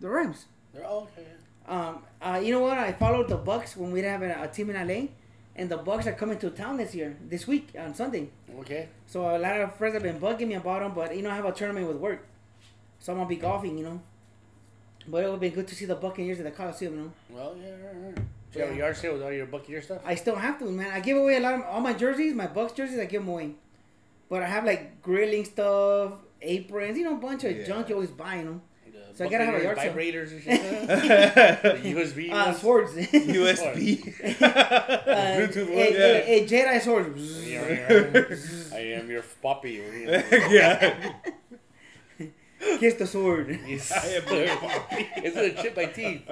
The 0.00 0.08
Rams. 0.08 0.46
They're 0.72 0.84
all 0.84 1.08
okay. 1.12 1.26
Um, 1.68 2.02
uh, 2.22 2.40
you 2.42 2.52
know 2.52 2.60
what? 2.60 2.78
I 2.78 2.92
followed 2.92 3.28
the 3.28 3.36
Bucks 3.36 3.76
when 3.76 3.90
we 3.90 4.02
have 4.02 4.22
a, 4.22 4.42
a 4.42 4.48
team 4.48 4.70
in 4.70 4.88
LA, 4.88 5.08
and 5.56 5.68
the 5.68 5.76
Bucks 5.76 6.06
are 6.06 6.12
coming 6.12 6.38
to 6.38 6.50
town 6.50 6.76
this 6.76 6.94
year, 6.94 7.16
this 7.28 7.46
week 7.46 7.70
on 7.78 7.94
Sunday. 7.94 8.28
Okay. 8.60 8.88
So 9.06 9.36
a 9.36 9.38
lot 9.38 9.60
of 9.60 9.74
friends 9.74 9.94
have 9.94 10.02
been 10.02 10.20
bugging 10.20 10.48
me 10.48 10.54
about 10.54 10.80
them, 10.80 10.92
but 10.94 11.16
you 11.16 11.22
know 11.22 11.30
I 11.30 11.34
have 11.34 11.44
a 11.44 11.52
tournament 11.52 11.88
with 11.88 11.96
work, 11.96 12.24
so 13.00 13.12
I'm 13.12 13.18
gonna 13.18 13.28
be 13.28 13.36
golfing. 13.36 13.78
You 13.78 13.84
know. 13.84 14.00
But 15.08 15.24
it 15.24 15.30
would 15.30 15.40
be 15.40 15.50
good 15.50 15.68
to 15.68 15.74
see 15.74 15.84
the 15.84 15.94
Buccaneers 15.94 16.38
at 16.38 16.44
the 16.44 16.50
Coliseum. 16.50 16.94
You 16.94 17.00
know. 17.00 17.12
Well, 17.30 17.56
yeah. 17.60 17.68
yeah, 17.68 18.08
yeah. 18.08 18.22
Do 18.52 18.58
you 18.58 18.64
have 18.64 18.74
a 18.74 18.78
yard 18.78 18.96
sale 18.96 19.12
with 19.14 19.22
all 19.22 19.32
your 19.32 19.46
Buccaneer 19.46 19.82
stuff? 19.82 20.02
I 20.04 20.14
still 20.14 20.36
have 20.36 20.58
to, 20.60 20.64
man. 20.66 20.90
I 20.92 21.00
give 21.00 21.16
away 21.16 21.36
a 21.36 21.40
lot 21.40 21.54
of 21.54 21.62
all 21.62 21.80
my 21.80 21.92
jerseys, 21.92 22.34
my 22.34 22.46
Bucks 22.46 22.72
jerseys. 22.72 22.98
I 22.98 23.06
give 23.06 23.22
them 23.22 23.28
away, 23.28 23.50
but 24.28 24.42
I 24.42 24.46
have 24.46 24.64
like 24.64 25.02
grilling 25.02 25.44
stuff, 25.44 26.12
aprons, 26.46 26.96
you 26.98 27.04
know, 27.04 27.14
a 27.14 27.20
bunch 27.20 27.44
of 27.44 27.56
Yeah. 27.56 27.64
junk 27.66 27.88
you 27.88 27.94
always 27.96 28.10
buying 28.10 28.44
them. 28.46 28.62
The 28.86 29.14
So 29.18 29.24
I 29.24 29.28
gotta 29.28 29.44
have 29.44 29.54
a 29.54 29.58
Buccaneers 29.58 29.78
yard 29.78 29.78
sale. 29.78 29.94
vibrators 29.94 30.30
and 30.32 30.42
shit. 30.42 30.62
the 31.84 31.90
USB 31.94 32.30
Uh, 32.30 32.44
ones. 32.46 32.58
swords. 32.60 32.92
USB. 32.96 34.08
Uh, 34.42 35.36
Bluetooth 35.36 35.68
a, 35.68 35.74
one? 35.74 35.78
a, 35.78 36.42
a 36.42 36.46
Jedi 36.46 36.80
sword. 36.82 38.74
I 38.74 38.78
am 39.00 39.10
your 39.10 39.22
puppy. 39.42 39.82
yeah. 40.50 41.12
Kiss 42.78 42.94
the 42.94 43.06
sword. 43.06 43.58
Yes. 43.66 43.92
I 43.92 44.06
am 44.08 44.46
your 44.46 44.56
puppy. 44.56 45.08
It's 45.16 45.34
gonna 45.36 45.54
chip 45.62 45.76
my 45.76 45.84
teeth. 45.86 46.22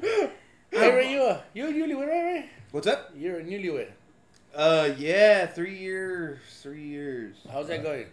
hey, 0.00 0.94
Ray, 0.94 1.12
you 1.12 1.22
a 1.22 1.42
you 1.54 1.66
a 1.68 1.72
newlywed, 1.72 2.06
right? 2.08 2.22
Ray? 2.24 2.50
What's 2.70 2.86
up? 2.86 3.10
You're 3.16 3.38
a 3.40 3.42
newlywed. 3.44 3.88
Uh, 4.54 4.90
yeah, 4.96 5.46
three 5.46 5.76
years. 5.78 6.38
Three 6.62 6.82
years. 6.84 7.36
How's 7.52 7.68
that 7.68 7.82
going? 7.82 8.06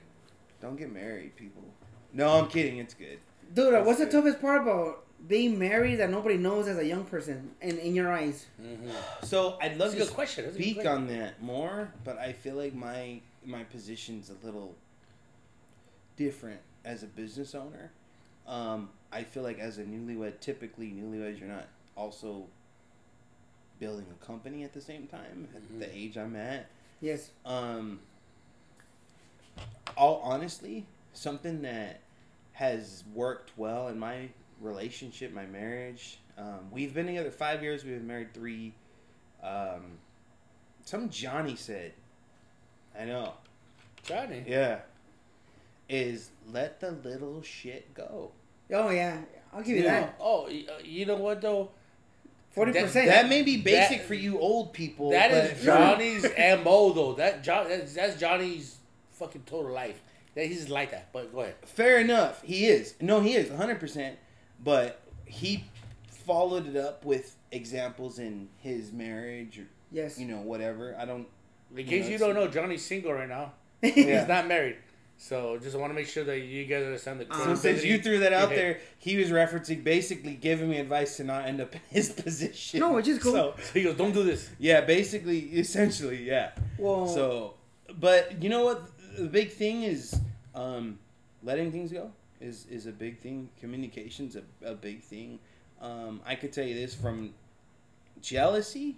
Don't 0.61 0.75
get 0.75 0.91
married, 0.91 1.35
people. 1.35 1.63
No, 2.13 2.39
I'm 2.39 2.47
kidding. 2.47 2.77
It's 2.77 2.93
good. 2.93 3.19
Dude, 3.53 3.85
what's 3.85 3.99
the 3.99 4.05
toughest 4.07 4.41
part 4.41 4.61
about 4.61 5.05
being 5.27 5.57
married 5.59 5.97
that 5.97 6.09
nobody 6.09 6.37
knows 6.37 6.67
as 6.67 6.77
a 6.77 6.85
young 6.85 7.03
person 7.03 7.51
and 7.61 7.77
in 7.77 7.93
your 7.95 8.11
eyes? 8.11 8.45
Mm-hmm. 8.61 8.89
So 9.23 9.57
I'd 9.61 9.77
love 9.77 9.91
That's 9.91 9.93
a 9.93 9.97
to 9.97 10.05
good 10.05 10.13
question. 10.13 10.45
That's 10.45 10.55
a 10.55 10.59
good 10.59 10.65
speak 10.65 10.75
question. 10.75 10.91
on 10.93 11.07
that 11.07 11.41
more, 11.41 11.91
but 12.03 12.17
I 12.17 12.33
feel 12.33 12.55
like 12.55 12.73
my 12.73 13.21
my 13.45 13.63
position's 13.63 14.31
a 14.31 14.45
little 14.45 14.75
different 16.15 16.61
as 16.83 17.03
a 17.03 17.07
business 17.07 17.53
owner. 17.53 17.91
Um, 18.47 18.89
I 19.11 19.23
feel 19.23 19.43
like 19.43 19.59
as 19.59 19.77
a 19.77 19.83
newlywed, 19.83 20.39
typically 20.39 20.87
newlyweds, 20.91 21.39
you're 21.39 21.49
not 21.49 21.67
also 21.95 22.47
building 23.79 24.05
a 24.09 24.25
company 24.25 24.63
at 24.63 24.73
the 24.73 24.81
same 24.81 25.07
time 25.07 25.47
at 25.55 25.79
the 25.79 25.95
age 25.95 26.17
I'm 26.17 26.35
at. 26.35 26.69
Yes. 27.01 27.31
Um, 27.45 27.99
all 29.97 30.19
honestly, 30.23 30.85
something 31.13 31.61
that 31.63 31.99
has 32.53 33.03
worked 33.13 33.51
well 33.57 33.87
in 33.89 33.99
my 33.99 34.29
relationship, 34.61 35.33
my 35.33 35.45
marriage. 35.45 36.19
Um, 36.37 36.69
we've 36.71 36.93
been 36.93 37.05
together 37.07 37.31
five 37.31 37.61
years. 37.63 37.83
We've 37.83 37.95
been 37.95 38.07
married 38.07 38.33
three. 38.33 38.73
Um, 39.43 39.99
some 40.83 41.09
Johnny 41.09 41.55
said, 41.55 41.93
I 42.99 43.05
know, 43.05 43.33
Johnny. 44.03 44.43
yeah, 44.47 44.79
is 45.89 46.29
let 46.51 46.79
the 46.79 46.91
little 46.91 47.41
shit 47.41 47.93
go. 47.93 48.31
Oh 48.73 48.89
yeah, 48.89 49.19
I'll 49.53 49.61
give 49.61 49.77
you 49.77 49.83
Yeah. 49.83 49.99
that. 50.01 50.15
Oh, 50.19 50.45
uh, 50.47 50.49
you 50.83 51.05
know 51.05 51.15
what 51.15 51.41
though? 51.41 51.69
Forty 52.51 52.71
percent. 52.71 53.07
That 53.07 53.27
may 53.29 53.41
be 53.43 53.57
basic 53.57 53.99
That- 53.99 54.07
for 54.07 54.13
you 54.13 54.39
old 54.39 54.71
people. 54.73 55.11
That 55.11 55.31
but 55.31 55.51
is 55.51 55.63
Johnny's 55.63 56.23
mo 56.63 56.93
though. 56.93 57.13
That 57.13 57.43
John. 57.43 57.67
That's, 57.69 57.93
that's 57.93 58.19
Johnny's 58.19 58.77
fucking 59.17 59.43
total 59.45 59.71
life. 59.71 60.01
That 60.35 60.47
he's 60.47 60.69
like 60.69 60.91
that. 60.91 61.13
But 61.13 61.33
go 61.33 61.41
ahead. 61.41 61.55
Fair 61.65 61.99
enough. 61.99 62.41
He 62.43 62.65
is. 62.65 62.95
No, 62.99 63.21
he 63.21 63.35
is 63.35 63.49
100%. 63.49 64.15
But 64.63 65.01
he 65.25 65.63
followed 66.09 66.67
it 66.67 66.75
up 66.75 67.05
with 67.05 67.35
examples 67.51 68.19
in 68.19 68.49
his 68.57 68.91
marriage 68.91 69.59
or, 69.59 69.67
Yes. 69.91 70.19
you 70.19 70.27
know, 70.27 70.37
whatever. 70.41 70.95
I 70.99 71.05
don't. 71.05 71.27
In 71.75 71.85
case 71.85 72.07
you 72.07 72.15
it's- 72.15 72.19
don't 72.19 72.35
know, 72.35 72.47
Johnny's 72.47 72.83
single 72.85 73.13
right 73.13 73.29
now. 73.29 73.53
Yeah. 73.81 73.91
He's 74.19 74.27
not 74.27 74.47
married. 74.47 74.77
So 75.17 75.57
just 75.57 75.77
want 75.77 75.91
to 75.91 75.93
make 75.95 76.07
sure 76.07 76.25
that 76.25 76.39
you 76.39 76.65
guys 76.65 76.83
understand 76.83 77.21
the. 77.21 77.27
So 77.45 77.55
since 77.55 77.85
you 77.85 77.99
threw 77.99 78.19
that 78.19 78.33
out 78.33 78.49
Yeah. 78.49 78.55
there, 78.57 78.79
he 78.97 79.15
was 79.15 79.29
referencing 79.29 79.81
basically 79.83 80.33
giving 80.35 80.69
me 80.69 80.77
advice 80.79 81.15
to 81.17 81.23
not 81.23 81.45
end 81.45 81.61
up 81.61 81.73
in 81.73 81.81
his 81.89 82.09
position. 82.23 82.81
No, 82.81 82.91
which 82.93 83.07
is 83.07 83.19
cool. 83.19 83.31
So, 83.31 83.53
So 83.57 83.73
he 83.79 83.83
goes, 83.83 83.95
"Don't 83.95 84.11
do 84.13 84.23
this." 84.23 84.49
yeah, 84.59 84.81
basically, 84.81 85.39
essentially, 85.63 86.23
yeah. 86.23 86.51
well, 86.77 87.07
So, 87.07 87.53
but 87.97 88.43
you 88.43 88.49
know 88.49 88.65
what? 88.65 88.89
The 89.17 89.27
big 89.27 89.51
thing 89.51 89.83
is 89.83 90.19
um, 90.53 90.99
letting 91.43 91.71
things 91.71 91.91
go 91.91 92.11
is 92.41 92.65
is 92.69 92.85
a 92.85 92.91
big 92.91 93.19
thing. 93.19 93.49
Communication's 93.59 94.35
a, 94.35 94.43
a 94.65 94.75
big 94.75 95.01
thing. 95.01 95.39
Um, 95.81 96.21
I 96.25 96.35
could 96.35 96.51
tell 96.51 96.65
you 96.65 96.73
this 96.73 96.93
from 96.93 97.33
jealousy. 98.21 98.97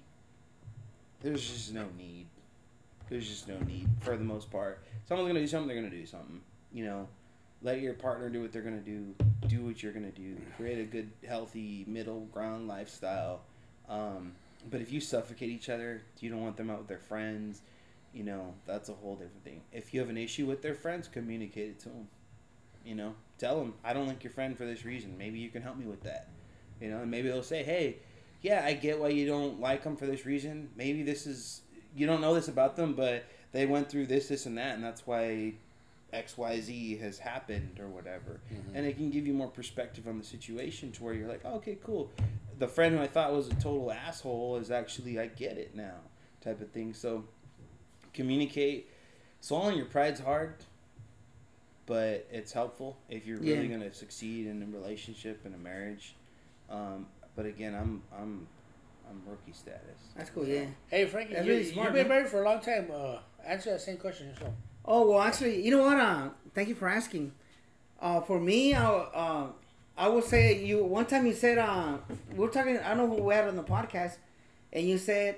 There's 1.21 1.47
just 1.47 1.73
no 1.73 1.85
need. 1.97 2.27
There's 3.09 3.27
just 3.27 3.47
no 3.47 3.57
need 3.59 3.87
for 4.01 4.17
the 4.17 4.23
most 4.23 4.51
part. 4.51 4.83
Someone's 5.07 5.27
gonna 5.27 5.39
do 5.39 5.47
something. 5.47 5.67
They're 5.67 5.77
gonna 5.77 5.89
do 5.89 6.05
something. 6.05 6.41
You 6.73 6.85
know, 6.85 7.07
let 7.61 7.81
your 7.81 7.93
partner 7.93 8.29
do 8.29 8.41
what 8.41 8.51
they're 8.51 8.61
gonna 8.61 8.77
do. 8.77 9.13
Do 9.47 9.65
what 9.65 9.81
you're 9.81 9.93
gonna 9.93 10.11
do. 10.11 10.35
Create 10.57 10.79
a 10.79 10.85
good, 10.85 11.09
healthy 11.27 11.85
middle 11.87 12.21
ground 12.33 12.67
lifestyle. 12.67 13.41
Um, 13.87 14.33
but 14.69 14.81
if 14.81 14.91
you 14.91 14.99
suffocate 14.99 15.49
each 15.49 15.69
other, 15.69 16.01
you 16.19 16.29
don't 16.29 16.41
want 16.41 16.57
them 16.57 16.69
out 16.69 16.79
with 16.79 16.87
their 16.87 16.99
friends. 16.99 17.61
You 18.17 18.23
know, 18.23 18.55
that's 18.65 18.89
a 18.89 18.93
whole 18.93 19.13
different 19.13 19.43
thing. 19.43 19.61
If 19.71 19.93
you 19.93 19.99
have 19.99 20.09
an 20.09 20.17
issue 20.17 20.47
with 20.47 20.63
their 20.63 20.73
friends, 20.73 21.07
communicate 21.07 21.69
it 21.69 21.79
to 21.81 21.89
them. 21.89 22.07
You 22.83 22.95
know, 22.95 23.13
tell 23.37 23.59
them 23.59 23.75
I 23.83 23.93
don't 23.93 24.07
like 24.07 24.23
your 24.23 24.33
friend 24.33 24.57
for 24.57 24.65
this 24.65 24.83
reason. 24.83 25.15
Maybe 25.19 25.37
you 25.37 25.49
can 25.49 25.61
help 25.61 25.77
me 25.77 25.85
with 25.85 26.01
that. 26.01 26.29
You 26.81 26.89
know, 26.89 27.01
and 27.03 27.11
maybe 27.11 27.27
they'll 27.27 27.43
say, 27.43 27.61
"Hey, 27.61 27.97
yeah, 28.41 28.63
I 28.65 28.73
get 28.73 28.99
why 28.99 29.09
you 29.09 29.27
don't 29.27 29.59
like 29.59 29.83
them 29.83 29.95
for 29.95 30.07
this 30.07 30.25
reason. 30.25 30.71
Maybe 30.75 31.03
this 31.03 31.27
is 31.27 31.61
you 31.95 32.07
don't 32.07 32.19
know 32.19 32.33
this 32.33 32.47
about 32.47 32.75
them, 32.75 32.95
but 32.95 33.25
they 33.51 33.67
went 33.67 33.87
through 33.87 34.07
this, 34.07 34.29
this, 34.29 34.47
and 34.47 34.57
that, 34.57 34.73
and 34.73 34.83
that's 34.83 35.05
why 35.05 35.53
X, 36.11 36.39
Y, 36.39 36.59
Z 36.59 36.97
has 36.97 37.19
happened 37.19 37.79
or 37.79 37.87
whatever." 37.87 38.39
Mm-hmm. 38.51 38.75
And 38.75 38.87
it 38.87 38.97
can 38.97 39.11
give 39.11 39.27
you 39.27 39.33
more 39.33 39.49
perspective 39.49 40.07
on 40.07 40.17
the 40.17 40.25
situation 40.25 40.91
to 40.93 41.03
where 41.03 41.13
you're 41.13 41.29
like, 41.29 41.41
oh, 41.45 41.57
"Okay, 41.57 41.77
cool." 41.83 42.09
The 42.57 42.67
friend 42.67 42.95
who 42.95 43.01
I 43.03 43.07
thought 43.07 43.31
was 43.31 43.47
a 43.47 43.53
total 43.55 43.91
asshole 43.91 44.55
is 44.55 44.71
actually 44.71 45.19
I 45.19 45.27
get 45.27 45.59
it 45.59 45.75
now, 45.75 45.97
type 46.41 46.61
of 46.61 46.71
thing. 46.71 46.95
So 46.95 47.25
communicate. 48.17 48.89
Swallowing 49.39 49.77
your 49.77 49.85
pride's 49.85 50.19
hard, 50.19 50.55
but 51.85 52.27
it's 52.31 52.51
helpful 52.51 52.97
if 53.09 53.25
you're 53.25 53.37
really 53.39 53.61
Yeah. 53.61 53.77
going 53.77 53.81
to 53.89 53.93
succeed 53.93 54.47
in 54.47 54.61
a 54.61 54.65
relationship 54.77 55.41
and 55.45 55.53
a 55.55 55.57
marriage. 55.57 56.15
Um, 56.69 57.07
but 57.35 57.45
again, 57.45 57.73
I'm 57.75 58.01
I'm 58.19 58.47
I'm 59.09 59.21
rookie 59.25 59.53
status. 59.53 59.99
that's 60.17 60.29
cool. 60.31 60.45
Yeah. 60.45 60.65
Hey 60.89 61.05
Frankie, 61.05 61.35
That's 61.35 61.45
you, 61.45 61.51
really 61.53 61.63
smart, 61.71 61.85
you've 61.87 61.93
been 61.93 62.07
man. 62.09 62.17
married 62.17 62.29
for 62.29 62.41
a 62.41 62.45
long 62.45 62.59
time. 62.59 62.89
Uh, 62.93 63.19
answer 63.45 63.69
that 63.71 63.79
same 63.81 63.97
question 63.97 64.27
yourself. 64.29 64.53
Oh 64.83 65.07
well, 65.09 65.21
actually, 65.21 65.63
you 65.63 65.71
know 65.71 65.83
what? 65.83 65.97
Uh, 65.97 66.29
thank 66.53 66.67
you 66.67 66.75
for 66.75 66.89
asking. 66.89 67.31
Uh, 68.01 68.19
for 68.21 68.39
me, 68.39 68.73
I 68.73 68.83
uh, 68.85 69.47
I 69.97 70.09
would 70.09 70.23
say 70.25 70.63
you 70.65 70.83
one 70.83 71.05
time 71.05 71.25
you 71.25 71.33
said 71.33 71.57
uh, 71.57 71.97
we 72.35 72.45
are 72.45 72.49
talking. 72.49 72.77
I 72.79 72.89
don't 72.95 73.09
know 73.09 73.15
who 73.15 73.23
we 73.23 73.33
had 73.33 73.47
on 73.47 73.55
the 73.55 73.63
podcast, 73.63 74.17
and 74.73 74.85
you 74.85 74.97
said 74.97 75.37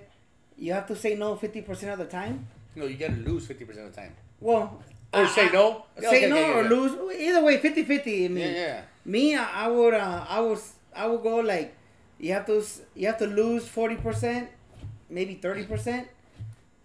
you 0.58 0.74
have 0.74 0.88
to 0.88 0.96
say 0.96 1.14
no 1.16 1.36
fifty 1.36 1.62
percent 1.62 1.92
of 1.92 2.00
the 2.00 2.06
time. 2.06 2.48
No, 2.80 2.86
you 2.86 2.96
gotta 2.96 3.14
lose 3.30 3.46
fifty 3.48 3.66
percent 3.66 3.88
of 3.88 3.96
the 3.96 4.02
time. 4.02 4.14
Well, 4.40 4.82
Or 5.14 5.24
I- 5.26 5.28
say 5.28 5.48
I- 5.50 5.52
no. 5.52 5.86
Say 6.00 6.08
Okay, 6.08 6.30
no 6.30 6.36
okay, 6.38 6.52
or 6.54 6.60
okay. 6.60 6.70
lose. 6.70 6.92
Either 7.28 7.44
way, 7.44 7.58
50-50. 7.58 8.26
I 8.26 8.28
mean, 8.30 8.38
Yeah, 8.38 8.52
yeah. 8.52 8.82
me, 9.06 9.36
I, 9.36 9.66
I 9.66 9.68
would, 9.68 9.94
uh, 9.94 10.26
I 10.30 10.40
would, 10.40 10.60
I 10.96 11.08
would 11.08 11.22
go 11.24 11.38
like, 11.38 11.76
you 12.20 12.32
have 12.34 12.46
to, 12.46 12.64
you 12.96 13.08
have 13.08 13.18
to 13.20 13.28
lose 13.28 13.68
forty 13.68 13.96
percent, 13.96 14.50
maybe 15.10 15.34
thirty 15.36 15.64
percent, 15.66 16.08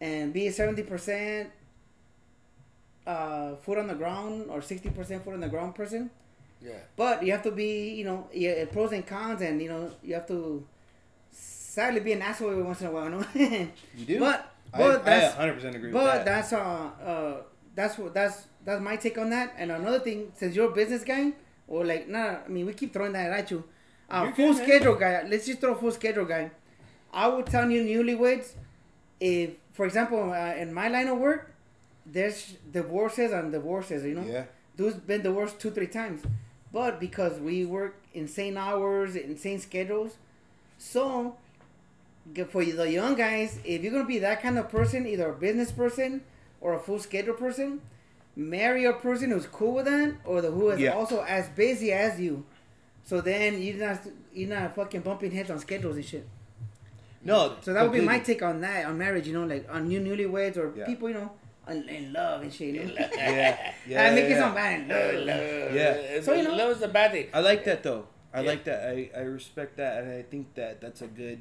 and 0.00 0.32
be 0.32 0.50
seventy 0.50 0.82
percent. 0.82 1.50
uh, 3.06 3.54
foot 3.56 3.78
on 3.78 3.86
the 3.86 3.94
ground 3.94 4.46
or 4.50 4.62
sixty 4.62 4.88
percent 4.90 5.22
foot 5.24 5.34
on 5.34 5.40
the 5.40 5.48
ground 5.48 5.74
person. 5.74 6.10
Yeah. 6.62 6.72
But 6.96 7.22
you 7.24 7.32
have 7.32 7.42
to 7.42 7.50
be, 7.50 7.90
you 7.94 8.04
know, 8.04 8.26
yeah, 8.32 8.64
pros 8.72 8.92
and 8.92 9.06
cons, 9.06 9.42
and 9.42 9.60
you 9.60 9.68
know, 9.68 9.90
you 10.02 10.14
have 10.14 10.26
to 10.28 10.64
sadly 11.30 12.00
be 12.00 12.12
an 12.12 12.22
asshole 12.22 12.50
every 12.50 12.62
once 12.62 12.80
in 12.80 12.86
a 12.86 12.90
while, 12.90 13.10
no? 13.10 13.22
You 13.34 14.06
do? 14.06 14.18
But 14.20 14.40
I, 14.40 14.44
but 14.78 15.00
I 15.02 15.04
that's 15.20 15.34
100% 15.36 15.74
agree 15.74 15.90
but 15.92 16.04
with 16.04 16.12
that. 16.14 16.24
that's 16.24 16.52
uh 16.52 16.58
uh 17.04 17.36
that's 17.74 17.98
what 17.98 18.14
that's 18.14 18.46
that's 18.64 18.80
my 18.80 18.96
take 18.96 19.18
on 19.18 19.30
that. 19.30 19.54
And 19.58 19.70
another 19.70 19.98
thing, 20.00 20.32
since 20.34 20.54
you're 20.56 20.70
a 20.70 20.74
business 20.74 21.04
guy, 21.04 21.32
or 21.68 21.84
like 21.84 22.08
nah, 22.08 22.36
I 22.44 22.48
mean 22.48 22.66
we 22.66 22.72
keep 22.72 22.92
throwing 22.92 23.12
that 23.12 23.32
at 23.32 23.50
you. 23.50 23.64
Uh, 24.08 24.30
full 24.32 24.52
good, 24.52 24.56
man. 24.56 24.64
schedule 24.66 24.94
guy. 24.96 25.22
Let's 25.28 25.46
just 25.46 25.60
throw 25.60 25.74
full 25.74 25.90
schedule 25.92 26.24
guy. 26.24 26.50
I 27.12 27.28
would 27.28 27.46
tell 27.46 27.70
you 27.70 27.82
newlyweds, 27.84 28.52
if 29.20 29.50
for 29.72 29.86
example 29.86 30.32
uh, 30.32 30.54
in 30.54 30.72
my 30.72 30.88
line 30.88 31.08
of 31.08 31.18
work, 31.18 31.52
there's 32.06 32.54
divorces 32.72 33.32
and 33.32 33.52
divorces. 33.52 34.04
You 34.04 34.14
know, 34.16 34.24
Yeah. 34.24 34.44
dude's 34.76 34.96
been 34.96 35.22
divorced 35.22 35.58
two 35.60 35.70
three 35.70 35.86
times, 35.88 36.22
but 36.72 37.00
because 37.00 37.38
we 37.40 37.64
work 37.64 37.96
insane 38.12 38.56
hours, 38.56 39.16
insane 39.16 39.58
schedules, 39.60 40.16
so 40.78 41.36
for 42.48 42.64
the 42.64 42.90
young 42.90 43.14
guys, 43.14 43.58
if 43.64 43.82
you're 43.82 43.92
gonna 43.92 44.04
be 44.06 44.18
that 44.20 44.40
kind 44.42 44.58
of 44.58 44.68
person, 44.70 45.06
either 45.06 45.30
a 45.30 45.34
business 45.34 45.70
person 45.72 46.22
or 46.60 46.74
a 46.74 46.78
full 46.78 46.98
schedule 46.98 47.34
person, 47.34 47.80
marry 48.36 48.84
a 48.84 48.92
person 48.92 49.30
who's 49.30 49.46
cool 49.46 49.74
with 49.74 49.84
that, 49.86 50.14
or 50.24 50.40
the 50.40 50.50
who 50.50 50.70
is 50.70 50.80
Yeah. 50.80 50.90
also 50.94 51.22
as 51.22 51.48
busy 51.50 51.92
as 51.92 52.18
you. 52.20 52.44
So 53.04 53.20
then 53.20 53.60
you're 53.62 53.76
not 53.76 54.00
you're 54.32 54.48
not 54.48 54.74
fucking 54.74 55.02
bumping 55.02 55.30
heads 55.30 55.50
on 55.50 55.58
schedules 55.58 55.96
and 55.96 56.04
shit. 56.04 56.26
no, 57.22 57.56
So 57.62 57.72
that 57.72 57.82
would 57.82 57.92
be 57.92 58.00
my 58.00 58.18
take 58.18 58.42
on 58.42 58.60
that 58.62 58.86
on 58.86 58.98
marriage. 58.98 59.26
You 59.26 59.34
know, 59.34 59.44
like 59.46 59.66
on 59.70 59.88
new 59.88 60.00
newlyweds 60.00 60.56
or 60.56 60.72
Yeah. 60.76 60.86
people 60.86 61.08
you 61.08 61.14
know 61.14 61.30
in, 61.68 61.88
in 61.88 62.12
love 62.12 62.42
and 62.42 62.52
shit. 62.52 62.74
You 62.74 62.84
know? 62.84 62.94
Yeah, 62.96 63.72
yeah. 63.86 64.04
I 64.04 64.10
make 64.14 64.28
yeah, 64.28 64.36
it 64.36 64.38
sound 64.40 64.54
yeah. 64.54 64.78
bad. 64.78 64.88
love, 64.88 65.26
love. 65.26 65.74
Yeah. 65.74 66.14
So 66.16 66.20
So, 66.22 66.32
you 66.34 66.42
know- 66.44 66.54
love 66.56 66.70
is 66.72 66.80
the 66.80 66.88
bad 66.88 67.12
thing. 67.12 67.26
I 67.32 67.40
like 67.40 67.64
that 67.64 67.82
though. 67.82 68.06
I 68.32 68.40
Yeah. 68.40 68.48
like 68.48 68.64
that. 68.64 68.88
I, 68.88 69.10
I 69.16 69.20
respect 69.22 69.76
that, 69.76 70.02
and 70.02 70.12
I 70.12 70.22
think 70.22 70.54
that 70.54 70.80
that's 70.80 71.02
a 71.02 71.06
good. 71.06 71.40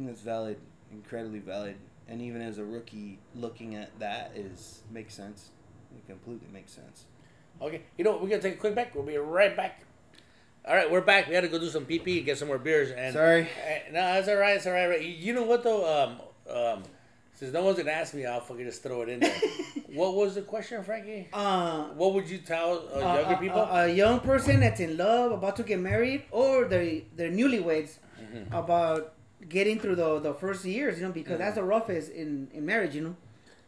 I 0.00 0.02
think 0.02 0.08
that's 0.14 0.22
valid, 0.24 0.56
incredibly 0.92 1.40
valid. 1.40 1.76
And 2.08 2.22
even 2.22 2.40
as 2.40 2.56
a 2.58 2.64
rookie, 2.64 3.18
looking 3.34 3.74
at 3.74 3.90
that 3.98 4.32
is 4.34 4.80
makes 4.90 5.12
sense. 5.14 5.50
It 5.94 6.06
completely 6.06 6.48
makes 6.52 6.72
sense. 6.72 7.04
Okay, 7.60 7.82
you 7.98 8.04
know 8.04 8.12
what? 8.12 8.22
We're 8.22 8.30
gonna 8.30 8.40
take 8.42 8.54
a 8.54 8.58
quick 8.58 8.74
break. 8.74 8.94
We'll 8.94 9.04
be 9.04 9.18
right 9.18 9.54
back. 9.54 9.82
All 10.66 10.74
right, 10.74 10.90
we're 10.90 11.02
back. 11.02 11.28
We 11.28 11.34
had 11.34 11.42
to 11.42 11.48
go 11.48 11.58
do 11.58 11.68
some 11.68 11.84
PP 11.84 12.16
and 12.18 12.24
get 12.26 12.38
some 12.38 12.48
more 12.48 12.58
beers. 12.58 12.90
And 12.90 13.12
Sorry. 13.12 13.42
Uh, 13.42 13.92
no, 13.92 14.12
it's 14.18 14.28
all 14.28 14.36
right. 14.36 14.56
It's 14.56 14.66
all 14.66 14.72
right. 14.72 14.86
right. 14.88 15.02
You 15.04 15.34
know 15.34 15.42
what 15.42 15.62
though? 15.62 15.84
Um, 15.86 16.20
um, 16.54 16.82
since 17.34 17.52
no 17.52 17.62
one's 17.62 17.76
gonna 17.76 17.90
ask 17.90 18.14
me, 18.14 18.24
I'll 18.24 18.40
fucking 18.40 18.64
just 18.64 18.82
throw 18.82 19.02
it 19.02 19.10
in 19.10 19.20
there. 19.20 19.38
what 19.94 20.14
was 20.14 20.34
the 20.36 20.42
question, 20.42 20.82
Frankie? 20.82 21.28
Uh, 21.32 21.84
What 21.94 22.14
would 22.14 22.28
you 22.28 22.38
tell 22.38 22.88
uh, 22.94 22.98
a- 22.98 23.00
younger 23.18 23.34
a- 23.34 23.38
people? 23.38 23.60
A, 23.60 23.84
a 23.84 23.88
young 23.88 24.20
person 24.20 24.60
that's 24.60 24.80
in 24.80 24.96
love, 24.96 25.32
about 25.32 25.56
to 25.56 25.62
get 25.62 25.78
married, 25.78 26.22
or 26.30 26.64
they 26.64 27.04
they're 27.16 27.30
newlyweds, 27.30 27.98
Mm-hmm. 28.20 28.54
about 28.54 29.14
getting 29.48 29.78
through 29.80 29.96
the 29.96 30.18
the 30.20 30.34
first 30.34 30.64
years, 30.64 30.98
you 30.98 31.06
know, 31.06 31.12
because 31.12 31.38
that's 31.38 31.56
Mm-hmm. 31.56 31.60
the 31.60 31.64
roughest 31.64 32.10
in 32.12 32.48
in 32.52 32.64
marriage, 32.66 32.94
you 32.94 33.02
know. 33.02 33.16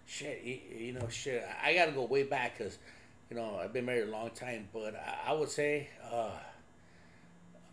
shit, 0.06 0.42
you, 0.44 0.92
know, 0.92 1.08
shit. 1.08 1.44
I 1.64 1.70
I 1.70 1.74
gotta 1.74 1.92
go 1.92 2.04
way 2.04 2.24
back 2.24 2.58
because, 2.58 2.78
you 3.30 3.36
know, 3.36 3.56
I've 3.62 3.72
been 3.72 3.84
married 3.86 4.08
a 4.08 4.10
long 4.10 4.30
time. 4.30 4.68
But 4.72 4.94
I, 4.96 5.30
I 5.30 5.32
would 5.32 5.48
say, 5.50 5.88
uh, 6.12 6.30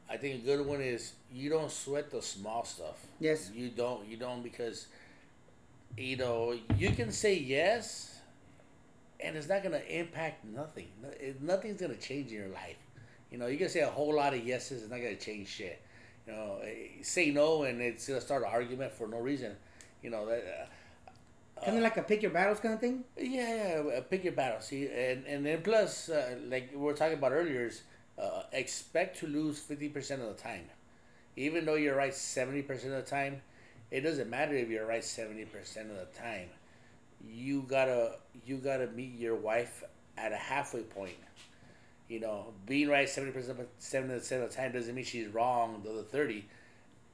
I 0.09 0.17
think 0.17 0.43
a 0.43 0.45
good 0.45 0.65
one 0.65 0.81
is 0.81 1.13
you 1.31 1.49
don't 1.49 1.71
sweat 1.71 2.09
the 2.11 2.21
small 2.21 2.65
stuff. 2.65 2.97
Yes. 3.19 3.51
You 3.53 3.69
don't. 3.69 4.07
You 4.07 4.17
don't 4.17 4.41
because, 4.43 4.87
you 5.97 6.17
know, 6.17 6.55
you 6.77 6.91
can 6.91 7.11
say 7.11 7.35
yes, 7.35 8.19
and 9.19 9.35
it's 9.35 9.47
not 9.49 9.61
gonna 9.63 9.81
impact 9.89 10.45
nothing. 10.45 10.87
Nothing's 11.41 11.79
gonna 11.81 11.95
change 11.95 12.31
in 12.31 12.37
your 12.39 12.47
life. 12.49 12.77
You 13.31 13.37
know, 13.37 13.47
you 13.47 13.57
can 13.57 13.69
say 13.69 13.81
a 13.81 13.89
whole 13.89 14.15
lot 14.15 14.33
of 14.33 14.43
yeses, 14.45 14.81
it's 14.83 14.91
not 14.91 14.97
gonna 14.97 15.15
change 15.15 15.47
shit. 15.49 15.79
You 16.27 16.33
know, 16.33 16.59
eh, 16.63 17.01
say 17.01 17.31
no, 17.31 17.63
and 17.63 17.81
it's 17.81 18.07
gonna 18.07 18.21
start 18.21 18.43
an 18.43 18.49
argument 18.51 18.93
for 18.93 19.07
no 19.07 19.19
reason. 19.19 19.55
You 20.03 20.11
know 20.11 20.25
that. 20.27 20.43
Uh, 20.43 20.65
Kind 21.63 21.77
of 21.77 21.83
like 21.83 21.97
a 21.97 22.03
pick 22.03 22.21
your 22.21 22.31
battles 22.31 22.59
kind 22.61 22.73
of 22.73 22.79
thing. 22.79 23.03
yeah, 23.17 23.81
yeah. 23.83 23.97
uh, 23.97 24.01
Pick 24.01 24.23
your 24.23 24.33
battles. 24.33 24.65
See, 24.65 24.87
and 24.87 25.25
and 25.25 25.45
then 25.45 25.61
plus, 25.61 26.09
uh, 26.09 26.37
like 26.47 26.71
we 26.71 26.77
were 26.77 26.93
talking 26.93 27.17
about 27.17 27.33
earlier, 27.33 27.65
is 27.67 27.81
uh, 28.17 28.43
expect 28.53 29.19
to 29.19 29.27
lose 29.27 29.59
fifty 29.59 29.89
percent 29.89 30.21
of 30.21 30.29
the 30.29 30.41
time. 30.41 30.69
Even 31.35 31.65
though 31.65 31.75
you're 31.75 31.95
right 31.95 32.13
seventy 32.13 32.61
percent 32.61 32.93
of 32.93 33.03
the 33.05 33.09
time, 33.09 33.41
it 33.91 34.01
doesn't 34.01 34.29
matter 34.29 34.55
if 34.55 34.69
you're 34.69 34.85
right 34.85 35.03
seventy 35.03 35.45
percent 35.45 35.91
of 35.91 35.97
the 35.97 36.07
time. 36.19 36.49
You 37.27 37.63
gotta 37.67 38.15
you 38.45 38.57
gotta 38.57 38.87
meet 38.87 39.15
your 39.19 39.35
wife 39.35 39.83
at 40.17 40.31
a 40.33 40.37
halfway 40.37 40.83
point. 40.83 41.17
You 42.09 42.19
know, 42.19 42.53
being 42.65 42.89
right 42.89 43.07
seventy 43.07 43.31
percent 43.31 43.59
seventy 43.77 44.15
percent 44.15 44.43
of 44.43 44.49
the 44.49 44.55
time 44.55 44.73
doesn't 44.73 44.93
mean 44.93 45.05
she's 45.05 45.27
wrong 45.27 45.81
the 45.83 45.91
other 45.91 46.03
thirty. 46.03 46.45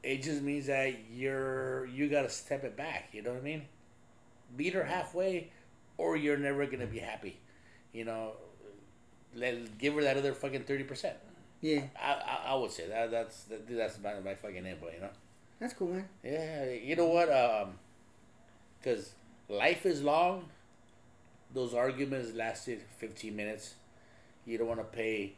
It 0.02 0.24
just 0.24 0.42
means 0.42 0.68
that 0.68 0.94
you're 1.12 1.86
you 1.88 2.08
gotta 2.08 2.30
step 2.30 2.64
it 2.64 2.76
back. 2.76 3.10
You 3.12 3.22
know 3.22 3.32
what 3.32 3.40
I 3.40 3.44
mean? 3.44 3.64
meet 4.58 4.74
her 4.74 4.84
halfway, 4.84 5.50
or 5.98 6.16
you're 6.16 6.38
never 6.38 6.66
gonna 6.66 6.88
be 6.88 7.00
happy. 7.00 7.38
You 7.94 8.06
know, 8.06 8.34
let 9.36 9.78
give 9.78 9.94
her 9.96 10.04
that 10.04 10.18
other 10.18 10.34
fucking 10.34 10.64
thirty 10.64 10.84
percent. 10.84 11.16
Yeah, 11.62 11.82
I, 12.02 12.14
I 12.14 12.52
I 12.52 12.56
would 12.56 12.72
say 12.72 12.88
that 12.88 13.12
that's 13.12 13.44
that, 13.46 13.68
that's 13.68 14.00
my 14.02 14.20
my 14.20 14.36
fucking 14.36 14.66
input. 14.66 14.94
You 14.94 15.02
know. 15.02 15.10
that's 15.60 15.74
cool, 15.74 15.88
man. 15.88 16.08
Yeah, 16.24 16.72
you 16.72 16.96
know 16.96 17.08
what? 17.08 17.32
Um, 17.32 17.74
because 18.80 19.14
life 19.50 19.86
is 19.86 20.02
long. 20.02 20.46
Those 21.54 21.74
arguments 21.74 22.34
lasted 22.34 22.82
fifteen 22.98 23.36
minutes. 23.36 23.76
You 24.46 24.58
don't 24.58 24.68
want 24.68 24.80
to 24.80 24.86
pay 24.86 25.34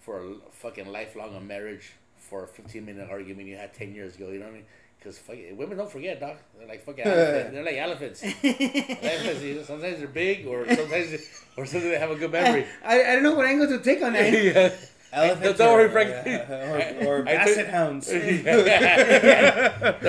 for 0.00 0.20
a 0.20 0.34
fucking 0.52 0.86
lifelong 0.92 1.34
of 1.34 1.42
marriage 1.42 1.92
for 2.18 2.44
a 2.44 2.48
fifteen 2.48 2.84
minute 2.86 3.08
argument 3.10 3.48
you 3.48 3.56
had 3.56 3.72
ten 3.74 3.94
years 3.94 4.16
ago. 4.16 4.28
You 4.30 4.38
know 4.40 4.46
what 4.46 4.52
I 4.52 4.54
mean? 4.56 4.64
Because 4.98 5.20
women 5.56 5.76
don't 5.76 5.90
forget, 5.90 6.18
dog. 6.20 6.36
They're 6.58 6.66
like 6.68 6.84
fucking 6.84 7.04
elephants. 7.06 7.52
They're 7.52 7.64
like 7.64 7.76
elephants. 7.76 8.22
elephants. 8.22 9.42
You 9.42 9.54
know, 9.56 9.62
sometimes 9.62 9.98
they're 9.98 10.08
big, 10.08 10.46
or 10.46 10.66
sometimes, 10.74 11.10
they- 11.10 11.20
or 11.56 11.66
sometimes 11.66 11.90
they 11.92 11.98
have 11.98 12.10
a 12.10 12.16
good 12.16 12.32
memory. 12.32 12.66
I, 12.84 13.02
I 13.02 13.12
don't 13.14 13.22
know 13.22 13.34
what 13.34 13.46
angle 13.46 13.68
to 13.68 13.78
take 13.80 14.02
on 14.02 14.12
that. 14.14 14.32
yeah. 14.32 14.70
Elephants 15.12 15.58
don't 15.58 15.72
worry, 15.72 15.84
or- 15.84 15.90
Frank. 15.90 16.10
Uh, 16.10 16.30
uh, 16.52 17.06
or, 17.06 17.06
or 17.22 17.28
I- 17.28 17.32
I 17.32 17.36
basset 17.36 17.56
took- 17.56 17.66
hounds. 17.68 18.06
don't 18.08 18.24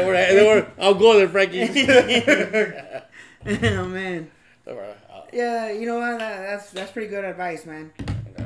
worry, 0.05 0.35
don't 0.35 0.45
worry. 0.45 0.65
I'll 0.79 0.93
go 0.95 1.17
there, 1.17 1.29
Frankie. 1.29 1.61
oh 3.45 3.85
man. 3.87 4.31
Don't 4.65 4.75
worry. 4.75 4.93
I'll- 5.11 5.27
Yeah, 5.33 5.71
you 5.71 5.85
know 5.85 5.99
what? 5.99 6.19
That, 6.19 6.41
that's 6.47 6.69
that's 6.71 6.91
pretty 6.91 7.07
good 7.09 7.23
advice, 7.25 7.65
man. 7.65 7.91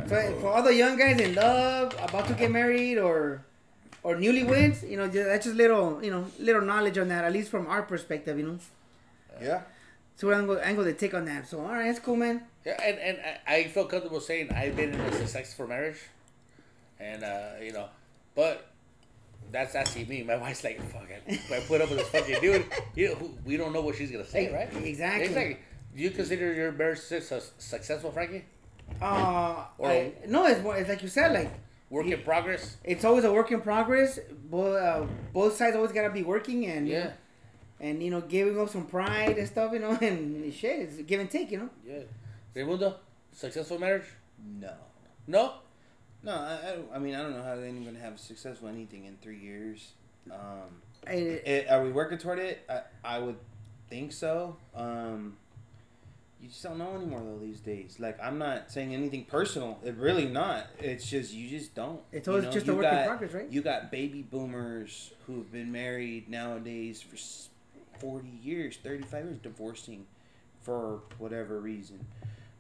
So 0.10 0.36
for 0.42 0.48
all 0.48 0.64
the 0.64 0.74
young 0.74 0.98
guys 0.98 1.20
in 1.20 1.36
love, 1.36 1.94
about 2.02 2.28
to 2.28 2.34
get 2.34 2.50
married, 2.52 2.98
or 2.98 3.46
or 4.02 4.16
newlyweds, 4.16 4.90
you 4.90 4.98
know, 4.98 5.08
ju- 5.08 5.24
that's 5.24 5.46
just 5.46 5.56
little, 5.56 6.04
you 6.04 6.10
know, 6.10 6.26
little 6.40 6.62
knowledge 6.62 6.98
on 6.98 7.10
that, 7.10 7.24
at 7.26 7.32
least 7.32 7.52
from 7.52 7.68
our 7.68 7.84
perspective, 7.84 8.38
you 8.40 8.48
know. 8.48 8.60
Yeah. 9.42 9.62
So 10.16 10.28
what 10.28 10.38
angle, 10.38 10.58
angle 10.60 10.84
to 10.86 10.94
take 10.94 11.14
on 11.14 11.26
that. 11.26 11.48
So 11.48 11.60
all 11.62 11.68
right, 11.72 11.86
that's 11.86 12.00
cool, 12.00 12.16
man. 12.16 12.42
Yeah, 12.66 12.82
and, 12.82 12.98
and 12.98 13.18
I 13.48 13.56
I 13.56 13.64
feel 13.68 13.86
comfortable 13.86 14.20
saying 14.20 14.52
I've 14.52 14.76
been 14.76 14.94
in 14.94 15.00
a 15.00 15.14
successful 15.14 15.68
marriage, 15.68 16.00
and 17.00 17.24
uh, 17.24 17.52
you 17.62 17.72
know, 17.72 17.88
but 18.36 18.66
that's 19.52 19.76
actually 19.76 20.06
me. 20.06 20.24
My 20.24 20.38
wife's 20.38 20.64
like, 20.64 20.82
"Fuck, 20.92 21.08
I, 21.14 21.56
I 21.56 21.60
put 21.68 21.82
up 21.82 21.90
with 21.90 22.00
this 22.00 22.10
fucking 22.10 22.42
dude." 22.42 22.66
You 22.96 23.10
know, 23.10 23.32
we 23.46 23.58
don't 23.58 23.74
know 23.74 23.82
what 23.82 23.96
she's 23.96 24.10
gonna 24.12 24.26
say, 24.26 24.52
right? 24.52 24.74
Exactly. 24.84 25.26
Exactly. 25.28 25.58
Do 25.96 26.02
you 26.02 26.10
consider 26.10 26.52
your 26.54 26.72
marriage 26.72 27.00
success, 27.00 27.52
successful, 27.60 28.12
Frankie? 28.12 28.44
Uh, 29.02 29.66
Or- 29.78 29.90
I- 29.90 30.14
no, 30.28 30.46
it's, 30.46 30.62
more- 30.62 30.78
it's 30.78 30.90
like 30.90 31.02
you 31.04 31.10
said, 31.10 31.34
like 31.34 31.52
Work 31.90 32.06
in 32.06 32.22
progress. 32.22 32.78
it's 32.84 33.04
always 33.04 33.24
a 33.24 33.32
work 33.34 33.52
in 33.52 33.62
progress. 33.62 34.20
Both 34.50 34.80
uh, 34.80 35.06
both 35.34 35.56
sides 35.56 35.76
always 35.76 35.92
gotta 35.92 36.12
be 36.12 36.22
working 36.24 36.68
and 36.68 36.88
Yeah. 36.88 37.12
and 37.80 38.04
you 38.04 38.12
know 38.12 38.22
giving 38.22 38.60
up 38.60 38.70
some 38.70 38.86
pride 38.86 39.38
and 39.38 39.48
stuff, 39.48 39.74
you 39.74 39.80
know, 39.80 39.92
and 40.02 40.54
shit, 40.54 40.80
it's 40.82 40.98
give 41.02 41.20
and 41.20 41.30
take, 41.32 41.50
you 41.52 41.58
know. 41.60 41.70
Yeah. 41.86 42.00
Raimundo, 42.54 42.96
successful 43.32 43.80
marriage? 43.80 44.06
No. 44.60 44.74
No. 45.28 45.54
No, 46.22 46.32
I, 46.34 46.60
I, 46.68 46.76
don't- 46.76 46.90
I 46.94 47.00
mean, 47.00 47.16
I 47.16 47.22
don't 47.24 47.32
know 47.32 47.42
how 47.44 47.54
anyone's 47.54 47.86
going 47.86 47.96
to 47.96 48.02
have 48.02 48.20
successful 48.20 48.68
anything 48.68 49.06
in 49.06 49.16
three 49.22 49.40
years. 49.40 49.94
Um, 50.30 50.70
I, 51.08 51.12
it, 51.14 51.70
are 51.72 51.82
we 51.84 51.92
working 51.92 52.18
toward 52.18 52.40
it? 52.40 52.60
I, 52.70 52.82
I 53.04 53.20
would 53.20 53.38
think 53.90 54.12
so. 54.12 54.58
Um, 54.76 55.38
you 56.42 56.48
just 56.50 56.64
don't 56.64 56.78
know 56.78 56.96
anymore, 56.96 57.22
though, 57.24 57.38
these 57.40 57.60
days. 57.60 57.98
Like, 58.00 58.18
I'm 58.22 58.38
not 58.38 58.72
saying 58.72 58.94
anything 58.94 59.26
personal. 59.26 59.80
It 59.84 59.96
really 59.96 60.26
not. 60.26 60.68
It's 60.80 61.06
just, 61.10 61.34
you 61.34 61.50
just 61.50 61.76
don't. 61.76 62.00
It's 62.12 62.28
You 62.28 62.34
always 62.34 62.46
know, 62.46 62.52
just 62.52 62.68
a 62.68 62.74
work 62.76 62.86
in 62.86 62.92
got- 62.92 63.08
progress, 63.08 63.34
right? 63.34 63.50
You 63.52 63.62
got 63.62 63.92
baby 63.92 64.22
boomers 64.22 65.12
who've 65.28 65.52
been 65.52 65.72
married 65.72 66.30
nowadays 66.30 67.02
for 67.02 67.18
40 68.00 68.28
years, 68.42 68.78
35 68.82 69.26
years, 69.26 69.38
divorcing 69.40 70.06
for 70.62 71.02
whatever 71.18 71.60
reason. 71.60 72.06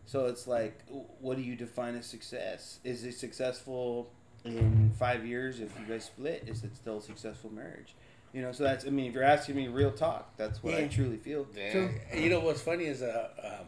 So 0.06 0.26
it's 0.26 0.48
like, 0.48 0.80
what 1.20 1.38
do 1.38 1.44
you 1.44 1.56
define 1.56 1.96
as 1.96 2.06
success? 2.08 2.80
Is 2.84 3.04
it 3.04 3.14
successful 3.14 4.10
in 4.44 4.92
five 4.98 5.26
years 5.26 5.60
if 5.60 5.72
you 5.80 5.86
guys 5.86 6.06
split? 6.06 6.44
Is 6.48 6.64
it 6.64 6.76
still 6.76 6.98
a 6.98 7.02
successful 7.02 7.52
marriage? 7.54 7.94
You 8.34 8.42
know, 8.44 8.52
so 8.52 8.64
that's, 8.64 8.86
I 8.86 8.90
mean, 8.90 9.08
if 9.08 9.14
you're 9.16 9.24
asking 9.24 9.56
me 9.56 9.68
real 9.70 9.92
talk, 9.92 10.36
that's 10.38 10.62
what 10.62 10.76
I 10.76 10.88
truly 10.88 11.18
feel. 11.18 11.48
Yeah. 11.56 11.72
True. 11.72 11.90
You 12.16 12.30
know 12.30 12.40
what's 12.42 12.62
funny 12.62 12.86
is 12.86 13.02
uh, 13.02 13.30
um, 13.44 13.66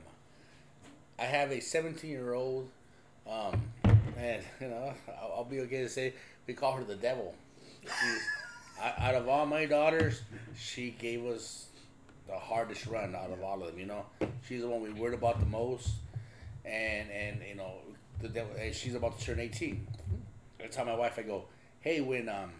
I 1.18 1.24
have 1.24 1.52
a 1.52 1.60
17 1.60 2.10
year 2.10 2.34
old, 2.34 2.70
um, 3.28 3.60
and 4.18 4.44
you 4.60 4.68
know, 4.68 4.94
I'll, 5.22 5.34
I'll 5.38 5.44
be 5.46 5.62
okay 5.62 5.82
to 5.82 5.90
say 5.90 6.14
we 6.48 6.54
call 6.54 6.74
her 6.74 6.84
the 6.84 6.96
devil. 6.96 7.34
She's, 7.82 8.22
I- 8.82 9.10
out 9.10 9.16
of 9.16 9.28
all 9.28 9.46
my 9.48 9.66
daughters, 9.66 10.22
she 10.56 10.92
gave 10.92 11.26
us 11.26 11.68
the 12.28 12.38
hardest 12.38 12.86
run 12.86 13.16
out 13.16 13.32
of 13.32 13.42
all 13.44 13.62
of 13.64 13.68
them. 13.72 13.80
You 13.80 13.88
know, 13.88 14.06
she's 14.48 14.62
the 14.62 14.68
one 14.70 14.82
we 14.82 14.92
worried 14.92 15.16
about 15.16 15.40
the 15.40 15.46
most, 15.48 15.90
and 16.66 17.10
and 17.10 17.42
you 17.48 17.56
know, 17.56 17.74
the 18.22 18.30
devil. 18.30 18.52
And 18.60 18.76
she's 18.76 18.94
about 18.94 19.18
to 19.20 19.26
turn 19.26 19.40
18. 19.40 19.88
I 20.64 20.68
tell 20.68 20.86
my 20.86 20.96
wife, 20.96 21.18
I 21.18 21.24
go, 21.24 21.46
hey, 21.82 22.02
when 22.02 22.30
um, 22.30 22.52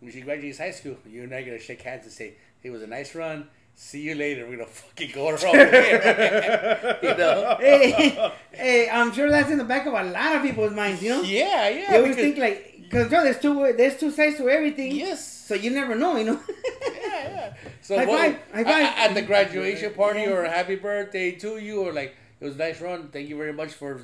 when 0.00 0.12
she 0.12 0.20
graduates 0.20 0.58
high 0.58 0.70
school, 0.72 0.96
you 1.08 1.22
and 1.24 1.34
I 1.34 1.38
are 1.38 1.44
gonna 1.44 1.58
shake 1.58 1.82
hands 1.82 2.04
and 2.04 2.12
say, 2.12 2.34
"It 2.62 2.70
was 2.70 2.82
a 2.82 2.86
nice 2.86 3.14
run. 3.14 3.48
See 3.74 4.00
you 4.00 4.14
later. 4.14 4.46
We're 4.46 4.56
gonna 4.56 4.68
fucking 4.68 5.10
go 5.12 5.26
our 5.28 5.34
own 5.46 5.56
way." 5.56 6.98
you 7.02 7.14
know? 7.16 7.56
hey, 7.60 8.32
hey, 8.52 8.88
I'm 8.90 9.12
sure 9.12 9.28
that's 9.30 9.50
in 9.50 9.58
the 9.58 9.64
back 9.64 9.86
of 9.86 9.92
a 9.94 10.04
lot 10.04 10.36
of 10.36 10.42
people's 10.42 10.72
minds, 10.72 11.02
you 11.02 11.10
know? 11.10 11.22
Yeah, 11.22 11.68
yeah. 11.68 11.90
They 11.92 11.96
always 11.98 12.16
think 12.16 12.38
like, 12.38 12.74
because 12.82 13.10
there's 13.10 13.38
two 13.40 13.54
there's 13.76 13.98
two 13.98 14.10
sides 14.10 14.36
to 14.38 14.48
everything. 14.48 14.92
yes. 14.94 15.26
So 15.46 15.54
you 15.54 15.70
never 15.70 15.94
know, 15.94 16.16
you 16.16 16.24
know. 16.24 16.40
Yeah, 16.48 17.28
yeah. 17.28 17.54
So 17.80 17.96
High 17.96 18.06
five, 18.06 18.38
high 18.52 18.64
five. 18.64 18.94
at 19.10 19.14
the 19.14 19.22
graduation 19.22 19.92
party 19.94 20.20
Yeah. 20.20 20.30
or 20.30 20.44
happy 20.44 20.74
birthday 20.76 21.32
to 21.32 21.58
you 21.58 21.82
or 21.82 21.92
like 21.92 22.16
it 22.40 22.44
was 22.44 22.54
a 22.56 22.58
nice 22.58 22.80
run. 22.80 23.08
Thank 23.08 23.28
you 23.28 23.36
very 23.36 23.52
much 23.52 23.72
for 23.72 24.00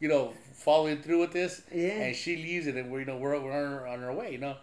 you 0.00 0.08
know 0.08 0.32
following 0.52 1.00
through 1.02 1.20
with 1.20 1.32
this. 1.32 1.62
Yeah. 1.72 1.88
And 2.02 2.16
she 2.16 2.36
leaves 2.36 2.66
it, 2.66 2.76
and 2.76 2.90
we're 2.90 3.00
you 3.00 3.06
know 3.06 3.16
we're, 3.16 3.38
we're 3.40 3.52
on, 3.52 3.72
our, 3.72 3.86
on 3.86 4.04
our 4.04 4.12
way. 4.12 4.32
You 4.32 4.38
know, 4.38 4.56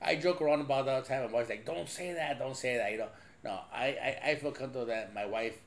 I 0.00 0.16
joke 0.16 0.40
around 0.40 0.60
about 0.60 0.86
that 0.86 0.94
all 0.94 1.00
the 1.02 1.08
time. 1.08 1.24
My 1.26 1.32
wife's 1.32 1.50
like, 1.50 1.64
"Don't 1.66 1.88
say 1.88 2.12
that, 2.14 2.38
don't 2.38 2.56
say 2.56 2.76
that." 2.76 2.92
You 2.92 2.98
know, 2.98 3.08
no, 3.44 3.58
I 3.72 3.86
I, 3.86 4.30
I 4.30 4.34
feel 4.36 4.52
comfortable 4.52 4.86
that 4.86 5.12
my 5.14 5.26
wife 5.26 5.58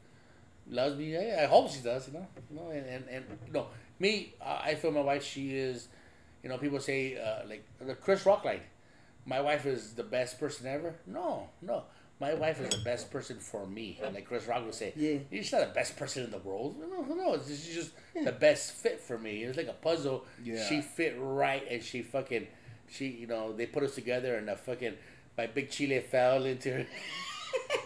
loves 0.70 0.96
me. 0.96 1.18
I, 1.18 1.44
I 1.44 1.46
hope 1.48 1.70
she 1.72 1.82
does. 1.82 2.08
You 2.08 2.14
know, 2.14 2.28
you 2.50 2.56
know, 2.58 2.70
and 2.70 2.86
and, 2.86 3.04
and 3.10 3.26
you 3.48 3.54
know 3.54 3.68
me, 4.00 4.34
uh, 4.42 4.60
I 4.64 4.76
feel 4.76 4.92
my 4.92 5.02
wife. 5.02 5.24
She 5.24 5.56
is, 5.56 5.88
you 6.44 6.50
know, 6.50 6.58
people 6.58 6.80
say 6.80 7.18
uh, 7.18 7.48
like 7.48 7.66
the 7.80 7.96
Chris 7.96 8.26
Rock 8.26 8.46
line. 8.46 8.62
My 9.26 9.40
wife 9.42 9.66
is 9.66 9.94
the 9.94 10.04
best 10.04 10.40
person 10.40 10.66
ever. 10.68 10.96
No, 11.06 11.50
no. 11.62 11.84
My 12.20 12.34
wife 12.36 12.62
is 12.62 12.70
the 12.70 12.84
best 12.84 13.10
person 13.12 13.38
for 13.40 13.66
me. 13.66 14.00
Like 14.14 14.26
Chris 14.26 14.46
Rock 14.48 14.64
would 14.64 14.76
say, 14.76 14.94
Yeah. 14.96 15.18
she's 15.32 15.52
not 15.52 15.62
the 15.68 15.74
best 15.74 15.98
person 15.98 16.24
in 16.24 16.30
the 16.32 16.38
world. 16.38 16.76
No, 16.80 17.02
no, 17.16 17.34
it's 17.34 17.48
just- 17.48 17.66
she's 17.66 17.76
just 17.76 17.92
the 18.24 18.32
best 18.32 18.74
fit 18.74 19.00
for 19.00 19.18
me. 19.18 19.44
It 19.44 19.48
was 19.48 19.58
like 19.58 19.68
a 19.68 19.74
puzzle. 19.74 20.26
Yeah. 20.44 20.64
She 20.68 20.82
fit 20.82 21.16
right, 21.18 21.64
and 21.70 21.84
she 21.84 22.04
fucking, 22.04 22.46
she, 22.92 23.08
you 23.08 23.28
know, 23.28 23.54
they 23.54 23.66
put 23.66 23.84
us 23.84 23.96
together, 23.96 24.36
and 24.36 24.48
the 24.48 24.56
fucking, 24.56 24.94
my 25.38 25.48
big 25.48 25.70
chile 25.70 26.00
fell 26.00 26.46
into 26.46 26.72
her. 26.72 26.86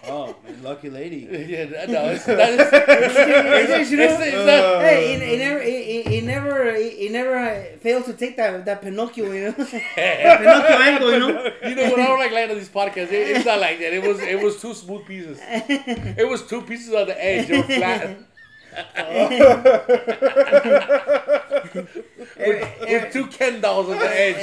Oh, 0.07 0.35
lucky 0.61 0.91
lady. 0.91 1.17
yeah, 1.49 1.85
no, 1.87 2.09
it's, 2.09 2.25
that 2.25 2.53
is, 2.53 2.69
it's, 2.71 3.89
You 3.89 3.97
know, 3.97 4.03
it's, 4.03 4.21
it's 4.21 4.45
not, 4.45 4.81
hey, 4.81 5.17
he, 5.17 5.25
he 5.25 5.37
never, 5.37 5.61
he, 5.63 6.01
he 6.03 6.21
never, 6.21 6.75
he, 6.75 6.89
he 6.91 7.09
never 7.09 7.35
uh, 7.35 7.77
failed 7.79 8.05
to 8.05 8.13
take 8.13 8.37
that 8.37 8.65
that 8.65 8.83
Pinocchio, 8.83 9.31
you 9.31 9.45
know, 9.45 9.51
Pinocchio 9.95 10.77
angle, 10.77 11.11
you 11.11 11.19
know. 11.19 11.51
You 11.67 11.75
know 11.75 11.89
what 11.89 11.99
I 11.99 12.05
don't 12.05 12.19
like 12.19 12.31
landing 12.31 12.57
on 12.57 12.59
these 12.59 12.69
podcasts. 12.69 13.11
It, 13.11 13.35
it's 13.35 13.45
not 13.45 13.59
like 13.59 13.79
that. 13.79 13.93
It 13.93 14.03
was 14.03 14.19
it 14.19 14.39
was 14.39 14.61
two 14.61 14.75
smooth 14.75 15.07
pieces. 15.07 15.39
It 15.41 16.29
was 16.29 16.45
two 16.47 16.61
pieces 16.61 16.93
on 16.93 17.07
the 17.07 17.25
edge. 17.25 17.47
They 17.47 17.57
were 17.57 17.63
flat. 17.63 18.17
With 22.37 23.13
two 23.13 23.27
Ken 23.27 23.61
dolls 23.61 23.89
on 23.89 23.99
the 23.99 24.09
edge. 24.09 24.35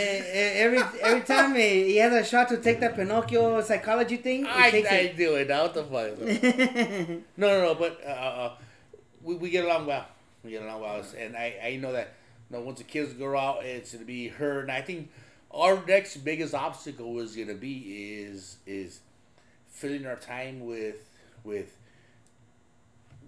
every 0.56 0.82
every 1.02 1.20
time 1.22 1.54
he, 1.54 1.84
he 1.84 1.96
has 1.96 2.12
a 2.12 2.24
shot 2.28 2.48
to 2.48 2.58
take 2.58 2.80
that 2.80 2.94
Pinocchio 2.96 3.60
psychology 3.62 4.16
thing, 4.16 4.44
he 4.44 4.50
I, 4.50 4.70
takes 4.70 4.90
I 4.90 4.94
it. 4.96 5.16
do 5.16 5.34
it. 5.36 5.48
What 5.48 5.74
the 5.74 5.84
fuck? 5.84 6.18
No, 7.36 7.48
no, 7.48 7.62
no. 7.62 7.74
But 7.74 8.00
uh, 8.04 8.08
uh, 8.08 8.52
we, 9.22 9.34
we 9.36 9.50
get 9.50 9.64
along 9.64 9.86
well. 9.86 10.06
We 10.44 10.50
get 10.50 10.62
along 10.62 10.80
well, 10.80 11.04
and 11.18 11.36
I, 11.36 11.56
I 11.64 11.76
know 11.76 11.92
that. 11.92 12.14
You 12.50 12.58
know, 12.58 12.64
once 12.64 12.78
the 12.78 12.84
kids 12.84 13.14
grow 13.14 13.38
out, 13.38 13.64
it's 13.64 13.92
gonna 13.92 14.04
be 14.04 14.28
her. 14.28 14.60
And 14.60 14.70
I 14.70 14.82
think 14.82 15.10
our 15.50 15.82
next 15.86 16.18
biggest 16.18 16.54
obstacle 16.54 17.18
is 17.20 17.34
gonna 17.34 17.54
be 17.54 18.22
is 18.24 18.56
is 18.66 19.00
filling 19.68 20.06
our 20.06 20.16
time 20.16 20.60
with 20.66 21.08
with. 21.44 21.76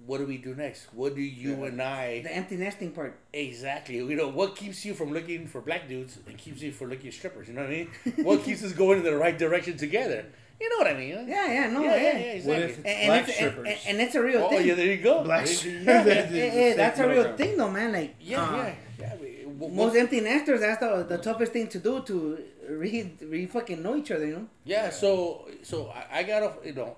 What 0.07 0.19
do 0.19 0.27
we 0.27 0.37
do 0.37 0.55
next? 0.55 0.93
What 0.93 1.15
do 1.15 1.23
you 1.23 1.65
and 1.65 1.81
I 1.81 2.21
The 2.23 2.35
empty 2.35 2.57
nesting 2.57 2.93
part. 2.93 3.19
Exactly. 3.33 3.97
You 3.97 4.17
know, 4.17 4.29
what 4.29 4.55
keeps 4.55 4.85
you 4.85 4.93
from 4.95 5.13
looking 5.13 5.47
for 5.47 5.61
black 5.61 5.89
dudes 5.89 6.19
and 6.27 6.37
keeps 6.37 6.61
you 6.61 6.73
from 6.73 6.91
looking 6.91 7.09
at 7.09 7.15
strippers? 7.15 7.49
You 7.49 7.55
know 7.55 7.63
what 7.63 7.71
I 7.71 7.75
mean? 7.75 7.89
what 8.25 8.45
keeps 8.45 8.63
us 8.63 8.73
going 8.73 8.99
in 8.99 9.05
the 9.05 9.17
right 9.17 9.39
direction 9.39 9.77
together? 9.77 10.27
You 10.61 10.71
know 10.71 10.77
what 10.77 10.87
I 10.87 10.95
mean? 10.95 11.29
Yeah, 11.29 11.53
yeah, 11.53 11.71
no, 11.71 11.83
yeah, 11.83 11.97
yeah. 11.97 12.03
yeah, 12.19 12.33
yeah, 12.35 12.47
What 12.47 12.59
if 12.59 12.79
it's 12.79 12.87
and 12.87 13.07
black 13.09 13.29
it's, 13.29 13.37
strippers? 13.37 13.67
and, 13.67 13.79
and 13.89 14.01
it's 14.01 14.15
a 14.15 14.23
real 14.23 14.43
oh, 14.43 14.49
thing. 14.51 14.59
Oh 14.59 14.63
yeah, 14.63 14.75
there 14.75 14.87
you 14.87 15.03
go. 15.03 15.25
Black 15.25 15.47
strippers. 15.47 15.85
yeah, 15.85 16.03
Hey, 16.03 16.11
It's 16.13 16.31
a 16.33 16.51
hey, 16.51 16.73
that's 16.75 17.01
a 17.01 17.09
real 17.09 17.37
thing, 17.37 17.57
though, 17.57 17.71
man. 17.71 17.93
Like, 17.93 18.15
yeah, 18.21 18.43
uh, 18.45 18.57
yeah. 18.57 18.75
yeah. 19.01 19.17
we- 19.21 19.35
w- 19.59 19.75
most 19.75 19.97
empty 19.97 20.21
nesters, 20.21 20.61
that's 20.61 20.81
the, 20.81 21.05
the 21.09 21.19
toughest 21.19 21.53
thing 21.53 21.69
to 21.69 21.79
do 21.79 22.03
to 22.03 22.39
re, 22.69 23.13
re 23.23 23.47
fucking 23.47 23.83
know 23.83 23.97
each 23.97 24.11
other, 24.11 24.27
you 24.27 24.35
know? 24.37 24.49
yeah, 24.65 24.91
so 24.91 25.49
so 25.63 25.89
I, 25.89 26.19
I 26.21 26.23
gotta 26.23 26.53
you 26.65 26.75
know 26.75 26.97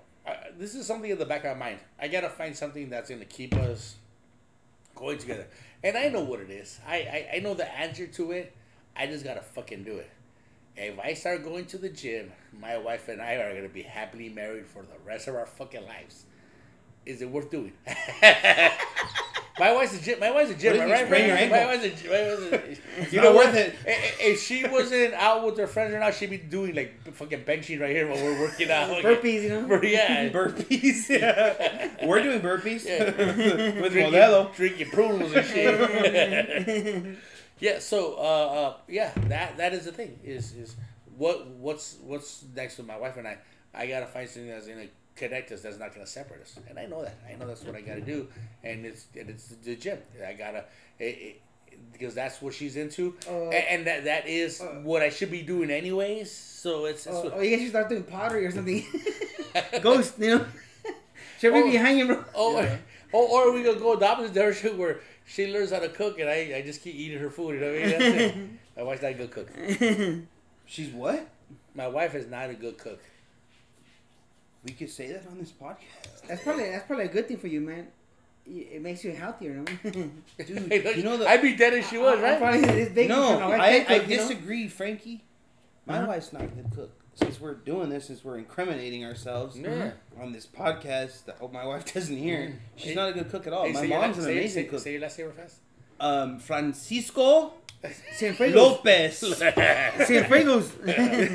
This 0.57 0.75
is 0.75 0.85
something 0.87 1.09
in 1.09 1.17
the 1.17 1.25
back 1.25 1.45
of 1.45 1.57
my 1.57 1.65
mind. 1.67 1.79
I 1.99 2.07
gotta 2.07 2.29
find 2.29 2.55
something 2.55 2.89
that's 2.89 3.09
gonna 3.09 3.25
keep 3.25 3.55
us 3.55 3.95
going 4.95 5.17
together, 5.17 5.47
and 5.83 5.97
I 5.97 6.09
know 6.09 6.23
what 6.23 6.39
it 6.39 6.49
is. 6.49 6.79
I 6.87 6.95
I, 6.95 7.29
I 7.35 7.39
know 7.39 7.53
the 7.53 7.71
answer 7.77 8.07
to 8.07 8.31
it. 8.31 8.53
I 8.95 9.07
just 9.07 9.23
gotta 9.23 9.41
fucking 9.41 9.83
do 9.83 9.97
it. 9.97 10.09
If 10.75 10.99
I 10.99 11.13
start 11.13 11.43
going 11.43 11.65
to 11.67 11.77
the 11.77 11.89
gym, 11.89 12.31
my 12.59 12.77
wife 12.77 13.07
and 13.09 13.21
I 13.21 13.35
are 13.35 13.55
gonna 13.55 13.69
be 13.69 13.83
happily 13.83 14.29
married 14.29 14.65
for 14.67 14.83
the 14.83 14.97
rest 15.05 15.27
of 15.27 15.35
our 15.35 15.45
fucking 15.45 15.85
lives. 15.85 16.25
Is 17.05 17.21
it 17.21 17.29
worth 17.29 17.49
doing? 17.49 17.73
my 19.59 19.73
wife's 19.73 19.97
a 19.97 20.01
gym. 20.01 20.19
My 20.19 20.31
wife's 20.31 20.51
a 20.51 20.55
gym, 20.55 20.77
What 20.77 20.81
if 20.83 20.87
you 20.87 20.93
right? 20.93 21.05
sprain 21.05 21.25
your 21.27 21.35
My 21.35 21.41
ankle? 21.41 21.67
wife's 21.67 21.83
a, 21.85 21.89
gy- 22.03 22.09
my 22.09 22.21
wife's 22.27 22.41
a, 22.41 22.71
It's 23.01 23.11
you 23.13 23.21
not 23.21 23.23
know 23.25 23.35
worth 23.35 23.45
what? 23.47 23.55
it. 23.55 23.75
I- 23.85 23.89
I- 23.91 24.13
If 24.31 24.41
she 24.43 24.65
wasn't 24.67 25.13
out 25.15 25.45
with 25.45 25.57
her 25.57 25.67
friends 25.67 25.93
or 25.93 25.99
not, 25.99 26.13
she'd 26.13 26.29
be 26.29 26.37
doing 26.37 26.75
like 26.75 27.11
fucking 27.13 27.43
benching 27.43 27.79
right 27.81 27.89
here 27.91 28.07
while 28.07 28.21
we're 28.23 28.39
working 28.39 28.69
out. 28.71 28.89
Burpees, 29.03 29.43
you 29.43 29.49
know? 29.49 29.81
Yeah. 29.83 30.29
Burpees. 30.29 31.09
Yeah. 31.09 32.05
We're 32.05 32.21
doing 32.23 32.41
burpees 32.41 32.85
Yeah. 32.85 33.05
with 33.81 33.91
drinking, 33.93 34.13
Modelo. 34.13 34.53
drinking 34.55 34.89
prunes 34.91 35.33
and 35.33 35.45
shit. 35.45 37.17
yeah. 37.59 37.79
So, 37.79 38.15
uh, 38.17 38.19
uh, 38.21 38.73
yeah, 38.87 39.11
that 39.27 39.57
that 39.57 39.73
is 39.73 39.85
the 39.85 39.91
thing. 39.91 40.19
Is 40.23 40.53
is 40.53 40.75
what 41.17 41.47
what's 41.47 41.97
what's 42.03 42.43
next 42.55 42.77
with 42.77 42.87
my 42.87 42.97
wife 42.97 43.17
and 43.17 43.27
I? 43.27 43.37
I 43.73 43.87
gotta 43.87 44.07
find 44.07 44.27
something 44.29 44.49
that's 44.49 44.67
gonna 44.67 44.87
connect 45.17 45.51
us. 45.51 45.61
That's 45.61 45.79
not 45.79 45.93
gonna 45.93 46.05
separate 46.07 46.41
us. 46.41 46.57
And 46.69 46.77
I 46.79 46.85
know 46.85 47.03
that. 47.03 47.17
I 47.29 47.35
know 47.35 47.47
that's 47.47 47.63
what 47.63 47.75
I 47.75 47.81
gotta 47.81 48.01
do. 48.01 48.27
And 48.63 48.85
it's 48.85 49.05
and 49.19 49.29
it's 49.29 49.47
the 49.47 49.75
gym. 49.75 49.97
I 50.25 50.33
gotta. 50.33 50.65
It, 50.99 51.03
it, 51.05 51.41
because 51.93 52.15
that's 52.15 52.41
what 52.41 52.53
she's 52.55 52.75
into, 52.75 53.13
Uh, 53.29 53.49
A- 53.51 53.71
and, 53.71 53.85
that 53.85 54.05
that 54.05 54.27
is 54.27 54.61
uh, 54.61 54.65
what 54.83 55.03
I 55.03 55.09
should 55.09 55.29
be 55.29 55.43
doing 55.43 55.69
anyways. 55.69 56.31
So 56.31 56.85
it's, 56.85 57.05
it's 57.05 57.15
Oh, 57.15 57.31
oh, 57.35 57.41
you 57.41 57.51
guys 57.51 57.59
should 57.61 57.69
start 57.69 57.89
doing 57.89 58.03
pottery 58.03 58.45
or 58.47 58.51
something. 58.51 58.83
Ghost, 59.81 60.17
you 60.19 60.37
know? 60.39 60.45
Should 61.39 61.53
we 61.53 61.61
Oh. 61.61 61.65
be 61.71 61.77
hanging, 61.77 62.07
bro? 62.07 62.23
Oh, 62.33 62.59
Yeah. 62.59 62.77
or, 63.11 63.27
or 63.47 63.53
we 63.53 63.61
could 63.63 63.77
go 63.79 63.95
the 63.95 64.07
opposite 64.07 64.33
direction 64.33 64.75
where 64.77 65.01
she 65.25 65.51
learns 65.53 65.71
how 65.71 65.77
to 65.79 65.89
cook 65.89 66.19
and 66.19 66.27
I, 66.29 66.55
I 66.57 66.61
just 66.65 66.81
keep 66.81 66.95
eating 66.95 67.19
her 67.19 67.29
food. 67.29 67.55
You 67.55 67.59
know 67.61 67.67
what 67.73 67.75
I 67.75 67.79
mean? 67.79 67.89
That's 67.99 68.35
it. 68.35 68.37
My 68.77 68.83
wife's 68.83 69.01
not 69.03 69.11
a 69.11 69.13
good 69.13 69.31
cook. 69.31 69.49
She's 70.65 70.89
what? 70.89 71.27
My 71.75 71.87
wife 71.87 72.15
is 72.15 72.27
not 72.27 72.49
a 72.49 72.53
good 72.55 72.77
cook. 72.79 72.99
We 74.63 74.71
could 74.73 74.89
say 74.89 75.11
that 75.11 75.25
on 75.27 75.37
this 75.37 75.51
podcast. 75.51 76.27
That's 76.27 76.43
probably 76.43 76.69
that's 76.69 76.85
probably 76.87 77.05
a 77.05 77.09
good 77.09 77.27
thing 77.27 77.37
for 77.37 77.47
you, 77.47 77.61
man. 77.61 77.87
It 78.45 78.81
makes 78.81 79.03
you 79.03 79.11
healthier, 79.11 79.53
no? 79.55 79.63
Dude, 79.91 80.11
you 80.95 81.03
know 81.03 81.17
the- 81.17 81.27
I'd 81.27 81.41
be 81.41 81.55
dead 81.55 81.73
if 81.73 81.89
she 81.89 81.97
was, 81.97 82.19
right? 82.21 82.37
Probably 82.39 82.61
this 82.61 82.89
big 82.89 83.09
No, 83.09 83.39
I, 83.39 83.85
I 83.87 83.95
you 83.95 83.99
know? 83.99 84.05
disagree, 84.23 84.67
Frankie. 84.69 85.23
My 85.85 85.97
Uh-huh. 85.99 86.07
wife's 86.07 86.31
not 86.33 86.43
a 86.43 86.47
good 86.47 86.71
cook. 86.73 86.91
Since 87.15 87.41
we're 87.41 87.55
doing 87.55 87.89
this, 87.89 88.05
since 88.07 88.23
we're 88.23 88.37
incriminating 88.37 89.03
ourselves 89.03 89.57
Yeah. 89.57 89.91
on 90.19 90.31
this 90.31 90.45
podcast 90.45 91.25
that 91.25 91.37
hope 91.39 91.51
my 91.51 91.65
wife 91.65 91.91
doesn't 91.93 92.15
hear, 92.15 92.39
Mm. 92.39 92.55
she's 92.77 92.89
Hey- 92.89 92.95
not 92.95 93.09
a 93.09 93.13
good 93.13 93.29
cook 93.29 93.47
at 93.47 93.53
all. 93.53 93.65
Hey, 93.65 93.73
my 93.73 93.85
mom's 93.87 94.17
la- 94.19 94.25
an 94.25 94.31
amazing 94.31 94.63
say, 94.65 94.69
cook. 94.69 94.79
Say 94.81 94.91
your 94.93 95.01
last 95.01 95.17
name 95.17 95.27
real 95.27 95.35
fast. 95.35 95.55
Um, 95.99 96.39
Francisco. 96.39 97.53
Lopez. 97.83 99.19
Cienfuegos. 99.21 100.71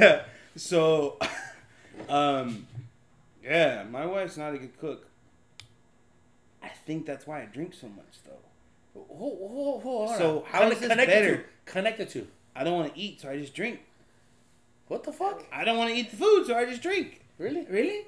yeah. 0.00 0.22
So, 0.56 1.18
um, 2.08 2.66
yeah, 3.44 3.84
my 3.90 4.06
wife's 4.06 4.36
not 4.36 4.54
a 4.54 4.58
good 4.58 4.78
cook. 4.80 5.06
I 6.62 6.68
think 6.68 7.06
that's 7.06 7.26
why 7.26 7.42
I 7.42 7.46
drink 7.46 7.74
so 7.74 7.88
much, 7.88 8.18
though. 8.24 8.38
Hold, 8.94 9.50
hold, 9.50 9.82
hold 9.82 10.08
on. 10.10 10.18
So 10.18 10.44
how 10.48 10.60
Connect- 10.60 10.74
is 10.74 10.80
this 10.80 10.88
connect 10.90 11.10
the 11.10 11.14
better? 11.16 11.36
two. 11.38 11.44
Connect 11.64 11.98
the. 12.12 12.24
I 12.54 12.64
don't 12.64 12.74
want 12.74 12.94
to 12.94 13.00
eat, 13.00 13.20
so 13.20 13.30
I 13.30 13.38
just 13.38 13.54
drink. 13.54 13.80
What 14.88 15.04
the 15.04 15.12
fuck? 15.12 15.44
I 15.52 15.64
don't 15.64 15.78
want 15.78 15.90
to 15.90 15.96
eat 15.96 16.10
the 16.10 16.16
food, 16.16 16.46
so 16.46 16.54
I 16.54 16.66
just 16.66 16.82
drink. 16.82 17.22
Really? 17.38 17.64
really? 17.68 18.06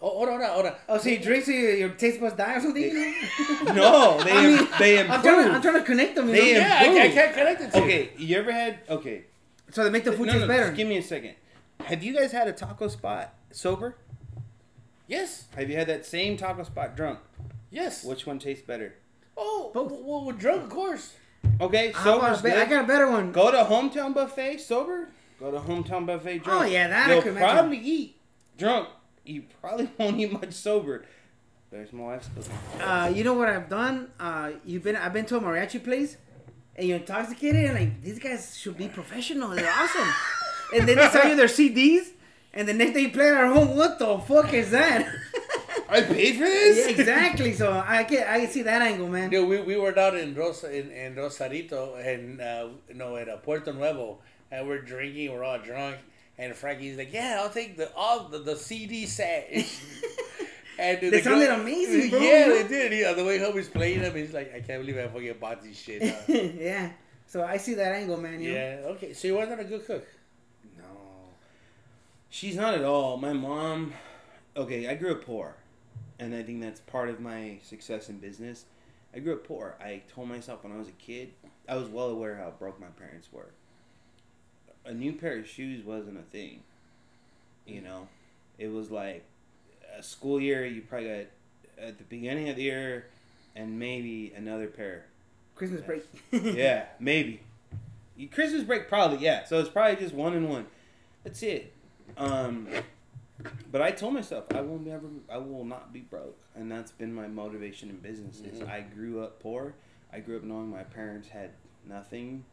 Oh, 0.00 0.10
hold 0.10 0.28
on, 0.28 0.40
hold 0.42 0.66
on. 0.66 0.74
Oh, 0.88 0.98
so 0.98 1.08
you 1.08 1.18
drink 1.18 1.44
so 1.44 1.50
your, 1.50 1.74
your 1.74 1.88
taste 1.90 2.20
buds 2.20 2.36
die 2.36 2.56
or 2.56 2.60
something? 2.60 2.82
You 2.82 3.14
know? 3.64 3.72
No, 3.74 4.22
they 4.24 4.30
I 4.32 4.46
mean, 4.46 4.68
they 4.78 5.00
I'm 5.00 5.22
trying, 5.22 5.44
to. 5.48 5.52
I'm 5.54 5.62
trying 5.62 5.74
to 5.74 5.82
connect 5.82 6.14
them. 6.14 6.28
You 6.28 6.34
They 6.34 6.52
know? 6.54 6.58
Yeah, 6.60 6.78
I, 6.80 6.84
I 7.04 7.08
can't 7.08 7.34
connect 7.34 7.60
the 7.60 7.78
two. 7.78 7.84
Okay, 7.84 8.10
you 8.16 8.36
ever 8.38 8.52
had 8.52 8.78
okay? 8.88 9.24
So 9.70 9.82
they 9.84 9.90
make 9.90 10.04
the 10.04 10.12
food 10.12 10.26
no, 10.26 10.32
taste 10.34 10.42
no, 10.42 10.48
better. 10.48 10.72
give 10.72 10.86
me 10.86 10.98
a 10.98 11.02
second. 11.02 11.34
Have 11.84 12.02
you 12.02 12.14
guys 12.14 12.30
had 12.32 12.46
a 12.48 12.52
taco 12.52 12.88
spot 12.88 13.34
sober? 13.50 13.96
Yes. 15.08 15.46
Have 15.56 15.68
you 15.68 15.76
had 15.76 15.88
that 15.88 16.06
same 16.06 16.36
taco 16.36 16.62
spot 16.62 16.94
drunk? 16.96 17.18
Yes. 17.70 18.04
Which 18.04 18.26
one 18.26 18.38
tastes 18.38 18.64
better? 18.64 18.94
Oh, 19.36 19.70
Both. 19.74 19.90
well, 19.92 20.24
well, 20.26 20.36
drunk, 20.36 20.64
of 20.64 20.70
course. 20.70 21.14
Okay, 21.60 21.92
I, 21.94 22.04
sober's 22.04 22.42
be- 22.42 22.50
I 22.52 22.64
got 22.66 22.84
a 22.84 22.86
better 22.86 23.10
one. 23.10 23.32
Go 23.32 23.50
to 23.50 23.58
hometown 23.58 24.14
buffet 24.14 24.58
sober. 24.58 25.08
Go 25.40 25.50
to 25.50 25.58
hometown 25.58 26.06
buffet 26.06 26.38
drunk. 26.40 26.62
Oh, 26.62 26.66
yeah, 26.66 26.88
that 26.88 27.08
I 27.10 27.14
You'll 27.14 27.22
could 27.22 27.32
imagine. 27.32 27.56
probably 27.56 27.78
eat 27.78 28.16
drunk. 28.56 28.88
You 29.24 29.44
probably 29.60 29.90
won't 29.98 30.18
eat 30.18 30.32
much 30.32 30.52
sober. 30.52 31.04
There's 31.70 31.92
my 31.92 32.04
wife's 32.04 32.28
cooking. 32.34 32.80
Uh, 32.80 33.12
you 33.14 33.24
know 33.24 33.34
what 33.34 33.48
I've 33.48 33.68
done? 33.68 34.10
Uh, 34.18 34.52
you've 34.64 34.82
been 34.82 34.96
I've 34.96 35.12
been 35.12 35.26
to 35.26 35.36
a 35.36 35.40
mariachi 35.40 35.82
place, 35.84 36.16
and 36.74 36.88
you're 36.88 36.96
intoxicated, 36.98 37.66
and 37.66 37.74
like 37.74 38.02
these 38.02 38.18
guys 38.18 38.56
should 38.56 38.76
be 38.78 38.88
professional. 38.88 39.50
They're 39.50 39.70
awesome. 39.70 40.08
and 40.74 40.88
then 40.88 40.96
they 40.96 41.08
sell 41.10 41.28
you 41.28 41.36
their 41.36 41.46
CDs, 41.46 42.08
and 42.54 42.66
the 42.68 42.74
next 42.74 42.92
day 42.94 43.00
you 43.02 43.10
play 43.10 43.28
it 43.28 43.34
at 43.34 43.52
home. 43.52 43.76
What 43.76 43.98
the 43.98 44.18
fuck 44.18 44.52
is 44.54 44.70
that? 44.70 45.06
I 45.90 46.02
paid 46.02 46.34
for 46.36 46.44
this. 46.44 46.84
yeah, 46.86 46.92
exactly. 47.00 47.54
So 47.54 47.72
I 47.86 48.04
can 48.04 48.26
I 48.28 48.40
can 48.40 48.48
see 48.50 48.62
that 48.62 48.82
angle, 48.82 49.08
man. 49.08 49.30
Dude, 49.30 49.48
we, 49.48 49.60
we 49.62 49.76
were 49.76 49.92
down 49.92 50.16
in 50.16 50.34
Rosa 50.34 50.70
in, 50.70 50.90
in 50.90 51.14
Rosarito 51.14 51.94
and 51.96 52.40
uh, 52.40 52.68
no 52.94 53.16
at 53.16 53.42
Puerto 53.42 53.72
Nuevo, 53.72 54.18
and 54.50 54.66
we're 54.68 54.82
drinking. 54.82 55.32
We're 55.32 55.44
all 55.44 55.58
drunk, 55.58 55.96
and 56.36 56.54
Frankie's 56.54 56.98
like, 56.98 57.12
"Yeah, 57.12 57.40
I'll 57.42 57.50
take 57.50 57.76
the 57.78 57.90
all 57.96 58.28
the, 58.28 58.38
the 58.38 58.56
CD 58.56 59.06
set." 59.06 59.48
and 60.78 61.00
They 61.00 61.08
the 61.10 61.22
sounded 61.22 61.46
girl- 61.46 61.60
amazing, 61.60 62.10
bro. 62.10 62.20
Yeah, 62.20 62.48
they 62.48 62.68
did. 62.68 62.92
He, 62.92 63.04
on 63.06 63.16
the 63.16 63.24
way 63.24 63.38
home, 63.38 63.54
he's 63.56 63.68
playing 63.68 64.02
them. 64.02 64.14
He's 64.14 64.34
like, 64.34 64.54
"I 64.54 64.60
can't 64.60 64.84
believe 64.84 64.98
I 64.98 65.08
fucking 65.08 65.36
bought 65.40 65.62
this 65.62 65.78
shit." 65.78 66.02
uh." 66.28 66.32
yeah. 66.62 66.90
So 67.26 67.42
I 67.44 67.56
see 67.58 67.74
that 67.74 67.92
angle, 67.92 68.16
man. 68.18 68.40
You 68.42 68.52
know? 68.52 68.58
yeah. 68.58 68.88
Okay. 68.92 69.12
So 69.14 69.28
you 69.28 69.36
wasn't 69.36 69.60
a 69.60 69.64
good 69.64 69.86
cook. 69.86 70.06
She's 72.30 72.56
not 72.56 72.74
at 72.74 72.84
all. 72.84 73.16
My 73.16 73.32
mom. 73.32 73.94
Okay, 74.56 74.88
I 74.88 74.94
grew 74.94 75.12
up 75.12 75.24
poor, 75.24 75.54
and 76.18 76.34
I 76.34 76.42
think 76.42 76.60
that's 76.60 76.80
part 76.80 77.08
of 77.08 77.20
my 77.20 77.58
success 77.62 78.08
in 78.08 78.18
business. 78.18 78.64
I 79.14 79.20
grew 79.20 79.34
up 79.34 79.46
poor. 79.46 79.76
I 79.80 80.02
told 80.12 80.28
myself 80.28 80.64
when 80.64 80.72
I 80.72 80.76
was 80.76 80.88
a 80.88 80.92
kid, 80.92 81.30
I 81.68 81.76
was 81.76 81.88
well 81.88 82.08
aware 82.08 82.36
how 82.36 82.52
broke 82.58 82.80
my 82.80 82.88
parents 82.98 83.28
were. 83.32 83.50
A 84.84 84.92
new 84.92 85.12
pair 85.12 85.38
of 85.38 85.46
shoes 85.46 85.84
wasn't 85.84 86.18
a 86.18 86.22
thing. 86.22 86.62
You 87.66 87.80
know, 87.80 88.08
it 88.58 88.68
was 88.68 88.90
like 88.90 89.24
a 89.96 90.02
school 90.02 90.40
year. 90.40 90.66
You 90.66 90.82
probably 90.82 91.08
got 91.08 91.26
at 91.78 91.98
the 91.98 92.04
beginning 92.04 92.48
of 92.48 92.56
the 92.56 92.62
year, 92.62 93.06
and 93.54 93.78
maybe 93.78 94.32
another 94.36 94.66
pair 94.66 95.04
Christmas 95.54 95.82
break. 95.82 96.04
yeah, 96.32 96.86
maybe. 97.00 97.40
Christmas 98.32 98.62
break, 98.62 98.88
probably, 98.88 99.18
yeah. 99.18 99.44
So 99.44 99.60
it's 99.60 99.68
probably 99.68 99.96
just 99.96 100.14
one 100.14 100.34
and 100.34 100.48
one. 100.48 100.66
That's 101.24 101.42
it. 101.42 101.72
Um, 102.18 102.66
but 103.70 103.80
I 103.82 103.90
told 103.92 104.14
myself 104.14 104.46
I 104.54 104.60
will 104.60 104.78
never, 104.78 105.06
I 105.30 105.38
will 105.38 105.64
not 105.64 105.92
be 105.92 106.00
broke, 106.00 106.38
and 106.54 106.70
that's 106.70 106.90
been 106.90 107.14
my 107.14 107.28
motivation 107.28 107.88
in 107.90 107.96
business. 107.98 108.40
Is 108.40 108.60
Mhm. 108.60 108.68
I 108.68 108.80
grew 108.80 109.22
up 109.22 109.40
poor. 109.40 109.74
I 110.12 110.20
grew 110.20 110.36
up 110.36 110.42
knowing 110.42 110.68
my 110.70 110.82
parents 110.84 111.28
had 111.28 111.50
nothing. 111.86 112.44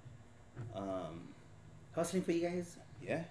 Um, 0.76 1.30
Hustling 1.94 2.24
for 2.24 2.32
you 2.34 2.42
guys. 2.48 2.78
yeah, 3.02 3.24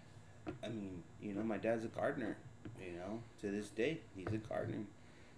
I 0.62 0.69
mean, 0.69 1.02
you 1.23 1.35
know, 1.35 1.43
my 1.43 1.59
dad's 1.59 1.85
a 1.85 1.89
gardener. 1.89 2.36
You 2.82 2.93
know, 2.97 3.20
to 3.43 3.51
this 3.51 3.69
day, 3.69 4.01
he's 4.16 4.27
a 4.32 4.39
gardener. 4.39 4.85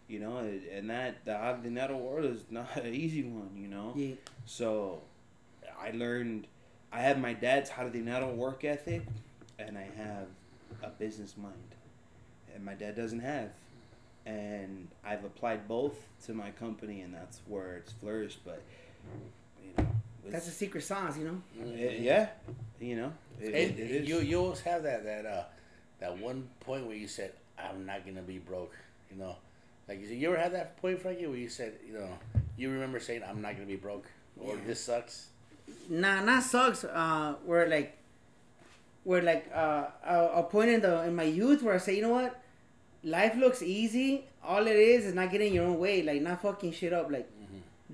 You 0.09 0.21
know, 0.21 0.39
and 0.39 0.89
that 0.89 1.25
the 1.25 1.33
Avenida 1.33 1.97
world 1.97 2.25
is 2.27 2.45
not 2.51 2.77
an 2.77 2.95
easy 2.95 3.25
one. 3.25 3.51
You 3.57 3.69
know. 3.69 3.93
Yeah. 3.97 4.15
So 4.47 5.03
I 5.79 5.91
learned 5.91 6.47
I 6.93 7.01
have 7.03 7.19
my 7.21 7.35
dad's 7.35 7.69
how 7.71 7.83
do 7.85 7.91
they 7.91 7.99
not 8.01 8.35
work 8.37 8.65
ethic 8.65 9.03
and 9.59 9.77
I 9.77 9.89
have 9.97 10.29
a 10.83 10.89
business 10.89 11.37
mind. 11.37 11.55
And 12.55 12.65
my 12.65 12.75
dad 12.75 12.97
doesn't 12.97 13.21
have. 13.21 13.51
And 14.25 14.89
I've 15.05 15.25
applied 15.25 15.69
both 15.69 15.95
to 16.27 16.35
my 16.35 16.51
company 16.53 17.01
and 17.03 17.15
that's 17.15 17.41
where 17.47 17.77
it's 17.77 17.93
flourished, 17.93 18.41
but 18.45 18.61
you 19.63 19.69
know 19.79 19.85
it's- 20.25 20.33
That's 20.33 20.47
the 20.47 20.53
secret 20.53 20.83
sauce, 20.83 21.17
you 21.17 21.25
know. 21.25 21.43
it- 21.77 22.01
yeah, 22.01 22.29
you 22.81 22.97
know, 22.97 23.13
it, 23.41 23.47
And 23.47 23.79
it 23.79 23.91
is. 23.91 24.09
you 24.09 24.19
you 24.21 24.39
always 24.41 24.61
have 24.63 24.83
that 24.83 25.05
that 25.05 25.27
uh 25.27 25.45
that 26.01 26.19
one 26.19 26.49
point 26.61 26.87
where 26.87 26.97
you 26.97 27.07
said, 27.09 27.33
"I'm 27.59 27.87
not 27.87 28.05
gonna 28.05 28.23
be 28.23 28.39
broke," 28.39 28.75
you 29.11 29.17
know. 29.17 29.37
Like 29.89 30.01
you, 30.01 30.09
said, 30.09 30.17
you 30.17 30.29
ever 30.29 30.37
had 30.37 30.53
that 30.55 30.77
point, 30.79 30.99
Frankie, 31.01 31.27
where 31.29 31.37
you 31.39 31.49
said, 31.49 31.75
you 31.87 31.93
know, 31.95 32.09
you 32.57 32.71
remember 32.71 32.99
saying, 32.99 33.23
"I'm 33.23 33.41
not 33.41 33.55
gonna 33.55 33.67
be 33.67 33.77
broke," 33.77 34.07
or 34.41 34.57
Yeah. 34.57 34.65
"This 34.67 34.81
sucks." 34.81 35.29
Nah, 35.89 36.21
not 36.25 36.43
sucks. 36.43 36.83
Uh, 36.85 37.37
where 37.47 37.69
like, 37.69 37.97
where 39.07 39.23
like 39.23 39.49
uh, 39.55 39.85
a, 40.05 40.41
a 40.41 40.43
point 40.43 40.69
in 40.69 40.81
the 40.81 41.05
in 41.05 41.15
my 41.15 41.23
youth 41.23 41.63
where 41.63 41.77
I 41.77 41.79
say, 41.79 41.95
you 41.97 42.03
know 42.03 42.15
what, 42.21 42.43
life 43.05 43.37
looks 43.37 43.63
easy. 43.63 44.25
All 44.43 44.67
it 44.67 44.75
is 44.75 45.07
is 45.07 45.15
not 45.15 45.31
getting 45.31 45.55
your 45.55 45.67
own 45.67 45.79
way, 45.79 46.03
like 46.03 46.21
not 46.23 46.43
fucking 46.43 46.73
shit 46.73 46.93
up, 46.93 47.09
like 47.11 47.29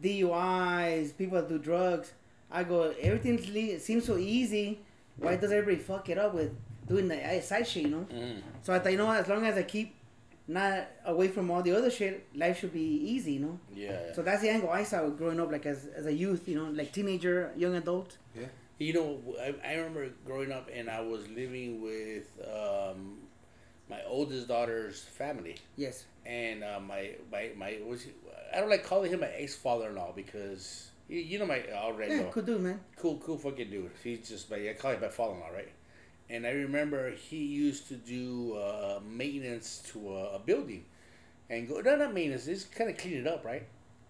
DUIs, 0.01 1.16
people 1.16 1.36
that 1.39 1.51
do 1.51 1.59
drugs. 1.59 2.12
I 2.51 2.64
go, 2.64 2.94
everything 2.98 3.36
le- 3.52 3.78
seems 3.78 4.06
so 4.06 4.16
easy. 4.16 4.80
Why 5.18 5.36
does 5.36 5.52
everybody 5.52 5.76
fuck 5.84 6.09
it 6.09 6.16
up 6.16 6.32
with 6.32 6.51
doing 6.89 7.09
the 7.09 7.18
uh, 7.22 7.40
side 7.43 7.66
shit, 7.68 7.82
you 7.84 7.90
know? 7.90 8.06
Mm. 8.10 8.40
So 8.62 8.72
I 8.72 8.78
thought, 8.78 8.93
you 8.93 8.98
know 8.98 9.06
what, 9.06 9.20
as 9.20 9.28
long 9.28 9.44
as 9.47 9.56
I 9.59 9.64
keep 9.64 9.94
not 10.48 10.89
away 11.05 11.28
from 11.28 11.51
all 11.51 11.62
the 11.62 11.76
other 11.76 11.90
shit, 11.90 12.26
life 12.34 12.60
should 12.60 12.72
be 12.72 12.80
easy, 12.80 13.34
you 13.34 13.40
know? 13.40 13.59
Yeah. 13.74 14.14
So 14.14 14.22
that's 14.22 14.40
the 14.43 14.48
angle 14.48 14.70
I 14.70 14.82
saw 14.82 15.06
growing 15.10 15.40
up, 15.40 15.52
like 15.52 15.66
as, 15.66 15.86
as 15.94 16.06
a 16.06 16.12
youth, 16.12 16.48
you 16.48 16.56
know, 16.56 16.70
like 16.70 16.90
teenager, 16.93 17.52
young 17.56 17.74
adult. 17.76 18.16
You 18.78 18.93
know, 18.94 19.20
I, 19.40 19.55
I 19.66 19.74
remember 19.74 20.09
growing 20.24 20.51
up 20.51 20.69
and 20.74 20.90
I 20.90 21.01
was 21.03 21.28
living 21.28 21.81
with 21.82 22.27
um, 22.44 23.19
my 23.89 24.01
oldest 24.07 24.49
daughter's 24.49 25.01
family. 25.01 25.57
Yes. 25.77 26.05
And 26.27 26.65
uh, 26.65 26.81
my, 26.81 27.11
my, 27.31 27.51
my, 27.57 27.78
was 27.86 28.07
I 28.55 28.61
don't 28.61 28.70
like 28.70 28.85
calling 28.85 29.12
him 29.12 29.20
my 29.20 29.28
ex 29.28 29.55
father 29.55 29.89
in 29.89 29.97
law 29.97 30.12
because, 30.15 30.90
you, 31.09 31.19
you 31.20 31.39
know, 31.39 31.47
my, 31.47 31.62
already 31.74 32.15
Yeah, 32.15 32.24
cool 32.31 32.43
dude, 32.43 32.61
man. 32.61 32.81
cool, 32.97 33.19
cool 33.19 33.39
fucking 33.39 33.70
dude. 33.70 33.90
He's 34.03 34.28
just 34.28 34.51
my, 34.51 34.57
I 34.57 34.74
call 34.74 34.93
him 34.93 35.01
my 35.01 35.09
father-in-law, 35.09 35.51
right? 35.51 35.73
And 36.31 36.47
I 36.47 36.51
remember 36.51 37.11
he 37.11 37.44
used 37.44 37.89
to 37.89 37.94
do 37.94 38.55
uh, 38.55 39.01
maintenance 39.07 39.82
to 39.93 40.16
a, 40.16 40.36
a 40.36 40.39
building, 40.39 40.85
and 41.51 41.69
go 41.69 41.81
no, 41.81 41.97
not 41.97 42.15
maintenance, 42.15 42.47
just 42.47 42.73
kind 42.73 42.89
of 42.89 42.97
clean 42.97 43.19
it 43.19 43.27
up, 43.27 43.44
right? 43.44 43.66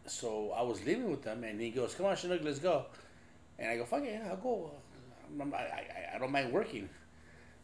So 0.07 0.53
I 0.53 0.63
was 0.63 0.85
living 0.85 1.11
with 1.11 1.23
them, 1.23 1.43
and 1.43 1.61
he 1.61 1.71
goes, 1.71 1.95
"Come 1.95 2.07
on, 2.07 2.17
Chinook, 2.17 2.43
let's 2.45 2.59
go." 2.61 2.87
And 3.59 3.71
I 3.71 3.77
go, 3.77 3.85
"Fuck 3.85 4.03
it, 4.03 4.13
yeah, 4.13 4.31
I'll 4.31 4.37
go. 4.37 4.71
I, 5.41 5.57
I, 5.57 5.87
I 6.15 6.19
don't 6.19 6.33
mind 6.33 6.53
working." 6.53 6.89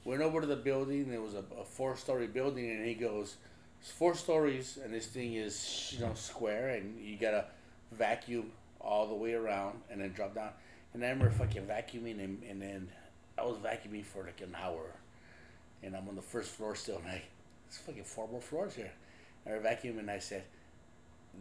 Went 0.05 0.23
over 0.23 0.41
to 0.41 0.47
the 0.47 0.57
building. 0.57 1.13
It 1.13 1.21
was 1.21 1.35
a, 1.35 1.45
a 1.61 1.65
four-story 1.65 2.29
building, 2.29 2.71
and 2.71 2.87
he 2.87 2.95
goes, 2.95 3.37
"It's 3.81 3.91
four 3.91 4.15
stories, 4.15 4.79
and 4.83 4.95
this 4.95 5.07
thing 5.07 5.35
is 5.35 5.95
you 5.95 6.01
know 6.01 6.13
square, 6.15 6.71
and 6.71 6.99
you 7.01 7.17
gotta 7.17 7.47
vacuum 7.93 8.53
all 8.81 9.07
the 9.09 9.15
way 9.15 9.35
around, 9.35 9.81
and 9.91 10.01
then 10.01 10.13
drop 10.13 10.35
down." 10.35 10.51
And 10.95 11.05
I 11.05 11.09
remember 11.09 11.31
fucking 11.31 11.67
vacuuming, 11.67 12.25
and, 12.25 12.43
and 12.49 12.63
then 12.63 12.89
I 13.37 13.43
was 13.43 13.57
vacuuming 13.59 14.05
for 14.05 14.25
like 14.25 14.41
an 14.41 14.57
hour, 14.61 14.95
and 15.83 15.95
I'm 15.95 16.09
on 16.09 16.17
the 16.17 16.23
first 16.23 16.51
floor 16.51 16.75
still, 16.75 16.99
and 16.99 17.07
I, 17.09 17.23
there's 17.67 17.79
fucking 17.85 18.05
four 18.05 18.29
more 18.29 18.41
floors 18.41 18.75
here. 18.75 18.93
I 19.47 19.51
vacuumed, 19.51 19.99
and 19.99 20.11
I 20.11 20.21
said, 20.21 20.45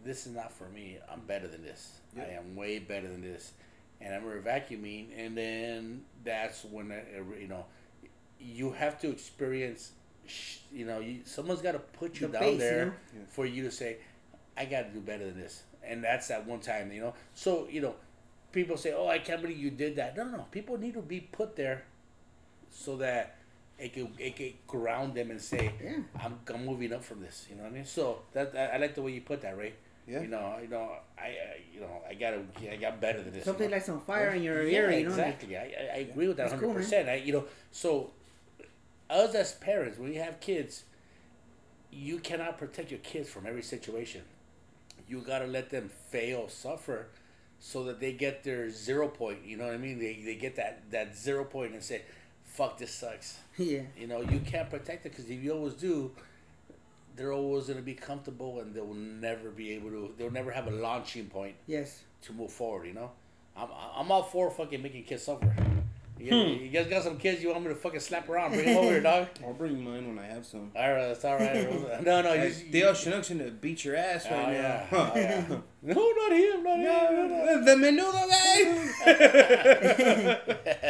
"This 0.04 0.28
is 0.28 0.34
not 0.34 0.52
for 0.52 0.68
me. 0.70 0.98
I'm 1.12 1.22
better 1.22 1.48
than 1.48 1.64
this. 1.64 2.00
I 2.18 2.32
am 2.32 2.56
way 2.56 2.80
better 2.80 3.08
than 3.08 3.22
this." 3.22 3.54
And 4.02 4.14
I 4.14 4.18
remember 4.18 4.42
vacuuming, 4.42 5.08
and 5.18 5.38
then 5.38 6.02
that's 6.24 6.64
when 6.66 6.92
I, 6.92 7.04
you 7.40 7.48
know, 7.48 7.66
you 8.40 8.72
have 8.72 9.00
to 9.02 9.10
experience. 9.10 9.92
You 10.72 10.86
know, 10.86 11.00
you, 11.00 11.22
someone's 11.26 11.62
got 11.62 11.72
to 11.74 11.80
put 11.80 12.20
you 12.20 12.28
The 12.28 12.34
down 12.34 12.42
base, 12.44 12.54
you 12.54 12.60
there 12.60 12.86
know? 12.86 12.92
Yeah. 13.16 13.22
for 13.30 13.46
you 13.46 13.64
to 13.64 13.72
say, 13.72 13.98
"I 14.58 14.66
got 14.66 14.82
to 14.84 14.90
do 14.90 15.00
better 15.00 15.26
than 15.26 15.40
this." 15.40 15.64
And 15.84 16.04
that's 16.04 16.28
that 16.28 16.46
one 16.46 16.60
time, 16.60 16.92
you 16.92 17.00
know. 17.02 17.14
So 17.34 17.68
you 17.70 17.82
know, 17.82 17.96
people 18.52 18.78
say, 18.78 18.94
"Oh, 18.94 19.08
I 19.08 19.20
can't 19.20 19.42
believe 19.42 19.58
you 19.58 19.72
did 19.72 19.96
that." 19.96 20.18
No, 20.18 20.26
no, 20.26 20.38
no. 20.38 20.46
People 20.52 20.78
need 20.78 20.94
to 20.96 21.02
be 21.02 21.22
put 21.22 21.56
there 21.56 21.86
so 22.70 22.98
that 22.98 23.38
it 23.80 23.94
could 23.94 24.10
it 24.20 24.36
could 24.36 24.54
ground 24.68 25.16
them 25.16 25.32
and 25.32 25.42
say, 25.42 25.72
Yeah. 25.84 25.98
"I'm, 26.22 26.40
I'm 26.54 26.66
moving 26.66 26.94
up 26.94 27.04
from 27.04 27.22
this." 27.22 27.48
You 27.50 27.56
know 27.56 27.64
what 27.64 27.72
I 27.72 27.76
mean? 27.76 27.86
So 27.86 28.20
that 28.34 28.54
I, 28.56 28.76
I 28.76 28.78
like 28.78 28.96
the 28.96 29.02
way 29.02 29.12
you 29.14 29.22
put 29.22 29.42
that, 29.42 29.58
right? 29.58 29.76
Yeah. 30.08 30.22
You 30.22 30.28
know, 30.30 30.56
you 30.62 30.70
know, 30.70 30.90
I, 31.18 31.26
I 31.26 31.34
you 31.74 31.82
know, 31.82 32.02
I 32.10 32.14
gotta, 32.14 32.40
I 32.72 32.78
got 32.78 33.02
better 33.02 33.22
than 33.22 33.34
this. 33.34 33.44
Something 33.44 33.66
you 33.66 33.70
know? 33.70 33.76
like 33.76 33.86
some 33.86 34.00
fire 34.00 34.30
in 34.30 34.42
your 34.42 34.64
yeah, 34.64 34.80
ear, 34.80 34.92
you 34.92 35.04
know? 35.04 35.10
exactly. 35.10 35.58
I, 35.58 35.64
I, 35.64 35.98
agree 36.10 36.30
with 36.30 36.38
that 36.38 36.50
hundred 36.50 36.66
cool, 36.66 36.74
percent. 36.74 37.10
I, 37.10 37.16
you 37.16 37.34
know, 37.34 37.44
so 37.72 38.12
us 39.10 39.36
as 39.36 39.54
parents, 39.54 40.00
when 40.00 40.14
you 40.14 40.22
have 40.22 40.40
kids, 40.40 40.84
you 41.92 42.20
cannot 42.20 42.58
protect 42.58 42.90
your 42.90 43.02
kids 43.02 43.30
from 43.30 43.46
every 43.46 43.64
situation. 43.64 44.22
You 45.10 45.20
gotta 45.20 45.48
let 45.48 45.70
them 45.70 45.90
fail, 46.10 46.48
suffer, 46.48 47.08
so 47.60 47.84
that 47.86 48.00
they 48.00 48.14
get 48.14 48.44
their 48.44 48.70
zero 48.70 49.10
point. 49.10 49.40
You 49.46 49.58
know 49.58 49.66
what 49.66 49.74
I 49.74 49.78
mean? 49.78 50.00
They, 50.00 50.22
they 50.24 50.36
get 50.36 50.56
that 50.56 50.90
that 50.92 51.18
zero 51.18 51.44
point 51.44 51.74
and 51.74 51.84
say, 51.84 52.04
"Fuck, 52.46 52.78
this 52.78 52.94
sucks." 52.94 53.40
yeah. 53.58 53.82
You 53.98 54.08
know, 54.08 54.22
you 54.22 54.40
can't 54.40 54.70
protect 54.70 55.06
it 55.06 55.10
because 55.10 55.30
if 55.30 55.44
you 55.44 55.52
always 55.52 55.74
do, 55.74 56.12
they're 57.18 57.34
always 57.34 57.66
gonna 57.68 57.82
be 57.82 57.94
comfortable 57.96 58.60
and 58.62 58.74
they'll 58.74 58.94
never 58.94 59.50
be 59.50 59.72
able 59.74 59.90
to. 59.90 60.14
They'll 60.18 60.32
never 60.32 60.52
have 60.52 60.68
a 60.68 60.72
launching 60.72 61.26
point 61.26 61.56
Yes. 61.66 62.04
to 62.24 62.34
move 62.34 62.52
forward. 62.52 62.86
You 62.88 62.94
know, 62.94 63.12
I'm 63.58 63.70
I'm 63.96 64.12
all 64.12 64.24
for 64.24 64.50
fucking 64.52 64.82
making 64.82 65.04
kids 65.04 65.24
suffer. 65.24 65.54
You, 66.20 66.32
hmm. 66.32 66.64
you 66.64 66.70
guys 66.70 66.88
got 66.88 67.04
some 67.04 67.18
kids 67.20 67.44
you 67.44 67.50
want 67.52 67.62
me 67.62 67.70
to 67.70 67.76
fucking 67.76 68.00
slap 68.00 68.28
around? 68.28 68.52
Bring 68.54 68.66
them 68.66 68.78
over 68.78 68.88
here, 68.88 69.02
dog. 69.02 69.28
I'll 69.46 69.54
bring 69.54 69.84
mine 69.84 70.08
when 70.08 70.18
I 70.18 70.26
have 70.26 70.48
some. 70.48 70.72
All 70.76 70.92
right, 70.92 71.10
that's 71.10 71.24
all 71.24 71.36
right. 71.38 72.02
No, 72.04 72.24
no, 72.24 72.34
Hey, 72.34 72.52
you, 72.66 72.72
Dale 72.72 72.94
Chinook's 72.96 73.30
gonna 73.30 73.52
beat 73.52 73.86
your 73.86 73.96
ass 73.96 74.26
Oh, 74.28 74.34
right 74.36 74.54
yeah. 74.54 74.86
now. 74.92 74.98
Oh, 74.98 75.12
yeah. 75.16 75.58
No, 75.84 75.94
not 75.94 76.32
him, 76.32 76.64
not 76.64 76.80
him. 76.80 77.30
not 77.30 77.50
him. 77.50 77.66
the 77.66 77.76
menudo 77.76 78.28
guy. 78.28 78.52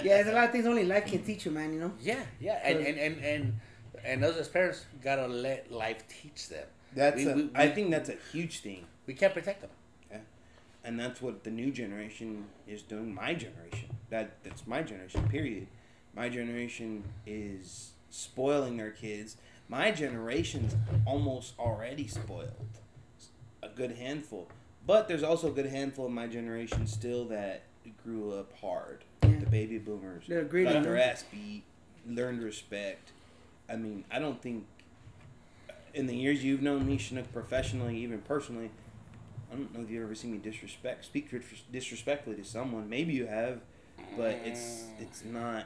Yeah, 0.02 0.16
there's 0.24 0.28
a 0.28 0.32
lot 0.32 0.46
of 0.46 0.52
things 0.52 0.66
only 0.66 0.86
life 0.86 1.06
can 1.06 1.22
teach 1.24 1.46
you, 1.46 1.52
man. 1.52 1.74
You 1.74 1.80
know. 1.82 1.92
Yeah, 2.00 2.22
yeah, 2.40 2.60
and 2.64 2.80
and 2.80 2.98
and 2.98 3.18
and, 3.24 3.60
and 4.06 4.24
us 4.24 4.38
as 4.38 4.48
parents 4.48 4.86
gotta 5.04 5.28
let 5.28 5.72
life 5.72 6.04
teach 6.08 6.50
them. 6.50 6.66
That's. 6.94 7.18
We- 7.18 7.28
a, 7.28 7.36
we- 7.36 7.50
I 7.56 7.68
think 7.70 7.92
that's 7.92 8.10
a 8.10 8.16
huge 8.32 8.60
thing, 8.60 8.86
We 9.06 9.14
can't 9.14 9.34
protect 9.34 9.62
them. 9.62 9.70
Yeah, 10.12 10.18
and 10.84 11.00
that's 11.00 11.22
what 11.22 11.44
the 11.44 11.52
new 11.52 11.72
generation 11.72 12.46
is 12.68 12.82
doing. 12.82 13.14
My 13.14 13.34
generation. 13.34 13.90
That 14.10 14.44
that's 14.44 14.66
my 14.68 14.82
generation. 14.82 15.28
Period. 15.30 15.68
My 16.16 16.30
generation 16.30 17.04
is 17.26 17.92
spoiling 18.10 18.78
their 18.78 18.92
kids. 18.92 19.38
My 19.70 19.92
generation's 19.92 20.76
almost 21.06 21.54
already 21.60 22.08
spoiled. 22.08 22.54
A 23.62 23.68
good 23.70 23.92
handful, 23.98 24.48
but 24.86 25.08
there's 25.08 25.24
also 25.24 25.48
a 25.48 25.52
good 25.52 25.66
handful 25.66 26.06
of 26.06 26.12
my 26.12 26.26
generation 26.28 26.88
still 26.88 27.26
that 27.26 27.64
grew 28.04 28.32
up 28.34 28.54
hard. 28.62 29.04
Yeah. 29.24 29.40
The 29.40 29.46
baby 29.46 29.78
boomers 29.78 30.24
They're 30.28 30.44
greedy. 30.46 30.72
got 30.74 30.84
their 30.84 30.98
ass 30.98 31.24
beat, 31.32 31.64
learned 32.08 32.42
respect. 32.44 33.12
I 33.70 33.76
mean, 33.76 34.04
I 34.12 34.20
don't 34.20 34.42
think 34.42 34.66
in 35.94 36.08
the 36.08 36.16
years 36.16 36.44
you've 36.44 36.62
known 36.62 36.86
me, 36.86 36.98
Chinook, 36.98 37.32
professionally, 37.34 37.98
even 37.98 38.20
personally, 38.20 38.70
I 39.52 39.56
don't 39.56 39.74
know 39.74 39.82
if 39.82 39.90
you've 39.90 40.04
ever 40.04 40.16
seen 40.16 40.32
me 40.32 40.38
disrespect, 40.38 41.06
speak 41.06 41.30
disrespectfully 41.72 42.36
to 42.38 42.44
someone. 42.44 42.90
Maybe 42.90 43.14
you 43.14 43.28
have, 43.28 43.62
but 44.16 44.36
it's 44.46 44.86
it's 45.00 45.24
not 45.24 45.66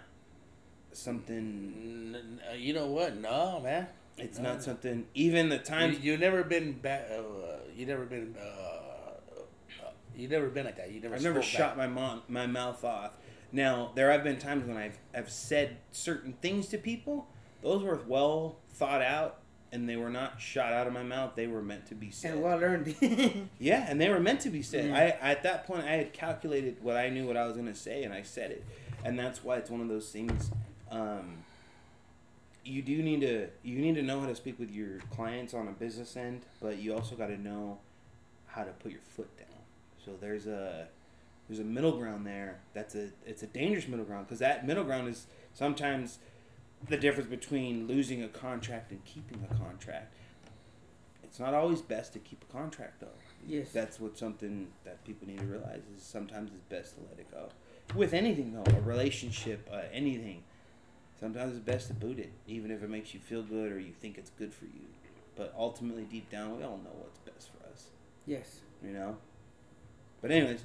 something. 0.94 2.40
Uh, 2.50 2.54
You 2.54 2.74
know 2.74 2.88
what? 2.88 3.16
No, 3.18 3.60
man. 3.62 3.88
It's 4.18 4.38
No. 4.38 4.54
not 4.54 4.64
something. 4.64 5.06
Even 5.14 5.50
the 5.50 5.58
times 5.58 6.00
you 6.00 6.12
have 6.12 6.20
never 6.22 6.44
been 6.44 6.74
bad. 6.74 7.10
Uh, 7.12 7.58
you 7.76 7.86
never 7.86 8.06
been. 8.06 8.36
Uh, 8.40 8.44
uh, 8.44 9.90
you 10.16 10.28
never 10.28 10.50
been 10.50 10.66
like 10.66 10.78
that. 10.78 10.92
You 10.92 11.00
never. 11.02 11.16
I've 11.16 11.24
never 11.24 11.42
shot 11.42 11.76
back. 11.76 11.78
my 11.78 11.88
mom, 11.88 12.22
my 12.28 12.46
mouth 12.46 12.84
off. 12.84 13.12
Now 13.52 13.92
there 13.96 14.12
have 14.12 14.24
been 14.24 14.38
times 14.38 14.66
when 14.68 14.78
I've 14.78 14.98
I've 15.14 15.30
said 15.32 15.78
certain 15.92 16.34
things 16.42 16.68
to 16.68 16.78
people. 16.78 17.28
Those 17.62 17.84
were 17.84 18.00
well 18.08 18.58
thought 18.74 19.02
out, 19.02 19.38
and 19.72 19.88
they 19.88 19.96
were 19.96 20.10
not 20.10 20.42
shot 20.42 20.74
out 20.74 20.88
of 20.88 20.94
my 20.94 21.04
mouth. 21.04 21.32
They 21.36 21.48
were 21.48 21.62
meant 21.62 21.88
to 21.88 21.96
be 21.96 22.12
said. 22.12 22.34
And 22.34 22.44
well 22.44 22.58
learned. 22.58 22.96
Yeah, 23.60 23.86
and 23.88 24.00
they 24.02 24.10
were 24.10 24.20
meant 24.20 24.42
to 24.42 24.50
be 24.50 24.62
said. 24.62 24.90
Yeah. 24.90 25.16
I 25.22 25.32
at 25.32 25.44
that 25.44 25.68
point 25.68 25.86
I 25.86 25.92
had 25.92 26.14
calculated 26.14 26.78
what 26.82 26.98
I 26.98 27.10
knew 27.10 27.26
what 27.26 27.38
I 27.38 27.46
was 27.46 27.56
gonna 27.56 27.76
say, 27.76 28.04
and 28.04 28.14
I 28.14 28.24
said 28.24 28.52
it, 28.52 28.66
and 29.06 29.18
that's 29.18 29.44
why 29.44 29.58
it's 29.58 29.70
one 29.70 29.82
of 29.82 29.88
those 29.88 30.10
things. 30.10 30.52
Um, 30.90 31.44
you 32.64 32.82
do 32.82 33.02
need 33.02 33.22
to 33.22 33.48
you 33.64 33.80
need 33.80 33.96
to 33.96 34.02
know 34.02 34.20
how 34.20 34.28
to 34.28 34.36
speak 34.36 34.60
with 34.60 34.72
your 34.72 35.00
clients 35.12 35.54
on 35.54 35.68
a 35.68 35.72
business 35.72 36.16
end, 36.16 36.42
but 36.62 36.78
you 36.78 36.94
also 36.94 37.16
got 37.16 37.28
to 37.28 37.40
know 37.40 37.80
how 38.48 38.64
to 38.64 38.72
put 38.72 38.92
your 38.92 39.02
foot 39.02 39.36
down. 39.38 39.48
So 40.04 40.12
there's 40.20 40.48
a 40.48 40.88
there's 41.48 41.60
a 41.60 41.64
middle 41.64 41.98
ground 41.98 42.26
there. 42.26 42.60
That's 42.74 42.96
a 42.96 43.10
it's 43.26 43.44
a 43.44 43.48
dangerous 43.48 43.88
middle 43.88 44.06
ground 44.06 44.28
because 44.28 44.40
that 44.40 44.66
middle 44.66 44.84
ground 44.84 45.08
is 45.08 45.28
sometimes 45.54 46.20
the 46.88 46.98
difference 46.98 47.30
between 47.30 47.88
losing 47.88 48.24
a 48.24 48.28
contract 48.28 48.92
and 48.92 49.04
keeping 49.06 49.46
a 49.50 49.56
contract. 49.56 50.14
It's 51.24 51.40
not 51.40 51.54
always 51.54 51.82
best 51.82 52.14
to 52.14 52.20
keep 52.20 52.44
a 52.50 52.52
contract 52.52 53.00
though 53.00 53.08
yes. 53.48 53.72
that's 53.72 54.00
what 54.00 54.18
something 54.18 54.68
that 54.84 55.04
people 55.06 55.28
need 55.28 55.40
to 55.40 55.46
realize 55.46 55.82
is 55.96 56.04
sometimes 56.04 56.52
it's 56.52 56.64
best 56.70 56.96
to 56.96 57.02
let 57.10 57.20
it 57.20 57.30
go 57.32 57.50
with 57.96 58.14
anything 58.14 58.54
though 58.54 58.78
a 58.78 58.82
relationship 58.82 59.68
uh, 59.72 59.82
anything 59.92 60.44
sometimes 61.20 61.56
it's 61.56 61.66
best 61.66 61.88
to 61.88 61.94
boot 61.94 62.20
it 62.20 62.32
even 62.48 62.72
if 62.72 62.84
it 62.84 62.90
makes 62.90 63.14
you 63.14 63.20
feel 63.20 63.44
good 63.44 63.72
or 63.72 63.80
you 63.80 63.94
think 64.02 64.18
it's 64.18 64.32
good 64.32 64.54
for 64.54 64.66
you 64.66 64.86
but 65.36 65.54
ultimately 65.58 66.04
deep 66.04 66.30
down 66.30 66.58
we 66.58 66.64
all 66.64 66.80
know 66.84 66.92
what's 67.00 67.20
best 67.20 67.50
for 67.52 67.72
us 67.72 67.88
yes. 68.26 68.62
you 68.84 68.92
know 68.92 69.18
but 70.22 70.32
anyways 70.32 70.62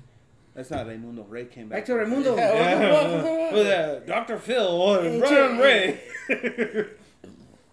that's 0.57 0.71
not 0.71 0.87
Raimundo 0.87 1.23
Ray 1.29 1.45
came 1.45 1.69
back 1.69 1.79
Back 1.81 1.85
to 1.87 1.95
Raimundo. 1.95 2.35
Yeah, 2.37 2.55
yeah. 2.55 2.81
welcome, 2.91 3.23
welcome. 3.23 3.59
with 3.59 3.67
uh, 3.67 4.01
Dr. 4.01 4.39
Phil 4.39 4.67
or 4.67 5.03
Hey, 5.03 5.19
Brian 5.21 5.57
Jay. 5.59 6.01
Ray 6.29 6.87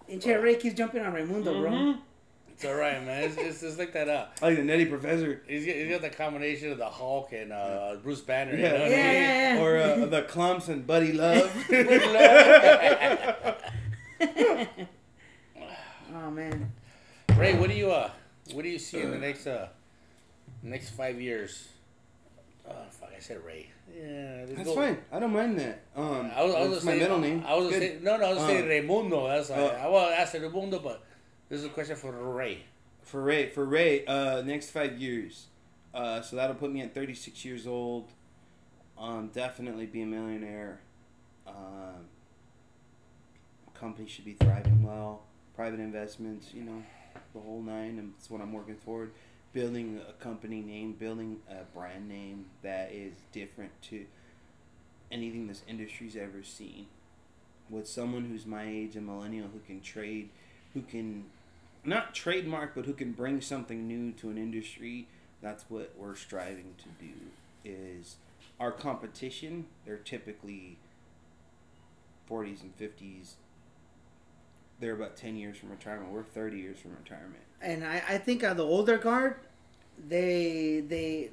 And 0.09 0.21
Che 0.21 0.35
Ray 0.35 0.55
keeps 0.61 0.75
jumping 0.75 1.01
on 1.01 1.13
Raimundo, 1.13 1.59
bro. 1.59 1.71
Mhm. 1.71 1.97
It's 2.51 2.65
all 2.65 2.75
right, 2.75 3.03
man. 3.03 3.23
It's, 3.23 3.35
it's, 3.37 3.63
it's 3.63 3.77
like 3.79 3.93
that. 3.93 4.07
up. 4.09 4.35
I 4.41 4.45
like 4.49 4.57
the 4.57 4.63
Nutty 4.63 4.85
Professor 4.85 5.41
he's 5.47 5.65
got, 5.65 5.75
he's 5.75 5.89
got 5.89 6.01
the 6.01 6.09
combination 6.11 6.71
of 6.71 6.77
the 6.77 6.85
Hulk 6.89 7.31
and 7.33 7.51
uh, 7.51 7.95
Bruce 8.03 8.21
Banner. 8.21 8.55
You 8.55 8.61
yeah, 8.63 8.71
know 8.71 8.79
what 8.79 8.83
I 8.83 8.89
Yeah, 8.89 8.97
mean? 8.97 9.13
yeah, 9.15 9.55
yeah. 9.55 9.61
or 9.63 9.77
uh, 9.77 10.05
the 10.05 10.21
Klumps 10.23 10.69
and 10.69 10.85
Buddy 10.85 11.13
Love 11.13 11.51
Oh 16.15 16.29
man. 16.31 16.71
Ray, 17.35 17.55
what 17.55 17.69
do 17.69 17.75
you 17.75 17.91
uh, 17.91 18.11
what 18.53 18.63
do 18.63 18.69
you 18.69 18.77
see 18.79 18.99
in 19.01 19.09
the 19.11 19.17
next 19.17 19.47
uh, 19.47 19.69
next 20.61 20.91
five 20.91 21.19
years? 21.19 21.69
Oh 22.67 22.71
fuck, 22.91 23.11
I 23.15 23.19
said 23.19 23.43
Ray. 23.45 23.69
Yeah, 23.93 24.45
That's 24.45 24.69
go. 24.69 24.75
fine. 24.75 24.97
I 25.11 25.19
don't 25.19 25.33
mind 25.33 25.59
that. 25.59 25.83
Um, 25.95 26.31
I 26.35 26.43
was, 26.43 26.55
I 26.55 26.61
was 26.61 26.77
it's 26.77 26.85
my 26.85 26.93
say, 26.93 26.99
middle 26.99 27.19
name. 27.19 27.43
I 27.45 27.55
was 27.55 27.67
It's 27.67 27.77
say, 27.77 27.97
no, 28.01 28.17
no, 28.17 28.25
I 28.25 28.29
was 28.29 28.37
gonna 28.39 28.53
Uh, 28.53 28.57
say 28.61 28.67
Raimundo. 28.67 29.27
That's 29.27 29.49
uh, 29.49 29.79
I 29.81 29.87
was 29.87 30.13
asked 30.17 30.33
Raimundo, 30.35 30.79
but 30.79 31.03
this 31.49 31.59
is 31.59 31.65
a 31.65 31.69
question 31.69 31.95
for 31.95 32.11
Ray. 32.11 32.63
for 33.01 33.21
Ray. 33.21 33.49
For 33.49 33.65
Ray, 33.65 34.05
uh, 34.05 34.41
next 34.43 34.69
five 34.71 34.97
years. 34.97 35.47
Uh, 35.93 36.21
so 36.21 36.35
that'll 36.37 36.55
put 36.55 36.71
me 36.71 36.81
at 36.81 36.93
36 36.95 37.43
years 37.45 37.67
old. 37.67 38.09
Um, 38.97 39.29
definitely 39.33 39.85
be 39.85 40.01
a 40.01 40.05
millionaire. 40.05 40.79
Um, 41.45 42.05
company 43.73 44.07
should 44.07 44.25
be 44.25 44.33
thriving 44.33 44.81
well. 44.83 45.23
Private 45.55 45.79
investments, 45.81 46.53
you 46.53 46.63
know, 46.63 46.81
the 47.33 47.39
whole 47.39 47.61
nine. 47.61 47.99
And 47.99 48.13
that's 48.15 48.29
what 48.29 48.41
I'm 48.41 48.53
working 48.53 48.75
toward. 48.77 49.11
Building 49.53 50.01
a 50.09 50.13
company 50.13 50.61
name, 50.61 50.93
building 50.93 51.37
a 51.47 51.63
brand 51.77 52.09
name 52.09 52.45
that 52.63 52.91
is 52.91 53.13
different 53.31 53.71
to 53.83 54.05
anything 55.11 55.45
this 55.45 55.61
industry's 55.67 56.15
ever 56.15 56.41
seen. 56.41 56.87
With 57.69 57.87
someone 57.87 58.25
who's 58.25 58.47
my 58.47 58.67
age, 58.67 58.95
a 58.95 59.01
millennial, 59.01 59.49
who 59.53 59.59
can 59.59 59.79
trade, 59.79 60.29
who 60.73 60.81
can 60.81 61.25
not 61.85 62.15
trademark, 62.15 62.73
but 62.73 62.85
who 62.85 62.93
can 62.93 63.11
bring 63.11 63.41
something 63.41 63.87
new 63.87 64.11
to 64.13 64.29
an 64.29 64.39
industry. 64.39 65.07
That's 65.41 65.65
what 65.69 65.93
we're 65.97 66.15
striving 66.15 66.73
to 66.79 67.05
do. 67.05 67.13
Is 67.63 68.15
our 68.59 68.71
competition? 68.71 69.67
They're 69.85 69.97
typically 69.97 70.77
forties 72.25 72.61
and 72.61 72.73
fifties. 72.73 73.35
They're 74.79 74.95
about 74.95 75.15
ten 75.15 75.35
years 75.35 75.57
from 75.57 75.69
retirement. 75.69 76.11
We're 76.11 76.23
thirty 76.23 76.57
years 76.57 76.79
from 76.79 76.95
retirement. 76.95 77.43
And 77.63 77.83
I, 77.85 78.03
I 78.09 78.17
think 78.17 78.43
uh, 78.43 78.53
the 78.53 78.63
older 78.65 78.97
guard, 78.97 79.37
they 80.09 80.83
they 80.93 81.29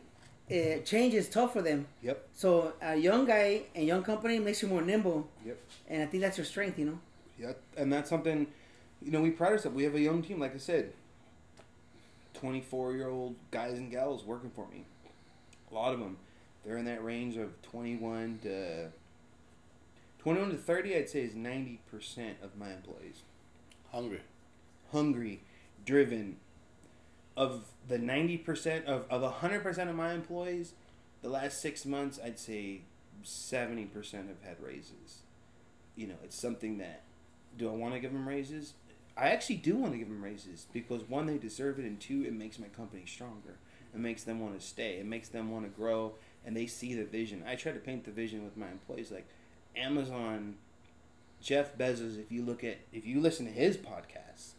uh, 0.51 0.82
change 0.85 1.12
is 1.15 1.28
tough 1.28 1.52
for 1.52 1.62
them. 1.62 1.86
Yep. 2.02 2.28
So 2.35 2.73
a 2.81 2.94
young 2.97 3.24
guy 3.27 3.62
and 3.74 3.85
young 3.86 4.02
company 4.05 4.39
makes 4.39 4.62
you 4.62 4.69
more 4.69 4.82
nimble, 4.82 5.28
Yep. 5.44 5.59
and 5.89 6.02
I 6.02 6.07
think 6.07 6.23
that's 6.23 6.39
your 6.39 6.44
strength. 6.47 6.78
You 6.78 6.86
know. 6.86 6.98
Yeah, 7.39 7.52
and 7.77 7.93
that's 7.93 8.09
something, 8.11 8.47
you 9.02 9.11
know, 9.11 9.23
we 9.23 9.31
pride 9.31 9.52
ourselves. 9.52 9.74
We 9.77 9.85
have 9.85 9.94
a 9.94 10.01
young 10.01 10.23
team, 10.23 10.39
like 10.39 10.55
I 10.55 10.59
said, 10.59 10.93
twenty-four-year-old 12.35 13.35
guys 13.51 13.78
and 13.78 13.90
gals 13.90 14.24
working 14.24 14.51
for 14.51 14.66
me. 14.69 14.85
A 15.70 15.74
lot 15.74 15.93
of 15.94 16.01
them, 16.01 16.16
they're 16.65 16.77
in 16.77 16.85
that 16.85 17.02
range 17.05 17.36
of 17.36 17.61
twenty-one 17.62 18.40
to 18.43 18.89
twenty-one 20.20 20.51
to 20.51 20.57
thirty. 20.57 20.94
I'd 20.97 21.09
say 21.09 21.23
is 21.23 21.35
ninety 21.35 21.81
percent 21.90 22.36
of 22.43 22.57
my 22.57 22.73
employees 22.73 23.23
Hungry. 23.90 24.20
hungry, 24.93 25.40
driven. 25.85 26.36
Of 27.36 27.66
the 27.89 27.97
ninety 27.97 28.36
percent 28.36 28.86
of 28.86 29.07
of 29.09 29.23
hundred 29.35 29.62
percent 29.62 29.89
of 29.89 29.97
my 29.97 30.12
employees, 30.12 30.74
the 31.23 31.28
last 31.28 31.61
six 31.62 31.86
months, 31.86 32.19
I'd 32.23 32.39
say 32.39 32.82
seventy 33.23 33.85
percent 33.85 34.28
have 34.28 34.43
had 34.43 34.62
raises. 34.62 35.23
You 35.97 36.09
know, 36.09 36.16
it's 36.24 36.40
something 36.40 36.78
that 36.78 37.02
do 37.57 37.69
I 37.69 37.73
want 37.73 37.94
to 37.94 38.01
give 38.01 38.12
them 38.12 38.28
raises? 38.28 38.74
I 39.16 39.28
actually 39.28 39.57
do 39.57 39.77
want 39.77 39.93
to 39.93 39.98
give 39.98 40.09
them 40.09 40.23
raises 40.23 40.66
because 40.73 41.02
one, 41.09 41.27
they 41.27 41.39
deserve 41.39 41.78
it, 41.78 41.85
and 41.85 42.01
two, 42.01 42.24
it 42.24 42.32
makes 42.32 42.59
my 42.59 42.69
company 42.69 43.05
stronger. 43.07 43.59
It 43.93 44.01
makes 44.01 44.24
them 44.24 44.40
want 44.40 44.59
to 44.59 44.65
stay. 44.65 44.98
It 44.98 45.07
makes 45.07 45.28
them 45.28 45.51
want 45.51 45.65
to 45.65 45.70
grow, 45.70 46.15
and 46.44 46.57
they 46.57 46.66
see 46.66 46.94
the 46.94 47.05
vision. 47.05 47.43
I 47.47 47.55
try 47.57 47.73
to 47.73 47.78
paint 47.81 48.05
the 48.05 48.12
vision 48.12 48.44
with 48.44 48.57
my 48.57 48.70
employees, 48.70 49.11
like 49.11 49.28
Amazon. 49.77 50.57
Jeff 51.40 51.77
Bezos, 51.77 52.20
if 52.20 52.31
you 52.31 52.43
look 52.43 52.62
at, 52.62 52.78
if 52.93 53.07
you 53.07 53.20
listen 53.20 53.47
to 53.47 53.52
his 53.52 53.77
podcasts, 53.77 54.52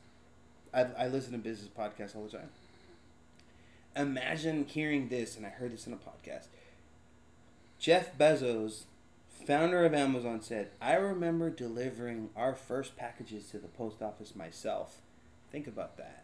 I, 0.73 0.85
I 0.97 1.07
listen 1.07 1.33
to 1.33 1.37
business 1.37 1.69
podcasts 1.77 2.15
all 2.15 2.23
the 2.23 2.37
time. 2.37 2.49
Imagine 3.95 4.65
hearing 4.65 5.09
this, 5.09 5.35
and 5.35 5.45
I 5.45 5.49
heard 5.49 5.73
this 5.73 5.85
in 5.85 5.93
a 5.93 5.97
podcast. 5.97 6.45
Jeff 7.77 8.17
Bezos, 8.17 8.83
founder 9.45 9.83
of 9.85 9.93
Amazon, 9.93 10.41
said, 10.41 10.69
I 10.81 10.93
remember 10.93 11.49
delivering 11.49 12.29
our 12.35 12.55
first 12.55 12.95
packages 12.95 13.47
to 13.47 13.59
the 13.59 13.67
post 13.67 14.01
office 14.01 14.35
myself. 14.35 15.01
Think 15.51 15.67
about 15.67 15.97
that. 15.97 16.23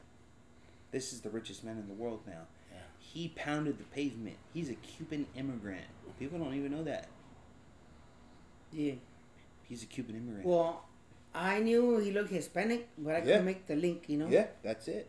This 0.91 1.11
is 1.11 1.21
the 1.21 1.29
richest 1.29 1.63
man 1.63 1.77
in 1.77 1.87
the 1.87 1.93
world 1.93 2.21
now. 2.25 2.43
Yeah. 2.71 2.79
He 2.99 3.33
pounded 3.35 3.77
the 3.77 3.83
pavement. 3.83 4.37
He's 4.53 4.69
a 4.69 4.75
Cuban 4.75 5.25
immigrant. 5.35 5.85
People 6.17 6.39
don't 6.39 6.53
even 6.53 6.71
know 6.71 6.83
that. 6.83 7.07
Yeah. 8.71 8.93
He's 9.67 9.83
a 9.83 9.87
Cuban 9.87 10.15
immigrant. 10.15 10.45
Well, 10.45 10.85
I 11.37 11.59
knew 11.59 11.97
he 11.99 12.11
looked 12.11 12.31
Hispanic, 12.31 12.87
but 12.97 13.13
I 13.15 13.17
Yeah. 13.19 13.23
couldn't 13.25 13.45
make 13.45 13.67
the 13.67 13.75
link. 13.75 14.09
You 14.09 14.17
know. 14.17 14.27
yeah, 14.27 14.47
that's 14.63 14.87
it. 14.87 15.07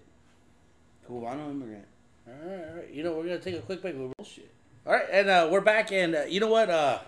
Cubano 1.09 1.51
immigrant. 1.51 1.87
All 2.27 2.35
right, 2.35 2.69
all 2.69 2.77
right. 2.77 2.91
You 2.93 3.03
know, 3.03 3.13
we're 3.17 3.25
gonna 3.25 3.39
take 3.39 3.57
a 3.57 3.61
quick 3.63 3.81
break. 3.81 3.95
We're- 3.97 4.13
Bullshit. 4.19 4.51
All 4.87 4.93
right, 4.93 5.07
and 5.11 5.29
uh, 5.29 5.49
we're 5.51 5.61
back, 5.63 5.91
and 5.93 6.15
uh, 6.15 6.23
you 6.29 6.41
know 6.41 6.49
what? 6.49 6.69
Uh, 6.71 6.99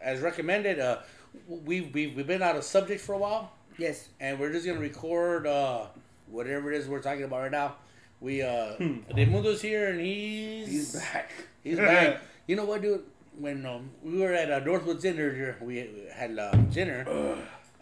as 0.00 0.20
recommended, 0.20 0.78
uh, 0.80 0.98
we've, 1.48 1.92
we've 1.94 2.16
we've 2.16 2.26
been 2.26 2.42
out 2.42 2.56
of 2.56 2.64
subject 2.64 3.00
for 3.02 3.14
a 3.14 3.18
while, 3.18 3.52
Yes. 3.78 4.08
and 4.18 4.38
we're 4.40 4.52
just 4.52 4.64
gonna 4.66 4.80
record 4.80 5.46
uh, 5.46 5.86
whatever 6.30 6.72
it 6.72 6.78
is 6.78 6.88
we're 6.88 7.02
talking 7.02 7.24
about 7.24 7.40
right 7.42 7.50
now. 7.50 7.76
We 8.20 8.42
uh, 8.42 8.76
Raimundo's 9.16 9.60
here, 9.62 9.88
and 9.88 10.00
he's 10.00 10.68
He's 10.68 10.94
back. 10.94 11.30
He's 11.62 11.76
back. 11.78 12.20
You 12.46 12.56
know 12.56 12.64
what, 12.64 12.82
dude? 12.82 13.04
When 13.38 13.64
um, 13.64 13.90
we 14.02 14.18
were 14.18 14.32
at 14.34 14.50
uh, 14.50 14.58
Northwood 14.58 15.00
Dinner, 15.00 15.56
we 15.60 15.76
had 16.12 16.34
dinner, 16.72 17.04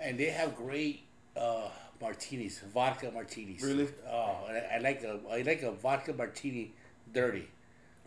and 0.00 0.18
they 0.18 0.26
have 0.30 0.56
great 0.56 1.02
uh, 1.36 1.68
martinis, 2.00 2.60
vodka 2.72 3.10
martinis. 3.12 3.62
Really? 3.62 3.88
Oh, 4.10 4.36
I, 4.48 4.76
I 4.76 4.78
like 4.78 5.02
a 5.02 5.18
I 5.30 5.42
like 5.42 5.62
a 5.62 5.72
vodka 5.72 6.12
martini 6.12 6.72
dirty. 7.12 7.48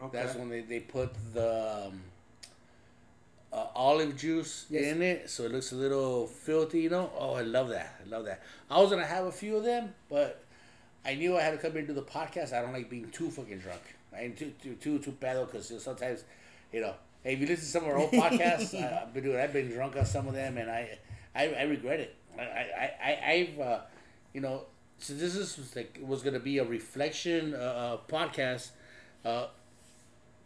Okay. 0.02 0.18
That's 0.24 0.36
when 0.36 0.50
they, 0.50 0.62
they 0.62 0.80
put 0.80 1.12
the 1.34 1.86
um, 1.88 2.02
uh, 3.54 3.66
olive 3.76 4.18
juice 4.18 4.66
Yes. 4.70 4.96
in 4.96 5.02
it, 5.02 5.30
so 5.30 5.44
it 5.44 5.52
looks 5.52 5.72
a 5.72 5.76
little 5.76 6.28
filthy. 6.28 6.82
You 6.82 6.90
know? 6.90 7.12
Oh, 7.18 7.34
I 7.34 7.42
love 7.42 7.70
that. 7.70 8.00
I 8.06 8.10
love 8.10 8.26
that. 8.26 8.42
I 8.70 8.80
was 8.80 8.90
gonna 8.90 9.06
have 9.06 9.26
a 9.26 9.32
few 9.32 9.58
of 9.58 9.64
them, 9.64 9.94
but 10.10 10.44
I 11.06 11.16
knew 11.16 11.38
I 11.38 11.42
had 11.42 11.52
to 11.52 11.58
come 11.58 11.72
here 11.72 11.80
and 11.80 11.88
do 11.88 11.94
the 11.94 12.02
podcast. 12.02 12.54
I 12.54 12.62
don't 12.62 12.74
like 12.74 12.90
being 12.90 13.10
too 13.12 13.30
fucking 13.30 13.60
drunk. 13.60 13.82
I 14.16 14.22
ain't 14.24 14.38
too 14.38 14.54
too 14.62 14.76
too 14.76 15.00
too 15.00 15.12
pedo 15.22 15.46
because 15.46 15.72
sometimes, 15.84 16.24
you 16.74 16.82
know, 16.82 16.94
hey, 17.24 17.34
if 17.34 17.40
you 17.40 17.48
listen 17.48 17.66
to 17.66 17.72
some 17.72 17.84
of 17.84 17.90
our 17.90 17.98
old 17.98 18.12
podcasts, 18.12 18.74
I've 18.76 19.14
been 19.14 19.24
doing. 19.24 19.38
I've 19.38 19.54
been 19.54 19.70
drunk 19.70 19.96
on 19.98 20.06
some 20.06 20.28
of 20.28 20.34
them, 20.34 20.58
and 20.58 20.70
I 20.70 20.98
I, 21.36 21.48
I 21.50 21.64
regret 21.64 22.00
it. 22.00 22.16
I 22.38 22.42
I, 22.42 22.92
I 23.04 23.32
I've 23.32 23.60
uh, 23.60 23.80
you 24.34 24.42
know, 24.42 24.64
so 25.00 25.14
this 25.14 25.36
is 25.36 25.58
was 25.58 25.76
like 25.76 26.00
was 26.02 26.22
gonna 26.24 26.40
be 26.40 26.58
a 26.60 26.64
reflection 26.66 27.54
uh, 27.54 27.58
uh, 27.58 27.98
podcast. 28.10 28.70
Uh, 29.24 29.48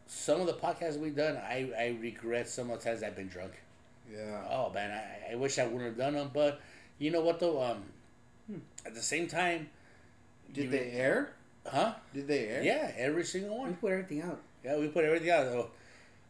some 0.08 0.40
of 0.42 0.48
the 0.48 0.54
podcasts 0.54 1.00
we've 1.00 1.16
done, 1.16 1.36
I, 1.38 1.70
I 1.78 1.98
regret 2.00 2.48
some 2.48 2.70
of 2.70 2.80
the 2.80 2.86
times 2.90 3.02
I've 3.04 3.16
been 3.16 3.28
drunk. 3.28 3.54
Yeah. 4.12 4.44
Oh 4.50 4.72
man, 4.74 4.92
I, 4.92 5.34
I 5.34 5.36
wish 5.36 5.58
I 5.58 5.64
wouldn't 5.66 5.84
have 5.86 5.98
done 5.98 6.14
them. 6.14 6.30
But 6.34 6.62
you 7.00 7.10
know 7.12 7.22
what 7.22 7.40
though? 7.40 7.62
Um, 7.64 7.84
at 8.86 8.94
the 8.94 9.02
same 9.02 9.28
time, 9.28 9.70
Did 10.54 10.66
you- 10.66 10.70
they 10.70 10.92
air? 10.92 11.32
Huh? 11.68 11.96
Did 12.14 12.28
they 12.28 12.48
air? 12.48 12.62
Yeah, 12.62 12.92
every 12.96 13.24
single 13.24 13.58
one. 13.58 13.70
We 13.70 13.74
put 13.74 13.92
everything 13.92 14.22
out. 14.22 14.40
Yeah, 14.64 14.78
we 14.78 14.88
put 14.88 15.04
everything 15.04 15.32
out. 15.32 15.46
Though. 15.46 15.70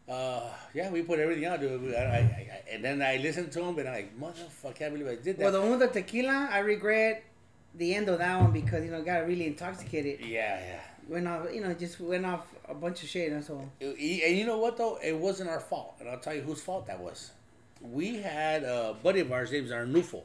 Uh, 0.08 0.48
yeah, 0.72 0.90
we 0.90 1.02
put 1.02 1.18
everything 1.18 1.46
out, 1.46 1.60
dude. 1.60 1.92
I, 1.94 1.98
I, 1.98 2.02
I, 2.18 2.62
and 2.72 2.84
then 2.84 3.02
I 3.02 3.16
listened 3.16 3.50
to 3.52 3.60
them, 3.60 3.78
and 3.78 3.88
I'm 3.88 3.94
like, 3.94 4.20
motherfucker, 4.20 4.70
I 4.70 4.72
can't 4.72 4.92
believe 4.94 5.08
I 5.08 5.16
did 5.22 5.36
that. 5.36 5.42
Well, 5.42 5.52
the 5.52 5.60
one 5.60 5.70
with 5.70 5.80
the 5.80 5.88
tequila, 5.88 6.48
I 6.50 6.60
regret 6.60 7.24
the 7.74 7.94
end 7.94 8.08
of 8.08 8.18
that 8.18 8.40
one 8.40 8.52
because 8.52 8.84
you 8.84 8.90
know 8.90 9.02
got 9.02 9.26
really 9.26 9.46
intoxicated. 9.46 10.20
yeah, 10.20 10.60
yeah. 10.60 10.80
Went 11.08 11.28
off, 11.28 11.46
you 11.52 11.60
know, 11.60 11.72
just 11.74 12.00
went 12.00 12.26
off 12.26 12.46
a 12.68 12.74
bunch 12.74 13.02
of 13.04 13.08
shit. 13.08 13.30
And 13.30 13.44
so 13.44 13.68
And 13.80 13.98
you 14.00 14.44
know 14.44 14.58
what 14.58 14.76
though? 14.76 14.98
It 15.02 15.16
wasn't 15.16 15.50
our 15.50 15.60
fault, 15.60 15.96
and 16.00 16.08
I'll 16.08 16.18
tell 16.18 16.34
you 16.34 16.42
whose 16.42 16.60
fault 16.62 16.86
that 16.88 16.98
was. 16.98 17.30
We 17.80 18.16
had 18.16 18.64
a 18.64 18.96
buddy 19.02 19.20
of 19.20 19.30
ours, 19.30 19.52
name's 19.52 19.70
Arnulfo, 19.70 20.22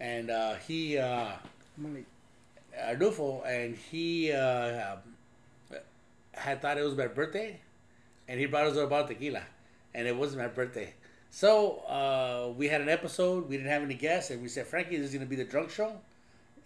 and 0.00 0.30
uh, 0.30 0.54
he 0.56 0.98
uh, 0.98 1.28
Arnulfo, 2.78 3.46
and 3.46 3.76
he 3.76 4.32
uh, 4.32 4.96
had 6.32 6.60
thought 6.60 6.76
it 6.76 6.82
was 6.82 6.96
my 6.96 7.06
birthday, 7.06 7.60
and 8.28 8.38
he 8.40 8.46
brought 8.46 8.66
us 8.66 8.76
a 8.76 8.86
bottle 8.86 9.04
of 9.04 9.08
tequila, 9.08 9.42
and 9.94 10.06
it 10.06 10.16
wasn't 10.16 10.42
my 10.42 10.48
birthday. 10.48 10.94
So 11.30 11.78
uh, 11.88 12.52
we 12.56 12.68
had 12.68 12.80
an 12.80 12.88
episode. 12.88 13.48
We 13.48 13.56
didn't 13.56 13.70
have 13.70 13.82
any 13.82 13.94
guests, 13.94 14.30
and 14.30 14.40
we 14.42 14.48
said, 14.48 14.66
Frankie, 14.66 14.96
this 14.96 15.08
is 15.08 15.14
gonna 15.14 15.26
be 15.26 15.36
the 15.36 15.44
drunk 15.44 15.70
show, 15.70 15.92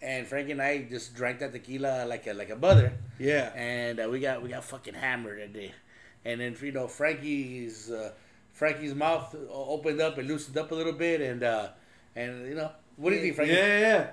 and 0.01 0.27
Frankie 0.27 0.51
and 0.51 0.61
I 0.61 0.83
just 0.83 1.15
drank 1.15 1.39
that 1.39 1.51
tequila 1.51 2.05
like 2.05 2.27
a 2.27 2.33
like 2.33 2.49
a 2.49 2.55
mother 2.55 2.93
Yeah. 3.17 3.51
and 3.55 3.99
uh, 3.99 4.07
we 4.09 4.19
got 4.19 4.41
we 4.43 4.49
got 4.49 4.63
fucking 4.63 4.93
hammered 4.93 5.39
that 5.41 5.53
day. 5.53 5.73
And 6.25 6.39
then 6.41 6.55
you 6.61 6.71
know 6.71 6.87
Frankie's 6.87 7.89
uh, 7.89 8.11
Frankie's 8.53 8.93
mouth 8.93 9.35
opened 9.51 10.01
up 10.01 10.17
and 10.17 10.27
loosened 10.27 10.57
up 10.57 10.71
a 10.71 10.75
little 10.75 10.93
bit, 10.93 11.21
and 11.21 11.43
uh, 11.43 11.69
and 12.15 12.47
you 12.47 12.55
know 12.55 12.71
what 12.97 13.09
do 13.11 13.15
you 13.15 13.21
think, 13.21 13.35
Frankie? 13.35 13.53
Yeah, 13.53 13.79
yeah. 13.79 14.07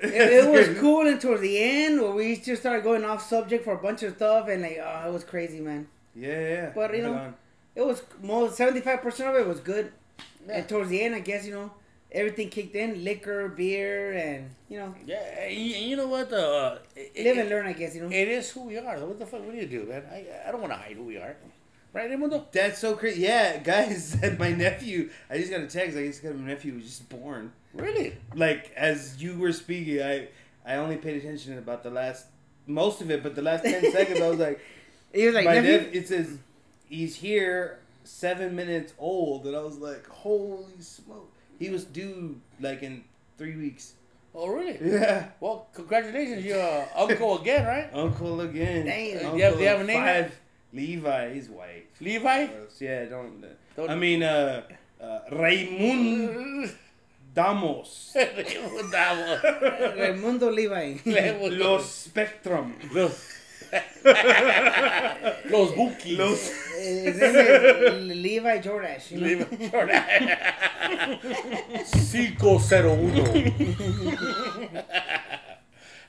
it, 0.00 0.44
it 0.44 0.48
was 0.50 0.78
cool 0.80 1.06
until 1.06 1.38
the 1.38 1.58
end 1.58 2.00
where 2.00 2.10
we 2.12 2.36
just 2.36 2.62
started 2.62 2.82
going 2.84 3.04
off 3.04 3.26
subject 3.26 3.64
for 3.64 3.74
a 3.74 3.78
bunch 3.78 4.02
of 4.02 4.14
stuff 4.16 4.48
and 4.48 4.62
like, 4.62 4.78
oh, 4.82 5.08
it 5.08 5.12
was 5.12 5.24
crazy, 5.24 5.60
man. 5.60 5.86
Yeah, 6.18 6.40
yeah. 6.40 6.72
But, 6.74 6.94
you 6.96 7.02
Hold 7.04 7.16
know, 7.16 7.22
on. 7.22 7.34
It 7.74 7.86
was 7.86 8.02
most 8.22 8.56
seventy 8.56 8.80
five 8.80 9.02
percent 9.02 9.28
of 9.30 9.36
it 9.36 9.46
was 9.46 9.60
good, 9.60 9.92
Yeah. 10.46 10.56
and 10.58 10.68
towards 10.68 10.90
the 10.90 11.00
end, 11.00 11.14
I 11.14 11.20
guess 11.20 11.46
you 11.46 11.52
know 11.54 11.70
everything 12.10 12.48
kicked 12.48 12.74
in: 12.74 13.04
liquor, 13.04 13.48
beer, 13.48 14.12
and 14.14 14.50
you 14.68 14.78
know, 14.78 14.94
Yeah, 15.06 15.16
and 15.44 15.54
you, 15.54 15.96
know 15.96 16.08
what? 16.08 16.32
Uh, 16.32 16.78
it, 16.96 17.24
live 17.24 17.36
it- 17.36 17.40
and 17.42 17.48
learn. 17.50 17.66
I 17.66 17.72
guess 17.74 17.94
you 17.94 18.02
know. 18.02 18.08
It 18.10 18.28
is 18.28 18.50
who 18.50 18.62
we 18.64 18.78
are. 18.78 18.98
What 18.98 19.18
the 19.18 19.26
fuck? 19.26 19.44
What 19.44 19.52
do 19.52 19.58
you 19.58 19.66
do, 19.68 19.84
man? 19.86 20.02
I 20.10 20.26
I 20.48 20.50
don't 20.50 20.60
want 20.60 20.72
to 20.72 20.78
hide 20.78 20.96
who 20.96 21.04
we 21.04 21.18
are, 21.18 21.36
right, 21.92 22.10
Raimundo? 22.10 22.46
That's 22.50 22.78
so 22.80 22.96
crazy. 22.96 23.22
Yeah, 23.22 23.58
guys, 23.58 24.16
my 24.38 24.50
nephew. 24.52 25.10
I 25.30 25.38
just 25.38 25.50
got 25.52 25.60
a 25.60 25.66
text. 25.68 25.96
I 25.96 26.06
just 26.06 26.22
got 26.22 26.34
my 26.34 26.48
nephew 26.48 26.74
was 26.74 26.84
just 26.84 27.08
born. 27.08 27.52
Really? 27.74 28.16
Like 28.34 28.72
as 28.76 29.22
you 29.22 29.38
were 29.38 29.52
speaking, 29.52 30.02
I 30.02 30.28
I 30.66 30.76
only 30.76 30.96
paid 30.96 31.16
attention 31.22 31.56
about 31.58 31.82
the 31.84 31.90
last 31.90 32.26
most 32.66 33.00
of 33.00 33.10
it, 33.10 33.22
but 33.22 33.36
the 33.36 33.42
last 33.42 33.62
ten 33.64 33.92
seconds, 33.92 34.20
I 34.20 34.28
was 34.28 34.38
like, 34.40 34.60
He 35.12 35.26
was 35.26 35.34
like, 35.34 35.44
my 35.46 35.54
nephew, 35.54 35.72
nep- 35.78 35.94
it 35.94 36.08
says 36.08 36.38
he's 36.88 37.16
here, 37.16 37.78
seven 38.04 38.54
minutes 38.54 38.92
old, 38.98 39.46
and 39.46 39.56
I 39.56 39.60
was 39.60 39.78
like, 39.78 40.06
holy 40.08 40.80
smoke! 40.80 41.32
He 41.58 41.70
was 41.70 41.84
due 41.84 42.40
like 42.60 42.82
in 42.82 43.04
three 43.36 43.56
weeks. 43.56 43.94
Oh, 44.34 44.48
really? 44.48 44.78
Yeah, 44.80 45.28
Well, 45.40 45.66
congratulations, 45.72 46.44
you're 46.44 46.60
uh, 46.60 46.86
uncle 46.94 47.40
again, 47.40 47.66
right? 47.66 47.90
uncle 47.92 48.40
again. 48.42 48.84
Damn. 48.86 49.16
Uncle 49.16 49.32
Do 49.32 49.38
you 49.38 49.44
have- 49.44 49.54
do 49.54 49.60
you 49.60 49.68
have 49.68 49.80
a 49.80 49.84
name? 49.84 50.02
Five. 50.02 50.40
Levi, 50.72 51.32
he's 51.34 51.48
white. 51.48 51.86
Levi. 52.00 52.46
Gross. 52.46 52.80
Yeah, 52.80 53.06
don't. 53.06 53.42
Don't- 53.74 53.88
I 53.90 53.94
mean, 53.94 54.22
uh, 54.22 54.62
uh, 55.00 55.20
Raymond. 55.32 56.70
Damos. 57.34 58.12
Damos. 58.92 59.96
Raimundo 59.96 60.50
Levi. 60.50 61.00
Los 61.56 61.90
Spectrum. 61.90 62.74
Los, 62.92 63.37
Los 65.50 65.72
Bukis. 65.72 66.16
Los. 66.18 66.50
His 66.78 67.16
name 67.20 67.36
is 67.36 68.16
Levi 68.16 68.58
Jordash. 68.60 69.10
You 69.10 69.20
know? 69.20 69.26
Levi 69.26 69.68
Jordan. 69.68 70.02
501. 71.84 73.08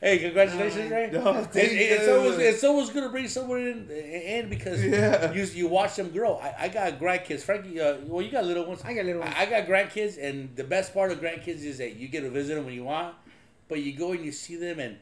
hey, 0.01 0.19
congratulations, 0.19 0.91
Ray. 0.91 1.09
No, 1.11 1.37
It- 1.39 1.45
thank 1.47 1.71
it- 1.71 1.75
it's 1.75 2.07
always 2.07 2.37
it's 2.39 2.63
always 2.63 2.89
gonna 2.91 3.09
bring 3.09 3.27
someone 3.27 3.61
in, 3.61 3.89
in 3.89 4.49
because 4.49 4.83
Yeah. 4.83 5.31
you 5.33 5.43
you 5.43 5.67
watch 5.67 5.95
them 5.95 6.09
grow. 6.11 6.35
I, 6.35 6.65
I 6.65 6.67
got 6.69 6.99
grandkids. 6.99 7.41
Frankie, 7.41 7.79
uh, 7.81 7.97
well, 8.05 8.21
you 8.23 8.31
got 8.31 8.45
little 8.45 8.65
ones. 8.65 8.81
I 8.85 8.93
got 8.93 9.05
little 9.05 9.21
ones. 9.21 9.33
I, 9.37 9.43
I 9.43 9.45
got 9.49 9.67
grandkids, 9.67 10.17
and 10.21 10.55
the 10.55 10.63
best 10.63 10.93
part 10.93 11.11
of 11.11 11.19
grandkids 11.19 11.63
is 11.63 11.77
that 11.79 11.95
you 11.95 12.07
get 12.07 12.21
to 12.21 12.29
visit 12.29 12.55
them 12.55 12.65
when 12.65 12.73
you 12.73 12.83
want, 12.85 13.15
but 13.67 13.81
you 13.81 13.93
go 13.97 14.11
and 14.11 14.23
you 14.23 14.31
see 14.31 14.55
them, 14.55 14.79
and 14.79 14.97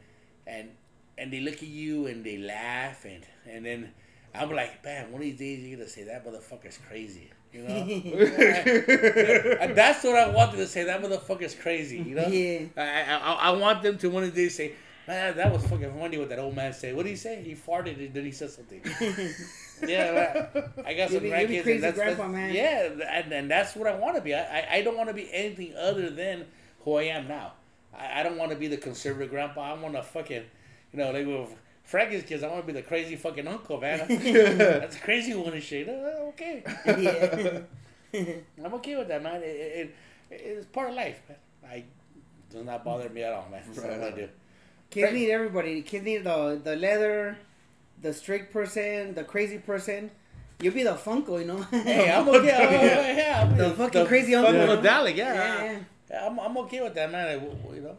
and 0.48 0.70
and 1.18 1.32
they 1.32 1.40
look 1.40 1.56
at 1.56 1.64
you 1.64 2.08
and 2.08 2.24
they 2.24 2.38
laugh, 2.38 3.06
and 3.06 3.24
and 3.50 3.66
then 3.66 3.92
I'm 4.36 4.52
like, 4.52 4.84
man, 4.84 5.12
one 5.12 5.22
of 5.22 5.28
these 5.28 5.38
days 5.40 5.64
you're 5.64 5.78
gonna 5.78 5.90
say 5.90 6.04
that 6.06 6.26
motherfucker's 6.26 6.80
crazy. 6.88 7.32
You 7.54 7.64
know, 7.64 7.76
And 9.62 9.76
that's 9.76 10.04
what 10.04 10.16
I 10.16 10.30
wanted 10.30 10.58
to 10.58 10.68
say. 10.68 10.84
That 10.84 11.02
motherfucker's 11.02 11.56
crazy. 11.56 11.98
You 12.00 12.16
know, 12.16 12.28
Yeah. 12.28 12.66
I, 12.76 13.04
I 13.14 13.34
I 13.34 13.52
want 13.52 13.82
them 13.82 13.98
to 14.00 14.10
one 14.10 14.24
of 14.24 14.34
these 14.36 14.56
days 14.56 14.56
say, 14.56 14.72
man, 15.08 15.38
that 15.38 15.52
was 15.52 15.66
fucking 15.66 15.98
funny 15.98 16.18
what 16.18 16.30
that 16.30 16.40
old 16.40 16.56
man 16.56 16.74
said. 16.74 16.96
What 16.96 17.04
did 17.04 17.12
he 17.12 17.16
say? 17.16 17.42
He 17.42 17.56
farted 17.56 17.98
and 18.06 18.14
then 18.14 18.26
he 18.26 18.32
said 18.32 18.50
something. 18.52 18.82
yeah, 19.88 20.48
man. 20.54 20.64
I 20.86 20.94
got 20.94 21.10
some 21.10 21.22
grandkids. 21.22 21.64
crazy 21.64 21.72
and 21.76 21.84
that's, 21.84 21.98
grandpa, 21.98 22.28
that's- 22.28 22.32
man. 22.32 22.54
Yeah, 22.54 22.90
and, 23.10 23.32
and 23.32 23.50
that's 23.52 23.76
what 23.76 23.88
I 23.88 23.96
want 23.96 24.16
to 24.18 24.22
be. 24.22 24.36
I, 24.36 24.42
I, 24.60 24.68
I 24.76 24.82
don't 24.82 24.98
want 24.98 25.08
to 25.10 25.16
be 25.16 25.30
anything 25.34 25.74
other 25.76 26.10
than 26.10 26.46
who 26.82 26.96
I 26.96 27.04
am 27.04 27.28
now. 27.28 27.54
I, 27.98 28.20
I 28.20 28.24
don't 28.24 28.38
want 28.38 28.52
to 28.52 28.58
be 28.58 28.68
the 28.68 28.78
conservative 28.78 29.30
grandpa. 29.30 29.74
I 29.74 29.80
want 29.82 29.96
to 29.96 30.04
fucking, 30.04 30.44
you 30.98 31.04
know, 31.04 31.12
like 31.12 31.28
with 31.28 31.56
Frankie's 31.84 32.24
kids, 32.24 32.44
I 32.44 32.48
want 32.48 32.62
to 32.62 32.68
be 32.68 32.74
the 32.74 32.82
crazy 32.82 33.16
fucking 33.16 33.48
uncle, 33.48 33.80
man. 33.80 34.00
that's 34.10 34.96
a 34.96 35.00
crazy 35.00 35.36
one 35.36 35.54
and 35.54 35.62
shit. 35.62 35.88
Uh, 35.88 36.30
okay. 36.30 36.64
yeah. 38.12 38.26
I'm 38.66 38.74
okay 38.76 38.96
with 38.96 39.08
that, 39.10 39.22
man. 39.22 39.42
It, 39.44 39.46
it, 39.46 39.96
it, 40.32 40.36
it's 40.36 40.66
part 40.66 40.90
of 40.90 40.96
life, 40.96 41.22
man. 41.30 41.38
I 41.70 41.76
it 41.76 41.86
does 42.50 42.66
not 42.66 42.84
bother 42.84 43.10
me 43.10 43.24
at 43.24 43.34
all, 43.34 43.48
man. 43.52 43.62
That's 43.68 43.80
what 43.80 44.04
I 44.04 44.12
do. 44.12 44.30
Kids 44.90 45.14
need 45.14 45.30
everybody. 45.30 45.82
Kids 45.82 46.04
need 46.04 46.24
the 46.24 46.60
the 46.64 46.76
leather, 46.76 47.38
the 48.02 48.14
strict 48.14 48.52
person, 48.52 49.14
the 49.14 49.24
crazy 49.24 49.60
person. 49.60 50.10
You'll 50.60 50.74
be 50.74 50.82
the 50.82 50.96
Funko, 50.96 51.40
you 51.40 51.46
know. 51.46 51.62
Hey, 51.62 52.12
I'm 52.12 52.28
okay. 52.28 52.38
Oh, 52.40 52.86
yeah, 52.86 53.18
yeah, 53.18 53.42
I'm 53.44 53.56
The 53.56 53.70
fucking 53.72 54.08
crazy 54.08 54.34
uncle. 54.34 54.54
Funko 54.54 54.84
Yeah. 54.84 54.90
Dalek, 54.90 55.16
yeah. 55.16 55.34
Yeah, 55.34 55.64
yeah. 55.64 55.80
Yeah, 56.10 56.26
I'm, 56.26 56.40
I'm 56.40 56.58
okay 56.58 56.82
with 56.82 56.96
that, 56.96 57.12
man. 57.12 57.28
I, 57.28 57.34
you 57.76 57.82
know. 57.82 57.98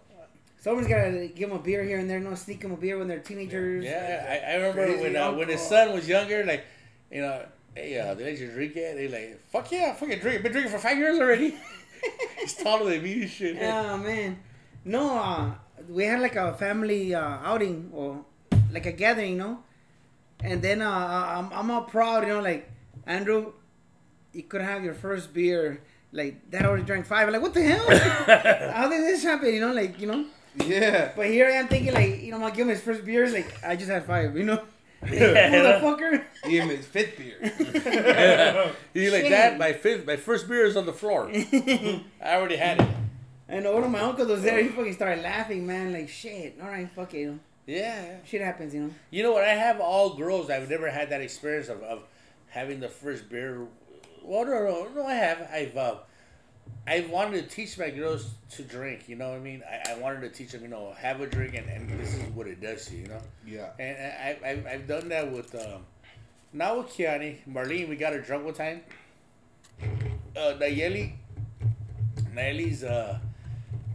Someone's 0.61 0.89
gotta 0.89 1.31
give 1.35 1.51
them 1.51 1.59
a 1.59 1.63
beer 1.63 1.85
here 1.85 1.99
and 1.99 2.11
there. 2.11 2.19
No, 2.19 2.35
sneak 2.35 2.61
them 2.61 2.73
a 2.73 2.77
beer 2.77 2.99
when 2.99 3.07
they're 3.07 3.21
teenagers. 3.21 3.85
Yeah, 3.85 4.27
I, 4.29 4.53
I 4.53 4.55
remember 4.57 5.03
when 5.03 5.17
uh, 5.17 5.33
when 5.33 5.49
his 5.49 5.61
son 5.61 5.93
was 5.93 6.09
younger, 6.09 6.45
like, 6.45 6.65
you 7.13 7.21
know, 7.21 7.45
hey, 7.75 7.99
uh, 7.99 8.15
you 8.19 8.51
drink 8.51 8.75
it? 8.77 8.97
They 8.97 9.09
like, 9.09 9.41
fuck 9.51 9.71
yeah, 9.71 9.95
fucking 9.95 10.19
drink. 10.19 10.43
Been 10.43 10.53
drinking 10.53 10.73
for 10.73 10.79
five 10.79 10.99
years 10.99 11.19
already. 11.19 11.55
He's 12.41 12.55
taller 12.55 12.91
than 12.91 13.03
me 13.03 13.23
and 13.23 13.31
shit. 13.31 13.57
Oh 13.61 13.99
man, 13.99 14.39
no. 14.85 15.19
Uh, 15.19 15.51
we 15.89 16.05
had 16.05 16.21
like 16.21 16.37
a 16.37 16.53
family 16.55 17.15
uh, 17.15 17.21
outing 17.21 17.91
or 17.93 18.25
like 18.73 18.87
a 18.87 18.93
gathering, 18.93 19.33
you 19.33 19.39
know. 19.39 19.59
And 20.41 20.61
then 20.61 20.83
uh, 20.83 20.91
I'm 20.91 21.53
I'm 21.53 21.71
all 21.71 21.83
proud, 21.83 22.27
you 22.27 22.35
know, 22.35 22.41
like 22.41 22.71
Andrew, 23.07 23.53
you 24.33 24.43
could 24.43 24.61
have 24.61 24.83
your 24.85 24.95
first 24.95 25.33
beer. 25.33 25.83
Like 26.11 26.51
Dad 26.51 26.65
already 26.65 26.85
drank 26.85 27.07
five. 27.07 27.27
I'm 27.27 27.33
like, 27.33 27.43
what 27.43 27.55
the 27.55 27.63
hell? 27.63 27.87
How 28.73 28.89
did 28.89 29.05
this 29.05 29.23
happen? 29.23 29.53
You 29.55 29.61
know, 29.61 29.73
like 29.73 30.01
you 30.01 30.07
know. 30.07 30.27
Yeah. 30.67 31.13
But 31.17 31.27
here 31.27 31.47
I 31.47 31.53
am 31.53 31.69
thinking 31.69 31.95
like, 31.95 32.23
you 32.23 32.31
know, 32.31 32.37
I'm 32.37 32.43
gonna 32.43 32.55
give 32.55 32.67
him 32.67 32.75
his 32.75 32.81
first 32.81 33.05
beers. 33.05 33.33
Like 33.33 33.53
I 33.65 33.77
just 33.77 33.91
had 33.91 34.05
five, 34.07 34.37
you 34.37 34.45
know. 34.45 34.63
Yeah. 35.11 35.81
Motherfucker. 35.81 36.25
Give 36.45 36.65
him 36.65 36.71
his 36.71 36.85
fifth 36.85 37.17
beer. 37.17 37.39
He's 38.93 39.13
like 39.13 39.29
Dad. 39.29 39.57
My 39.59 39.73
fifth, 39.73 40.05
my 40.07 40.17
first 40.17 40.49
beer 40.49 40.65
is 40.65 40.77
on 40.77 40.87
the 40.87 40.93
floor. 40.93 41.31
I 41.33 42.03
already 42.23 42.57
had 42.57 42.81
it. 42.81 42.89
And 43.49 43.65
one 43.65 43.85
of 43.85 43.91
my 43.91 44.01
uncles 44.01 44.29
was 44.29 44.43
there. 44.43 44.61
He 44.63 44.69
fucking 44.69 44.95
started 44.95 45.23
laughing, 45.23 45.67
man. 45.67 45.93
Like 45.93 46.09
shit. 46.09 46.59
All 46.61 46.69
right, 46.69 46.91
fuck 46.91 47.15
it. 47.15 47.21
You 47.21 47.31
know? 47.33 47.39
Yeah, 47.67 48.03
yeah. 48.03 48.17
Shit 48.25 48.41
happens, 48.41 48.75
you 48.75 48.83
know. 48.83 48.91
You 49.11 49.23
know 49.23 49.33
what? 49.33 49.45
I 49.45 49.55
have 49.55 49.79
all 49.81 50.15
girls. 50.15 50.51
I've 50.51 50.69
never 50.69 50.91
had 50.91 51.11
that 51.11 51.21
experience 51.21 51.69
of, 51.69 51.83
of 51.83 52.03
having 52.49 52.81
the 52.81 52.89
first 52.89 53.29
beer. 53.29 53.67
Well, 54.23 54.45
no, 54.45 54.51
no, 54.51 54.89
no. 54.95 55.07
I 55.07 55.15
have. 55.15 55.49
I've. 55.53 55.77
Uh, 55.77 55.95
I 56.87 57.01
wanted 57.11 57.49
to 57.49 57.55
teach 57.55 57.79
my 57.79 57.91
girls 57.91 58.31
to 58.53 58.63
drink. 58.63 59.09
You 59.09 59.17
know 59.17 59.29
what 59.31 59.37
I 59.37 59.41
mean? 59.41 59.63
I, 59.69 59.93
I 59.93 59.99
wanted 59.99 60.21
to 60.23 60.31
teach 60.31 60.53
them. 60.53 60.63
You 60.63 60.69
know, 60.69 60.95
have 60.99 61.21
a 61.21 61.27
drink, 61.27 61.55
and, 61.55 61.69
and 61.69 62.01
this 62.01 62.15
is 62.15 62.23
what 62.35 62.47
it 62.47 62.61
does 62.61 62.87
to 62.87 62.95
you. 62.97 63.03
You 63.03 63.09
know. 63.09 63.21
Yeah. 63.47 63.71
And 63.79 63.97
I, 64.45 64.49
I, 64.49 64.73
I've- 64.75 64.87
done 64.87 65.09
that 65.11 65.31
with, 65.31 65.55
um, 65.55 65.83
not 66.53 66.79
with 66.79 66.87
Kiani. 66.89 67.37
Marlene, 67.47 67.89
we 67.89 67.97
got 67.97 68.13
her 68.15 68.21
drunk 68.21 68.45
one 68.47 68.55
time. 68.55 68.81
Uh, 70.37 70.55
Nayeli, 70.59 71.13
Nayeli's, 72.35 72.85
uh, 72.85 73.19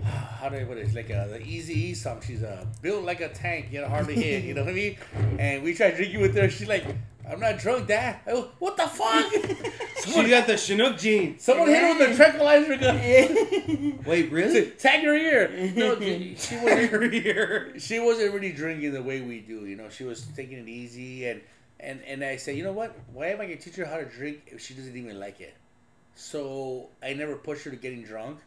how 0.03 0.49
do 0.49 0.57
I 0.57 0.63
put 0.65 0.77
it? 0.77 0.81
It's 0.81 0.95
like 0.95 1.09
uh, 1.09 1.27
the 1.27 1.41
Easy 1.41 1.73
E 1.89 1.93
song. 1.93 2.21
She's 2.25 2.43
uh, 2.43 2.65
built 2.81 3.03
like 3.05 3.21
a 3.21 3.29
tank, 3.29 3.67
you 3.71 3.81
know, 3.81 3.87
hard 3.87 4.07
to 4.07 4.13
hit, 4.13 4.43
you 4.43 4.53
know 4.53 4.63
what 4.63 4.71
I 4.71 4.73
mean? 4.73 4.97
And 5.39 5.63
we 5.63 5.73
tried 5.73 5.95
drinking 5.95 6.21
with 6.21 6.35
her. 6.35 6.49
She's 6.49 6.67
like, 6.67 6.85
I'm 7.29 7.39
not 7.39 7.57
drunk, 7.57 7.87
Dad. 7.87 8.19
I 8.27 8.31
what 8.59 8.77
the 8.77 8.87
fuck? 8.87 9.31
She 10.03 10.09
someone 10.09 10.29
got 10.29 10.47
the 10.47 10.57
Chinook 10.57 10.97
jeans. 10.97 11.41
someone 11.43 11.69
hit 11.69 11.81
her 11.81 11.97
with 11.97 12.11
a 12.11 12.15
tranquilizer 12.15 12.75
gun. 12.75 13.99
Wait, 14.05 14.29
really? 14.29 14.71
Tag 14.71 15.01
her 15.05 15.15
ear. 15.15 15.71
No, 15.73 15.97
she 16.35 16.57
wasn't 16.57 17.13
Here. 17.13 17.73
she 17.79 17.99
wasn't 17.99 18.33
really 18.33 18.51
drinking 18.51 18.91
the 18.91 19.01
way 19.01 19.21
we 19.21 19.39
do. 19.39 19.65
You 19.65 19.77
know, 19.77 19.87
she 19.89 20.03
was 20.03 20.23
taking 20.35 20.57
it 20.57 20.67
easy, 20.67 21.25
and 21.29 21.39
and 21.79 22.01
and 22.05 22.21
I 22.21 22.35
said, 22.35 22.57
you 22.57 22.63
know 22.65 22.73
what? 22.73 22.93
Why 23.13 23.27
am 23.27 23.39
I 23.39 23.45
gonna 23.45 23.55
teach 23.55 23.77
her 23.77 23.85
how 23.85 23.95
to 23.95 24.05
drink 24.05 24.41
if 24.47 24.59
she 24.59 24.73
doesn't 24.73 24.95
even 24.97 25.17
like 25.17 25.39
it? 25.39 25.55
So 26.15 26.89
I 27.01 27.13
never 27.13 27.37
pushed 27.37 27.63
her 27.63 27.71
to 27.71 27.77
getting 27.77 28.03
drunk, 28.03 28.39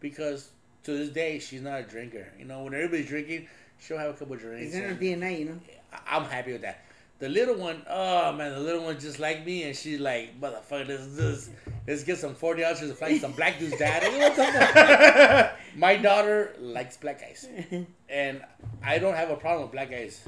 because 0.00 0.50
to 0.84 0.92
this 0.96 1.08
day 1.08 1.38
she's 1.38 1.62
not 1.62 1.80
a 1.80 1.82
drinker. 1.84 2.28
You 2.38 2.44
know, 2.44 2.64
when 2.64 2.74
everybody's 2.74 3.08
drinking, 3.08 3.48
she'll 3.78 3.96
have 3.96 4.10
a 4.10 4.18
couple 4.18 4.34
of 4.34 4.40
drinks. 4.40 4.66
It's 4.66 4.74
in 4.74 4.82
her 4.82 4.88
and 4.88 5.00
DNA, 5.00 5.38
you 5.38 5.44
know. 5.46 5.60
I'm 6.06 6.24
happy 6.24 6.52
with 6.52 6.62
that. 6.62 6.84
The 7.20 7.28
little 7.28 7.56
one, 7.56 7.82
oh 7.86 8.32
man, 8.32 8.52
the 8.52 8.60
little 8.60 8.82
one 8.82 8.98
just 8.98 9.18
like 9.18 9.44
me, 9.44 9.64
and 9.64 9.76
she's 9.76 10.00
like, 10.00 10.40
motherfucker, 10.40 10.88
let's 10.88 11.18
let's, 11.18 11.50
let's 11.86 12.02
get 12.02 12.16
some 12.16 12.34
forty 12.34 12.64
ounces 12.64 12.90
of 12.90 12.98
like 12.98 13.20
some 13.20 13.32
black 13.32 13.58
dude's 13.58 13.76
dad. 13.76 15.52
My 15.76 15.96
daughter 15.96 16.54
likes 16.58 16.96
black 16.96 17.20
guys, 17.20 17.46
and 18.08 18.42
I 18.82 18.98
don't 18.98 19.14
have 19.14 19.28
a 19.28 19.36
problem 19.36 19.64
with 19.64 19.72
black 19.72 19.90
guys, 19.90 20.22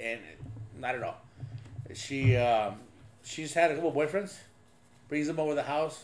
and 0.00 0.20
not 0.80 0.96
at 0.96 1.04
all. 1.04 1.20
She 1.94 2.36
um, 2.36 2.80
she's 3.22 3.54
had 3.54 3.70
a 3.70 3.76
couple 3.76 3.92
boyfriends, 3.92 4.34
brings 5.08 5.28
them 5.28 5.38
over 5.38 5.54
the 5.54 5.62
house. 5.62 6.02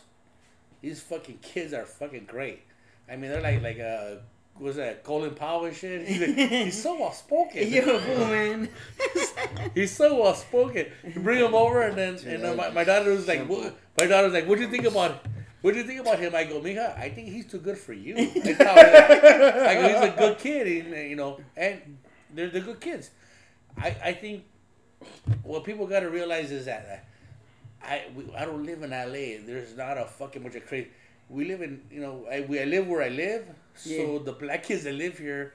These 0.80 1.00
fucking 1.00 1.38
kids 1.42 1.72
are 1.72 1.84
fucking 1.84 2.26
great. 2.26 2.62
I 3.10 3.16
mean, 3.16 3.32
they're 3.32 3.42
like 3.42 3.62
like 3.62 3.80
uh, 3.80 4.20
was 4.60 4.76
that 4.76 5.02
Colin 5.04 5.34
Powell 5.34 5.70
shit? 5.72 6.06
He's, 6.06 6.20
like, 6.20 6.36
he's 6.50 6.82
so 6.82 7.00
well 7.00 7.12
spoken. 7.12 7.66
You're 7.72 7.96
a 7.96 7.98
fool, 7.98 8.26
man. 8.26 8.68
He's 9.74 9.96
so 9.96 10.22
well 10.22 10.34
spoken. 10.34 10.86
You 11.02 11.20
bring 11.20 11.44
him 11.44 11.54
over, 11.54 11.82
and 11.82 11.96
then 11.96 12.14
and 12.26 12.44
then 12.44 12.56
my, 12.56 12.70
my 12.70 12.84
daughter 12.84 13.10
was 13.10 13.26
like, 13.26 13.48
what, 13.48 13.74
my 13.98 14.06
daughter 14.06 14.26
was 14.26 14.34
like, 14.34 14.46
what 14.46 14.56
do 14.56 14.64
you 14.64 14.70
think 14.70 14.84
about? 14.84 15.24
What 15.62 15.72
do 15.72 15.78
you 15.78 15.84
think 15.84 16.00
about 16.00 16.18
him? 16.18 16.34
I 16.34 16.44
go, 16.44 16.60
Mija, 16.60 16.98
I 16.98 17.10
think 17.10 17.28
he's 17.28 17.46
too 17.46 17.58
good 17.58 17.76
for 17.76 17.92
you. 17.92 18.14
I, 18.18 18.52
tell 18.52 18.74
her 18.74 18.82
that. 18.82 19.66
I 19.66 19.74
go, 19.74 19.88
he's 19.88 20.14
a 20.14 20.16
good 20.16 20.38
kid, 20.38 20.86
and 20.86 21.10
you 21.10 21.16
know, 21.16 21.40
and 21.56 21.98
they're 22.32 22.48
they're 22.48 22.62
good 22.62 22.80
kids. 22.80 23.10
I 23.76 23.96
I 24.04 24.12
think 24.12 24.44
what 25.42 25.64
people 25.64 25.86
got 25.86 26.00
to 26.00 26.10
realize 26.10 26.50
is 26.50 26.66
that 26.66 27.06
uh, 27.82 27.86
I 27.86 28.04
we, 28.14 28.24
I 28.34 28.44
don't 28.44 28.64
live 28.64 28.82
in 28.82 28.92
L.A. 28.92 29.38
There's 29.38 29.76
not 29.76 29.98
a 29.98 30.04
fucking 30.04 30.42
bunch 30.42 30.54
of 30.54 30.66
crazy. 30.66 30.88
We 31.28 31.44
live 31.44 31.62
in 31.62 31.82
you 31.90 32.00
know 32.00 32.26
I 32.30 32.40
we 32.42 32.60
I 32.60 32.64
live 32.64 32.86
where 32.88 33.02
I 33.02 33.08
live, 33.08 33.46
so 33.74 34.18
the 34.18 34.32
black 34.32 34.64
kids 34.64 34.84
that 34.84 34.94
live 34.94 35.18
here. 35.18 35.54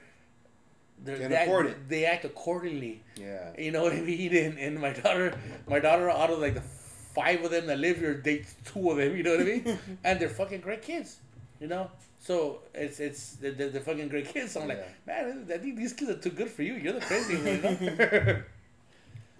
they're- 1.04 1.28
they 1.28 1.34
act- 1.36 1.50
it. 1.68 1.88
They 1.88 2.04
act 2.06 2.24
accordingly. 2.24 3.02
Yeah. 3.16 3.50
You 3.58 3.70
know 3.72 3.82
what 3.82 3.92
I 3.92 4.00
mean? 4.00 4.34
And, 4.34 4.58
and 4.58 4.80
my 4.80 4.90
daughter, 4.92 5.38
my 5.68 5.78
daughter, 5.78 6.08
out 6.10 6.30
of 6.30 6.38
like 6.38 6.54
the 6.54 6.62
five 6.62 7.44
of 7.44 7.50
them 7.50 7.66
that 7.66 7.78
live 7.78 7.98
here, 7.98 8.14
dates 8.14 8.54
two 8.64 8.90
of 8.90 8.96
them. 8.96 9.16
You 9.16 9.22
know 9.22 9.32
what 9.32 9.40
I 9.40 9.44
mean? 9.44 9.78
and 10.04 10.18
they're 10.20 10.28
fucking 10.28 10.60
great 10.62 10.82
kids. 10.82 11.18
You 11.60 11.68
know. 11.68 11.90
So 12.18 12.60
it's 12.74 12.98
it's 12.98 13.32
they're, 13.36 13.52
they're, 13.52 13.80
fucking 13.80 14.08
great 14.08 14.28
kids. 14.32 14.52
So 14.52 14.60
I'm 14.62 14.68
like, 14.68 14.84
man, 15.06 15.46
I 15.52 15.58
think 15.58 15.76
these 15.76 15.92
kids 15.92 16.10
are 16.10 16.16
too 16.18 16.30
good 16.30 16.50
for 16.50 16.62
you. 16.62 16.74
You're 16.74 16.94
the 16.94 17.00
crazy 17.00 17.36
one. 17.36 17.46
You 17.80 17.90
know? 17.96 18.42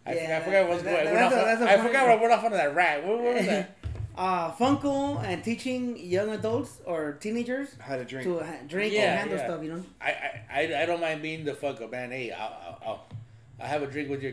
I, 0.06 0.14
Yeah, 0.14 0.38
forgot, 0.38 0.40
I 0.40 0.44
forgot 0.44 0.68
what's 0.68 0.82
that- 0.84 0.92
going. 0.92 1.04
that- 1.06 1.12
We're 1.32 1.44
that's 1.44 1.60
not, 1.60 1.68
a- 1.68 1.72
I 1.72 1.86
forgot 1.86 2.08
one. 2.08 2.20
we're 2.20 2.28
not 2.28 2.44
under 2.44 2.56
that 2.58 2.74
rat. 2.76 3.04
What, 3.04 3.18
what 3.22 3.34
was 3.34 3.46
that? 3.46 3.76
Uh, 4.16 4.50
Funko 4.52 5.22
and 5.22 5.44
teaching 5.44 5.96
young 5.98 6.30
adults 6.30 6.80
or 6.86 7.12
teenagers 7.20 7.68
How 7.78 7.96
to 7.96 8.04
drink. 8.04 8.24
to 8.26 8.38
ha- 8.38 8.54
drink 8.66 8.94
Yeah, 8.94 9.00
and 9.02 9.18
handle 9.20 9.36
yeah. 9.38 9.44
stuff, 9.46 9.62
you 9.62 9.72
know. 9.74 9.84
I, 10.00 10.10
I, 10.10 10.42
I, 10.74 10.82
I 10.82 10.86
don't 10.86 11.00
mind 11.02 11.20
being 11.20 11.44
the 11.44 11.54
fuck 11.54 11.80
up, 11.82 11.90
man. 11.90 12.10
Hey, 12.10 12.32
I'll, 12.32 12.40
I'll, 12.48 12.78
I'll, 12.86 13.06
I'll 13.60 13.66
have 13.68 13.82
a 13.82 13.86
drink 13.86 14.08
with 14.08 14.22
your. 14.22 14.32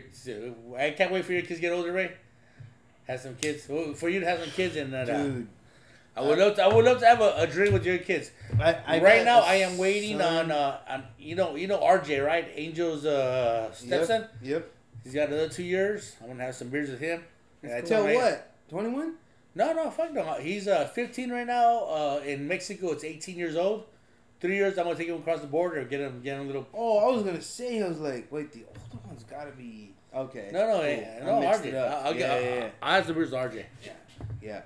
I 0.78 0.90
can't 0.90 1.12
wait 1.12 1.24
for 1.26 1.32
your 1.32 1.42
kids 1.42 1.56
to 1.56 1.60
get 1.60 1.72
older, 1.72 1.92
Ray. 1.92 2.12
Have 3.06 3.20
some 3.20 3.34
kids. 3.36 3.66
For 3.66 4.08
you 4.08 4.20
to 4.20 4.26
have 4.26 4.40
some 4.40 4.50
kids 4.50 4.76
and 4.76 4.94
uh, 4.94 5.04
Dude. 5.04 5.48
I 6.16 6.20
would 6.22 6.38
love 6.38 6.56
to. 6.56 6.62
I 6.64 6.68
would 6.72 6.84
love 6.84 7.00
to 7.00 7.06
have 7.06 7.20
a, 7.20 7.34
a 7.38 7.46
drink 7.46 7.72
with 7.74 7.84
your 7.84 7.98
kids. 7.98 8.30
I, 8.58 8.76
I 8.86 9.00
right 9.00 9.24
now, 9.24 9.40
I 9.40 9.56
am 9.56 9.76
waiting 9.76 10.18
son- 10.18 10.50
on, 10.50 10.50
uh, 10.52 10.78
on. 10.88 11.04
You 11.18 11.34
know, 11.34 11.56
you 11.56 11.66
know 11.66 11.78
RJ, 11.80 12.24
right? 12.24 12.48
Angel's 12.56 13.04
uh, 13.04 13.70
stepson. 13.72 14.22
Yep. 14.22 14.30
yep. 14.42 14.70
He's 15.02 15.12
got 15.12 15.28
another 15.28 15.48
two 15.50 15.64
years. 15.64 16.16
I'm 16.22 16.28
gonna 16.28 16.44
have 16.44 16.54
some 16.54 16.68
beers 16.68 16.88
with 16.88 17.00
him. 17.00 17.22
And 17.62 17.72
I 17.72 17.76
That's 17.76 17.90
told 17.90 18.02
So 18.04 18.06
him, 18.06 18.18
I- 18.20 18.22
what? 18.30 18.50
21? 18.70 19.14
No, 19.54 19.72
no, 19.72 19.90
fuck 19.90 20.12
no. 20.12 20.34
He's 20.34 20.66
uh 20.68 20.86
15 20.88 21.30
right 21.30 21.46
now. 21.46 21.84
Uh, 21.84 22.20
in 22.24 22.48
Mexico, 22.48 22.92
it's 22.92 23.04
18 23.04 23.36
years 23.36 23.56
old. 23.56 23.84
Three 24.40 24.56
years, 24.56 24.76
I'm 24.78 24.84
gonna 24.84 24.96
take 24.96 25.08
him 25.08 25.16
across 25.16 25.40
the 25.40 25.46
border, 25.46 25.84
get 25.84 26.00
him, 26.00 26.20
get 26.22 26.34
him 26.36 26.42
a 26.42 26.46
little. 26.46 26.66
Oh, 26.74 26.98
I 26.98 27.12
was 27.14 27.22
going 27.22 27.36
to 27.36 27.42
say, 27.42 27.82
I 27.82 27.88
was 27.88 28.00
like, 28.00 28.30
wait, 28.30 28.52
the 28.52 28.64
older 28.66 29.06
one's 29.06 29.24
got 29.24 29.44
to 29.44 29.52
be. 29.52 29.94
Okay. 30.14 30.50
No, 30.52 30.66
no, 30.66 30.78
cool. 30.80 30.86
yeah, 30.86 31.18
I 31.22 31.24
no, 31.24 31.32
RJ. 31.58 31.64
it 31.66 31.74
up. 31.74 31.92
I'll, 31.92 32.06
I'll 32.08 32.12
yeah, 32.14 32.18
get. 32.18 32.42
yeah, 32.42 32.48
I'll, 32.50 32.58
yeah. 32.58 32.70
I'll 32.82 32.94
have 32.94 33.06
the 33.06 33.14
with 33.14 33.32
RJ. 33.32 33.64
yeah. 33.84 33.92
Yeah. 34.42 34.62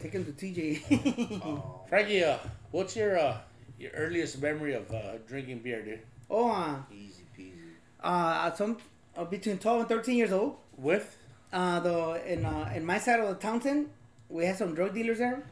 Take 0.00 0.12
him 0.12 0.24
to 0.24 0.32
TJ. 0.32 1.40
Oh. 1.44 1.80
Frankie, 1.88 2.22
uh, 2.24 2.38
what's 2.70 2.94
your 2.96 3.18
uh 3.18 3.36
your 3.78 3.90
earliest 3.92 4.40
memory 4.40 4.74
of 4.74 4.90
uh, 4.92 5.18
drinking 5.26 5.58
beer, 5.58 5.82
dude? 5.84 6.00
oh, 6.30 6.50
uh, 6.50 6.76
Easy 6.92 7.24
peasy. 7.38 7.52
uh, 8.02 8.52
some 8.54 8.78
uh, 9.16 9.24
between 9.24 9.58
12 9.58 9.80
and 9.80 9.88
13 9.88 10.16
years 10.16 10.32
old. 10.32 10.56
With? 10.76 11.16
Uh, 11.52 11.80
the 11.80 12.32
in 12.32 12.44
uh, 12.44 12.70
in 12.74 12.84
my 12.84 12.98
side 12.98 13.20
of 13.20 13.28
the 13.28 13.34
Townsend, 13.36 13.88
we 14.28 14.44
had 14.44 14.56
some 14.56 14.74
drug 14.74 14.94
dealers 14.94 15.18
there. 15.18 15.42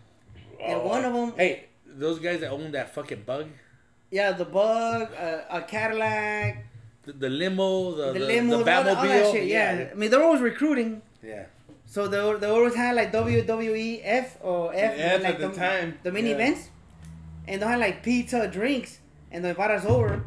And 0.60 0.80
Oh. 0.80 0.86
one 0.88 1.04
of 1.04 1.12
them, 1.12 1.32
Hey, 1.36 1.66
those 1.86 2.18
guys 2.18 2.40
that 2.40 2.50
own 2.50 2.72
that 2.72 2.94
fucking 2.94 3.22
bug, 3.26 3.46
yeah, 4.10 4.32
the 4.32 4.44
Bug, 4.44 5.08
uh, 5.14 5.40
a 5.50 5.62
Cadillac, 5.62 6.64
the, 7.04 7.12
the 7.12 7.28
limo, 7.30 7.94
the 7.94 8.12
the, 8.12 8.18
the, 8.18 8.26
limo, 8.26 8.62
the 8.64 8.70
all, 8.72 8.78
all 8.78 8.84
that 8.84 8.96
Batmobile. 8.98 9.32
shit. 9.32 9.46
Yeah. 9.48 9.88
I 9.90 9.94
mean 9.94 10.10
they're 10.10 10.22
always 10.22 10.40
recruiting. 10.42 11.02
yeah. 11.22 11.46
So 11.88 12.08
they, 12.08 12.18
they 12.40 12.48
always 12.50 12.74
had 12.74 12.96
like 12.96 13.12
WWE 13.12 14.00
F 14.02 14.38
or 14.42 14.74
F, 14.74 14.94
F 14.98 15.22
like 15.22 15.34
at 15.34 15.40
the 15.40 15.48
time, 15.52 15.98
the 16.02 16.10
mini 16.10 16.30
yeah. 16.30 16.34
events, 16.34 16.68
and 17.46 17.62
they 17.62 17.66
had 17.66 17.78
like 17.78 18.02
pizza, 18.02 18.48
drinks, 18.48 18.98
and 19.30 19.44
they 19.44 19.50
invite 19.50 19.70
us 19.70 19.84
over. 19.84 20.24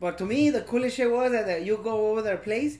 But 0.00 0.18
to 0.18 0.26
me, 0.26 0.50
the 0.50 0.60
coolest 0.60 0.96
shit 0.96 1.10
was 1.10 1.32
that, 1.32 1.46
that 1.46 1.64
you 1.64 1.78
go 1.82 2.10
over 2.10 2.20
their 2.22 2.36
place, 2.36 2.78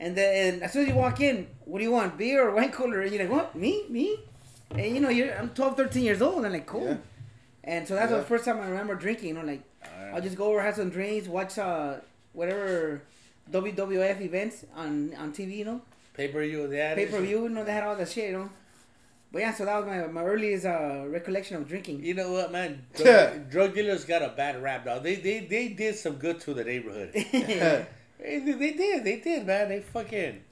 and 0.00 0.16
then 0.16 0.62
as 0.62 0.72
soon 0.72 0.82
as 0.82 0.88
you 0.88 0.94
walk 0.96 1.20
in, 1.20 1.46
what 1.64 1.78
do 1.78 1.84
you 1.84 1.92
want, 1.92 2.18
beer 2.18 2.48
or 2.48 2.52
wine 2.54 2.72
cooler? 2.72 3.00
And 3.02 3.12
you're 3.12 3.22
like, 3.22 3.30
what, 3.32 3.54
me, 3.54 3.84
me? 3.88 4.18
And 4.70 4.94
you 4.94 5.00
know, 5.00 5.10
you're 5.10 5.32
I'm 5.38 5.50
12, 5.50 5.76
13 5.76 6.02
years 6.02 6.20
old, 6.22 6.38
and 6.38 6.46
I'm 6.46 6.52
like, 6.52 6.66
cool. 6.66 6.88
Yeah. 6.88 6.96
And 7.62 7.86
so 7.86 7.94
that's 7.94 8.10
Yeah. 8.10 8.18
the 8.18 8.24
first 8.24 8.44
time 8.44 8.58
I 8.60 8.66
remember 8.68 8.94
drinking. 8.96 9.28
You 9.28 9.34
know, 9.34 9.44
like 9.44 9.62
I'll 10.12 10.20
just 10.20 10.36
go 10.36 10.46
over, 10.50 10.60
have 10.62 10.74
some 10.76 10.90
drinks, 10.90 11.28
watch 11.28 11.58
uh 11.58 11.96
whatever 12.32 13.02
WWF 13.52 14.20
events 14.20 14.64
on 14.74 15.14
on 15.22 15.32
TV. 15.32 15.56
You 15.58 15.64
know 15.66 15.80
Pay 16.14 16.28
per 16.28 16.42
view, 16.42 16.70
yeah. 16.72 16.94
pay 16.94 17.06
per 17.06 17.20
view, 17.20 17.42
you 17.44 17.48
know, 17.48 17.64
they 17.64 17.72
had 17.72 17.84
all 17.84 17.96
that 17.96 18.08
shit, 18.08 18.30
you 18.30 18.36
know. 18.38 18.50
But 19.32 19.42
yeah, 19.42 19.54
so 19.54 19.64
that 19.64 19.76
was 19.78 19.86
my, 19.86 20.06
my 20.08 20.24
earliest 20.24 20.66
uh, 20.66 21.04
recollection 21.08 21.56
of 21.56 21.68
drinking. 21.68 22.04
You 22.04 22.14
know 22.14 22.32
what, 22.32 22.50
man? 22.50 22.84
Drug, 22.96 23.48
drug 23.48 23.74
dealers 23.74 24.04
got 24.04 24.22
a 24.22 24.28
bad 24.30 24.60
rap, 24.60 24.84
dog. 24.84 25.02
They 25.04 25.14
they 25.16 25.40
they 25.40 25.68
did 25.68 25.94
some 25.96 26.14
good 26.14 26.40
to 26.40 26.54
the 26.54 26.64
neighborhood. 26.64 27.10
They, 28.22 28.38
they 28.40 28.52
they 28.52 28.72
did, 28.72 29.04
they 29.04 29.20
did, 29.20 29.46
man. 29.46 29.68
They 29.68 29.80
fucking. 29.80 30.44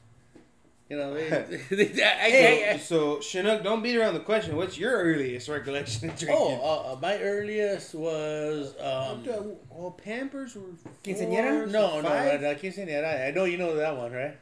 You 0.90 0.96
know, 0.96 1.12
they, 1.12 1.28
they, 1.70 2.02
I, 2.02 2.24
I, 2.24 2.30
So, 2.30 2.70
I, 2.70 2.76
so 2.78 3.20
Chinook, 3.20 3.62
don't 3.62 3.82
beat 3.82 3.96
around 3.96 4.14
the 4.14 4.20
question. 4.20 4.56
What's 4.56 4.78
your 4.78 4.92
earliest 4.92 5.46
recollection 5.48 6.08
of 6.08 6.18
drinking? 6.18 6.38
oh, 6.40 6.88
uh, 6.88 6.92
uh, 6.94 6.98
my 7.00 7.18
earliest 7.20 7.94
was 7.94 8.74
um, 8.80 9.22
well, 9.70 9.90
Pampers 10.02 10.54
were 10.56 10.62
Quinceañera? 11.04 11.64
four, 11.64 11.66
no, 11.66 12.00
no, 12.00 12.08
five? 12.08 12.40
no, 12.40 12.54
quinceañera. 12.54 13.28
I 13.28 13.30
know 13.32 13.44
you 13.44 13.58
know 13.58 13.74
that 13.76 13.94
one, 13.96 14.12
right? 14.12 14.38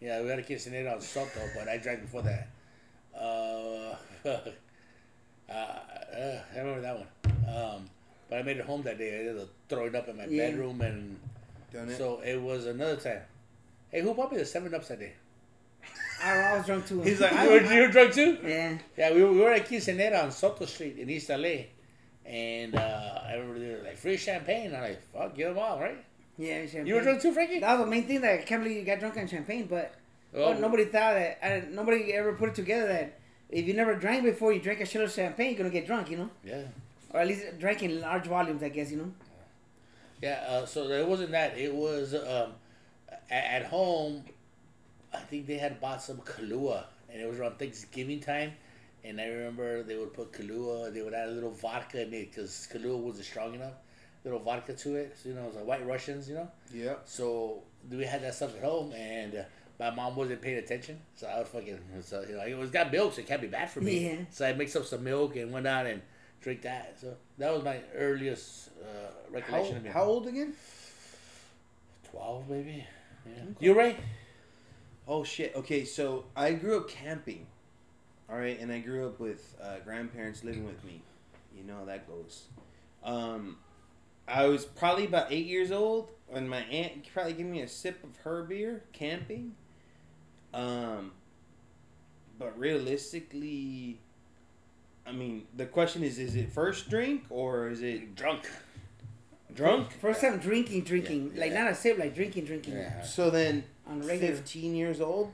Yeah, 0.00 0.22
we 0.22 0.28
had 0.28 0.38
a 0.38 0.42
quinceañera 0.44 0.94
on 0.94 1.00
Soto, 1.00 1.40
but 1.56 1.66
I 1.68 1.78
drank 1.78 2.02
before 2.02 2.22
that. 2.22 2.48
Uh, 3.12 3.96
uh, 4.28 4.38
uh, 5.50 6.40
I 6.54 6.58
remember 6.58 6.80
that 6.82 6.96
one. 6.96 7.08
Um, 7.48 7.90
but 8.30 8.38
I 8.38 8.42
made 8.42 8.58
it 8.58 8.64
home 8.64 8.82
that 8.82 8.98
day. 8.98 9.16
I 9.16 9.18
ended 9.20 9.42
up 9.42 9.48
throwing 9.68 9.96
up 9.96 10.06
in 10.06 10.16
my 10.16 10.26
Yeah. 10.26 10.50
bedroom, 10.50 10.80
and 10.82 11.18
Done 11.72 11.88
it. 11.88 11.96
so 11.98 12.20
it 12.24 12.40
was 12.40 12.66
another 12.66 12.96
time. 12.96 13.20
Hey, 13.90 14.00
who 14.02 14.14
bought 14.14 14.32
me 14.32 14.38
the 14.38 14.44
Seven 14.46 14.74
Ups 14.74 14.88
that 14.88 15.00
day? 15.00 15.12
I, 16.22 16.36
I 16.38 16.56
was 16.56 16.66
drunk 16.66 16.86
too. 16.86 17.00
He's 17.02 17.20
like, 17.20 17.32
you 17.32 17.48
were, 17.50 17.72
you 17.74 17.80
were 17.82 17.88
drunk 17.88 18.12
too? 18.12 18.38
yeah. 18.44 18.78
Yeah, 18.96 19.12
we 19.14 19.22
were, 19.22 19.32
we 19.32 19.38
were 19.40 19.52
at 19.52 19.68
Quinceanera 19.68 20.24
on 20.24 20.30
Soto 20.32 20.64
Street 20.66 20.98
in 20.98 21.08
East 21.08 21.28
LA. 21.28 21.66
And 22.26 22.74
uh, 22.74 23.20
I 23.26 23.34
remember 23.34 23.58
they 23.58 23.74
were 23.74 23.82
like, 23.84 23.96
free 23.96 24.16
champagne. 24.16 24.74
I'm 24.74 24.82
like, 24.82 25.02
fuck, 25.12 25.34
give 25.36 25.48
them 25.54 25.58
all, 25.62 25.80
right? 25.80 26.04
Yeah, 26.36 26.62
champagne. 26.66 26.86
You 26.86 26.94
were 26.96 27.02
drunk 27.02 27.22
too, 27.22 27.32
Frankie? 27.32 27.60
That 27.60 27.78
was 27.78 27.84
the 27.86 27.90
main 27.90 28.06
thing 28.06 28.20
that 28.22 28.40
I 28.40 28.42
can't 28.42 28.62
believe 28.62 28.78
you 28.78 28.84
got 28.84 28.98
drunk 29.00 29.16
on 29.16 29.26
champagne, 29.28 29.66
but 29.68 29.94
Oh. 30.34 30.50
well, 30.50 30.60
nobody 30.60 30.84
thought 30.84 31.14
that. 31.14 31.38
I, 31.42 31.62
nobody 31.70 32.12
ever 32.12 32.34
put 32.34 32.50
it 32.50 32.54
together 32.54 32.86
that 32.88 33.18
if 33.48 33.66
you 33.66 33.72
never 33.72 33.94
drank 33.94 34.24
before, 34.24 34.52
you 34.52 34.60
drink 34.60 34.80
a 34.80 34.84
shit 34.84 35.00
of 35.00 35.10
champagne, 35.10 35.52
you're 35.52 35.58
gonna 35.58 35.70
get 35.70 35.86
drunk, 35.86 36.10
you 36.10 36.18
know, 36.18 36.30
Yeah. 36.44 36.64
or 37.14 37.20
at 37.20 37.26
least 37.28 37.58
drink 37.58 37.82
in 37.82 37.98
large 38.02 38.26
volumes, 38.26 38.62
I 38.62 38.68
guess, 38.68 38.90
you 38.90 38.98
know. 38.98 39.12
Yeah, 40.22 40.44
uh, 40.48 40.66
so 40.66 40.84
it 40.84 41.06
wasn't 41.06 41.30
that. 41.32 41.56
It 41.56 41.74
was 41.74 42.14
um, 42.14 42.52
at, 43.30 43.44
at 43.44 43.66
home, 43.66 44.24
I 45.14 45.18
think 45.18 45.46
they 45.46 45.58
had 45.58 45.80
bought 45.80 46.02
some 46.02 46.18
Kahlua. 46.18 46.84
And 47.10 47.22
it 47.22 47.26
was 47.26 47.38
around 47.38 47.58
Thanksgiving 47.58 48.20
time. 48.20 48.52
And 49.04 49.20
I 49.20 49.26
remember 49.26 49.82
they 49.82 49.96
would 49.96 50.12
put 50.12 50.32
Kahlua, 50.32 50.92
they 50.92 51.02
would 51.02 51.14
add 51.14 51.28
a 51.28 51.32
little 51.32 51.52
vodka 51.52 52.02
in 52.02 52.12
it 52.12 52.30
because 52.30 52.68
Kahlua 52.72 52.98
wasn't 52.98 53.26
strong 53.26 53.54
enough. 53.54 53.74
Little 54.24 54.40
vodka 54.40 54.74
to 54.74 54.96
it. 54.96 55.16
So, 55.22 55.28
you 55.28 55.34
know, 55.36 55.42
it 55.42 55.46
was 55.46 55.56
like 55.56 55.66
white 55.66 55.86
Russians, 55.86 56.28
you 56.28 56.34
know? 56.34 56.48
Yeah. 56.74 56.94
So 57.04 57.62
we 57.90 58.04
had 58.04 58.22
that 58.22 58.34
stuff 58.34 58.56
at 58.56 58.62
home, 58.62 58.92
and 58.92 59.36
uh, 59.36 59.42
my 59.78 59.90
mom 59.90 60.16
wasn't 60.16 60.42
paying 60.42 60.58
attention. 60.58 61.00
So 61.14 61.28
I 61.28 61.38
was 61.38 61.48
fucking, 61.48 61.78
so, 62.02 62.24
you 62.28 62.36
know, 62.36 62.42
it 62.44 62.58
was 62.58 62.70
got 62.70 62.92
milk, 62.92 63.14
so 63.14 63.20
it 63.20 63.28
can't 63.28 63.40
be 63.40 63.46
bad 63.46 63.70
for 63.70 63.80
me. 63.80 64.06
Yeah. 64.06 64.16
So 64.30 64.46
I 64.46 64.52
mixed 64.52 64.76
up 64.76 64.84
some 64.84 65.04
milk 65.04 65.36
and 65.36 65.52
went 65.52 65.66
out 65.66 65.86
and 65.86 66.02
drank 66.40 66.62
that. 66.62 66.98
So 67.00 67.14
that 67.38 67.52
was 67.52 67.64
my 67.64 67.80
earliest 67.94 68.70
uh, 68.82 68.84
How, 68.86 69.34
recollection 69.34 69.76
of 69.76 69.86
it. 69.86 69.92
how 69.92 70.04
old 70.04 70.26
again? 70.26 70.54
Twelve, 72.10 72.48
maybe. 72.48 72.86
Yeah. 73.26 73.42
You 73.60 73.78
right? 73.78 73.98
Oh 75.06 75.24
shit. 75.24 75.54
Okay, 75.56 75.84
so 75.84 76.24
I 76.36 76.52
grew 76.52 76.78
up 76.78 76.88
camping. 76.88 77.46
All 78.30 78.36
right, 78.36 78.58
and 78.60 78.70
I 78.70 78.80
grew 78.80 79.06
up 79.06 79.20
with 79.20 79.56
uh, 79.62 79.76
grandparents 79.84 80.44
living 80.44 80.66
with 80.66 80.82
me. 80.84 81.02
You 81.56 81.64
know 81.64 81.76
how 81.78 81.84
that 81.86 82.06
goes. 82.06 82.44
Um, 83.02 83.56
I 84.26 84.46
was 84.46 84.66
probably 84.66 85.06
about 85.06 85.32
eight 85.32 85.46
years 85.46 85.72
old 85.72 86.10
when 86.26 86.46
my 86.46 86.60
aunt 86.60 87.06
probably 87.12 87.32
gave 87.32 87.46
me 87.46 87.62
a 87.62 87.68
sip 87.68 88.04
of 88.04 88.16
her 88.18 88.42
beer 88.42 88.84
camping. 88.92 89.54
Um, 90.52 91.12
but 92.38 92.58
realistically, 92.58 94.00
I 95.08 95.12
mean, 95.12 95.46
the 95.56 95.66
question 95.66 96.02
is: 96.04 96.18
Is 96.18 96.36
it 96.36 96.52
first 96.52 96.90
drink 96.90 97.24
or 97.30 97.68
is 97.68 97.82
it 97.82 98.14
Drunk. 98.14 98.42
drunk? 99.54 99.92
First 100.00 100.20
time 100.20 100.38
drinking, 100.38 100.84
drinking, 100.84 101.32
Yeah, 101.34 101.40
like 101.40 101.52
yeah. 101.52 101.62
not 101.64 101.72
a 101.72 101.74
sip, 101.74 101.98
like 101.98 102.14
drinking, 102.14 102.44
drinking 102.44 102.74
Yeah. 102.74 103.02
So 103.02 103.30
then, 103.30 103.64
on 103.86 104.02
regular. 104.06 104.34
15 104.34 104.74
years 104.74 105.00
old. 105.00 105.32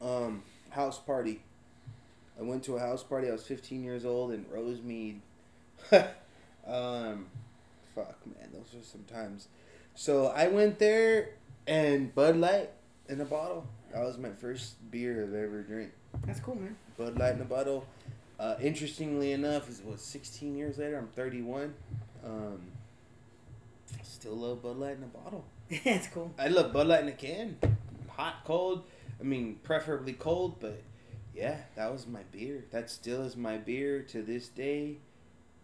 Um, 0.00 0.42
house 0.70 0.98
party. 0.98 1.42
I 2.38 2.42
went 2.42 2.64
to 2.64 2.76
a 2.76 2.80
house 2.80 3.02
party. 3.02 3.28
I 3.28 3.32
was 3.32 3.46
15 3.46 3.84
years 3.84 4.04
old 4.04 4.32
in 4.32 4.44
Rosemead. 4.46 5.20
um, 6.66 7.26
fuck, 7.94 8.16
man, 8.26 8.48
those 8.52 8.74
are 8.80 8.84
some 8.84 9.04
times. 9.04 9.48
So 9.94 10.26
I 10.28 10.48
went 10.48 10.78
there 10.78 11.30
and 11.66 12.12
Bud 12.14 12.36
Light 12.36 12.70
in 13.08 13.20
a 13.20 13.24
bottle. 13.24 13.66
That 13.92 14.02
was 14.02 14.18
my 14.18 14.30
first 14.30 14.90
beer 14.90 15.22
I've 15.22 15.34
ever 15.34 15.62
drank. 15.62 15.92
That's 16.26 16.40
cool, 16.40 16.56
man. 16.56 16.76
Bud 16.98 17.18
Light 17.18 17.34
in 17.34 17.40
a 17.42 17.44
bottle. 17.44 17.86
Uh, 18.38 18.56
interestingly 18.60 19.32
enough, 19.32 19.68
is 19.68 19.80
what 19.82 20.00
16 20.00 20.56
years 20.56 20.78
later. 20.78 20.98
I'm 20.98 21.08
31. 21.08 21.74
Um, 22.24 22.60
still 24.02 24.34
love 24.36 24.62
Bud 24.62 24.76
Light 24.76 24.96
in 24.96 25.04
a 25.04 25.06
bottle. 25.06 25.44
That's 25.84 26.08
cool. 26.08 26.32
I 26.38 26.48
love 26.48 26.72
Bud 26.72 26.86
Light 26.88 27.02
in 27.02 27.08
a 27.08 27.12
can. 27.12 27.56
Hot, 28.08 28.36
cold. 28.44 28.84
I 29.20 29.22
mean, 29.22 29.58
preferably 29.62 30.12
cold, 30.14 30.56
but 30.60 30.82
Yeah, 31.34 31.56
that 31.76 31.92
was 31.92 32.06
my 32.06 32.22
beer. 32.32 32.64
That 32.70 32.90
still 32.90 33.22
is 33.22 33.36
my 33.36 33.56
beer 33.58 34.02
to 34.02 34.22
this 34.22 34.48
day. 34.48 34.96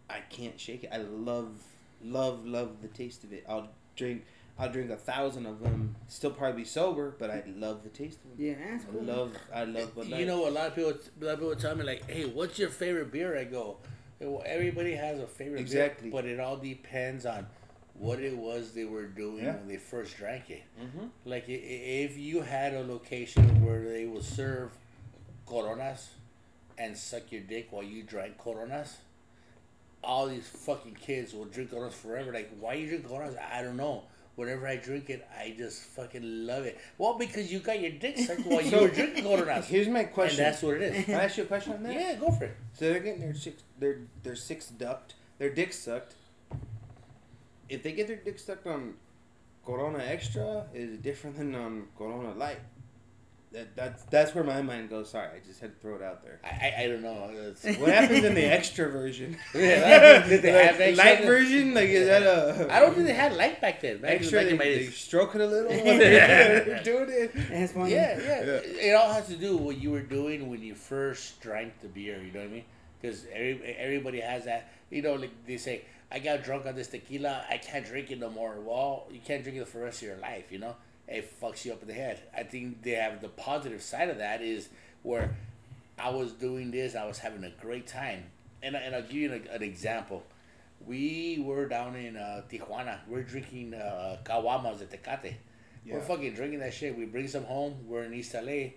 I 0.09 0.21
can't 0.29 0.59
shake 0.59 0.85
it. 0.85 0.91
I 0.93 0.99
love, 0.99 1.63
love, 2.03 2.45
love 2.47 2.83
the 2.83 2.89
taste 2.89 3.23
of 3.25 3.33
it. 3.33 3.45
I'll 3.49 3.69
drink. 3.97 4.25
I'll 4.61 4.71
drink 4.71 4.91
a 4.91 4.97
thousand 4.97 5.47
of 5.47 5.61
them. 5.61 5.97
Still 6.07 6.33
probably 6.33 6.63
be 6.63 6.69
sober, 6.69 7.15
but 7.19 7.31
I 7.31 7.43
love 7.57 7.83
the 7.83 7.89
taste 7.89 8.19
of 8.25 8.37
them. 8.37 8.47
Yeah, 8.47 8.55
that's 8.73 8.85
I 8.85 9.01
love. 9.03 9.33
I 9.55 9.65
love 9.65 9.95
Bud 9.95 10.09
Light. 10.09 10.21
You 10.21 10.27
know, 10.27 10.47
a 10.49 10.51
lot 10.51 10.67
of 10.69 10.75
people, 10.75 10.91
a 10.91 11.25
lot 11.25 11.33
of 11.35 11.39
people 11.41 11.57
tell 11.57 11.75
me 11.75 11.83
like, 11.85 12.09
"Hey, 12.11 12.27
what's 12.27 12.59
your 12.59 12.69
favorite 12.69 13.11
beer?" 13.11 13.39
I 13.39 13.45
go, 13.45 13.79
well, 14.21 14.43
"Everybody 14.45 14.93
has 14.95 15.19
a 15.19 15.27
favorite 15.27 15.61
Exactly. 15.61 16.11
beer, 16.11 16.21
but 16.21 16.27
it 16.29 16.39
all 16.39 16.59
depends 16.59 17.25
on 17.25 17.47
what 17.95 18.21
it 18.21 18.37
was 18.37 18.73
they 18.73 18.85
were 18.85 19.07
doing 19.07 19.45
Yeah. 19.45 19.57
when 19.57 19.69
they 19.69 19.77
first 19.79 20.17
drank 20.17 20.51
it. 20.51 20.63
Mhm. 20.79 21.11
Like, 21.25 21.45
i- 21.49 21.53
i- 21.53 21.97
if 22.07 22.19
you 22.19 22.43
had 22.43 22.75
a 22.75 22.83
location 22.83 23.65
where 23.65 23.83
they 23.89 24.05
would 24.07 24.25
serve 24.25 24.73
Coronas 25.47 26.11
and 26.79 26.97
suck 26.97 27.31
your 27.33 27.43
dick 27.43 27.73
while 27.73 27.83
you 27.83 28.03
drank 28.03 28.37
Coronas." 28.39 28.99
All 30.03 30.29
these 30.29 30.49
fucking 30.49 30.95
kids 30.95 31.35
will 31.35 31.45
drink 31.45 31.71
Coronas 31.71 31.95
forever. 31.95 32.33
Like, 32.33 32.51
why 32.59 32.75
you 32.75 32.89
drink 32.89 33.07
Coronas? 33.07 33.37
I 33.37 33.63
don't 33.63 33.77
know. 33.77 34.05
Whenever 34.41 34.67
I 34.67 34.77
drink 34.77 35.11
it, 35.11 35.29
I 35.39 35.55
just 35.55 35.83
fucking 35.83 36.47
love 36.47 36.65
it. 36.65 36.79
Well, 36.97 37.19
because 37.19 37.53
you 37.53 37.59
got 37.59 37.79
your 37.79 37.91
dick 37.91 38.17
sucked 38.17 38.47
while 38.47 38.63
you 38.63 38.75
were 38.81 38.89
drinking 38.89 39.23
Coronas. 39.25 39.69
Here's 39.69 39.87
my 39.87 40.01
And 40.01 40.13
question. 40.15 40.39
that's 40.43 40.63
what 40.63 40.77
it 40.77 40.83
is. 40.95 41.05
Can 41.05 41.17
I 41.17 41.25
ask 41.25 41.37
you 41.37 41.43
a 41.43 41.47
question 41.47 41.75
on 41.75 41.83
that? 41.83 41.93
Yeah, 41.93 42.15
go 42.15 42.31
for 42.31 42.45
it. 42.45 42.57
So 42.73 42.87
they're 42.87 43.01
getting 43.01 43.21
their 43.21 43.35
six, 43.35 43.63
their 43.79 43.99
their 44.23 44.35
six 44.35 44.69
ducked, 44.69 45.13
their 45.37 45.51
dick 45.51 45.75
sucked. 45.75 46.15
If 47.69 47.83
they 47.83 47.93
get 47.93 48.07
their 48.07 48.17
dick 48.17 48.39
sucked 48.39 48.67
on 48.67 48.95
Corona 49.67 49.99
Extra, 49.99 50.65
is 50.73 50.95
it 50.95 51.03
different 51.03 51.37
than 51.37 51.55
on 51.55 51.89
Corona 51.99 52.33
Light? 52.33 52.61
That 53.53 53.75
that's 53.75 54.05
that's 54.05 54.33
where 54.33 54.45
my 54.45 54.63
mind 54.63 54.91
goes. 54.91 55.11
Sorry, 55.11 55.27
I 55.27 55.41
just 55.45 55.61
had 55.61 55.75
to 55.75 55.81
throw 55.81 55.97
it 55.97 56.03
out 56.03 56.23
there. 56.23 56.39
I, 56.45 56.49
I, 56.49 56.85
I 56.85 56.87
don't 56.87 57.03
know. 57.03 57.31
It's- 57.33 57.79
What 57.79 57.91
happens 57.91 58.23
in 58.25 58.35
the 58.35 58.45
extra 58.45 58.89
version? 58.89 59.37
Yeah, 59.55 60.25
did 60.29 60.43
they 60.43 60.53
have 60.67 60.81
extra? 60.81 61.05
light 61.05 61.25
version? 61.25 61.75
Like 61.75 61.89
is 61.89 62.07
that 62.07 62.23
a? 62.23 62.73
I 62.73 62.79
don't 62.79 62.95
think 62.95 63.09
they 63.09 63.13
had 63.13 63.33
light 63.37 63.61
back 63.61 63.81
then. 63.81 63.99
Back, 63.99 64.13
extra. 64.13 64.39
back 64.39 64.47
They, 64.47 64.53
in 64.53 64.59
my 64.59 64.65
they 64.65 64.79
days. 64.79 64.97
stroke 64.97 65.35
it 65.35 65.41
a 65.41 65.47
little 65.47 65.73
while 65.85 65.85
they're 65.99 66.83
doing 66.85 67.07
it. 67.11 67.33
That's 67.51 67.73
funny. 67.73 67.91
Yeah, 67.91 68.19
yeah, 68.21 68.45
Yeah. 68.45 68.91
It 68.91 68.95
all 68.95 69.13
has 69.13 69.27
to 69.27 69.37
do 69.37 69.57
with 69.57 69.63
what 69.67 69.77
you 69.83 69.91
were 69.91 70.01
doing 70.03 70.49
when 70.49 70.63
you 70.63 70.77
first 70.77 71.41
drank 71.41 71.73
the 71.81 71.89
beer. 71.89 72.23
You 72.23 72.31
know 72.31 72.41
what 72.41 72.49
I 72.51 72.53
mean? 72.53 72.65
Because 73.03 73.27
every, 73.33 73.63
everybody 73.77 74.21
has 74.21 74.45
that. 74.45 74.71
You 74.91 75.03
know, 75.03 75.15
like 75.15 75.33
they 75.47 75.57
say, 75.57 75.83
I 76.13 76.21
got 76.21 76.45
drunk 76.45 76.67
on 76.67 76.77
this 76.77 76.87
tequila. 76.87 77.45
I 77.51 77.57
can't 77.59 77.85
drink 77.85 78.13
it 78.13 78.21
no 78.21 78.31
more. 78.31 78.55
Well, 78.61 79.07
you 79.11 79.19
can't 79.25 79.43
drink 79.43 79.59
it 79.59 79.67
for 79.67 79.79
the 79.79 79.85
rest 79.87 80.03
of 80.03 80.09
your 80.09 80.19
life. 80.19 80.53
You 80.53 80.59
know, 80.61 80.77
it 81.11 81.41
fucks 81.41 81.65
you 81.65 81.73
up 81.73 81.83
in 81.83 81.89
the 81.89 81.95
head. 81.95 82.21
I 82.35 82.45
think 82.45 82.83
they 82.83 82.93
have 82.93 83.21
the 83.21 83.29
positive 83.29 83.83
side 83.83 84.09
of 84.09 84.19
that 84.19 84.41
is 84.41 84.69
where 85.03 85.37
I 85.99 86.11
was 86.11 86.33
doing 86.33 86.71
this. 86.71 86.95
I 86.95 87.05
was 87.07 87.19
having 87.19 87.45
a 87.45 87.51
great 87.61 87.87
time, 87.87 88.25
and 88.63 88.77
and 88.77 88.95
I'll 88.95 89.03
give 89.03 89.13
you 89.13 89.33
an, 89.33 89.49
an 89.51 89.63
example. 89.63 90.23
We 90.87 91.43
were 91.45 91.67
down 91.67 91.97
in 91.97 92.17
uh, 92.17 92.43
Tijuana. 92.51 93.01
We're 93.07 93.23
drinking 93.23 93.75
uh, 93.75 94.19
caguamas 94.25 94.79
de 94.79 94.87
Tecate. 94.87 95.35
We're 95.87 96.01
fucking 96.01 96.35
drinking 96.35 96.61
that 96.61 96.73
shit. 96.73 96.97
We 96.97 97.05
bring 97.05 97.27
some 97.27 97.45
home. 97.45 97.75
We're 97.87 98.05
in 98.05 98.15
East 98.15 98.35
LA, 98.35 98.73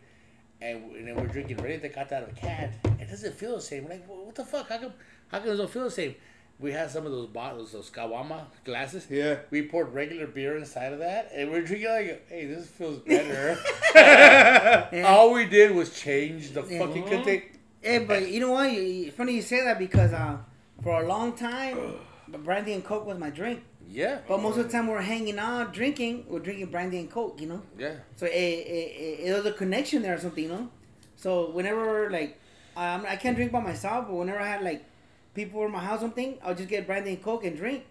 and, 0.61 0.91
and 0.95 1.07
then 1.07 1.15
we're 1.15 1.27
drinking 1.27 1.57
ready 1.57 1.77
Tecate 1.77 2.11
out 2.11 2.23
of 2.23 2.29
a 2.29 2.33
can. 2.33 2.73
It 2.99 3.09
doesn't 3.09 3.35
feel 3.35 3.55
the 3.55 3.61
same. 3.61 3.83
We're 3.83 3.91
like, 3.91 4.07
what 4.07 4.35
the 4.35 4.43
fuck? 4.43 4.67
How 4.69 4.79
come? 4.79 4.93
How 5.27 5.39
come 5.39 5.49
it 5.49 5.55
don't 5.55 5.69
feel 5.69 5.83
the 5.85 5.91
same? 5.91 6.15
We 6.63 6.71
had 6.71 6.89
some 6.89 7.05
of 7.05 7.11
those 7.11 7.27
bottles, 7.27 7.73
those 7.73 7.89
caguama 7.89 8.45
glasses. 8.63 9.05
Yeah. 9.09 9.39
We 9.51 9.63
poured 9.63 9.93
regular 9.93 10.27
beer 10.27 10.55
inside 10.55 10.93
of 10.93 10.99
that, 10.99 11.29
and 11.35 11.51
we're 11.51 11.61
drinking 11.61 11.89
like, 11.89 12.29
hey, 12.29 12.45
this 12.45 12.67
feels 12.67 12.99
better. 13.05 13.59
Yeah. 13.93 15.03
All 15.05 15.33
we 15.33 15.45
did 15.45 15.75
was 15.75 15.93
change 15.93 16.51
the 16.53 16.63
Yeah. 16.63 16.79
fucking 16.79 17.03
contain. 17.03 17.43
Yeah, 17.83 17.99
but 18.07 18.29
you 18.31 18.39
know 18.39 18.51
what? 18.51 18.69
Funny 19.13 19.33
you 19.35 19.41
say 19.41 19.61
that 19.65 19.77
because 19.77 20.13
uh, 20.13 20.37
for 20.81 21.03
a 21.03 21.05
long 21.05 21.33
time, 21.33 21.95
brandy 22.45 22.71
and 22.71 22.83
coke 22.85 23.05
was 23.05 23.19
my 23.19 23.29
drink. 23.29 23.61
Yeah. 23.89 24.19
But 24.25 24.41
most 24.41 24.57
of 24.57 24.65
the 24.65 24.71
time 24.71 24.87
we're 24.87 25.01
hanging 25.01 25.39
out, 25.39 25.73
drinking, 25.73 26.27
we're 26.29 26.39
drinking 26.39 26.67
brandy 26.67 26.97
and 26.97 27.11
coke. 27.11 27.41
You 27.41 27.47
know. 27.47 27.61
Yeah. 27.77 27.95
So 28.15 28.25
it, 28.25 28.29
it, 28.31 29.19
it, 29.27 29.33
was 29.35 29.45
a 29.45 29.51
connection 29.51 30.01
there 30.01 30.15
or 30.15 30.17
something, 30.17 30.45
you 30.45 30.49
know. 30.49 30.69
So 31.17 31.51
whenever 31.51 32.09
like 32.09 32.39
um, 32.77 33.05
I 33.05 33.17
can't 33.17 33.35
drink 33.35 33.51
by 33.51 33.59
myself, 33.59 34.07
but 34.07 34.15
whenever 34.15 34.39
I 34.39 34.47
had 34.47 34.63
like 34.63 34.85
people 35.33 35.59
were 35.59 35.65
in 35.67 35.71
my 35.71 35.79
house, 35.79 35.99
or 35.99 36.01
something, 36.01 36.37
I'll 36.43 36.55
just 36.55 36.69
get 36.69 36.85
brandy 36.85 37.11
and 37.11 37.23
coke 37.23 37.43
and 37.45 37.55
drink. 37.57 37.85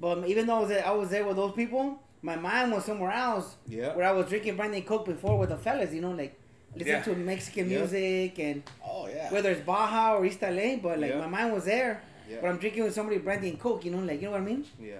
But 0.00 0.26
even 0.28 0.46
though 0.46 0.56
I 0.56 0.60
was 0.60 0.68
there, 0.68 0.86
I 0.86 0.90
was 0.92 1.10
there 1.10 1.24
with 1.26 1.36
those 1.36 1.52
people, 1.52 1.98
my 2.22 2.36
mind 2.36 2.72
was 2.72 2.84
somewhere 2.84 3.10
else 3.12 3.56
Yeah. 3.66 3.94
where 3.94 4.06
I 4.06 4.12
was 4.12 4.26
drinking 4.28 4.56
brandy 4.56 4.78
and 4.78 4.86
coke 4.86 5.06
before 5.06 5.38
with 5.38 5.50
the 5.50 5.56
fellas, 5.56 5.92
you 5.92 6.00
know, 6.00 6.12
like 6.12 6.38
listen 6.74 6.88
Yeah. 6.88 7.02
to 7.02 7.14
Mexican 7.16 7.68
Yeah. 7.70 7.78
music 7.78 8.38
and 8.38 8.62
Oh 8.84 9.08
yeah. 9.08 9.30
whether 9.32 9.50
it's 9.50 9.60
Baja 9.62 10.16
or 10.16 10.24
East 10.24 10.42
LA, 10.42 10.76
but 10.76 10.98
like 11.00 11.10
Yeah. 11.10 11.18
my 11.20 11.26
mind 11.26 11.52
was 11.52 11.64
there. 11.64 12.00
Yeah. 12.28 12.38
But 12.40 12.48
I'm 12.50 12.58
drinking 12.58 12.84
with 12.84 12.94
somebody 12.94 13.18
brandy 13.18 13.48
and 13.50 13.58
coke, 13.60 13.84
you 13.84 13.90
know, 13.90 13.98
like 13.98 14.20
you 14.20 14.26
know 14.26 14.32
what 14.32 14.40
I 14.42 14.44
mean. 14.44 14.64
Yeah. 14.80 14.96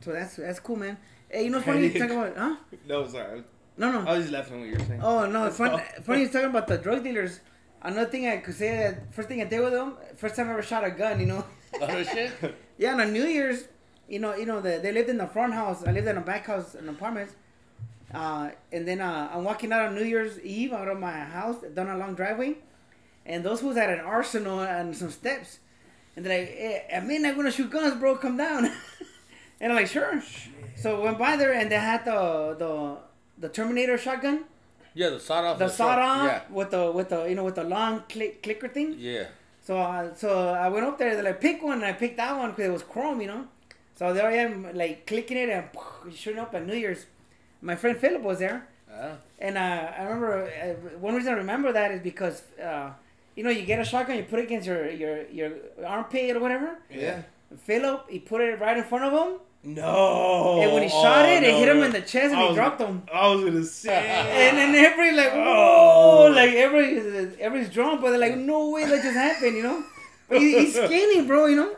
So 0.00 0.12
that's 0.12 0.36
that's 0.36 0.60
cool, 0.60 0.76
man. 0.76 0.96
Hey, 1.30 1.44
you 1.44 1.50
know, 1.50 1.58
what's 1.58 1.66
funny 1.66 1.86
you 1.88 1.98
talking 1.98 2.16
about, 2.18 2.36
huh? 2.36 2.56
No, 2.88 3.06
sorry. 3.08 3.42
No, 3.78 3.92
no. 3.92 4.00
I 4.08 4.12
was 4.14 4.22
just 4.24 4.32
laughing 4.32 4.54
at 4.54 4.60
what 4.60 4.68
you 4.68 4.78
were 4.78 4.84
saying. 4.84 5.00
Oh 5.02 5.26
no, 5.26 5.46
it's 5.46 5.56
fun, 5.58 5.70
Oh. 5.72 6.02
funny 6.02 6.22
you 6.22 6.28
talking 6.28 6.48
about 6.50 6.66
the 6.66 6.78
drug 6.78 7.02
dealers. 7.04 7.40
Another 7.82 8.10
thing 8.10 8.26
I 8.26 8.38
could 8.38 8.54
say 8.54 8.76
that 8.76 9.14
first 9.14 9.28
thing 9.28 9.40
I 9.40 9.44
did 9.44 9.60
with 9.60 9.72
them, 9.72 9.96
first 10.16 10.34
time 10.36 10.48
I 10.48 10.52
ever 10.52 10.62
shot 10.62 10.84
a 10.84 10.90
gun, 10.90 11.20
you 11.20 11.26
know. 11.26 11.44
Oh 11.78 12.02
shit. 12.04 12.32
yeah, 12.78 12.94
on 12.94 13.00
a 13.00 13.06
New 13.06 13.24
Year's, 13.24 13.64
you 14.08 14.18
know, 14.18 14.34
you 14.34 14.46
know, 14.46 14.62
the, 14.62 14.80
they 14.82 14.92
lived 14.92 15.10
in 15.10 15.18
the 15.18 15.26
front 15.26 15.52
house. 15.52 15.84
I 15.84 15.92
lived 15.92 16.08
in 16.08 16.16
a 16.16 16.22
back 16.22 16.46
house 16.46 16.74
in 16.74 16.88
apartments. 16.88 17.34
Uh, 18.14 18.50
and 18.72 18.86
then 18.86 19.00
uh, 19.00 19.30
I'm 19.32 19.44
walking 19.44 19.72
out 19.72 19.88
on 19.88 19.94
New 19.94 20.04
Year's 20.04 20.40
Eve 20.40 20.72
out 20.72 20.88
of 20.88 20.98
my 20.98 21.12
house 21.12 21.56
down 21.74 21.88
a 21.88 21.98
long 21.98 22.14
driveway, 22.14 22.56
and 23.26 23.44
those 23.44 23.60
fools 23.60 23.76
had 23.76 23.90
an 23.90 24.00
arsenal 24.00 24.60
and 24.60 24.96
some 24.96 25.10
steps, 25.10 25.58
and 26.14 26.24
they're 26.24 26.38
like, 26.38 26.48
hey, 26.48 26.86
"At 26.88 27.04
midnight, 27.04 27.36
we're 27.36 27.42
gonna 27.42 27.52
shoot 27.52 27.70
guns, 27.70 27.98
bro. 27.98 28.16
Come 28.16 28.36
down." 28.36 28.70
and 29.60 29.72
I'm 29.72 29.76
like, 29.76 29.88
"Sure." 29.88 30.22
So 30.76 31.02
went 31.02 31.18
by 31.18 31.36
there, 31.36 31.52
and 31.52 31.70
they 31.70 31.76
had 31.76 32.04
the 32.04 32.54
the 32.58 32.98
the 33.38 33.48
Terminator 33.48 33.98
shotgun, 33.98 34.44
Yeah, 35.00 35.10
the 35.10 35.20
sawed 35.20 35.44
off. 35.48 35.58
the 35.58 35.68
sawed 35.80 35.98
off 36.10 36.24
Yeah. 36.26 36.40
with 36.58 36.70
the 36.74 36.82
with 36.98 37.08
the 37.12 37.20
you 37.30 37.34
know 37.38 37.44
with 37.48 37.56
the 37.62 37.64
long 37.76 37.94
click, 38.12 38.42
clicker 38.44 38.68
thing. 38.76 38.90
Yeah. 38.98 39.24
So 39.66 39.72
uh, 39.78 40.14
so 40.22 40.28
I 40.64 40.68
went 40.74 40.84
up 40.88 40.96
there. 41.00 41.12
They're 41.16 41.28
like, 41.30 41.40
pick 41.40 41.62
one, 41.62 41.78
and 41.82 41.84
I 41.92 41.94
picked 42.02 42.16
that 42.22 42.32
one 42.42 42.50
because 42.50 42.66
it 42.70 42.72
was 42.78 42.82
chrome, 42.94 43.20
you 43.24 43.28
know. 43.32 43.42
So 43.98 44.12
there 44.14 44.26
I 44.34 44.36
am, 44.46 44.54
like 44.82 45.06
clicking 45.06 45.38
it 45.44 45.48
and 45.56 45.64
shooting 46.14 46.40
up 46.44 46.54
at 46.54 46.62
New 46.70 46.78
Year's. 46.84 47.02
My 47.70 47.76
friend 47.82 47.96
Philip 48.04 48.22
was 48.30 48.38
there, 48.44 48.58
Uh, 48.90 49.14
and 49.46 49.54
uh, 49.58 49.92
I 49.98 50.02
remember 50.04 50.32
uh, 50.64 50.98
one 51.06 51.14
reason 51.18 51.30
I 51.34 51.36
remember 51.44 51.68
that 51.78 51.90
is 51.96 52.00
because 52.10 52.36
uh, 52.70 52.88
you 53.36 53.42
know 53.44 53.50
you 53.58 53.64
get 53.72 53.78
a 53.80 53.84
shotgun, 53.92 54.16
you 54.20 54.24
put 54.32 54.38
it 54.40 54.44
against 54.48 54.66
your 54.70 54.82
your 55.02 55.14
your 55.38 55.50
armpit 55.94 56.36
or 56.36 56.40
whatever. 56.46 56.70
Yeah. 56.90 57.22
Philip, 57.68 58.00
he 58.14 58.18
put 58.32 58.40
it 58.40 58.58
right 58.64 58.76
in 58.76 58.84
front 58.92 59.04
of 59.08 59.12
him, 59.20 59.30
No. 59.66 60.60
and 60.62 60.72
when 60.72 60.82
he 60.84 60.88
shot 60.88 61.24
Oh, 61.24 61.28
it, 61.28 61.42
it 61.42 61.54
hit 61.54 61.68
him 61.68 61.78
no. 61.80 61.84
in 61.86 61.90
the 61.92 61.98
oh, 61.98 62.00
chest, 62.02 62.32
and 62.32 62.36
I 62.36 62.42
he 62.42 62.46
was- 62.48 62.54
dropped 62.56 62.80
him. 62.80 63.02
I 63.12 63.28
was 63.28 63.44
gonna 63.44 63.64
say. 63.64 64.06
And 64.06 64.56
then 64.56 64.74
every 64.74 65.12
like, 65.12 65.32
Oh. 65.34 66.26
oh, 66.28 66.30
like 66.32 66.52
every 66.52 66.98
everybody's 67.40 67.70
drunk, 67.72 68.00
but 68.00 68.10
they're 68.10 68.18
like, 68.20 68.36
no 68.36 68.70
way 68.70 68.84
that 68.84 69.02
just 69.02 69.14
happened, 69.16 69.56
you 69.56 69.62
know. 69.62 69.84
But 70.28 70.38
he, 70.38 70.58
he's 70.58 70.74
skinny, 70.84 71.26
bro, 71.26 71.46
you 71.46 71.56
know. 71.56 71.76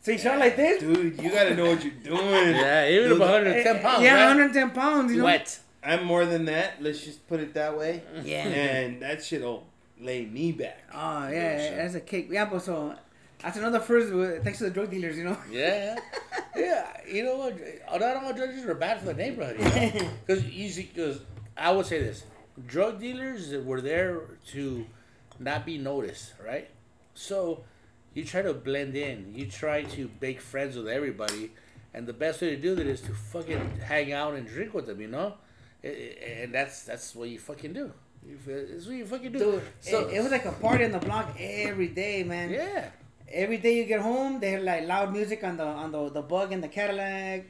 So 0.00 0.12
he 0.12 0.18
shot 0.18 0.38
like 0.38 0.56
this. 0.56 0.80
Dude, 0.80 1.20
you 1.22 1.30
gotta 1.30 1.54
know 1.54 1.66
what 1.70 1.84
you're 1.84 1.92
doing. 1.92 2.20
yeah, 2.54 2.88
even 2.88 3.08
Dude, 3.10 3.16
about 3.18 3.30
110 3.42 3.76
eh, 3.76 3.82
pounds. 3.82 4.02
Yeah, 4.02 4.14
right? 4.14 4.26
110 4.28 4.70
pounds, 4.70 5.12
you 5.12 5.18
know. 5.18 5.24
Wet. 5.24 5.58
I'm 5.84 6.04
more 6.04 6.24
than 6.26 6.44
that. 6.46 6.82
Let's 6.82 7.04
just 7.04 7.26
put 7.28 7.40
it 7.40 7.54
that 7.54 7.76
way. 7.78 8.02
Yeah. 8.24 8.44
And 8.46 9.00
that 9.02 9.24
shit'll 9.24 9.64
lay 10.00 10.24
me 10.26 10.52
back. 10.52 10.82
Oh 10.92 11.28
yeah, 11.28 11.76
that's 11.76 11.94
a 11.94 12.00
kick. 12.00 12.28
Yeah, 12.30 12.46
but 12.46 12.62
so 12.62 12.94
that's 13.42 13.56
another 13.56 13.80
first. 13.80 14.12
Uh, 14.12 14.42
thanks 14.42 14.58
to 14.58 14.64
the 14.64 14.70
drug 14.70 14.90
dealers, 14.90 15.16
you 15.16 15.24
know. 15.24 15.36
Yeah, 15.50 15.98
yeah. 16.56 16.86
You 17.08 17.24
know 17.24 17.36
what? 17.36 17.56
Not 18.00 18.16
all 18.22 18.34
judges 18.34 18.64
are 18.66 18.74
bad 18.74 19.00
for 19.00 19.06
the 19.06 19.14
neighborhood. 19.14 19.56
You? 19.60 20.08
Because 20.26 20.44
easy. 20.50 20.90
Because 20.92 21.20
I 21.56 21.70
would 21.72 21.86
say 21.86 22.00
this: 22.00 22.24
drug 22.66 23.00
dealers 23.00 23.54
were 23.64 23.80
there 23.80 24.22
to 24.48 24.84
not 25.38 25.64
be 25.64 25.78
noticed, 25.78 26.34
right? 26.44 26.68
So 27.14 27.64
you 28.14 28.24
try 28.24 28.42
to 28.42 28.52
blend 28.52 28.94
in. 28.96 29.32
You 29.34 29.46
try 29.46 29.84
to 29.84 30.10
make 30.20 30.40
friends 30.40 30.76
with 30.76 30.88
everybody, 30.88 31.52
and 31.94 32.06
the 32.06 32.12
best 32.12 32.42
way 32.42 32.50
to 32.50 32.56
do 32.60 32.74
that 32.74 32.86
is 32.86 33.00
to 33.02 33.14
fucking 33.14 33.78
hang 33.86 34.12
out 34.12 34.34
and 34.34 34.46
drink 34.46 34.74
with 34.74 34.86
them. 34.86 35.00
You 35.00 35.08
know, 35.08 35.34
and 35.82 36.52
that's 36.52 36.82
that's 36.82 37.14
what 37.14 37.28
you 37.30 37.38
fucking 37.38 37.72
do. 37.72 37.92
You, 38.26 38.36
it's 38.46 38.86
what 38.86 38.96
you 38.96 39.06
fucking 39.06 39.32
do. 39.32 39.38
Dude, 39.38 39.62
so 39.80 40.08
it, 40.08 40.16
it 40.16 40.22
was 40.22 40.32
like 40.32 40.44
a 40.44 40.52
party 40.52 40.84
on 40.84 40.92
the 40.92 40.98
block 40.98 41.34
every 41.38 41.88
day, 41.88 42.22
man. 42.24 42.50
yeah. 42.50 42.90
Every 43.32 43.58
day 43.58 43.76
you 43.76 43.84
get 43.84 44.00
home, 44.00 44.40
they 44.40 44.50
had 44.50 44.62
like 44.62 44.86
loud 44.86 45.12
music 45.12 45.44
on 45.44 45.56
the 45.56 45.64
on 45.64 45.92
the 45.92 46.08
the 46.10 46.22
bug 46.22 46.52
in 46.52 46.60
the 46.60 46.68
Cadillac. 46.68 47.44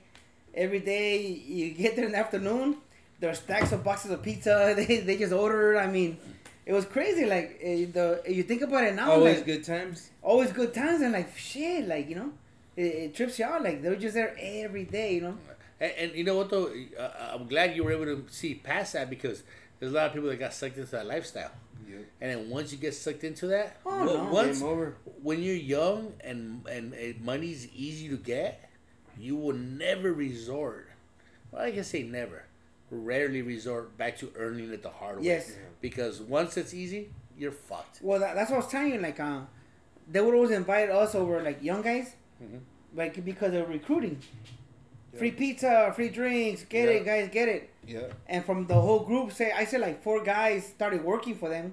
Every 0.55 0.81
day 0.81 1.19
you 1.27 1.71
get 1.71 1.95
there 1.97 2.05
in 2.07 2.13
the 2.13 2.19
afternoon, 2.19 2.79
there 3.21 3.31
are 3.31 3.35
stacks 3.35 3.73
of 3.73 3.85
boxes 3.85 4.11
of 4.11 4.23
pizza. 4.23 4.75
They 4.77 4.99
they 5.01 5.17
just 5.17 5.33
ordered. 5.33 5.77
I 5.79 5.87
mean, 5.87 6.19
it 6.67 6.73
was 6.73 6.85
crazy. 6.85 7.25
Like 7.27 7.59
eh, 7.63 7.87
the 7.93 8.23
you 8.29 8.43
think 8.43 8.63
about 8.63 8.85
it 8.85 8.95
now, 8.95 9.13
Always 9.13 9.37
like, 9.37 9.47
good 9.47 9.65
times. 9.65 10.11
always 10.23 10.51
good 10.53 10.75
times 10.75 11.01
and 11.03 11.13
like 11.13 11.37
shit, 11.37 11.87
like 11.87 12.09
you 12.09 12.17
know, 12.17 12.33
it, 12.77 12.83
it 13.05 13.15
trips 13.15 13.39
you 13.39 13.45
out. 13.45 13.63
Like 13.63 13.83
they 13.83 13.89
were 13.91 13.97
just 13.97 14.15
there 14.15 14.35
every 14.41 14.85
day, 14.85 15.15
you 15.15 15.21
know. 15.23 15.37
And, 15.81 15.93
and 16.01 16.13
you 16.15 16.25
know 16.25 16.37
what 16.37 16.51
though, 16.51 16.73
uh, 16.99 17.35
I'm 17.39 17.47
glad 17.47 17.77
you 17.77 17.85
were 17.85 17.93
able 17.93 18.07
to 18.07 18.25
see 18.31 18.55
past 18.55 18.95
that 18.95 19.09
because 19.09 19.45
there's 19.81 19.93
a 19.93 19.95
lot 19.95 20.07
of 20.07 20.13
people 20.13 20.29
that 20.29 20.37
got 20.39 20.53
sucked 20.55 20.77
into 20.79 20.91
that 20.93 21.07
lifestyle. 21.07 21.51
Yep. 21.89 21.99
And 22.21 22.31
then 22.31 22.51
once 22.51 22.73
you 22.73 22.79
get 22.79 22.95
sucked 22.95 23.25
into 23.25 23.47
that, 23.49 23.79
Oh, 23.87 24.05
no. 24.05 24.25
once 24.33 24.59
Game 24.61 24.69
over. 24.69 24.97
when 25.23 25.43
you're 25.43 25.55
young 25.55 26.13
and, 26.21 26.67
and 26.69 26.93
and 26.93 27.21
money's 27.25 27.69
easy 27.75 28.09
to 28.11 28.17
get, 28.17 28.69
you 29.19 29.37
will 29.37 29.55
never 29.57 30.13
resort. 30.13 30.89
Well, 31.51 31.63
I 31.63 31.71
can 31.71 31.85
say 31.85 32.03
never. 32.03 32.45
Rarely 32.91 33.43
resort 33.43 33.97
back 33.97 34.19
to 34.19 34.33
earning 34.37 34.73
it 34.73 34.83
the 34.83 34.91
hard 34.91 35.19
way. 35.19 35.25
Yes. 35.25 35.53
Because 35.81 36.21
once 36.21 36.57
it's 36.57 36.73
easy, 36.75 37.11
you're 37.39 37.53
fucked. 37.53 38.01
Well, 38.03 38.21
that, 38.21 38.35
that's 38.35 38.51
what 38.51 38.57
I 38.57 38.61
was 38.61 38.69
telling 38.71 38.93
you. 38.95 39.01
Like, 39.01 39.21
uh, 39.21 39.41
they 40.11 40.21
would 40.21 40.35
always 40.35 40.51
invite 40.51 40.91
us 40.91 41.15
over, 41.15 41.43
like 41.43 41.63
young 41.63 41.83
guys, 41.83 42.15
Mhm. 42.43 42.61
like 42.95 43.23
because 43.25 43.53
of 43.55 43.69
recruiting. 43.69 44.19
Free 45.17 45.31
pizza, 45.33 45.93
free 45.97 46.11
drinks, 46.11 46.65
get 46.69 46.89
it, 46.89 47.05
guys, 47.05 47.29
get 47.33 47.49
it. 47.49 47.71
Yeah. 47.89 48.01
And 48.29 48.45
from 48.45 48.67
the 48.67 48.75
whole 48.75 49.01
group, 49.01 49.33
say 49.33 49.51
I 49.53 49.65
said 49.65 49.81
like 49.81 50.03
four 50.03 50.23
guys 50.23 50.67
started 50.67 51.03
working 51.05 51.35
for 51.35 51.49
them, 51.49 51.73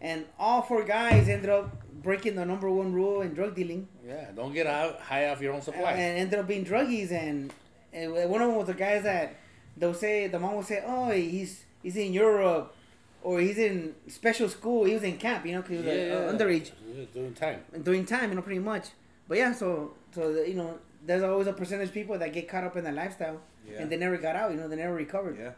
and 0.00 0.26
all 0.38 0.62
four 0.62 0.82
guys 0.84 1.28
ended 1.28 1.50
up 1.50 1.66
breaking 2.02 2.34
the 2.36 2.44
number 2.44 2.70
one 2.70 2.92
rule 2.92 3.20
in 3.22 3.34
drug 3.34 3.54
dealing, 3.54 3.88
Yeah. 4.06 4.30
Don't 4.34 4.52
get 4.52 4.66
high, 4.66 4.92
high 5.00 5.28
off 5.30 5.40
your 5.40 5.52
own 5.54 5.62
supply. 5.62 5.92
and 5.92 6.18
ended 6.18 6.38
up 6.38 6.46
being 6.46 6.64
druggies. 6.64 7.10
And, 7.12 7.52
and 7.92 8.12
one 8.12 8.40
of 8.42 8.48
them 8.48 8.56
was 8.56 8.66
the 8.66 8.74
guys 8.74 9.02
that 9.04 9.34
they'll 9.76 9.94
say 9.94 10.26
the 10.28 10.38
mom 10.38 10.54
will 10.56 10.62
say, 10.62 10.82
"Oh, 10.86 11.10
he's 11.10 11.64
he's 11.82 11.96
in 11.96 12.12
Europe." 12.12 12.74
Or 13.20 13.40
he's 13.40 13.58
in 13.58 13.96
special 14.06 14.48
school. 14.48 14.84
He 14.84 14.94
was 14.94 15.02
in 15.02 15.18
camp, 15.18 15.44
you 15.44 15.52
know, 15.52 15.60
because 15.62 15.80
he 15.80 15.84
was 15.84 15.86
yeah, 15.86 16.14
uh, 16.14 16.32
underage. 16.32 16.70
Yeah, 16.94 17.04
Doing 17.12 17.34
time. 17.34 17.64
during 17.82 18.04
time, 18.06 18.30
you 18.30 18.36
know, 18.36 18.42
pretty 18.42 18.60
much. 18.60 18.90
But 19.28 19.38
yeah, 19.38 19.52
so 19.52 19.92
so 20.14 20.32
the, 20.32 20.48
you 20.48 20.54
know, 20.54 20.78
there's 21.06 21.22
always 21.22 21.46
a 21.46 21.52
percentage 21.52 21.88
of 21.88 21.94
people 21.94 22.18
that 22.18 22.32
get 22.32 22.48
caught 22.48 22.64
up 22.64 22.76
in 22.76 22.84
that 22.84 22.94
lifestyle, 22.94 23.40
Yeah. 23.70 23.80
and 23.82 23.90
they 23.92 23.96
never 23.96 24.16
got 24.16 24.36
out. 24.36 24.50
You 24.50 24.56
know, 24.56 24.68
they 24.68 24.76
never 24.76 24.94
recovered. 24.94 25.38
Yeah. 25.38 25.52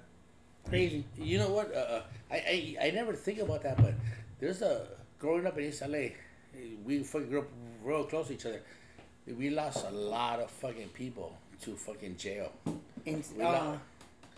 Crazy. 0.69 1.05
You 1.17 1.39
know 1.39 1.51
what? 1.51 1.73
Uh, 1.75 1.79
uh, 1.79 2.03
I, 2.31 2.77
I 2.81 2.87
I 2.87 2.91
never 2.91 3.15
think 3.15 3.39
about 3.39 3.63
that, 3.63 3.77
but 3.79 3.95
there's 4.39 4.61
a 4.63 4.87
growing 5.19 5.47
up 5.47 5.57
in 5.59 5.65
East 5.65 5.83
LA, 5.87 6.09
we 6.85 7.03
fucking 7.03 7.29
grew 7.29 7.41
up 7.41 7.49
real 7.85 8.05
close 8.05 8.29
to 8.29 8.35
each 8.35 8.47
other. 8.47 8.61
We 9.27 9.51
lost 9.51 9.87
a 9.87 9.91
lot 9.91 10.41
of 10.41 10.51
fucking 10.51 10.89
people 10.89 11.37
to 11.63 11.77
fucking 11.77 12.17
jail. 12.17 12.53
And 13.07 13.23
We 13.37 13.43
uh, 13.45 13.77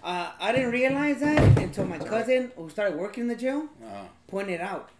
uh, 0.02 0.32
I 0.40 0.52
didn't 0.52 0.72
realize 0.72 1.20
that 1.20 1.58
until 1.58 1.86
my 1.86 1.98
cousin, 1.98 2.50
who 2.56 2.68
started 2.68 2.98
working 2.98 3.22
in 3.22 3.28
the 3.28 3.36
jail, 3.36 3.68
Uh, 3.84 4.04
pointed 4.26 4.60
out. 4.60 4.90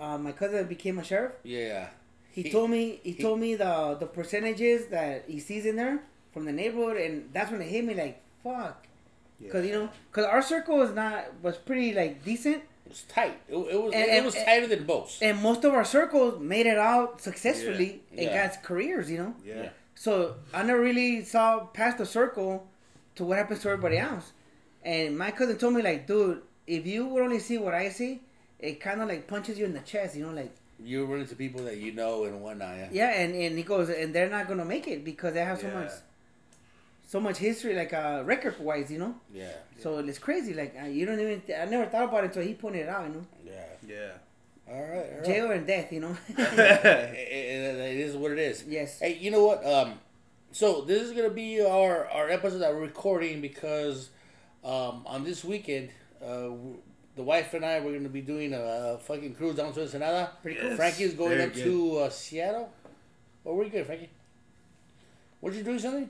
Uh, 0.00 0.16
my 0.18 0.32
cousin 0.32 0.66
became 0.66 0.98
a 0.98 1.04
sheriff. 1.04 1.32
yeah, 1.44 1.88
He, 2.32 2.42
He- 2.42 2.50
told 2.50 2.70
me 2.70 3.00
he, 3.02 3.12
he- 3.12 3.22
told 3.22 3.40
me 3.40 3.54
the 3.56 3.96
the 3.98 4.06
percentages 4.06 4.86
that 4.86 5.24
he 5.26 5.40
sees 5.40 5.66
in 5.66 5.76
there 5.76 6.00
from 6.32 6.44
the 6.44 6.52
neighborhood, 6.52 6.96
and 6.96 7.28
that's 7.32 7.50
when 7.50 7.60
it 7.60 7.68
hit 7.68 7.84
me 7.84 7.94
like 7.94 8.22
fuck. 8.42 8.86
Cause 9.50 9.64
you 9.64 9.72
know, 9.72 9.88
cause 10.12 10.24
our 10.26 10.42
circle 10.42 10.76
was 10.78 10.92
not 10.94 11.24
was 11.42 11.56
pretty 11.56 11.94
like 11.94 12.22
decent, 12.24 12.56
it 12.84 12.88
was 12.90 13.02
tight. 13.02 13.40
It, 13.48 13.56
it 13.56 13.82
was 13.82 13.92
And- 13.94 14.04
it 14.04 14.10
and- 14.10 14.26
was 14.26 14.34
tighter 14.34 14.66
than 14.66 14.84
most. 14.86 15.22
and 15.22 15.40
most 15.42 15.64
of 15.64 15.72
our 15.72 15.84
circles 15.84 16.38
made 16.40 16.66
it 16.66 16.76
out 16.78 17.20
successfully 17.22 18.02
Yeah. 18.12 18.20
and 18.22 18.30
Yeah. 18.30 18.46
got 18.48 18.62
careers. 18.62 19.10
You 19.10 19.18
know, 19.18 19.34
Yeah. 19.44 19.70
so 19.94 20.34
I 20.52 20.62
never 20.62 20.80
really 20.80 21.24
saw 21.24 21.60
past 21.66 21.96
the 21.98 22.04
circle 22.06 22.66
to 23.16 23.24
what 23.24 23.38
happens 23.38 23.60
to 23.62 23.70
everybody 23.70 23.96
else. 23.98 24.32
And 24.84 25.16
my 25.18 25.30
cousin 25.30 25.56
told 25.58 25.72
me 25.74 25.80
like, 25.82 26.06
dude, 26.06 26.42
if 26.66 26.86
you 26.86 27.06
would 27.06 27.22
only 27.22 27.38
see 27.38 27.56
what 27.58 27.74
I 27.74 27.88
see, 27.88 28.20
it 28.58 28.78
kind 28.78 29.00
of 29.00 29.08
like 29.08 29.26
punches 29.26 29.58
you 29.58 29.64
in 29.64 29.72
the 29.72 29.80
chest. 29.80 30.16
You 30.16 30.26
know, 30.26 30.32
like 30.34 30.52
You 30.82 31.04
run 31.06 31.20
into 31.20 31.34
people 31.36 31.62
that 31.64 31.76
you 31.78 31.92
know 31.92 32.24
and 32.24 32.40
whatnot. 32.42 32.76
Yeah, 32.76 32.88
yeah, 32.92 33.20
and 33.20 33.34
and 33.34 33.56
he 33.58 33.62
goes, 33.64 33.88
and 33.90 34.14
they're 34.14 34.30
not 34.30 34.48
gonna 34.48 34.64
make 34.64 34.88
it 34.88 35.04
because 35.04 35.34
they 35.34 35.44
have 35.44 35.60
so 35.60 35.66
Yeah. 35.68 35.74
much, 35.80 35.90
so 37.06 37.20
much 37.20 37.38
history, 37.38 37.74
like 37.74 37.92
uh, 37.92 38.22
record 38.24 38.58
wise. 38.60 38.90
You 38.90 38.98
know. 38.98 39.14
yeah, 39.32 39.50
So 39.78 39.98
it's 39.98 40.18
crazy. 40.18 40.54
Like 40.54 40.74
uh, 40.82 40.86
you 40.86 41.04
don't 41.06 41.20
even. 41.20 41.42
I 41.60 41.64
never 41.66 41.86
thought 41.86 42.04
about 42.04 42.24
it 42.24 42.28
until 42.28 42.42
he 42.42 42.54
pointed 42.54 42.82
it 42.82 42.88
out. 42.88 43.06
You 43.08 43.14
know, 43.14 43.26
yeah. 43.44 43.52
Yeah. 43.86 44.10
All 44.72 44.80
right, 44.80 44.88
all 45.10 45.16
right. 45.16 45.24
jail 45.24 45.50
and 45.50 45.66
death. 45.66 45.92
You 45.92 46.00
know. 46.00 46.16
it, 46.28 46.38
it- 47.18 47.76
it 47.80 47.96
is 47.98 48.16
what 48.16 48.30
it 48.32 48.38
is. 48.38 48.64
yes. 48.68 49.00
Hey, 49.00 49.16
you 49.20 49.30
know 49.30 49.44
what? 49.44 49.66
Um, 49.66 49.94
so 50.52 50.80
this 50.82 51.02
is 51.02 51.12
gonna 51.12 51.30
be 51.30 51.60
our 51.64 52.06
our 52.08 52.28
episode 52.30 52.58
that 52.58 52.72
we're 52.72 52.80
recording 52.82 53.40
because 53.40 54.10
um, 54.64 55.02
on 55.06 55.24
this 55.24 55.44
weekend, 55.44 55.90
uh, 56.22 56.26
w- 56.48 56.78
the 57.16 57.22
wife 57.22 57.52
and 57.54 57.64
I 57.64 57.80
we're 57.80 57.96
gonna 57.96 58.08
be 58.08 58.20
doing 58.22 58.52
a, 58.54 58.98
fucking 59.00 59.34
cruise 59.34 59.56
down 59.56 59.72
to 59.72 59.82
Ensenada. 59.82 60.32
Pretty 60.42 60.60
cool. 60.60 60.76
Frankie 60.76 61.04
is 61.04 61.14
going 61.14 61.30
Very 61.38 61.44
up 61.44 61.54
to 61.54 61.98
uh, 61.98 62.10
Seattle. 62.10 62.72
Oh, 63.44 63.54
where 63.54 63.64
you 63.66 63.72
going, 63.72 63.84
Frankie? 63.84 64.10
What 65.40 65.54
you 65.54 65.62
doing 65.62 65.78
something? 65.78 66.08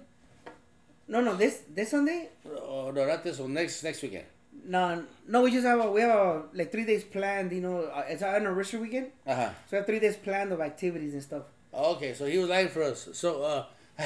No, 1.09 1.21
no. 1.21 1.37
This 1.37 1.63
this 1.75 1.91
Sunday. 1.91 2.29
Oh 2.47 2.91
no, 2.95 3.07
not 3.07 3.23
this 3.25 3.39
one. 3.39 3.53
Next 3.55 3.83
next 3.83 4.03
weekend. 4.03 4.25
No, 4.65 5.05
no, 5.27 5.43
we 5.43 5.51
just 5.51 5.65
have 5.67 5.81
a 5.81 5.91
we 5.91 6.01
have 6.03 6.11
a 6.11 6.43
like 6.53 6.71
three 6.71 6.85
days 6.85 7.05
planned. 7.05 7.51
You 7.53 7.61
know, 7.63 7.83
uh, 7.85 8.05
it's 8.09 8.23
our 8.23 8.37
anniversary 8.37 8.81
weekend, 8.81 9.09
Uh 9.27 9.35
huh. 9.35 9.51
so 9.67 9.73
we 9.73 9.77
have 9.79 9.87
three 9.87 10.01
days 10.01 10.17
planned 10.17 10.53
of 10.53 10.61
activities 10.61 11.15
and 11.15 11.23
stuff. 11.23 11.45
Okay, 11.73 12.15
so 12.15 12.27
he 12.27 12.37
was 12.39 12.49
lying 12.49 12.69
for 12.69 12.83
us. 12.83 13.09
So, 13.13 13.43
uh. 13.43 13.65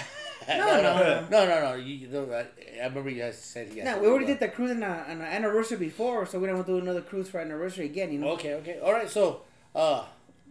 No, 0.49 0.83
no, 0.83 1.27
no, 1.31 1.47
no, 1.47 1.61
no. 1.71 1.75
You, 1.75 1.95
you 1.95 2.09
know, 2.09 2.31
I, 2.33 2.47
I 2.81 2.87
remember 2.87 3.11
you 3.11 3.23
guys 3.23 3.39
said 3.39 3.69
he. 3.69 3.81
No, 3.83 3.99
we 3.99 4.07
already 4.09 4.27
did 4.27 4.41
the 4.41 4.49
cruise 4.49 4.71
on, 4.71 4.83
a, 4.83 4.87
on 5.09 5.21
an 5.21 5.23
anniversary 5.23 5.79
before, 5.79 6.27
so 6.27 6.39
we 6.39 6.47
don't 6.47 6.57
want 6.57 6.67
to 6.67 6.73
do 6.75 6.79
another 6.79 7.01
cruise 7.03 7.29
for 7.29 7.39
anniversary 7.41 7.87
again. 7.87 8.13
You 8.13 8.19
know. 8.21 8.29
Okay, 8.31 8.55
okay, 8.55 8.79
all 8.81 8.93
right. 8.93 9.09
So, 9.09 9.43
uh, 9.75 10.05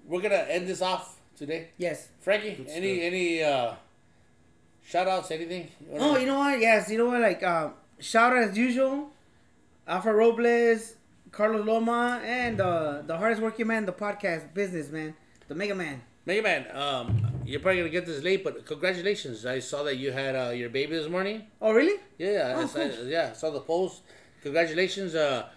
we're 0.07 0.22
gonna 0.22 0.45
end 0.49 0.68
this 0.68 0.82
off 0.82 1.20
today. 1.38 1.70
Yes. 1.78 2.10
Frankie, 2.22 2.56
Good 2.56 2.68
any 2.70 2.95
stuff. 2.95 3.06
any 3.07 3.44
uh, 3.44 3.74
shout 4.86 5.07
outs, 5.07 5.32
anything? 5.32 5.70
You 5.82 5.98
Oh, 5.99 6.18
you 6.18 6.26
know 6.26 6.40
what? 6.40 6.60
Yes, 6.60 6.90
you 6.90 6.98
know 6.98 7.06
what? 7.07 7.22
Like, 7.22 7.44
uh, 7.44 7.70
shout 7.99 8.34
out 8.34 8.44
as 8.49 8.57
usual, 8.57 9.11
Alfred 9.88 10.15
Robles, 10.15 10.95
Carlos 11.32 11.65
Loma, 11.65 12.22
and 12.24 12.60
uh, 12.61 13.02
the 13.06 13.18
hardest 13.18 13.41
working 13.41 13.68
man, 13.68 13.86
the 13.86 13.94
podcast 13.94 14.53
business 14.53 14.90
man, 14.90 15.15
the 15.48 15.56
Mega 15.56 15.76
Man. 15.76 16.02
Mega 16.26 16.41
Man, 16.41 16.66
um, 16.74 17.26
you're 17.45 17.60
probably 17.60 17.80
gonna 17.82 17.90
get 17.90 18.06
this 18.06 18.24
late, 18.24 18.44
but 18.44 18.66
congratulations! 18.66 19.45
I 19.45 19.60
saw 19.60 19.84
that 19.84 19.98
you 19.98 20.12
had 20.12 20.36
uh, 20.36 20.50
your 20.52 20.70
baby 20.70 20.95
this 20.95 21.10
morning. 21.10 21.44
Oh, 21.62 21.74
really? 21.74 22.00
Yeah, 22.18 22.32
yeah, 22.32 22.54
Oh, 22.58 22.62
I 22.62 22.66
saw, 22.66 22.80
cool. 22.95 23.08
yeah. 23.08 23.30
I 23.32 23.34
saw 23.34 23.50
the 23.52 23.60
post. 23.60 24.02
Congratulations! 24.41 25.16
Uh, 25.16 25.48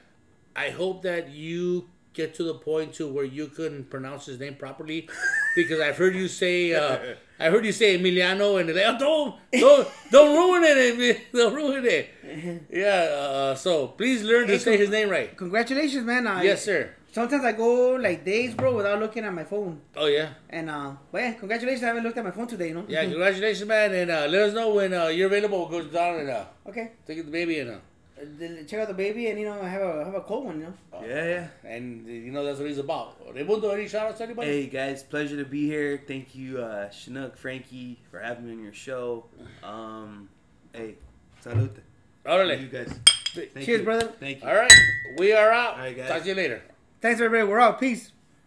I 0.56 0.70
hope 0.70 1.02
that 1.02 1.30
you 1.30 1.88
get 2.14 2.34
to 2.34 2.42
the 2.42 2.54
point 2.54 2.94
to 2.94 3.06
where 3.06 3.24
you 3.26 3.46
can 3.46 3.84
pronounce 3.84 4.26
his 4.26 4.40
name 4.40 4.54
properly, 4.56 5.08
because 5.54 5.78
I've 5.80 5.96
heard 5.98 6.16
you 6.16 6.26
say, 6.26 6.72
uh, 6.74 7.14
I 7.38 7.50
heard 7.50 7.64
you 7.64 7.72
say 7.72 7.96
Emiliano, 7.96 8.58
and 8.58 8.68
they're 8.68 8.90
like, 8.90 9.00
oh, 9.02 9.36
don't, 9.52 9.60
don't, 9.60 9.88
don't 10.10 10.36
ruin 10.36 10.62
it, 10.64 11.20
don't 11.32 11.54
ruin 11.54 11.84
it. 11.84 12.64
Yeah. 12.72 12.86
Uh, 12.88 13.54
so 13.54 13.88
please 13.88 14.24
learn 14.24 14.46
to 14.48 14.54
Hey, 14.54 14.58
say 14.58 14.76
his 14.78 14.90
name 14.90 15.10
right. 15.10 15.36
Congratulations, 15.36 16.04
man. 16.04 16.26
I, 16.26 16.42
Yes, 16.42 16.64
sir. 16.64 16.90
Sometimes 17.16 17.46
I 17.46 17.52
go 17.52 17.92
like 17.94 18.26
days, 18.26 18.52
bro, 18.52 18.76
without 18.76 19.00
looking 19.00 19.24
at 19.24 19.32
my 19.32 19.44
phone. 19.44 19.80
Oh 19.96 20.04
yeah. 20.04 20.34
And 20.50 20.68
uh, 20.68 20.92
but 21.10 21.22
yeah, 21.22 21.32
congratulations. 21.32 21.82
I 21.82 21.86
haven't 21.86 22.04
looked 22.04 22.18
at 22.18 22.24
my 22.24 22.30
phone 22.30 22.46
today, 22.46 22.68
you 22.68 22.74
know. 22.74 22.84
Yeah, 22.86 23.04
congratulations, 23.12 23.66
man, 23.66 23.94
and 23.94 24.10
uh, 24.10 24.26
let 24.28 24.42
us 24.48 24.52
know 24.52 24.74
when 24.74 24.92
uh, 24.92 25.06
you're 25.06 25.28
available. 25.28 25.60
We'll 25.60 25.82
go 25.82 25.88
down 25.88 26.20
and 26.20 26.28
uh, 26.28 26.44
okay. 26.68 26.92
take 27.06 27.24
the 27.24 27.30
baby 27.30 27.60
and 27.60 27.70
uh, 27.70 28.64
Check 28.68 28.80
out 28.80 28.88
the 28.88 28.92
baby, 28.92 29.28
and 29.28 29.40
you 29.40 29.46
know, 29.46 29.62
have 29.62 29.80
a 29.80 30.04
have 30.04 30.14
a 30.14 30.20
cold 30.20 30.44
one, 30.44 30.60
you 30.60 30.66
know. 30.66 30.74
Yeah, 31.00 31.24
yeah. 31.24 31.48
and 31.64 32.06
uh, 32.06 32.10
you 32.10 32.32
know 32.32 32.44
that's 32.44 32.58
what 32.58 32.68
he's 32.68 32.76
about. 32.76 33.16
Raimundo, 33.34 33.70
any 33.70 33.88
shout 33.88 34.08
outs 34.08 34.18
to 34.18 34.24
anybody? 34.24 34.48
Hey 34.48 34.66
guys, 34.66 35.02
pleasure 35.02 35.38
to 35.38 35.46
be 35.46 35.66
here. 35.66 36.02
Thank 36.06 36.34
you, 36.34 36.58
uh, 36.58 36.90
Chinook, 36.90 37.38
Frankie, 37.38 37.98
for 38.10 38.20
having 38.20 38.44
me 38.44 38.52
on 38.52 38.62
your 38.62 38.74
show. 38.74 39.24
Um, 39.64 40.28
hey, 40.74 40.96
salute. 41.40 41.78
Órale. 42.26 42.60
You 42.60 42.68
guys. 42.68 42.92
Thank 43.32 43.64
Cheers, 43.64 43.78
you. 43.78 43.84
brother. 43.84 44.12
Thank 44.20 44.42
you. 44.42 44.48
All 44.50 44.54
right, 44.54 44.74
we 45.16 45.32
are 45.32 45.50
out. 45.50 45.76
All 45.76 45.78
right, 45.78 45.96
guys. 45.96 46.10
Talk 46.10 46.20
to 46.20 46.28
you 46.28 46.34
later. 46.34 46.60
Thanks, 47.06 47.20
everybody. 47.20 47.48
We're 47.48 47.60
out. 47.60 47.78
Peace. 47.78 48.10